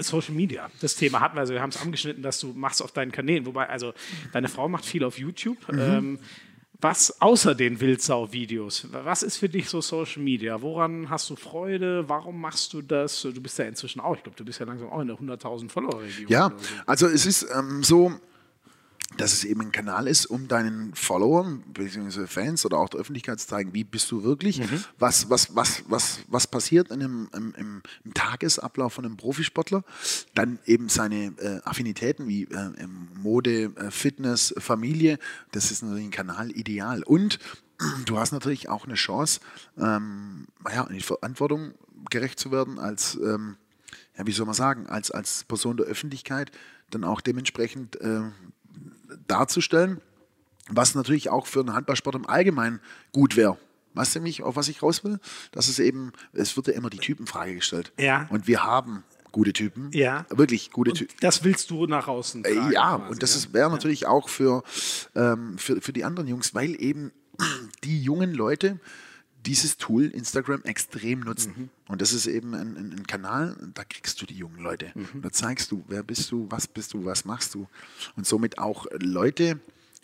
Social 0.01 0.35
Media, 0.35 0.70
das 0.80 0.95
Thema 0.97 1.20
hatten 1.20 1.37
wir, 1.37 1.41
also 1.41 1.53
wir 1.53 1.62
haben 1.62 1.70
es 1.70 1.80
angeschnitten, 1.80 2.22
dass 2.22 2.41
du 2.41 2.49
machst 2.55 2.82
auf 2.82 2.93
deinen 2.93 3.12
Kanälen, 3.12 3.47
wobei, 3.47 3.68
also 3.68 3.93
deine 4.32 4.49
Frau 4.49 4.68
macht 4.68 4.85
viel 4.85 5.05
auf 5.05 5.18
YouTube. 5.18 5.59
Ähm, 5.70 6.18
was 6.80 7.22
außer 7.22 7.55
den 7.55 7.80
Wildsau-Videos, 7.80 8.89
was 8.91 9.22
ist 9.22 9.39
für 9.39 9.49
dich 9.49 9.70
so 9.70 9.80
Social 9.80 10.22
Media? 10.22 10.61
Woran 10.61 11.09
hast 11.09 11.30
du 11.30 11.37
Freude? 11.37 12.09
Warum 12.09 12.41
machst 12.41 12.74
du 12.74 12.82
das? 12.82 13.22
Du 13.22 13.41
bist 13.41 13.59
ja 13.59 13.64
inzwischen 13.64 14.01
auch, 14.01 14.16
ich 14.16 14.22
glaube, 14.22 14.37
du 14.37 14.45
bist 14.45 14.61
ja 14.61 14.66
langsam 14.66 14.91
auch 14.91 15.01
in 15.01 15.07
der 15.07 15.16
100.000 15.16 15.70
Follower-Region. 15.70 16.28
Ja, 16.28 16.51
so. 16.51 16.74
also 16.85 17.07
es 17.07 17.24
ist 17.24 17.47
ähm, 17.57 17.82
so, 17.82 18.12
dass 19.17 19.33
es 19.33 19.45
eben 19.45 19.61
ein 19.61 19.73
Kanal 19.73 20.07
ist, 20.09 20.27
um 20.27 20.49
deinen 20.49 20.95
Followern 20.95 21.62
bzw. 21.73 22.27
Fans 22.27 22.65
oder 22.65 22.79
auch 22.79 22.89
der 22.89 23.01
Öffentlichkeit 23.01 23.41
zu 23.41 23.47
zeigen, 23.47 23.75
wie 23.75 23.85
bist 23.85 24.11
du 24.11 24.23
wirklich, 24.23 24.61
was, 24.99 25.31
was, 25.31 25.55
was, 25.55 25.85
was, 25.89 26.21
was 26.29 26.47
passiert 26.47 26.91
in 26.91 27.03
einem, 27.03 27.29
im, 27.35 27.55
im, 27.57 27.83
im 28.05 28.15
Tagesablauf 28.15 28.95
von 28.95 29.05
einem 29.05 29.17
Profisportler, 29.17 29.85
dann 30.35 30.59
eben 30.67 30.89
seine 30.89 31.33
äh, 31.39 31.61
Affinitäten 31.65 32.29
wie 32.29 32.45
äh, 32.45 32.87
Mode, 33.15 33.73
äh, 33.77 33.91
Fitness, 33.91 34.55
Familie, 34.59 35.19
das 35.53 35.71
ist 35.71 35.83
natürlich 35.83 36.07
ein 36.07 36.11
Kanal 36.11 36.51
ideal. 36.51 37.03
Und 37.03 37.39
du 38.07 38.19
hast 38.19 38.33
natürlich 38.33 38.69
auch 38.69 38.85
eine 38.85 38.95
Chance, 38.95 39.41
ähm, 39.79 40.47
ja, 40.73 40.85
in 40.85 40.95
die 40.95 41.03
Verantwortung 41.03 41.75
gerecht 42.11 42.39
zu 42.39 42.53
werden 42.53 42.79
als 42.79 43.15
ähm, 43.17 43.57
ja, 44.17 44.27
wie 44.27 44.33
soll 44.33 44.47
man 44.47 44.55
sagen, 44.55 44.87
als, 44.87 45.11
als 45.11 45.45
Person 45.45 45.77
der 45.77 45.87
Öffentlichkeit 45.87 46.51
dann 46.91 47.05
auch 47.05 47.21
dementsprechend 47.21 48.01
äh, 48.01 48.23
darzustellen, 49.27 50.01
was 50.69 50.95
natürlich 50.95 51.31
auch 51.31 51.47
für 51.47 51.63
den 51.65 51.75
Handballsport 51.75 52.15
im 52.17 52.27
Allgemeinen 52.29 52.81
gut 53.13 53.37
wäre. 53.37 53.59
Weißt 53.95 54.17
du 54.17 54.21
mich, 54.21 54.43
auf 54.43 54.57
was 54.57 54.69
ich 54.69 54.83
raus 54.83 55.05
will? 55.05 55.21
Dass 55.53 55.69
es 55.69 55.79
eben, 55.79 56.13
es 56.33 56.57
wird 56.57 56.67
ja 56.67 56.73
immer 56.75 56.91
die 56.91 56.99
Typenfrage 56.99 57.55
gestellt. 57.55 57.93
Ja. 57.99 58.27
Und 58.31 58.47
wir 58.49 58.65
haben 58.65 59.05
gute 59.31 59.53
Typen. 59.53 59.91
Ja. 59.93 60.27
Wirklich 60.31 60.71
gute 60.73 60.93
Typen. 60.93 61.15
Das 61.21 61.45
willst 61.45 61.71
du 61.71 61.87
nach 61.87 62.09
außen 62.09 62.43
tragen. 62.43 62.71
Äh, 62.71 62.75
Ja, 62.75 62.97
quasi, 62.97 63.11
und 63.13 63.23
das 63.23 63.33
ja? 63.33 63.39
ist- 63.39 63.53
wäre 63.53 63.71
natürlich 63.71 64.07
auch 64.07 64.29
für, 64.29 64.63
ähm, 65.15 65.59
für, 65.59 65.81
für 65.81 65.93
die 65.93 66.05
anderen 66.05 66.29
Jungs, 66.29 66.55
weil 66.55 66.81
eben 66.81 67.13
die 67.85 68.01
jungen 68.03 68.33
Leute 68.35 68.81
dieses 69.47 69.77
Tool 69.77 70.07
Instagram 70.07 70.63
extrem 70.63 71.21
nutzen. 71.21 71.55
Mhm. 71.57 71.69
Und 71.89 72.03
das 72.03 72.13
ist 72.13 72.27
eben 72.27 72.55
ein, 72.55 72.77
ein, 72.77 72.93
ein 72.93 73.07
Kanal, 73.07 73.57
da 73.75 73.85
kriegst 73.85 74.21
du 74.21 74.27
die 74.27 74.37
jungen 74.37 74.59
Leute. 74.59 74.93
Mhm. 74.95 75.23
Da 75.23 75.31
zeigst 75.31 75.71
du, 75.71 75.85
wer 75.89 76.03
bist 76.03 76.31
du, 76.31 76.47
was 76.51 76.67
bist 76.67 76.95
du, 76.95 77.05
was 77.05 77.25
machst 77.25 77.55
du. 77.55 77.69
Und 78.17 78.27
somit 78.27 78.59
auch 78.59 78.87
Leute 78.99 79.61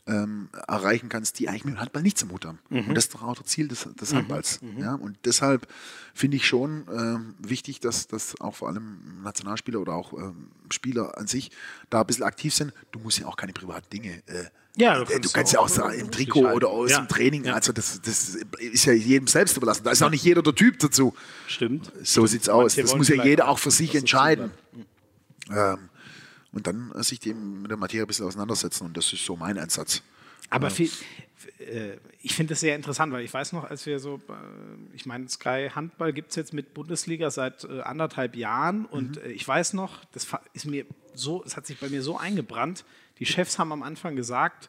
ähm, 0.07 0.49
erreichen 0.67 1.09
kannst, 1.09 1.39
die 1.39 1.49
eigentlich 1.49 1.65
mit 1.65 1.75
dem 1.75 1.81
Handball 1.81 2.03
nichts 2.03 2.23
am 2.23 2.31
Hut 2.31 2.45
haben. 2.45 2.59
Mhm. 2.69 2.89
Und 2.89 2.95
das 2.95 3.05
ist 3.05 3.15
doch 3.15 3.23
auch 3.23 3.37
das 3.37 3.47
Ziel 3.47 3.69
des, 3.69 3.89
des 3.95 4.15
Handballs. 4.15 4.61
Ja? 4.79 4.95
Und 4.95 5.19
deshalb 5.25 5.67
finde 6.15 6.37
ich 6.37 6.47
schon 6.47 6.87
ähm, 6.93 7.35
wichtig, 7.39 7.81
dass, 7.81 8.07
dass 8.09 8.41
auch 8.41 8.55
vor 8.55 8.69
allem 8.69 9.23
Nationalspieler 9.23 9.81
oder 9.81 9.95
auch 9.95 10.13
ähm, 10.13 10.49
Spieler 10.71 11.17
an 11.17 11.27
sich 11.27 11.51
da 11.91 12.01
ein 12.01 12.07
bisschen 12.07 12.25
aktiv 12.25 12.55
sind. 12.55 12.73
Du 12.93 12.99
musst 12.99 13.19
ja 13.19 13.27
auch 13.27 13.37
keine 13.37 13.53
privaten 13.53 13.89
Dinge. 13.91 14.23
Äh, 14.27 14.47
Ja, 14.77 14.99
du 14.99 15.05
du 15.05 15.13
kannst 15.13 15.35
kannst, 15.35 15.51
auch 15.51 15.53
ja 15.55 15.65
auch 15.65 15.69
sagen, 15.69 15.99
im 15.99 16.11
Trikot 16.11 16.45
halten. 16.45 16.57
oder 16.57 16.69
aus 16.69 16.91
Ja. 16.91 16.99
dem 17.01 17.09
Training. 17.09 17.45
Ja. 17.45 17.55
Also 17.55 17.73
das, 17.73 18.01
das 18.03 18.37
ist 18.59 18.85
ja 18.85 18.93
jedem 18.93 19.27
selbst 19.27 19.57
überlassen. 19.57 19.83
Da 19.85 19.91
ist 19.91 20.03
auch 20.03 20.11
nicht 20.11 20.25
jeder 20.25 20.43
der 20.43 20.55
Typ 20.55 20.79
dazu. 20.79 21.15
Stimmt. 21.49 21.91
So 22.03 22.27
sieht's 22.27 22.49
aus. 22.49 22.77
Manche 22.77 22.83
Das 22.83 22.97
muss 22.97 23.09
ja 23.09 23.23
jeder 23.25 23.49
auch, 23.49 23.59
für 23.59 23.71
sich 23.71 23.95
es 23.95 24.01
entscheiden. 24.03 24.51
so 25.49 25.55
Ähm, 25.55 25.79
und 26.53 26.67
dann 26.67 26.93
äh, 26.95 27.03
sich 27.03 27.21
dem 27.21 27.63
mit 27.63 27.71
der 27.71 27.79
Materie 27.79 28.05
ein 28.05 28.07
bisschen 28.07 28.27
auseinandersetzen. 28.27 28.85
Und 28.87 28.97
das 28.97 29.13
ist 29.13 29.25
so 29.25 29.37
mein 29.37 29.59
Ansatz. 29.59 30.03
Aber 30.51 30.71
viel, 30.71 30.87
f- 30.87 31.61
äh, 31.61 31.97
ich 32.23 32.35
finde 32.35 32.55
das 32.55 32.61
sehr 32.61 32.75
interessant, 32.77 33.13
weil 33.13 33.25
ich 33.25 33.33
weiß 33.33 33.53
noch, 33.53 33.65
als 33.65 33.87
wir 33.87 33.99
so, 34.01 34.17
äh, 34.29 34.33
ich 34.95 35.05
meine, 35.07 35.29
Sky 35.29 35.69
Handball 35.75 36.13
gibt 36.13 36.31
es 36.31 36.37
jetzt 36.37 36.53
mit 36.53 36.75
Bundesliga 36.75 37.31
seit 37.31 37.65
äh, 37.65 37.81
anderthalb 37.83 38.35
Jahren 38.37 38.85
und 38.87 39.19
äh, 39.19 39.29
ich 39.31 39.47
weiß 39.47 39.75
noch, 39.75 40.05
das 40.13 40.27
ist 40.53 40.67
mir 40.67 40.87
so, 41.15 41.43
es 41.45 41.57
hat 41.57 41.67
sich 41.67 41.79
bei 41.79 41.89
mir 41.89 42.03
so 42.03 42.17
eingebrannt. 42.19 42.85
Die 43.21 43.27
Chefs 43.27 43.59
haben 43.59 43.71
am 43.73 43.83
Anfang 43.83 44.17
gesagt, 44.17 44.69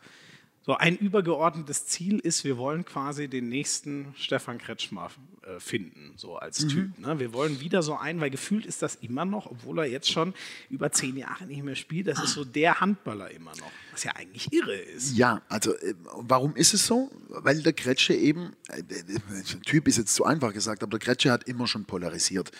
so 0.64 0.76
ein 0.76 0.96
übergeordnetes 0.96 1.88
Ziel 1.88 2.20
ist, 2.20 2.44
wir 2.44 2.56
wollen 2.58 2.86
quasi 2.86 3.28
den 3.28 3.50
nächsten 3.50 4.14
Stefan 4.16 4.60
Kretschmer 4.60 5.10
äh, 5.42 5.60
finden, 5.60 6.14
so 6.18 6.38
als 6.38 6.68
Typ. 6.68 7.00
Ne? 7.00 7.18
Wir 7.18 7.34
wollen 7.34 7.60
wieder 7.62 7.82
so 7.82 7.98
einen, 7.98 8.22
weil 8.22 8.30
gefühlt 8.30 8.68
ist 8.68 8.84
das 8.84 8.96
immer 8.96 9.26
noch, 9.26 9.48
obwohl 9.48 9.80
er 9.80 9.86
jetzt 9.86 10.12
schon 10.12 10.36
über 10.70 10.92
zehn 10.92 11.18
Jahre 11.18 11.48
nicht 11.48 11.64
mehr 11.64 11.76
spielt, 11.76 12.08
das 12.08 12.24
ist 12.24 12.34
so 12.34 12.46
der 12.46 12.80
Handballer 12.80 13.32
immer 13.32 13.52
noch, 13.58 13.72
was 13.92 14.04
ja 14.04 14.12
eigentlich 14.16 14.54
irre 14.54 14.76
ist. 14.76 15.18
Ja, 15.18 15.42
also 15.50 15.74
äh, 15.74 15.96
warum 16.18 16.56
ist 16.56 16.76
es 16.76 16.86
so? 16.86 17.10
Weil 17.30 17.64
der 17.64 17.74
Kretsche 17.74 18.14
eben, 18.14 18.56
äh, 18.68 18.84
der 18.84 19.62
Typ 19.66 19.88
ist 19.88 19.98
jetzt 19.98 20.14
zu 20.14 20.26
einfach 20.26 20.54
gesagt, 20.54 20.84
aber 20.84 20.92
der 20.92 21.00
Kretsche 21.00 21.32
hat 21.32 21.46
immer 21.46 21.66
schon 21.66 21.86
polarisiert. 21.86 22.52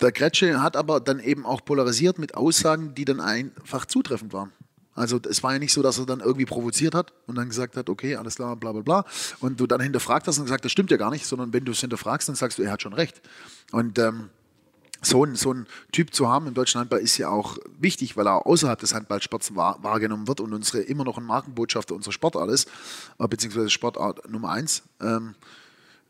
Der 0.00 0.12
Kretsche 0.12 0.62
hat 0.62 0.76
aber 0.76 1.00
dann 1.00 1.18
eben 1.18 1.46
auch 1.46 1.64
polarisiert 1.64 2.20
mit 2.20 2.36
Aussagen, 2.36 2.94
die 2.94 3.04
dann 3.04 3.20
einfach 3.20 3.86
zutreffend 3.86 4.32
waren. 4.32 4.52
Also 4.94 5.18
es 5.28 5.42
war 5.42 5.52
ja 5.52 5.58
nicht 5.58 5.72
so, 5.72 5.82
dass 5.82 5.98
er 5.98 6.06
dann 6.06 6.20
irgendwie 6.20 6.44
provoziert 6.44 6.94
hat 6.94 7.12
und 7.26 7.36
dann 7.36 7.48
gesagt 7.48 7.76
hat, 7.76 7.88
okay, 7.88 8.16
alles 8.16 8.36
klar, 8.36 8.56
bla 8.56 8.72
bla 8.72 8.82
bla. 8.82 9.04
Und 9.40 9.58
du 9.58 9.66
dann 9.66 9.80
hinterfragt 9.80 10.26
hast 10.26 10.38
und 10.38 10.44
gesagt, 10.44 10.64
das 10.64 10.72
stimmt 10.72 10.90
ja 10.90 10.96
gar 10.96 11.10
nicht, 11.10 11.26
sondern 11.26 11.52
wenn 11.52 11.64
du 11.64 11.72
es 11.72 11.80
hinterfragst, 11.80 12.28
dann 12.28 12.36
sagst 12.36 12.58
du, 12.58 12.62
er 12.62 12.72
hat 12.72 12.82
schon 12.82 12.92
recht. 12.92 13.22
Und 13.70 13.98
ähm, 13.98 14.28
so 15.02 15.24
ein, 15.24 15.34
so 15.34 15.52
ein 15.52 15.66
Typ 15.90 16.14
zu 16.14 16.28
haben 16.28 16.46
im 16.46 16.54
deutschen 16.54 16.80
Handball 16.80 17.00
ist 17.00 17.18
ja 17.18 17.28
auch 17.28 17.58
wichtig, 17.78 18.16
weil 18.16 18.26
er 18.26 18.46
außerhalb 18.46 18.78
des 18.78 18.94
Handballsports 18.94 19.54
wahr, 19.56 19.78
wahrgenommen 19.82 20.28
wird 20.28 20.40
und 20.40 20.52
unsere 20.52 20.82
immer 20.82 21.04
noch 21.04 21.18
ein 21.18 21.24
Markenbotschafter 21.24 21.94
unserer 21.94 22.12
Sportart 22.12 22.50
ist, 22.50 22.68
äh, 23.18 23.26
beziehungsweise 23.26 23.70
Sportart 23.70 24.30
Nummer 24.30 24.50
eins. 24.50 24.84
Ähm, 25.00 25.34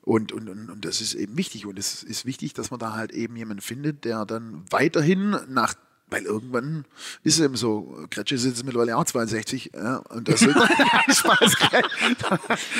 und, 0.02 0.32
und, 0.32 0.48
und, 0.48 0.68
und 0.68 0.84
das 0.84 1.00
ist 1.00 1.14
eben 1.14 1.36
wichtig. 1.36 1.64
Und 1.64 1.78
es 1.78 2.02
ist 2.02 2.26
wichtig, 2.26 2.54
dass 2.54 2.70
man 2.70 2.80
da 2.80 2.92
halt 2.92 3.12
eben 3.12 3.36
jemanden 3.36 3.62
findet, 3.62 4.04
der 4.04 4.26
dann 4.26 4.64
weiterhin 4.70 5.36
nach, 5.48 5.74
weil 6.12 6.24
irgendwann 6.24 6.84
ist 7.24 7.38
es 7.38 7.44
eben 7.44 7.56
so, 7.56 8.06
Kretsche 8.10 8.34
ist 8.34 8.44
jetzt 8.44 8.64
mittlerweile 8.64 8.96
auch 8.96 9.04
62, 9.04 9.72
ja, 9.74 9.96
und 9.96 10.28
das 10.28 10.42
ist 10.42 10.52
Spaß. 11.16 11.54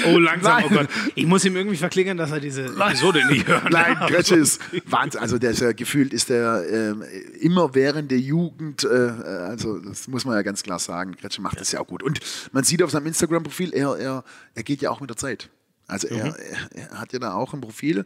Oh, 0.07 0.18
langsam, 0.18 0.64
oh 0.64 0.68
Nein. 0.68 0.87
Gott. 0.87 0.89
Ich 1.14 1.26
muss 1.26 1.45
ihm 1.45 1.57
irgendwie 1.57 1.76
verklingern, 1.76 2.16
dass 2.16 2.30
er 2.30 2.41
diese 2.41 2.66
Episode 2.66 3.26
nicht 3.26 3.47
hört. 3.47 3.70
Nein, 3.70 3.97
Kretsche 4.07 4.37
ist 4.37 4.61
Wahnsinn. 4.87 5.20
Also 5.20 5.39
der 5.39 5.53
ist 5.53 5.61
ja 5.61 5.72
gefühlt 5.72 6.12
ist 6.12 6.28
der 6.28 6.64
ähm, 6.70 7.03
immer 7.41 7.74
während 7.74 8.11
der 8.11 8.20
Jugend, 8.20 8.85
äh, 8.85 8.89
also 8.89 9.78
das 9.78 10.09
muss 10.09 10.24
man 10.24 10.35
ja 10.35 10.43
ganz 10.43 10.62
klar 10.62 10.78
sagen, 10.78 11.16
Kretsche 11.16 11.41
macht 11.41 11.61
das 11.61 11.72
ja 11.72 11.80
auch 11.80 11.87
gut. 11.87 12.03
Und 12.03 12.20
man 12.53 12.64
sieht 12.64 12.83
auf 12.83 12.91
seinem 12.91 13.07
Instagram-Profil, 13.07 13.72
er, 13.72 13.97
er, 13.97 14.24
er 14.55 14.62
geht 14.62 14.83
ja 14.83 14.91
auch 14.91 15.01
mit 15.01 15.11
der 15.11 15.16
Zeit. 15.16 15.49
Also 15.87 16.09
er, 16.09 16.37
er, 16.37 16.70
er 16.74 17.01
hat 17.01 17.12
ja 17.12 17.18
da 17.18 17.35
auch 17.35 17.55
ein 17.55 17.61
Profil, 17.61 18.05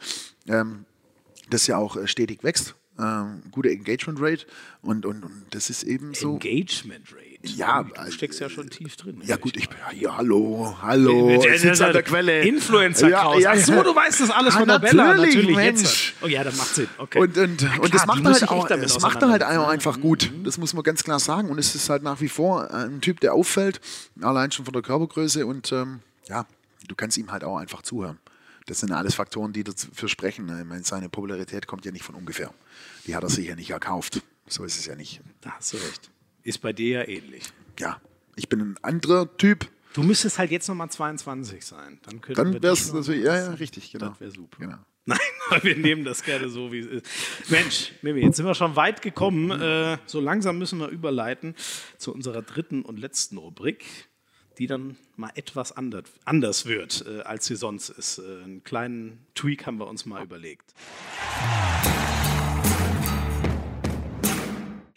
ähm, 0.49 0.85
das 1.51 1.67
ja 1.67 1.77
auch 1.77 1.97
äh, 1.97 2.07
stetig 2.07 2.43
wächst. 2.43 2.75
Ähm, 2.99 3.43
gute 3.51 3.69
Engagement 3.71 4.19
Rate 4.23 4.47
und, 4.83 5.05
und, 5.05 5.23
und 5.25 5.47
das 5.51 5.69
ist 5.69 5.83
eben 5.83 6.15
so. 6.15 6.35
Engagement 6.35 7.05
Rate. 7.13 7.27
Ja, 7.55 7.83
du 7.85 8.11
steckst 8.11 8.41
ja 8.41 8.49
schon 8.49 8.71
tief 8.71 8.97
drin. 8.97 9.21
Ja 9.25 9.37
gut, 9.37 9.57
ich 9.57 9.69
bin 9.69 9.79
ja, 10.01 10.17
hallo, 10.17 10.77
hallo, 10.83 11.31
ich 11.31 11.61
sitze 11.61 11.87
an 11.87 11.93
der 11.93 12.03
Quelle. 12.03 12.41
Influencer 12.43 13.09
Ja, 13.09 13.21
Kraus. 13.21 13.43
ja, 13.43 13.55
ja. 13.55 13.83
du 13.83 13.95
weißt 13.95 14.21
das 14.21 14.31
alles 14.31 14.55
Ah, 14.55 14.59
von 14.61 14.69
der 14.69 14.79
Bella. 14.81 15.15
natürlich, 15.15 15.55
Mensch. 15.55 15.81
jetzt. 15.83 16.15
Oh 16.23 16.27
ja, 16.27 16.43
das 16.43 16.57
macht 16.57 16.75
Sinn. 16.75 16.89
Okay. 16.99 17.21
Und, 17.21 17.37
und, 17.39 17.63
Ja, 17.63 17.69
und 17.79 17.95
das 17.95 18.03
klar, 18.03 18.07
macht 18.17 18.25
er 18.25 18.33
halt 18.33 18.43
echt 18.43 18.51
auch, 18.51 18.67
das 18.69 19.01
macht 19.01 19.23
er 19.23 19.29
halt 19.29 19.43
einfach 19.43 20.01
gut. 20.01 20.33
Das 20.43 20.59
muss 20.59 20.73
man 20.75 20.83
ganz 20.83 21.05
klar 21.05 21.21
sagen. 21.21 21.51
Und 21.51 21.59
es 21.59 21.75
ist 21.75 21.89
halt 21.91 22.03
nach 22.03 22.21
wie 22.21 22.29
vor 22.29 22.73
ein 22.75 23.01
Typ, 23.01 23.21
der 23.21 23.35
auffällt, 23.35 23.81
allein 24.23 24.51
schon 24.51 24.65
von 24.65 24.73
der 24.73 24.83
Körpergröße. 24.83 25.47
Und 25.47 25.71
ähm, 25.71 26.01
ja, 26.29 26.47
du 26.89 26.95
kannst 26.97 27.17
ihm 27.19 27.31
halt 27.31 27.45
auch 27.45 27.59
einfach 27.59 27.83
zuhören. 27.83 28.19
Das 28.67 28.81
sind 28.81 28.93
alles 28.93 29.15
Faktoren, 29.15 29.53
die 29.53 29.63
dafür 29.65 30.09
sprechen. 30.09 30.49
Ich 30.59 30.65
meine, 30.65 30.83
seine 30.83 31.09
Popularität 31.09 31.67
kommt 31.67 31.85
ja 31.85 31.93
nicht 31.93 32.03
von 32.03 32.17
ungefähr. 32.17 32.53
Die 33.07 33.15
hat 33.15 33.23
er 33.23 33.31
sich 33.31 33.47
ja 33.47 33.55
nicht 33.55 33.71
erkauft. 33.71 34.23
So 34.49 34.65
ist 34.65 34.79
es 34.79 34.87
ja 34.87 34.97
nicht. 34.97 35.21
Da 35.41 35.53
hast 35.53 35.73
du 35.73 35.77
recht. 35.77 36.11
Ist 36.43 36.59
bei 36.59 36.73
dir 36.73 37.01
ja 37.01 37.09
ähnlich. 37.09 37.45
Ja, 37.79 38.01
ich 38.35 38.49
bin 38.49 38.61
ein 38.61 38.77
anderer 38.83 39.37
Typ. 39.37 39.69
Du 39.95 40.03
müsstest 40.03 40.39
halt 40.39 40.51
jetzt 40.51 40.69
nochmal 40.69 40.91
22 40.91 41.65
sein. 41.65 41.99
Dann, 42.03 42.21
Dann 42.35 42.63
wäre 42.63 42.75
es 42.75 42.93
natürlich, 42.93 43.25
ja, 43.25 43.37
ja, 43.37 43.51
richtig, 43.53 43.91
genau. 43.91 44.11
Das 44.11 44.21
wäre 44.21 44.31
super. 44.31 44.59
Genau. 44.59 44.77
Nein, 45.07 45.19
wir 45.63 45.77
nehmen 45.77 46.05
das 46.05 46.23
gerne 46.25 46.49
so, 46.49 46.73
wie 46.73 46.81
es 46.81 46.87
ist. 46.87 47.07
Mensch, 47.49 47.93
Mimi, 48.03 48.21
jetzt 48.21 48.37
sind 48.37 48.47
wir 48.47 48.57
schon 48.57 48.75
weit 48.75 49.03
gekommen. 49.03 49.53
Äh, 49.53 49.99
so 50.07 50.21
langsam 50.21 50.59
müssen 50.59 50.81
wir 50.81 50.89
überleiten 50.89 51.55
zu 51.97 52.13
unserer 52.13 52.43
dritten 52.43 52.83
und 52.83 52.99
letzten 52.99 53.39
Rubrik, 53.39 53.85
die 54.59 54.67
dann 54.67 54.97
mal 55.17 55.31
etwas 55.35 55.73
anders, 55.73 56.67
wird, 56.67 57.05
äh, 57.07 57.21
als 57.23 57.47
sie 57.47 57.57
sonst 57.57 57.91
ist. 57.91 58.19
Äh, 58.19 58.43
einen 58.45 58.65
kleinen 58.65 59.27
Tweak 59.35 59.67
haben 59.67 59.79
wir 59.79 59.87
uns 59.87 60.07
mal 60.07 60.23
überlegt. 60.23 60.75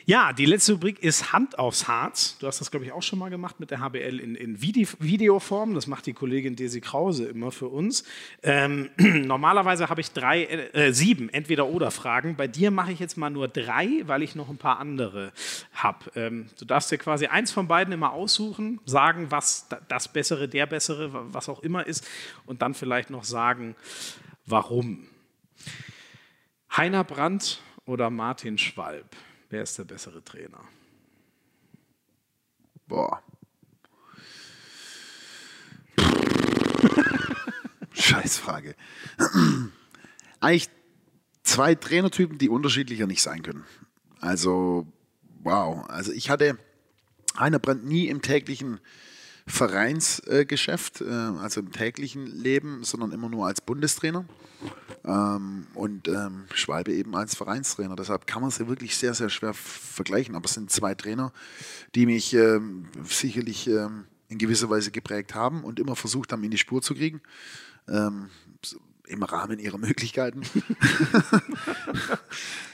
Ja, 0.10 0.34
die 0.34 0.46
letzte 0.46 0.72
Rubrik 0.72 1.04
ist 1.04 1.34
Hand 1.34 1.60
aufs 1.60 1.88
Harz. 1.88 2.36
Du 2.40 2.48
hast 2.48 2.60
das, 2.60 2.72
glaube 2.72 2.84
ich, 2.84 2.92
auch 2.92 3.04
schon 3.04 3.20
mal 3.20 3.30
gemacht 3.30 3.60
mit 3.60 3.70
der 3.70 3.80
HBL 3.80 4.20
in, 4.20 4.34
in 4.34 4.60
Vide 4.60 4.88
Videoform. 4.98 5.76
Das 5.76 5.86
macht 5.86 6.08
die 6.08 6.14
Kollegin 6.14 6.56
Desi 6.56 6.82
Krause 6.82 7.28
immer 7.28 7.52
für 7.52 7.68
uns. 7.68 8.04
Ähm, 8.42 8.90
normalerweise 8.98 9.88
habe 9.88 10.02
ich 10.02 10.12
drei, 10.12 10.46
äh, 10.46 10.94
sieben 10.94 11.30
Entweder-Oder-Fragen. 11.30 12.38
Bei 12.38 12.48
dir 12.48 12.72
mache 12.72 12.92
ich 12.92 12.98
jetzt 12.98 13.18
mal 13.18 13.30
nur 13.30 13.48
drei, 13.50 14.02
weil 14.08 14.24
ich 14.24 14.34
noch 14.34 14.50
ein 14.50 14.58
paar 14.58 14.80
andere 14.80 15.32
habe. 15.76 16.00
Ähm, 16.16 16.48
du 16.58 16.66
darfst 16.66 16.90
dir 16.90 16.98
quasi 16.98 17.28
eins 17.28 17.52
von 17.52 17.68
beiden 17.68 17.94
immer 17.94 18.12
aussuchen, 18.12 18.82
sagen, 18.86 19.30
was 19.30 19.68
das 19.90 20.08
Bessere, 20.08 20.48
der 20.48 20.66
Bessere, 20.66 21.12
was 21.36 21.50
auch 21.50 21.60
immer 21.60 21.86
ist, 21.86 22.10
und 22.48 22.64
dann 22.64 22.74
vielleicht 22.74 23.12
noch 23.12 23.26
sagen, 23.26 23.76
warum. 24.48 25.06
Heiner 26.76 27.04
Brandt 27.04 27.62
oder 27.86 28.10
Martin 28.10 28.58
Schwalb? 28.58 29.16
Wer 29.50 29.64
ist 29.64 29.78
der 29.78 29.84
bessere 29.86 30.24
Trainer? 30.24 30.64
Boah. 32.88 33.24
Scheißfrage. 37.92 38.76
Eigentlich 40.40 40.70
zwei 41.44 41.74
Trainertypen, 41.76 42.38
die 42.38 42.50
unterschiedlicher 42.50 43.08
nicht 43.08 43.24
sein 43.24 43.42
können. 43.42 43.66
Also, 44.22 44.86
wow. 45.44 45.90
Also 45.90 46.12
ich 46.12 46.30
hatte 46.30 46.60
Heiner 47.38 47.60
Brandt 47.60 47.86
nie 47.86 48.08
im 48.08 48.22
täglichen 48.22 48.80
Vereinsgeschäft, 49.50 51.02
äh, 51.02 51.06
also 51.06 51.60
im 51.60 51.72
täglichen 51.72 52.28
Leben, 52.28 52.84
sondern 52.84 53.12
immer 53.12 53.30
nur 53.30 53.48
als 53.48 53.62
Bundestrainer. 53.62 54.26
Ähm, 55.06 55.68
und 55.74 56.08
ähm, 56.08 56.46
Schwalbe 56.54 56.94
eben 56.94 57.16
als 57.16 57.36
Vereinstrainer. 57.36 57.96
Deshalb 57.96 58.28
kann 58.28 58.42
man 58.42 58.52
sie 58.52 58.68
wirklich 58.68 58.96
sehr, 58.98 59.14
sehr 59.14 59.30
schwer 59.30 59.54
vergleichen. 59.54 60.36
Aber 60.36 60.46
es 60.46 60.54
sind 60.54 60.70
zwei 60.70 60.94
Trainer, 60.94 61.34
die 61.96 62.06
mich 62.06 62.34
ähm, 62.34 62.86
sicherlich 63.06 63.68
ähm, 63.68 64.06
in 64.28 64.38
gewisser 64.38 64.70
Weise 64.70 64.92
geprägt 64.92 65.34
haben 65.34 65.64
und 65.64 65.80
immer 65.80 65.96
versucht 65.96 66.32
haben, 66.32 66.44
in 66.44 66.52
die 66.52 66.58
Spur 66.58 66.82
zu 66.82 66.94
kriegen. 66.94 67.22
Im 69.10 69.24
Rahmen 69.24 69.60
ihrer 69.60 69.78
Möglichkeiten. 69.78 70.42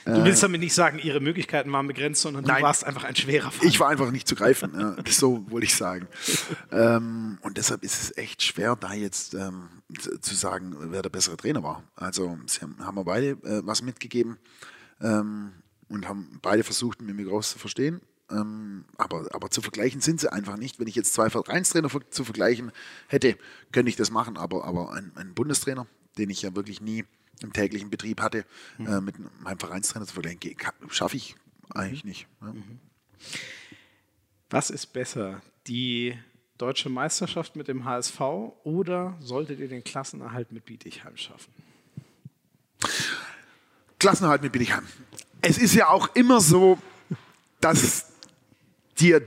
du 0.06 0.24
willst 0.26 0.44
damit 0.44 0.60
nicht 0.60 0.74
sagen, 0.74 1.00
ihre 1.00 1.22
Möglichkeiten 1.22 1.72
waren 1.72 1.88
begrenzt, 1.88 2.22
sondern 2.22 2.44
Nein, 2.44 2.58
du 2.58 2.64
warst 2.64 2.84
einfach 2.84 3.06
ein 3.06 3.16
schwerer 3.16 3.52
Fall. 3.52 3.66
Ich 3.68 3.80
war 3.80 3.88
einfach 3.88 4.12
nicht 4.12 4.28
zu 4.28 4.36
greifen, 4.36 4.72
ja, 4.78 4.96
so 5.08 5.50
wollte 5.50 5.66
ich 5.66 5.76
sagen. 5.76 6.08
Ähm, 6.72 7.38
und 7.42 7.58
deshalb 7.58 7.84
ist 7.84 8.02
es 8.02 8.18
echt 8.18 8.44
schwer, 8.44 8.76
da 8.76 8.94
jetzt 8.94 9.34
ähm, 9.34 9.70
zu 10.22 10.36
sagen, 10.36 10.76
wer 10.92 11.02
der 11.02 11.10
bessere 11.10 11.38
Trainer 11.38 11.64
war. 11.64 11.84
Also 11.96 12.38
sie 12.48 12.60
haben, 12.60 12.76
haben 12.80 12.96
wir 12.98 13.06
beide 13.06 13.30
äh, 13.30 13.62
was 13.66 13.82
mitgegeben 13.82 14.38
ähm, 15.02 15.54
und 15.88 16.08
haben 16.08 16.40
beide 16.42 16.64
versucht, 16.64 17.02
mit 17.02 17.16
mir 17.16 17.26
groß 17.26 17.52
zu 17.52 17.60
verstehen. 17.60 18.02
Ähm, 18.32 18.86
aber, 18.98 19.28
aber 19.34 19.52
zu 19.52 19.62
vergleichen 19.62 20.02
sind 20.02 20.20
sie 20.20 20.32
einfach 20.32 20.58
nicht. 20.58 20.80
Wenn 20.80 20.88
ich 20.88 20.96
jetzt 20.96 21.14
zwei 21.14 21.30
Vereinstrainer 21.30 21.90
zu 22.10 22.24
vergleichen 22.24 22.72
hätte, 23.08 23.38
könnte 23.72 23.90
ich 23.90 23.96
das 23.96 24.10
machen. 24.10 24.38
Aber, 24.38 24.66
aber 24.66 24.94
ein, 24.94 25.12
ein 25.16 25.34
Bundestrainer, 25.34 25.86
den 26.18 26.30
ich 26.30 26.42
ja 26.42 26.56
wirklich 26.56 26.82
nie 26.82 27.06
im 27.42 27.54
täglichen 27.54 27.90
Betrieb 27.90 28.22
hatte, 28.22 28.46
mhm. 28.78 28.88
äh, 28.88 29.02
mit 29.02 29.16
meinem 29.42 29.60
Vereinstrainer 29.60 30.06
zu 30.06 30.14
vergleichen, 30.14 30.56
schaffe 30.90 31.18
ich 31.18 31.36
eigentlich 31.74 32.04
mhm. 32.04 32.10
nicht. 32.10 32.28
Ja. 32.42 32.48
Mhm. 32.54 32.80
Was 34.50 34.70
ist 34.70 34.88
besser, 34.88 35.42
die 35.68 36.18
deutsche 36.58 36.90
Meisterschaft 36.90 37.56
mit 37.56 37.68
dem 37.68 37.86
HSV 37.86 38.20
oder 38.64 39.18
solltet 39.20 39.60
ihr 39.60 39.68
den 39.68 39.84
Klassenerhalt 39.84 40.52
mit 40.52 40.66
Bietigheim 40.66 41.18
schaffen? 41.18 41.52
Klassenerhalt 44.00 44.42
mit 44.42 44.52
Bietigheim. 44.52 44.86
Es 45.42 45.58
ist 45.58 45.74
ja 45.74 45.90
auch 45.90 46.16
immer 46.16 46.40
so, 46.40 46.78
dass 47.60 48.12
dir, 49.00 49.26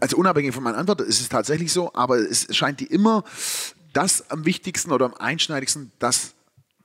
also 0.00 0.16
unabhängig 0.16 0.54
von 0.54 0.62
meiner 0.62 0.78
Antwort, 0.78 1.00
ist 1.02 1.20
es 1.20 1.28
tatsächlich 1.28 1.72
so, 1.72 1.92
aber 1.94 2.18
es 2.18 2.54
scheint 2.56 2.80
dir 2.80 2.90
immer 2.90 3.24
das 3.92 4.30
am 4.30 4.44
wichtigsten 4.44 4.92
oder 4.92 5.06
am 5.06 5.14
einschneidigsten, 5.14 5.92
das 5.98 6.34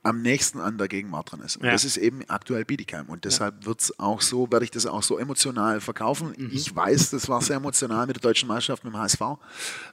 am 0.04 0.20
nächsten 0.20 0.60
an 0.60 0.76
der 0.76 0.86
Gegenwart 0.86 1.32
dran 1.32 1.40
ist. 1.40 1.56
Und 1.56 1.64
ja. 1.64 1.72
das 1.72 1.84
ist 1.84 1.96
eben 1.96 2.22
aktuell 2.28 2.64
Bietigheim. 2.64 3.06
Und 3.06 3.24
deshalb 3.24 3.60
ja. 3.60 3.66
wird's 3.66 3.98
auch 3.98 4.20
so, 4.20 4.50
werde 4.52 4.64
ich 4.64 4.70
das 4.70 4.84
auch 4.84 5.02
so 5.02 5.18
emotional 5.18 5.80
verkaufen. 5.80 6.34
Mhm. 6.36 6.50
Ich 6.52 6.76
weiß, 6.76 7.10
das 7.10 7.28
war 7.28 7.40
sehr 7.40 7.56
emotional 7.56 8.06
mit 8.06 8.16
der 8.16 8.20
deutschen 8.20 8.46
Meisterschaft, 8.46 8.84
mit 8.84 8.92
dem 8.92 8.98
HSV. 8.98 9.20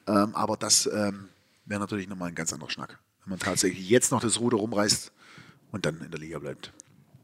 Ähm, 0.08 0.36
aber 0.36 0.58
das 0.58 0.86
ähm, 0.86 1.30
wäre 1.66 1.80
natürlich 1.80 2.10
nochmal 2.10 2.28
ein 2.28 2.36
ganz 2.36 2.52
anderer 2.52 2.70
Schnack. 2.70 3.00
Wenn 3.24 3.32
man 3.32 3.40
tatsächlich 3.40 3.90
jetzt 3.90 4.12
noch 4.12 4.20
das 4.20 4.40
Ruder 4.40 4.58
rumreißt 4.58 5.14
und 5.72 5.86
dann 5.86 6.02
in 6.02 6.12
der 6.12 6.20
Liga 6.20 6.40
bleibt. 6.40 6.74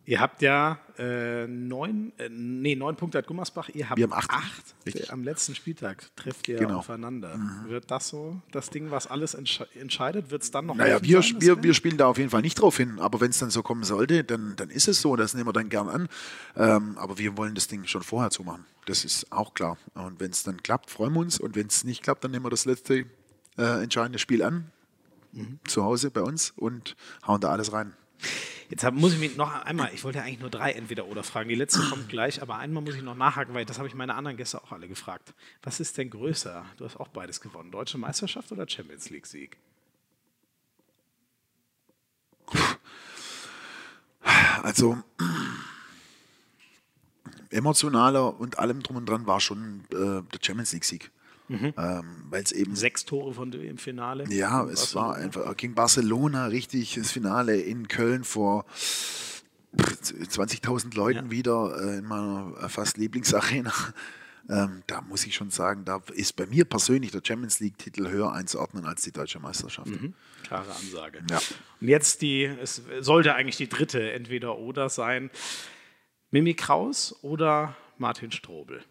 Ihr 0.07 0.21
habt 0.21 0.41
ja 0.41 0.79
äh, 0.97 1.47
neun, 1.47 2.13
äh, 2.17 2.29
nee, 2.29 2.77
neun 2.77 2.95
Punkte 2.95 3.17
hat 3.17 3.27
Gummersbach. 3.27 3.67
Ihr 3.73 3.89
habt 3.89 3.97
Wir 3.97 4.05
haben 4.05 4.13
acht. 4.13 4.29
acht. 4.31 5.11
Am 5.11 5.21
letzten 5.21 5.53
Spieltag 5.53 6.01
trefft 6.15 6.47
ihr 6.47 6.59
genau. 6.59 6.77
aufeinander. 6.79 7.35
Mhm. 7.35 7.67
Wird 7.67 7.91
das 7.91 8.07
so 8.07 8.41
das 8.53 8.69
Ding, 8.69 8.89
was 8.89 9.07
alles 9.07 9.33
entsche 9.33 9.67
entscheidet? 9.77 10.31
Wird 10.31 10.43
es 10.43 10.51
dann 10.51 10.65
noch 10.65 10.75
Naja, 10.75 11.03
wir, 11.03 11.21
sein, 11.21 11.41
wir, 11.41 11.61
wir 11.61 11.73
spielen 11.73 11.97
da 11.97 12.07
auf 12.07 12.17
jeden 12.17 12.29
Fall 12.29 12.41
nicht 12.41 12.55
drauf 12.55 12.77
hin. 12.77 12.99
Aber 12.99 13.19
wenn 13.19 13.31
es 13.31 13.39
dann 13.39 13.49
so 13.49 13.61
kommen 13.63 13.83
sollte, 13.83 14.23
dann, 14.23 14.55
dann 14.55 14.69
ist 14.69 14.87
es 14.87 15.01
so. 15.01 15.17
Das 15.17 15.33
nehmen 15.33 15.45
wir 15.45 15.51
dann 15.53 15.67
gern 15.67 15.89
an. 15.89 16.07
Ähm, 16.55 16.97
aber 16.97 17.17
wir 17.17 17.35
wollen 17.35 17.53
das 17.53 17.67
Ding 17.67 17.85
schon 17.85 18.01
vorher 18.01 18.29
zumachen. 18.29 18.63
Das 18.85 19.03
ist 19.03 19.29
auch 19.33 19.53
klar. 19.53 19.77
Und 19.93 20.21
wenn 20.21 20.31
es 20.31 20.43
dann 20.43 20.63
klappt, 20.63 20.89
freuen 20.89 21.11
wir 21.15 21.19
uns. 21.19 21.37
Und 21.37 21.57
wenn 21.57 21.67
es 21.67 21.83
nicht 21.83 22.01
klappt, 22.01 22.23
dann 22.23 22.31
nehmen 22.31 22.45
wir 22.45 22.49
das 22.49 22.63
letzte 22.63 23.07
äh, 23.57 23.83
entscheidende 23.83 24.19
Spiel 24.19 24.41
an. 24.41 24.71
Mhm. 25.33 25.59
Zu 25.67 25.83
Hause 25.83 26.11
bei 26.11 26.21
uns 26.21 26.53
und 26.55 26.95
hauen 27.27 27.41
da 27.41 27.49
alles 27.49 27.73
rein. 27.73 27.91
Jetzt 28.69 28.83
hab, 28.83 28.93
muss 28.93 29.13
ich 29.13 29.19
mich 29.19 29.37
noch 29.37 29.53
einmal, 29.63 29.91
ich 29.93 30.03
wollte 30.03 30.17
ja 30.17 30.25
eigentlich 30.25 30.39
nur 30.39 30.49
drei 30.49 30.73
Entweder-Oder 30.73 31.23
fragen. 31.23 31.47
Die 31.47 31.55
letzte 31.55 31.81
kommt 31.89 32.09
gleich, 32.09 32.41
aber 32.41 32.57
einmal 32.57 32.83
muss 32.83 32.95
ich 32.95 33.01
noch 33.01 33.15
nachhaken, 33.15 33.53
weil 33.53 33.65
das 33.65 33.77
habe 33.77 33.87
ich 33.87 33.95
meine 33.95 34.15
anderen 34.15 34.35
Gäste 34.35 34.61
auch 34.61 34.71
alle 34.73 34.89
gefragt. 34.89 35.33
Was 35.63 35.79
ist 35.79 35.97
denn 35.97 36.09
größer? 36.09 36.65
Du 36.75 36.83
hast 36.83 36.97
auch 36.97 37.07
beides 37.07 37.39
gewonnen. 37.39 37.71
Deutsche 37.71 37.97
Meisterschaft 37.97 38.51
oder 38.51 38.67
Champions 38.67 39.09
League-Sieg? 39.09 39.57
Also 44.63 44.97
emotionaler 47.49 48.37
und 48.37 48.59
allem 48.59 48.83
drum 48.83 48.97
und 48.97 49.07
dran 49.07 49.25
war 49.25 49.39
schon 49.39 49.85
äh, 49.91 49.95
der 50.23 50.39
Champions 50.41 50.73
League-Sieg. 50.73 51.11
Mhm. 51.47 51.73
Ähm, 51.77 52.25
Weil 52.29 52.43
es 52.43 52.51
eben. 52.51 52.75
Sechs 52.75 53.05
Tore 53.05 53.33
von 53.33 53.51
im 53.51 53.77
Finale. 53.77 54.25
Ja, 54.29 54.65
es 54.65 54.95
war 54.95 55.15
einfach 55.15 55.55
gegen 55.55 55.75
Barcelona 55.75 56.47
richtig 56.47 56.95
das 56.95 57.11
Finale 57.11 57.59
in 57.59 57.87
Köln 57.87 58.23
vor 58.23 58.65
20.000 59.77 60.95
Leuten 60.95 61.25
ja. 61.25 61.31
wieder 61.31 61.77
äh, 61.81 61.97
in 61.99 62.05
meiner 62.05 62.69
fast 62.69 62.97
Lieblingsarena. 62.97 63.73
Ähm, 64.49 64.83
da 64.87 65.01
muss 65.01 65.25
ich 65.25 65.35
schon 65.35 65.49
sagen, 65.49 65.83
da 65.83 66.01
ist 66.13 66.35
bei 66.37 66.45
mir 66.45 66.63
persönlich 66.63 67.11
der 67.11 67.21
Champions 67.23 67.59
League-Titel 67.59 68.07
höher 68.07 68.31
einzuordnen 68.31 68.85
als 68.85 69.01
die 69.01 69.11
deutsche 69.11 69.39
Meisterschaft. 69.39 69.87
Mhm. 69.87 70.13
Klare 70.43 70.71
Ansage. 70.71 71.21
Ja. 71.29 71.41
Und 71.81 71.87
jetzt 71.89 72.21
die, 72.21 72.45
es 72.45 72.81
sollte 73.01 73.35
eigentlich 73.35 73.57
die 73.57 73.67
dritte 73.67 74.11
entweder 74.11 74.57
oder 74.57 74.87
sein. 74.89 75.29
Mimi 76.31 76.53
Kraus 76.53 77.15
oder 77.23 77.75
Martin 77.97 78.31
Strobel? 78.31 78.83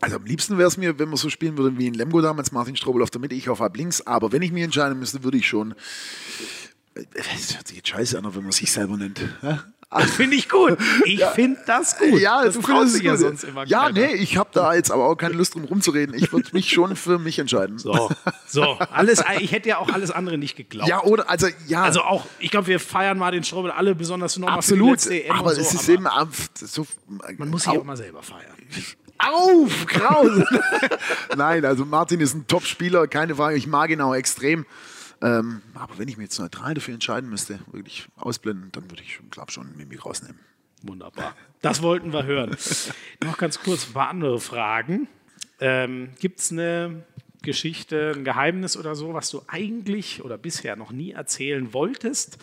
Also 0.00 0.16
am 0.16 0.24
liebsten 0.24 0.56
wäre 0.56 0.68
es 0.68 0.76
mir, 0.76 0.98
wenn 0.98 1.10
wir 1.10 1.16
so 1.16 1.30
spielen 1.30 1.58
würden 1.58 1.78
wie 1.78 1.86
in 1.88 1.94
Lemgo 1.94 2.20
damals, 2.20 2.52
Martin 2.52 2.76
Strobel 2.76 3.02
auf 3.02 3.10
der 3.10 3.20
Mitte, 3.20 3.34
ich 3.34 3.48
auf 3.48 3.60
halb 3.60 3.76
links. 3.76 4.06
Aber 4.06 4.30
wenn 4.32 4.42
ich 4.42 4.52
mich 4.52 4.62
entscheiden 4.62 4.98
müsste, 4.98 5.24
würde 5.24 5.38
ich 5.38 5.48
schon. 5.48 5.72
Äh, 6.94 7.04
das 7.14 7.56
hört 7.56 7.66
sich 7.66 7.76
jetzt 7.78 7.88
scheiße 7.88 8.16
an, 8.18 8.34
wenn 8.34 8.42
man 8.42 8.52
sich 8.52 8.70
selber 8.70 8.96
nennt. 8.96 9.20
Das 9.92 10.08
finde 10.12 10.36
ich 10.36 10.48
gut. 10.48 10.78
Ich 11.04 11.18
ja. 11.18 11.30
finde 11.32 11.58
das 11.66 11.98
gut. 11.98 12.20
Ja, 12.20 12.44
das 12.44 12.54
du 12.54 12.62
findest 12.62 12.94
es 12.94 13.02
ja 13.02 13.16
sonst 13.16 13.42
immer 13.42 13.66
Ja, 13.66 13.86
keiner. 13.86 14.06
nee, 14.06 14.14
ich 14.14 14.36
habe 14.36 14.50
da 14.52 14.72
jetzt 14.74 14.92
aber 14.92 15.08
auch 15.08 15.16
keine 15.16 15.34
Lust 15.34 15.54
drum 15.54 15.64
rumzureden. 15.64 16.14
Ich 16.14 16.32
würde 16.32 16.48
mich 16.52 16.70
schon 16.70 16.94
für 16.94 17.18
mich 17.18 17.40
entscheiden. 17.40 17.78
So, 17.78 18.08
so, 18.46 18.78
alles, 18.92 19.24
ich 19.40 19.50
hätte 19.50 19.70
ja 19.70 19.78
auch 19.78 19.88
alles 19.88 20.12
andere 20.12 20.38
nicht 20.38 20.56
geglaubt. 20.56 20.88
Ja, 20.88 21.02
oder, 21.02 21.28
also, 21.28 21.48
ja. 21.66 21.82
Also 21.82 22.02
auch, 22.02 22.24
ich 22.38 22.52
glaube, 22.52 22.68
wir 22.68 22.78
feiern 22.78 23.18
mal 23.18 23.32
den 23.32 23.42
Strobel 23.42 23.72
alle 23.72 23.96
besonders 23.96 24.38
nochmal 24.38 24.58
Absolut, 24.58 25.00
für 25.00 25.08
die 25.10 25.16
letzte 25.16 25.34
aber 25.34 25.56
so, 25.56 25.60
es 25.60 25.74
ist 25.74 25.88
eben 25.88 26.06
so, 26.54 26.86
Man 27.36 27.48
muss 27.50 27.64
sich 27.64 27.72
auch 27.72 27.82
mal 27.82 27.96
selber 27.96 28.22
feiern 28.22 28.54
auf, 29.20 29.86
Krause. 29.86 30.46
Nein, 31.36 31.64
also 31.64 31.84
Martin 31.84 32.20
ist 32.20 32.34
ein 32.34 32.46
Top-Spieler, 32.46 33.06
keine 33.08 33.34
Frage. 33.34 33.56
Ich 33.56 33.66
mag 33.66 33.90
ihn 33.90 34.00
auch 34.00 34.14
extrem. 34.14 34.66
Ähm, 35.22 35.62
aber 35.74 35.98
wenn 35.98 36.08
ich 36.08 36.16
mich 36.16 36.24
jetzt 36.24 36.38
neutral 36.38 36.74
dafür 36.74 36.94
entscheiden 36.94 37.28
müsste, 37.28 37.60
wirklich 37.72 38.08
ausblenden, 38.16 38.72
dann 38.72 38.90
würde 38.90 39.02
ich, 39.02 39.20
glaube 39.30 39.52
schon 39.52 39.76
Mimi 39.76 39.96
rausnehmen. 39.96 40.38
Wunderbar. 40.82 41.34
Das 41.60 41.82
wollten 41.82 42.12
wir 42.12 42.24
hören. 42.24 42.56
Noch 43.24 43.36
ganz 43.36 43.60
kurz 43.60 43.88
ein 43.88 43.92
paar 43.92 44.08
andere 44.08 44.40
Fragen. 44.40 45.08
Ähm, 45.60 46.10
Gibt 46.20 46.40
es 46.40 46.52
eine 46.52 47.04
Geschichte, 47.42 48.14
ein 48.16 48.24
Geheimnis 48.24 48.78
oder 48.78 48.94
so, 48.94 49.12
was 49.12 49.30
du 49.30 49.42
eigentlich 49.46 50.24
oder 50.24 50.38
bisher 50.38 50.76
noch 50.76 50.90
nie 50.90 51.12
erzählen 51.12 51.72
wolltest? 51.74 52.38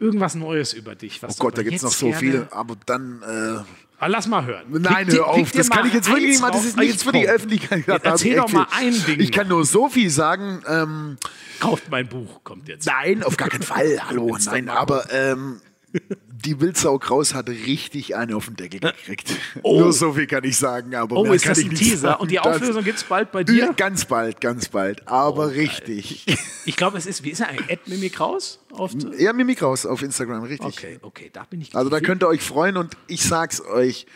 Irgendwas 0.00 0.34
Neues 0.34 0.72
über 0.72 0.96
dich? 0.96 1.20
oh 1.22 1.28
Gott, 1.38 1.58
da 1.58 1.62
gibt 1.62 1.76
es 1.76 1.82
noch 1.82 1.92
so 1.92 2.12
viel, 2.12 2.48
aber 2.50 2.76
dann. 2.86 3.22
Äh 3.22 3.85
aber 3.98 4.08
lass 4.10 4.26
mal 4.26 4.44
hören. 4.44 4.66
Nein, 4.68 5.06
hör 5.10 5.28
auf, 5.28 5.50
das 5.52 5.70
kann 5.70 5.86
ich 5.86 5.94
jetzt 5.94 6.08
wirklich 6.08 6.30
nicht 6.30 6.40
mal. 6.40 6.50
Das 6.50 6.64
ist 6.64 6.76
nichts 6.76 7.02
für 7.02 7.12
die 7.12 7.28
Öffentlichkeit. 7.28 7.86
Jetzt 7.86 8.04
erzähl 8.04 8.36
doch 8.36 8.52
mal 8.52 8.66
ein 8.76 8.92
Ding. 9.06 9.20
Ich 9.20 9.32
kann 9.32 9.48
nur 9.48 9.64
so 9.64 9.88
viel 9.88 10.10
sagen. 10.10 10.62
Ähm, 10.68 11.16
Kauft 11.60 11.90
mein 11.90 12.06
Buch, 12.06 12.44
kommt 12.44 12.68
jetzt. 12.68 12.86
Nein, 12.86 13.22
auf 13.22 13.36
gar 13.36 13.48
keinen 13.48 13.62
Fall. 13.62 13.98
Hallo, 14.06 14.36
nein, 14.44 14.68
aber 14.68 15.10
ähm, 15.12 15.60
die 16.44 16.60
Wildsau 16.60 16.98
Kraus 16.98 17.34
hat 17.34 17.48
richtig 17.48 18.14
eine 18.16 18.36
auf 18.36 18.46
den 18.46 18.56
Deckel 18.56 18.80
gekriegt. 18.80 19.30
Nur 19.64 19.92
so 19.92 20.12
viel 20.12 20.26
kann 20.26 20.44
ich 20.44 20.56
sagen. 20.56 20.94
Aber 20.94 21.16
Oh, 21.16 21.32
ist 21.32 21.46
das 21.48 21.58
ein 21.58 21.70
Teaser? 21.74 21.96
sagen. 21.96 22.20
Und 22.22 22.30
die 22.30 22.38
Auflösung 22.40 22.84
gibt 22.84 22.98
es 22.98 23.04
bald 23.04 23.32
bei 23.32 23.40
Ja, 23.40 23.44
dir? 23.44 23.72
ganz 23.74 24.04
bald, 24.04 24.40
ganz 24.40 24.68
bald. 24.68 25.06
Aber 25.08 25.52
richtig. 25.52 26.24
Ich 26.66 26.76
glaube, 26.76 26.98
es 26.98 27.06
ist, 27.06 27.22
wie 27.24 27.30
ist 27.30 27.40
er 27.40 27.48
eigentlich? 27.48 27.70
Ed 27.70 27.88
Mimi 27.88 28.10
Kraus? 28.10 28.60
Auf 28.72 28.92
Ja, 29.18 29.32
Mimik 29.32 29.62
raus 29.62 29.86
auf 29.86 30.02
Instagram, 30.02 30.42
richtig. 30.42 30.66
okay, 30.66 30.98
okay, 31.00 31.30
da 31.32 31.44
bin 31.44 31.60
ich 31.62 31.74
Also 31.74 31.88
da 31.88 32.00
könnt 32.00 32.22
ihr 32.22 32.28
euch 32.28 32.42
freuen 32.42 32.76
und 32.76 32.94
ich 33.06 33.22
sag's 33.22 33.62
euch, 33.62 34.06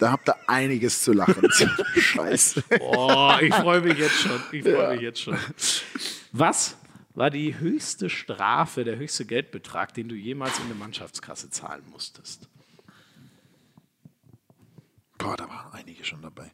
da 0.00 0.10
habt 0.10 0.28
ihr 0.28 0.34
einiges 0.48 1.02
zu 1.02 1.12
lachen. 1.12 1.48
Scheiße. 1.96 2.64
Oh, 2.80 3.32
ich 3.40 3.54
freue 3.54 3.80
mich 3.82 3.98
jetzt 3.98 4.16
schon. 4.20 4.40
Ich 4.50 4.62
freue 4.64 4.94
mich 4.94 5.02
jetzt 5.02 5.20
schon. 5.22 5.36
Was 6.32 6.76
war 7.18 7.30
die 7.30 7.58
höchste 7.58 8.08
Strafe, 8.08 8.84
der 8.84 8.96
höchste 8.96 9.26
Geldbetrag, 9.26 9.92
den 9.92 10.08
du 10.08 10.14
jemals 10.14 10.58
in 10.58 10.66
eine 10.66 10.74
Mannschaftskasse 10.74 11.50
zahlen 11.50 11.84
musstest? 11.90 12.48
Boah, 15.18 15.36
da 15.36 15.48
waren 15.48 15.72
einige 15.72 16.04
schon 16.04 16.22
dabei. 16.22 16.52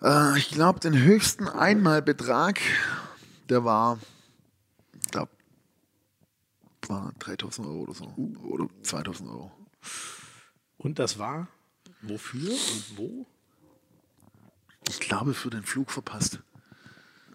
Äh, 0.00 0.38
ich 0.38 0.50
glaube, 0.50 0.78
den 0.78 0.96
höchsten 0.96 1.48
Einmalbetrag, 1.48 2.60
der 3.48 3.64
war, 3.64 3.98
ich 5.02 5.10
glaube, 5.10 5.32
war 6.86 7.12
3000 7.18 7.66
Euro 7.66 7.80
oder 7.80 7.94
so. 7.94 8.14
Oder 8.44 8.68
2000 8.82 9.28
Euro. 9.30 9.50
Und 10.76 11.00
das 11.00 11.18
war 11.18 11.48
wofür 12.02 12.52
und 12.52 12.96
wo? 12.96 13.26
Ich 14.88 15.00
glaube, 15.00 15.34
für 15.34 15.50
den 15.50 15.64
Flug 15.64 15.90
verpasst. 15.90 16.40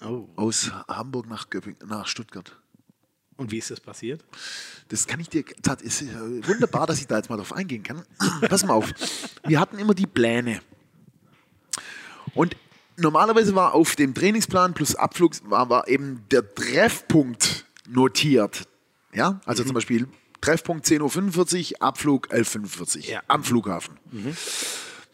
Oh. 0.06 0.28
Aus 0.36 0.72
Hamburg 0.88 1.28
nach, 1.28 1.48
nach 1.86 2.08
Stuttgart. 2.08 2.58
Und 3.38 3.52
wie 3.52 3.58
ist 3.58 3.72
das 3.72 3.80
passiert? 3.80 4.24
Das 4.90 5.08
kann 5.08 5.20
ich 5.20 5.30
dir. 5.30 5.44
Das 5.62 5.82
ist 5.82 6.02
äh, 6.04 6.48
wunderbar, 6.48 6.86
dass 6.86 7.00
ich 7.00 7.08
da 7.08 7.18
jetzt 7.18 7.30
mal 7.30 7.38
drauf 7.38 7.54
eingehen 7.54 7.84
kann. 7.84 8.04
Pass 8.50 8.64
mal 8.66 8.74
auf. 8.74 8.94
Wir 9.46 9.60
hatten 9.60 9.80
immer 9.80 9.94
die 9.94 10.06
Pläne. 10.08 10.62
Und 12.36 12.56
normalerweise 12.98 13.56
war 13.56 13.74
auf 13.74 13.96
dem 13.96 14.14
Trainingsplan 14.14 14.74
plus 14.74 14.96
Abflug 14.96 15.34
war, 15.50 15.70
war 15.70 15.88
eben 15.88 16.24
der 16.32 16.54
Treffpunkt 16.54 17.66
notiert. 17.88 18.68
Ja, 19.14 19.42
also 19.46 19.64
zum 19.64 19.74
Beispiel 19.74 20.08
Treffpunkt 20.42 20.86
10.45 20.86 21.74
Uhr, 21.74 21.82
Abflug 21.82 22.32
11.45 22.32 22.98
Uhr 22.98 23.04
Ja. 23.06 23.22
am 23.28 23.44
Flughafen. 23.44 23.98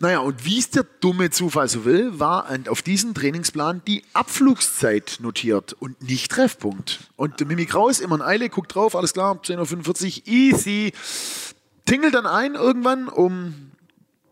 Naja, 0.01 0.19
und 0.19 0.45
wie 0.45 0.57
es 0.57 0.69
der 0.69 0.85
dumme 1.01 1.29
Zufall 1.29 1.67
so 1.67 1.83
will, 1.83 2.19
war 2.19 2.47
auf 2.69 2.81
diesem 2.81 3.13
Trainingsplan 3.13 3.81
die 3.85 4.03
Abflugszeit 4.13 5.17
notiert 5.19 5.73
und 5.73 6.01
nicht 6.01 6.31
Treffpunkt. 6.31 6.99
Und 7.17 7.45
Mimi 7.45 7.65
Kraus 7.65 7.99
immer 7.99 8.15
in 8.15 8.21
Eile, 8.21 8.47
guckt 8.49 8.73
drauf, 8.73 8.95
alles 8.95 9.11
klar, 9.11 9.35
10.45 9.43 10.21
Uhr, 10.21 10.27
easy. 10.27 10.93
Tingelt 11.85 12.13
dann 12.13 12.25
ein 12.25 12.55
irgendwann 12.55 13.09
um, 13.09 13.71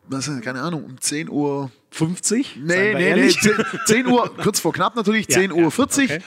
was 0.07 0.31
keine 0.41 0.61
Ahnung, 0.61 0.85
um 0.85 1.01
10 1.01 1.29
Uhr. 1.29 1.69
50? 1.91 2.57
Nee, 2.57 2.63
nee, 2.63 2.93
nee, 2.93 3.09
ehrlich? 3.09 3.39
10, 3.39 3.53
10 3.87 4.07
Uhr, 4.07 4.33
kurz 4.37 4.59
vor 4.59 4.71
knapp 4.71 4.95
natürlich, 4.95 5.27
Ja, 5.29 5.39
10 5.39 5.51
Uhr 5.51 5.63
ja, 5.63 5.69
40. 5.69 6.11
okay. 6.11 6.23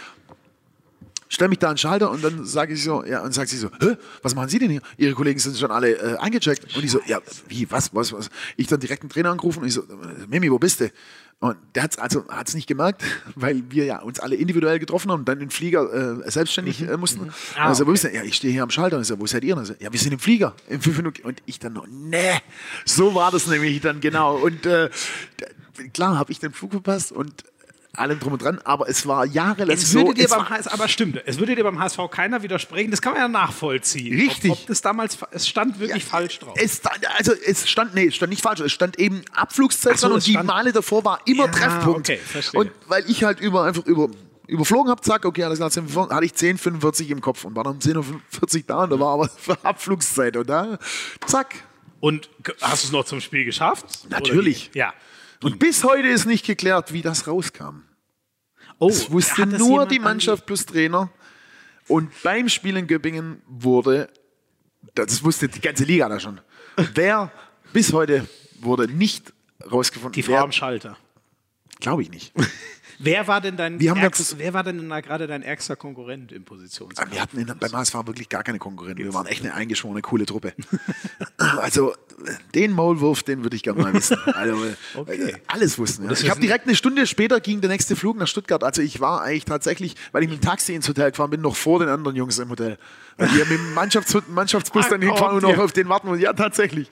Stell 1.33 1.47
mich 1.47 1.61
da 1.61 1.69
an 1.69 1.75
den 1.75 1.79
Schalter 1.79 2.11
und 2.11 2.25
dann 2.25 2.45
sage 2.45 2.75
ich 2.75 2.83
so, 2.83 3.05
ja, 3.05 3.23
und 3.23 3.33
sagt 3.33 3.51
sie 3.51 3.57
so, 3.57 3.71
Hä, 3.81 3.97
was 4.21 4.35
machen 4.35 4.49
Sie 4.49 4.59
denn 4.59 4.69
hier? 4.69 4.83
Ihre 4.97 5.15
Kollegen 5.15 5.39
sind 5.39 5.57
schon 5.57 5.71
alle 5.71 5.93
äh, 5.93 6.17
eingecheckt. 6.17 6.77
Und 6.77 6.85
ich 6.85 6.91
so, 6.91 7.01
ja, 7.07 7.21
wie, 7.47 7.71
was, 7.71 7.95
was, 7.95 8.13
was? 8.13 8.31
Ich 8.57 8.67
dann 8.67 8.81
direkt 8.81 9.03
einen 9.03 9.11
Trainer 9.11 9.31
angerufen 9.31 9.61
und 9.61 9.69
ich 9.69 9.75
so, 9.75 9.83
äh, 9.83 10.27
Mimi, 10.27 10.51
wo 10.51 10.59
bist 10.59 10.81
du? 10.81 10.91
Und 11.39 11.57
der 11.77 11.85
hat 11.85 11.93
es 11.93 11.99
also 11.99 12.27
hat's 12.29 12.55
nicht 12.55 12.67
gemerkt, 12.67 13.05
weil 13.37 13.63
wir 13.71 13.85
ja 13.85 14.01
uns 14.01 14.19
alle 14.19 14.35
individuell 14.35 14.81
getroffen 14.81 15.13
haben 15.13 15.21
und 15.21 15.29
dann 15.29 15.39
in 15.39 15.47
den 15.47 15.51
Flieger 15.51 16.21
äh, 16.25 16.29
selbstständig 16.29 16.83
äh, 16.83 16.97
mussten. 16.97 17.31
Ah, 17.57 17.69
also, 17.69 17.87
wo 17.87 17.93
bist 17.93 18.03
du? 18.03 18.09
Ja, 18.13 18.25
ich 18.25 18.35
stehe 18.35 18.53
hier 18.53 18.65
am 18.65 18.71
Schalter. 18.71 18.97
Und 18.97 19.03
ich 19.03 19.09
so, 19.09 19.21
wo 19.21 19.27
seid 19.27 19.45
ihr? 19.45 19.57
Und, 19.57 19.67
so, 19.67 19.75
ja, 19.79 19.93
wir 19.93 20.01
sind 20.01 20.13
im 20.13 20.19
Flieger. 20.19 20.53
Im 20.69 20.81
fünf 20.81 20.97
Minuten. 20.97 21.23
Und 21.23 21.41
ich 21.47 21.61
dann 21.61 21.75
noch, 21.75 21.87
nee, 21.89 22.41
so 22.85 23.15
war 23.15 23.31
das 23.31 23.47
nämlich 23.47 23.81
dann 23.81 24.01
genau. 24.01 24.37
Und 24.37 24.67
äh, 24.67 24.91
klar 25.93 26.19
habe 26.19 26.33
ich 26.33 26.41
den 26.41 26.53
Flug 26.53 26.73
verpasst 26.73 27.13
und 27.13 27.45
allem 27.97 28.21
drum 28.21 28.35
und 28.35 28.43
dran, 28.43 28.61
aber 28.65 28.89
es 28.89 29.07
war 29.07 29.27
jahrelang 29.27 29.77
Es 29.77 29.91
so. 29.91 30.01
würde 30.01 30.15
dir 30.15 30.25
es 30.27 30.31
beim 30.31 30.49
HSV, 30.49 30.73
aber 30.73 30.89
stimmt, 30.89 31.21
es 31.27 31.39
würde 31.39 31.57
dir 31.57 31.65
beim 31.65 31.79
HSV 31.79 31.99
keiner 32.11 32.43
widersprechen. 32.43 32.91
Das 32.91 33.03
kann 33.03 33.13
man 33.13 33.23
ja 33.23 33.29
nachvollziehen. 33.29 34.19
Richtig. 34.19 34.51
Ob, 34.53 34.59
ob 34.61 34.67
das 34.67 34.81
damals, 34.81 35.19
es 35.33 35.49
stand 35.49 35.81
wirklich 35.81 36.05
falsch 36.05 36.39
drauf. 36.39 36.55
Es 36.57 36.77
stand, 36.79 37.01
also 37.19 37.33
es 37.47 37.69
stand, 37.69 37.95
nee, 37.95 38.07
es 38.07 38.17
stand 38.17 38.31
nicht 38.31 38.43
falsch, 38.43 38.61
es 38.61 38.73
stand 38.73 38.99
eben 38.99 39.23
Abflugszeit 39.35 39.99
so, 39.99 40.13
und 40.13 40.27
die 40.27 40.37
Male 40.37 40.73
davor 40.73 41.05
war 41.05 41.21
immer 41.27 41.47
Ja, 41.47 41.51
Treffpunkt. 41.51 42.09
okay, 42.11 42.19
verstehe. 42.19 42.61
Und 42.61 42.71
weil 42.87 43.09
ich 43.11 43.25
halt 43.25 43.41
über 43.41 43.65
einfach 43.65 43.85
über 43.87 44.09
überflogen 44.47 44.91
habe, 44.91 45.01
zack, 45.03 45.25
okay, 45.25 45.45
alles 45.45 45.59
klar, 45.59 45.71
10, 45.71 45.87
hatte 46.11 46.25
ich 46.25 46.33
10,45 46.33 47.09
im 47.11 47.21
Kopf 47.21 47.45
und 47.45 47.55
war 47.55 47.63
dann 47.65 47.75
um 47.75 47.79
10.45 47.79 48.57
Uhr 48.57 48.63
da 48.67 48.83
und 48.85 48.91
da 48.91 48.99
war 48.99 49.15
aber 49.15 49.31
Abflugszeit 49.63 50.37
und 50.37 50.49
da, 50.49 50.79
zack. 51.27 51.55
Und 52.01 52.31
hast 52.61 52.83
du 52.83 52.87
es 52.89 52.93
noch 52.93 53.05
zum 53.05 53.21
Spiel 53.21 53.45
geschafft? 53.45 53.85
Natürlich. 54.09 54.71
Ja. 54.75 54.93
Und 55.43 55.59
bis 55.59 55.85
heute 55.85 56.09
ist 56.09 56.27
nicht 56.27 56.45
geklärt, 56.45 56.93
wie 56.93 57.03
das 57.03 57.27
rauskam. 57.27 57.83
Oh, 58.79 58.89
Es 58.89 59.11
wusste 59.11 59.47
das 59.47 59.59
nur 59.59 59.87
die 59.87 59.99
an 59.99 60.05
Mannschaft 60.05 60.47
plus 60.47 60.67
Trainer. 60.67 61.11
Und 61.89 62.11
beim 62.23 62.49
Spiel 62.49 62.77
in 62.77 62.87
Göppingen 62.87 63.43
wurde, 63.47 64.11
das 64.95 65.25
wusste 65.25 65.49
die 65.49 65.61
ganze 65.61 65.85
Liga 65.85 66.09
da 66.09 66.21
schon, 66.21 66.41
wer 66.95 67.33
bis 67.73 67.93
heute 67.93 68.29
wurde 68.61 68.89
nicht 68.89 69.33
rausgefunden. 69.71 70.13
Die 70.13 70.23
Frau 70.23 70.37
am 70.39 70.53
Schalter. 70.53 70.97
Glaube 71.81 72.03
ich 72.03 72.11
nicht. 72.11 72.33
Wer 73.03 73.27
war 73.27 73.41
denn 73.41 73.57
dein, 73.57 73.81
Wir 73.81 73.93
haben 73.93 74.01
ärgst, 74.01 74.37
wer 74.39 74.53
war 74.53 74.63
denn 74.63 74.87
da 74.87 75.01
gerade 75.01 75.27
dein 75.27 75.41
ärgster 75.43 75.75
Konkurrent 75.75 76.33
im 76.33 76.45
Positionskampf? 76.45 77.11
Wir 77.11 77.23
hatten 77.23 77.39
in, 77.39 77.47
beim 77.47 77.73
HSV 77.73 77.95
wirklich 78.05 78.29
gar 78.29 78.43
keine 78.43 78.59
Konkurrenten. 78.59 79.03
Wir 79.03 79.15
waren 79.15 79.25
echt 79.27 79.43
eine 79.43 79.55
eingeschworene, 79.55 80.03
coole 80.03 80.27
Truppe. 80.27 80.53
also 81.39 81.95
den 82.55 82.73
Maulwurf, 82.73 83.23
den 83.23 83.43
würde 83.43 83.57
ich 83.57 83.63
gerne 83.63 83.81
mal 83.83 83.95
wissen. 83.95 84.19
Also, 84.35 84.55
Okay. 84.97 85.31
äh, 85.31 85.35
Alles 85.47 85.79
wussten. 85.79 86.05
Ja. 86.05 86.13
Ich 86.13 86.29
habe 86.29 86.41
direkt 86.41 86.67
eine 86.67 86.77
Stunde 86.77 87.07
später 87.07 87.41
ging 87.41 87.63
der 87.63 87.71
nächste 87.71 87.97
Flug 87.97 88.19
nach 88.19 88.27
Stuttgart. 88.29 88.63
Also 88.63 88.83
ich 88.83 89.01
war 89.01 89.23
eigentlich 89.23 89.47
tatsächlich, 89.47 89.95
weil 90.13 90.23
ich 90.23 90.29
mit 90.29 90.43
dem 90.43 90.45
Taxi 90.47 90.75
ins 90.75 90.87
Hotel 90.87 91.11
gefahren 91.11 91.31
bin, 91.31 91.41
noch 91.41 91.57
vor 91.57 91.79
den 91.79 91.89
anderen 91.89 92.17
Jungs 92.17 92.39
im 92.39 92.51
Hotel. 92.51 92.77
Weil 93.17 93.29
die 93.29 93.39
mit 93.39 93.51
dem 93.51 93.75
Mannschafts 93.75 94.15
Mannschaftsbus 94.29 94.89
dann 94.91 95.01
Ah, 95.03 95.07
hinfahren 95.07 95.37
und 95.37 95.43
kommt, 95.43 95.57
noch 95.57 95.65
auf 95.65 95.73
den 95.73 95.89
warten. 95.89 96.09
Und 96.09 96.21
ja, 96.21 96.35
tatsächlich. 96.35 96.91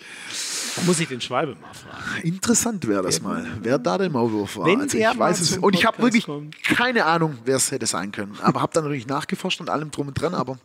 Da 0.77 0.83
muss 0.85 1.01
ich 1.01 1.09
den 1.09 1.21
Schwalbe 1.21 1.57
mal 1.57 1.75
fragen. 1.75 2.23
Interessant 2.23 2.87
wäre 2.87 3.03
das 3.03 3.21
mal, 3.21 3.45
wer 3.63 3.79
da 3.79 3.99
der 3.99 4.09
Maulwurf 4.11 4.57
war. 4.57 4.67
Wenn 4.67 4.81
also 4.81 4.97
ich 4.97 5.05
weiß 5.19 5.41
es. 5.41 5.59
Und 5.59 5.75
ich 5.75 5.85
habe 5.85 5.98
Wirklich 5.99 6.25
kommt. 6.25 6.63
keine 6.63 7.05
Ahnung, 7.05 7.39
wer 7.45 7.57
es 7.57 7.71
hätte 7.71 7.87
sein 7.87 8.13
können. 8.13 8.39
Aber 8.43 8.63
habe 8.63 8.73
dann 8.73 8.85
natürlich 8.85 9.07
nachgeforscht 9.07 9.61
und 9.61 9.71
allem 9.71 9.91
drum 9.91 10.09
und 10.09 10.15
dran. 10.15 10.35
Aber 10.35 10.59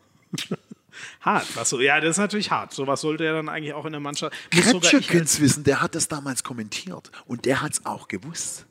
Hart. 1.21 1.55
Was 1.55 1.69
so, 1.69 1.79
ja, 1.79 1.99
das 1.99 2.11
ist 2.11 2.17
natürlich 2.17 2.51
hart. 2.51 2.73
Sowas 2.73 3.01
sollte 3.01 3.23
ja 3.23 3.33
dann 3.33 3.49
eigentlich 3.49 3.73
auch 3.73 3.85
in 3.85 3.91
der 3.93 4.01
Mannschaft. 4.01 4.35
Es 4.51 5.39
wissen, 5.41 5.63
der 5.63 5.81
hat 5.81 5.95
das 5.95 6.07
damals 6.07 6.43
kommentiert. 6.43 7.11
Und 7.25 7.45
der 7.45 7.61
hat 7.61 7.73
es 7.73 7.85
auch 7.85 8.07
gewusst. 8.07 8.65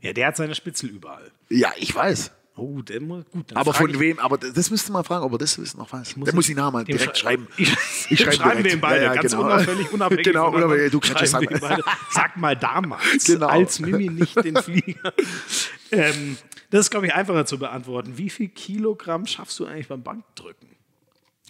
ja, 0.00 0.12
der 0.12 0.26
hat 0.28 0.36
seine 0.36 0.54
Spitzel 0.54 0.90
überall. 0.90 1.30
Ja, 1.48 1.72
ich 1.76 1.94
weiß. 1.94 2.32
Oh, 2.54 2.82
der 2.82 3.00
muss 3.00 3.24
gut. 3.30 3.56
Aber 3.56 3.72
von 3.72 3.88
ich- 3.90 3.98
wem? 3.98 4.18
Aber 4.18 4.36
das 4.36 4.70
müsste 4.70 4.92
man 4.92 5.04
fragen, 5.04 5.24
ob 5.24 5.32
er 5.32 5.38
das 5.38 5.58
wissen 5.58 5.78
noch 5.78 5.90
weiß. 5.90 6.16
muss 6.16 6.26
der 6.26 6.34
muss 6.34 6.44
ich- 6.44 6.50
ihn 6.50 6.56
mal 6.56 6.84
dem 6.84 6.96
direkt 6.98 7.16
schrei- 7.16 7.30
schreiben. 7.36 7.48
Ich, 7.56 7.72
Ich 8.10 8.20
schreibe 8.20 8.32
schreiben 8.36 8.64
ihn 8.66 8.80
beide, 8.80 9.04
Ja, 9.04 9.14
ja, 9.14 9.20
ganz 9.22 9.32
genau. 9.32 9.46
unauffällig, 9.46 9.92
unabhängig. 9.92 10.24
Genau, 10.26 10.50
unabhängig. 10.54 10.90
Du, 10.92 11.00
Kretscher, 11.00 11.26
Schreiben 11.26 11.30
sag 11.30 11.40
wir 11.50 11.56
ihn 11.56 11.60
mal. 11.62 11.68
beide. 11.70 11.84
Sag 12.10 12.36
mal 12.36 12.56
damals, 12.56 13.24
Genau. 13.26 13.46
als 13.46 13.80
Mimi 13.80 14.08
nicht 14.10 14.36
den 14.44 14.56
Flieger. 14.56 15.14
ähm, 15.92 16.36
das 16.70 16.80
ist, 16.86 16.90
glaube 16.90 17.06
ich, 17.06 17.14
einfacher 17.14 17.46
zu 17.46 17.58
beantworten. 17.58 18.18
Wie 18.18 18.28
viel 18.30 18.48
Kilogramm 18.48 19.26
schaffst 19.26 19.58
du 19.58 19.66
eigentlich 19.66 19.88
beim 19.88 20.02
Bankdrücken? 20.02 20.68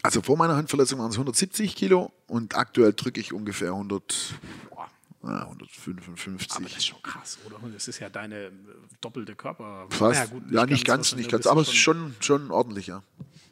Also 0.05 0.21
vor 0.23 0.37
meiner 0.37 0.57
Handverletzung 0.57 0.99
waren 1.01 1.11
es 1.11 1.17
170 1.17 1.75
Kilo 1.77 2.13
und 2.27 2.57
aktuell 2.57 2.93
drücke 2.93 3.21
ich 3.21 3.33
ungefähr 3.33 3.69
100, 3.73 4.35
Boah, 4.71 4.89
ja, 5.25 5.43
155. 5.43 6.51
aber 6.53 6.65
das 6.65 6.79
ist 6.79 6.87
schon 6.87 7.03
krass, 7.03 7.39
oder? 7.45 7.59
Das 7.73 7.89
ist 7.89 7.99
ja 7.99 8.09
deine 8.09 8.47
äh, 8.47 8.51
doppelte 9.01 9.35
Körper. 9.35 9.87
Fast. 9.91 10.21
Ja, 10.21 10.27
gut, 10.27 10.43
ja, 10.51 10.67
nicht 10.67 10.85
ganz, 10.85 10.99
wahrscheinlich, 11.13 11.27
nicht 11.27 11.33
ganz, 11.33 11.47
aber 11.47 11.61
es 11.61 11.69
ist 11.69 11.77
schon, 11.77 12.15
schon 12.21 12.51
ordentlich, 12.51 12.89
ja. 12.89 13.03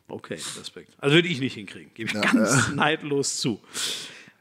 Okay, 0.08 0.40
Respekt. 0.58 0.96
Also 0.98 1.14
würde 1.14 1.28
ich 1.28 1.40
nicht 1.40 1.54
hinkriegen. 1.54 1.92
Gebe 1.94 2.08
ich 2.08 2.14
Ja, 2.14 2.20
ganz 2.22 2.68
neidlos 2.74 3.38
zu. 3.38 3.60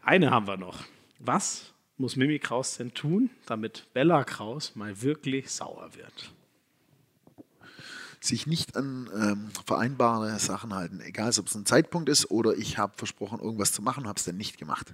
Eine 0.01 0.31
haben 0.31 0.47
wir 0.47 0.57
noch. 0.57 0.83
Was 1.19 1.73
muss 1.97 2.15
Mimi 2.15 2.39
Kraus 2.39 2.77
denn 2.77 2.93
tun, 2.93 3.29
damit 3.45 3.85
Bella 3.93 4.23
Kraus 4.23 4.75
mal 4.75 5.01
wirklich 5.01 5.51
sauer 5.51 5.91
wird? 5.95 6.31
sich 8.21 8.47
nicht 8.47 8.75
an 8.75 9.09
ähm, 9.15 9.49
vereinbare 9.65 10.37
Sachen 10.39 10.73
halten, 10.73 10.99
egal 11.01 11.31
ob 11.39 11.47
es 11.47 11.55
ein 11.55 11.65
Zeitpunkt 11.65 12.09
ist 12.09 12.29
oder 12.29 12.53
ich 12.57 12.77
habe 12.77 12.93
versprochen, 12.97 13.39
irgendwas 13.39 13.71
zu 13.71 13.81
machen, 13.81 14.07
habe 14.07 14.17
es 14.17 14.25
dann 14.25 14.37
nicht 14.37 14.57
gemacht. 14.57 14.93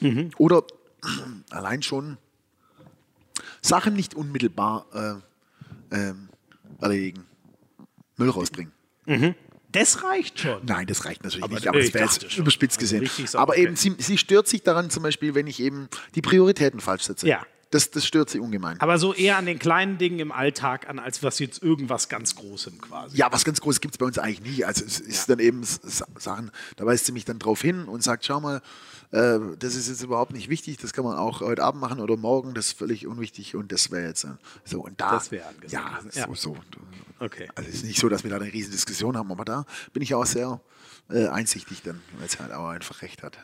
Mhm. 0.00 0.30
Oder 0.38 0.64
allein 1.50 1.82
schon 1.82 2.18
Sachen 3.62 3.94
nicht 3.94 4.14
unmittelbar 4.14 4.86
äh, 5.92 5.96
ähm, 5.96 6.28
erledigen, 6.80 7.24
Müll 8.16 8.30
rausbringen. 8.30 8.72
Das 9.70 10.02
reicht 10.02 10.40
schon. 10.40 10.64
Nein, 10.64 10.86
das 10.86 11.04
reicht 11.04 11.22
natürlich 11.24 11.44
Aber 11.44 11.54
nicht, 11.54 11.68
aber 11.68 11.78
das 11.78 11.92
wäre 11.92 12.04
jetzt 12.04 12.32
schon. 12.32 12.42
überspitzt 12.42 12.78
Also 12.80 12.98
gesehen. 12.98 13.26
sauber, 13.26 13.42
aber 13.42 13.52
okay. 13.52 13.62
eben, 13.62 13.76
sie, 13.76 13.94
sie 13.98 14.16
stört 14.18 14.48
sich 14.48 14.62
daran 14.62 14.90
zum 14.90 15.02
Beispiel, 15.02 15.34
wenn 15.34 15.46
ich 15.46 15.60
eben 15.60 15.88
die 16.14 16.22
Prioritäten 16.22 16.80
falsch 16.80 17.02
setze. 17.02 17.26
Ja, 17.26 17.44
Das, 17.70 17.90
das 17.90 18.06
stört 18.06 18.30
sie 18.30 18.40
ungemein. 18.40 18.80
Aber 18.80 18.98
so 18.98 19.12
eher 19.12 19.36
an 19.36 19.44
den 19.44 19.58
kleinen 19.58 19.98
Dingen 19.98 20.20
im 20.20 20.32
Alltag 20.32 20.88
an, 20.88 20.98
als 20.98 21.22
was 21.22 21.38
jetzt 21.38 21.62
irgendwas 21.62 22.08
ganz 22.08 22.34
Großem 22.34 22.80
quasi. 22.80 23.16
Ja, 23.16 23.30
was 23.30 23.44
ganz 23.44 23.60
Großes 23.60 23.80
gibt 23.80 23.94
es 23.94 23.98
bei 23.98 24.06
uns 24.06 24.18
eigentlich 24.18 24.40
nie. 24.40 24.64
Also 24.64 24.84
es 24.84 25.00
ist 25.00 25.28
dann 25.28 25.38
eben 25.38 25.62
Sachen, 25.64 26.50
da 26.76 26.86
weist 26.86 27.06
sie 27.06 27.12
mich 27.12 27.26
dann 27.26 27.38
drauf 27.38 27.60
hin 27.60 27.84
und 27.84 28.02
sagt, 28.02 28.24
schau 28.24 28.40
mal, 28.40 28.62
äh, 29.10 29.38
das 29.58 29.74
ist 29.74 29.88
jetzt 29.88 30.02
überhaupt 30.02 30.32
nicht 30.32 30.48
wichtig, 30.48 30.78
das 30.78 30.92
kann 30.92 31.04
man 31.04 31.16
auch 31.16 31.40
heute 31.40 31.62
Abend 31.62 31.80
machen 31.80 32.00
oder 32.00 32.16
morgen, 32.16 32.54
das 32.54 32.68
ist 32.68 32.78
völlig 32.78 33.06
unwichtig 33.06 33.54
und 33.54 33.72
das 33.72 33.90
wäre 33.90 34.06
jetzt 34.06 34.24
äh, 34.24 34.28
so. 34.64 34.80
Und 34.80 35.00
da, 35.00 35.12
Das 35.12 35.30
wäre 35.30 35.46
angesagt 35.46 36.14
ja, 36.14 36.20
ja. 36.20 36.26
so, 36.26 36.34
so. 36.34 36.56
Okay. 37.18 37.48
Also 37.54 37.68
es 37.68 37.76
ist 37.76 37.84
nicht 37.84 38.00
so, 38.00 38.08
dass 38.08 38.24
wir 38.24 38.30
da 38.30 38.36
eine 38.36 38.52
riesen 38.52 38.72
Diskussion 38.72 39.16
haben, 39.16 39.30
aber 39.30 39.44
da 39.44 39.64
bin 39.92 40.02
ich 40.02 40.14
auch 40.14 40.26
sehr 40.26 40.60
äh, 41.10 41.26
einsichtig 41.28 41.82
dann, 41.82 42.00
weil 42.18 42.26
es 42.26 42.38
halt 42.38 42.52
auch 42.52 42.68
einfach 42.68 43.02
recht 43.02 43.22
hat. 43.22 43.38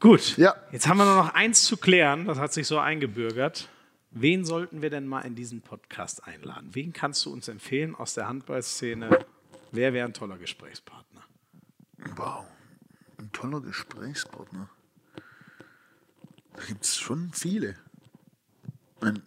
Gut. 0.00 0.36
Ja. 0.36 0.54
Jetzt 0.70 0.86
haben 0.86 0.98
wir 0.98 1.04
nur 1.04 1.16
noch 1.16 1.34
eins 1.34 1.64
zu 1.64 1.76
klären, 1.76 2.26
das 2.26 2.38
hat 2.38 2.52
sich 2.52 2.66
so 2.66 2.78
eingebürgert. 2.78 3.68
Wen 4.10 4.44
sollten 4.44 4.80
wir 4.80 4.90
denn 4.90 5.06
mal 5.06 5.20
in 5.22 5.34
diesen 5.34 5.60
Podcast 5.60 6.26
einladen? 6.26 6.70
Wen 6.72 6.92
kannst 6.92 7.26
du 7.26 7.32
uns 7.32 7.48
empfehlen 7.48 7.94
aus 7.94 8.14
der 8.14 8.28
Handballszene? 8.28 9.26
Wer 9.72 9.92
wäre 9.92 10.06
ein 10.06 10.14
toller 10.14 10.38
Gesprächspartner? 10.38 11.24
Wow, 12.16 12.44
ein 13.18 13.30
toller 13.32 13.60
Gesprächspartner. 13.60 14.70
Da 16.54 16.64
gibt 16.64 16.84
es 16.84 16.96
schon 16.96 17.32
viele. 17.32 17.76
Ein. 19.00 19.22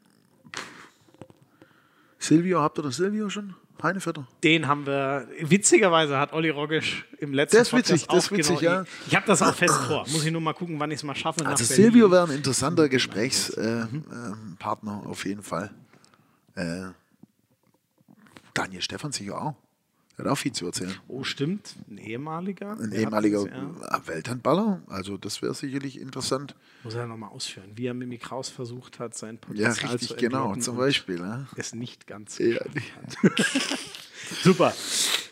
Silvio, 2.17 2.61
habt 2.61 2.79
ihr 2.79 2.83
das 2.83 2.95
Silvio 2.95 3.29
schon? 3.29 3.55
Heinevetter? 3.83 4.27
Den 4.43 4.67
haben 4.67 4.85
wir, 4.85 5.27
witzigerweise 5.39 6.17
hat 6.17 6.33
Olli 6.33 6.49
Roggisch 6.49 7.05
im 7.19 7.33
letzten 7.33 7.55
Der 7.55 7.61
ist 7.61 7.73
witzig, 7.73 8.07
Podcast 8.07 8.31
der 8.31 8.39
ist 8.39 8.47
auch 8.47 8.51
witzig, 8.53 8.59
genau, 8.59 8.71
ja. 8.81 8.85
Ich 9.07 9.15
habe 9.15 9.25
das 9.27 9.41
auch 9.41 9.53
fest 9.53 9.75
vor. 9.75 10.05
Muss 10.09 10.23
ich 10.23 10.31
nur 10.31 10.41
mal 10.41 10.53
gucken, 10.53 10.79
wann 10.79 10.91
ich 10.91 10.97
es 10.97 11.03
mal 11.03 11.15
schaffe. 11.15 11.45
Also 11.45 11.63
Silvio 11.63 12.11
wäre 12.11 12.25
ein 12.25 12.31
interessanter 12.31 12.89
Gesprächspartner 12.89 13.89
äh, 14.11 14.31
ähm, 14.31 14.55
Partner 14.59 15.03
auf 15.05 15.25
jeden 15.25 15.43
Fall. 15.43 15.71
Äh, 16.55 16.87
Daniel 18.53 18.81
Stefan 18.81 19.11
sicher 19.11 19.41
auch. 19.41 19.55
Auch 20.27 20.37
viel 20.37 20.51
zu 20.51 20.65
erzählen. 20.65 20.93
Oh, 21.07 21.23
stimmt. 21.23 21.75
Ein 21.89 21.97
ehemaliger. 21.97 22.77
Ein 22.79 22.91
ehemaliger 22.91 23.45
ja. 23.47 23.97
äh, 23.97 24.07
Welthandballer. 24.07 24.81
Also 24.87 25.17
das 25.17 25.41
wäre 25.41 25.53
sicherlich 25.53 25.99
interessant. 25.99 26.55
Muss 26.83 26.95
er 26.95 27.07
nochmal 27.07 27.29
ausführen, 27.29 27.71
wie 27.75 27.87
er 27.87 27.93
Mimi 27.93 28.17
Kraus 28.17 28.49
versucht 28.49 28.99
hat, 28.99 29.15
sein 29.15 29.35
Ja, 29.53 29.67
Potenzial 29.69 29.91
richtig, 29.91 30.09
zu 30.09 30.15
genau. 30.15 30.55
Zum 30.55 30.77
Beispiel. 30.77 31.19
Ja. 31.19 31.47
Es 31.55 31.73
nicht 31.73 32.07
ganz. 32.07 32.37
Ja, 32.37 32.59
Super. 34.43 34.73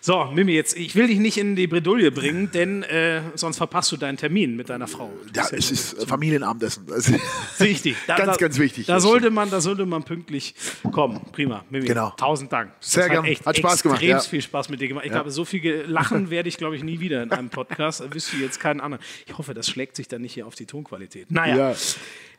So, 0.02 0.26
Mimi, 0.34 0.54
jetzt, 0.54 0.78
ich 0.78 0.96
will 0.96 1.08
dich 1.08 1.20
nicht 1.20 1.38
in 1.38 1.56
die 1.58 1.68
Bredouille 1.68 2.10
bringen, 2.12 2.50
denn 2.52 2.84
äh, 2.84 3.22
sonst 3.36 3.58
verpasst 3.58 3.92
du 3.92 3.98
deinen 3.98 4.18
Termin 4.18 4.56
mit 4.56 4.70
deiner 4.70 4.88
Frau. 4.88 5.12
ja, 5.36 5.44
Das 5.44 5.52
es 5.52 5.70
ja 5.70 5.74
ist 6.00 6.08
Familienabendessen. 6.10 6.86
Also, 6.92 7.14
wichtig. 7.60 7.96
Da, 8.08 8.16
ganz, 8.16 8.38
ganz 8.38 8.58
wichtig. 8.58 8.86
Da 8.88 9.02
sollte, 9.02 9.30
man, 9.30 9.50
da 9.52 9.60
sollte 9.60 9.86
man 9.86 10.04
pünktlich 10.04 10.56
kommen. 10.94 11.20
Prima. 11.34 11.66
Mimi, 11.70 11.86
Genau. 11.86 12.12
tausend 12.18 12.52
Dank. 12.52 12.72
Sehr 12.80 13.04
Das 13.04 13.12
gern. 13.12 13.26
Echt 13.26 13.46
Hat 13.46 13.58
Spaß 13.58 13.84
gemacht, 13.84 13.98
extrem 14.02 14.18
ja. 14.18 14.20
viel 14.22 14.42
Spaß 14.42 14.70
mit 14.70 14.80
dir 14.80 14.88
gemacht. 14.88 15.06
Ich 15.06 15.12
glaube, 15.12 15.32
so 15.32 15.44
viel 15.44 15.84
lachen 15.86 16.30
werde 16.30 16.48
ich, 16.48 16.58
glaube 16.58 16.78
ich, 16.78 16.84
nie 16.84 17.02
wieder 17.02 17.22
in 17.22 17.32
einem 17.32 17.50
Podcast. 17.50 18.02
Wüsste 18.14 18.38
jetzt 18.38 18.60
keinen 18.60 18.80
anderen. 18.80 19.04
Ich 19.28 19.38
hoffe, 19.38 19.54
das 19.54 19.68
schlägt 19.70 19.98
sich 19.98 20.08
dann 20.08 20.22
nicht 20.22 20.34
hier 20.34 20.48
auf 20.48 20.56
die 20.56 20.66
Tonqualität. 20.66 21.30
Naja. 21.30 21.72
Ja. 21.72 21.76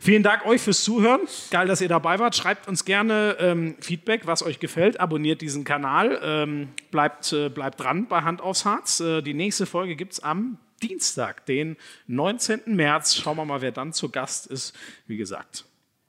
Vielen 0.03 0.23
Dank 0.23 0.47
euch 0.47 0.63
fürs 0.63 0.83
Zuhören. 0.83 1.21
Geil, 1.51 1.67
dass 1.67 1.83
ihr 1.83 1.89
dabei 1.89 2.19
wart. 2.19 2.35
Schreibt 2.35 2.67
uns 2.67 2.87
gerne 2.87 3.37
ähm, 3.39 3.77
Feedback, 3.81 4.27
was 4.27 4.43
euch 4.43 4.59
gefällt. 4.59 4.99
Abonniert 4.99 5.43
diesen 5.43 5.63
Kanal. 5.63 6.19
Ähm, 6.25 6.69
bleibt, 6.91 7.35
äh, 7.35 7.51
bleibt 7.51 7.81
dran 7.81 8.09
bei 8.09 8.23
Hand 8.23 8.41
aufs 8.41 8.65
Harz. 8.65 9.01
Äh, 9.01 9.21
die 9.21 9.35
nächste 9.35 9.67
Folge 9.67 9.97
gibt 9.97 10.15
es 10.15 10.21
am 10.21 10.57
Dienstag, 10.83 11.45
den 11.45 11.77
19. 12.07 12.75
März. 12.75 13.15
Schauen 13.17 13.37
wir 13.37 13.45
mal, 13.45 13.61
wer 13.61 13.73
dann 13.73 13.93
zu 13.93 14.09
Gast 14.09 14.47
ist. 14.47 14.75
Wie 15.07 15.19
gesagt, 15.19 15.67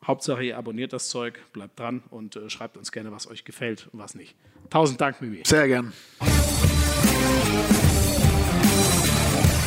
Hauptsache 0.08 0.42
ihr 0.46 0.58
abonniert 0.58 0.94
das 0.94 1.10
Zeug, 1.10 1.38
bleibt 1.52 1.78
dran 1.78 2.02
und 2.12 2.38
äh, 2.38 2.50
schreibt 2.50 2.78
uns 2.78 2.94
gerne, 2.94 3.12
was 3.12 3.28
euch 3.28 3.44
gefällt 3.44 3.90
und 3.92 4.00
was 4.00 4.16
nicht. 4.16 4.38
Tausend 4.70 5.02
Dank, 5.02 5.22
Mimi. 5.22 5.42
Sehr 5.46 5.68
gern. 5.68 5.92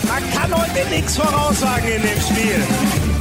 Man 0.08 0.30
kann 0.30 0.54
heute 0.54 0.88
nichts 0.88 1.14
voraussagen 1.14 1.92
in 1.92 2.02
dem 2.02 2.20
Spiel. 2.20 3.13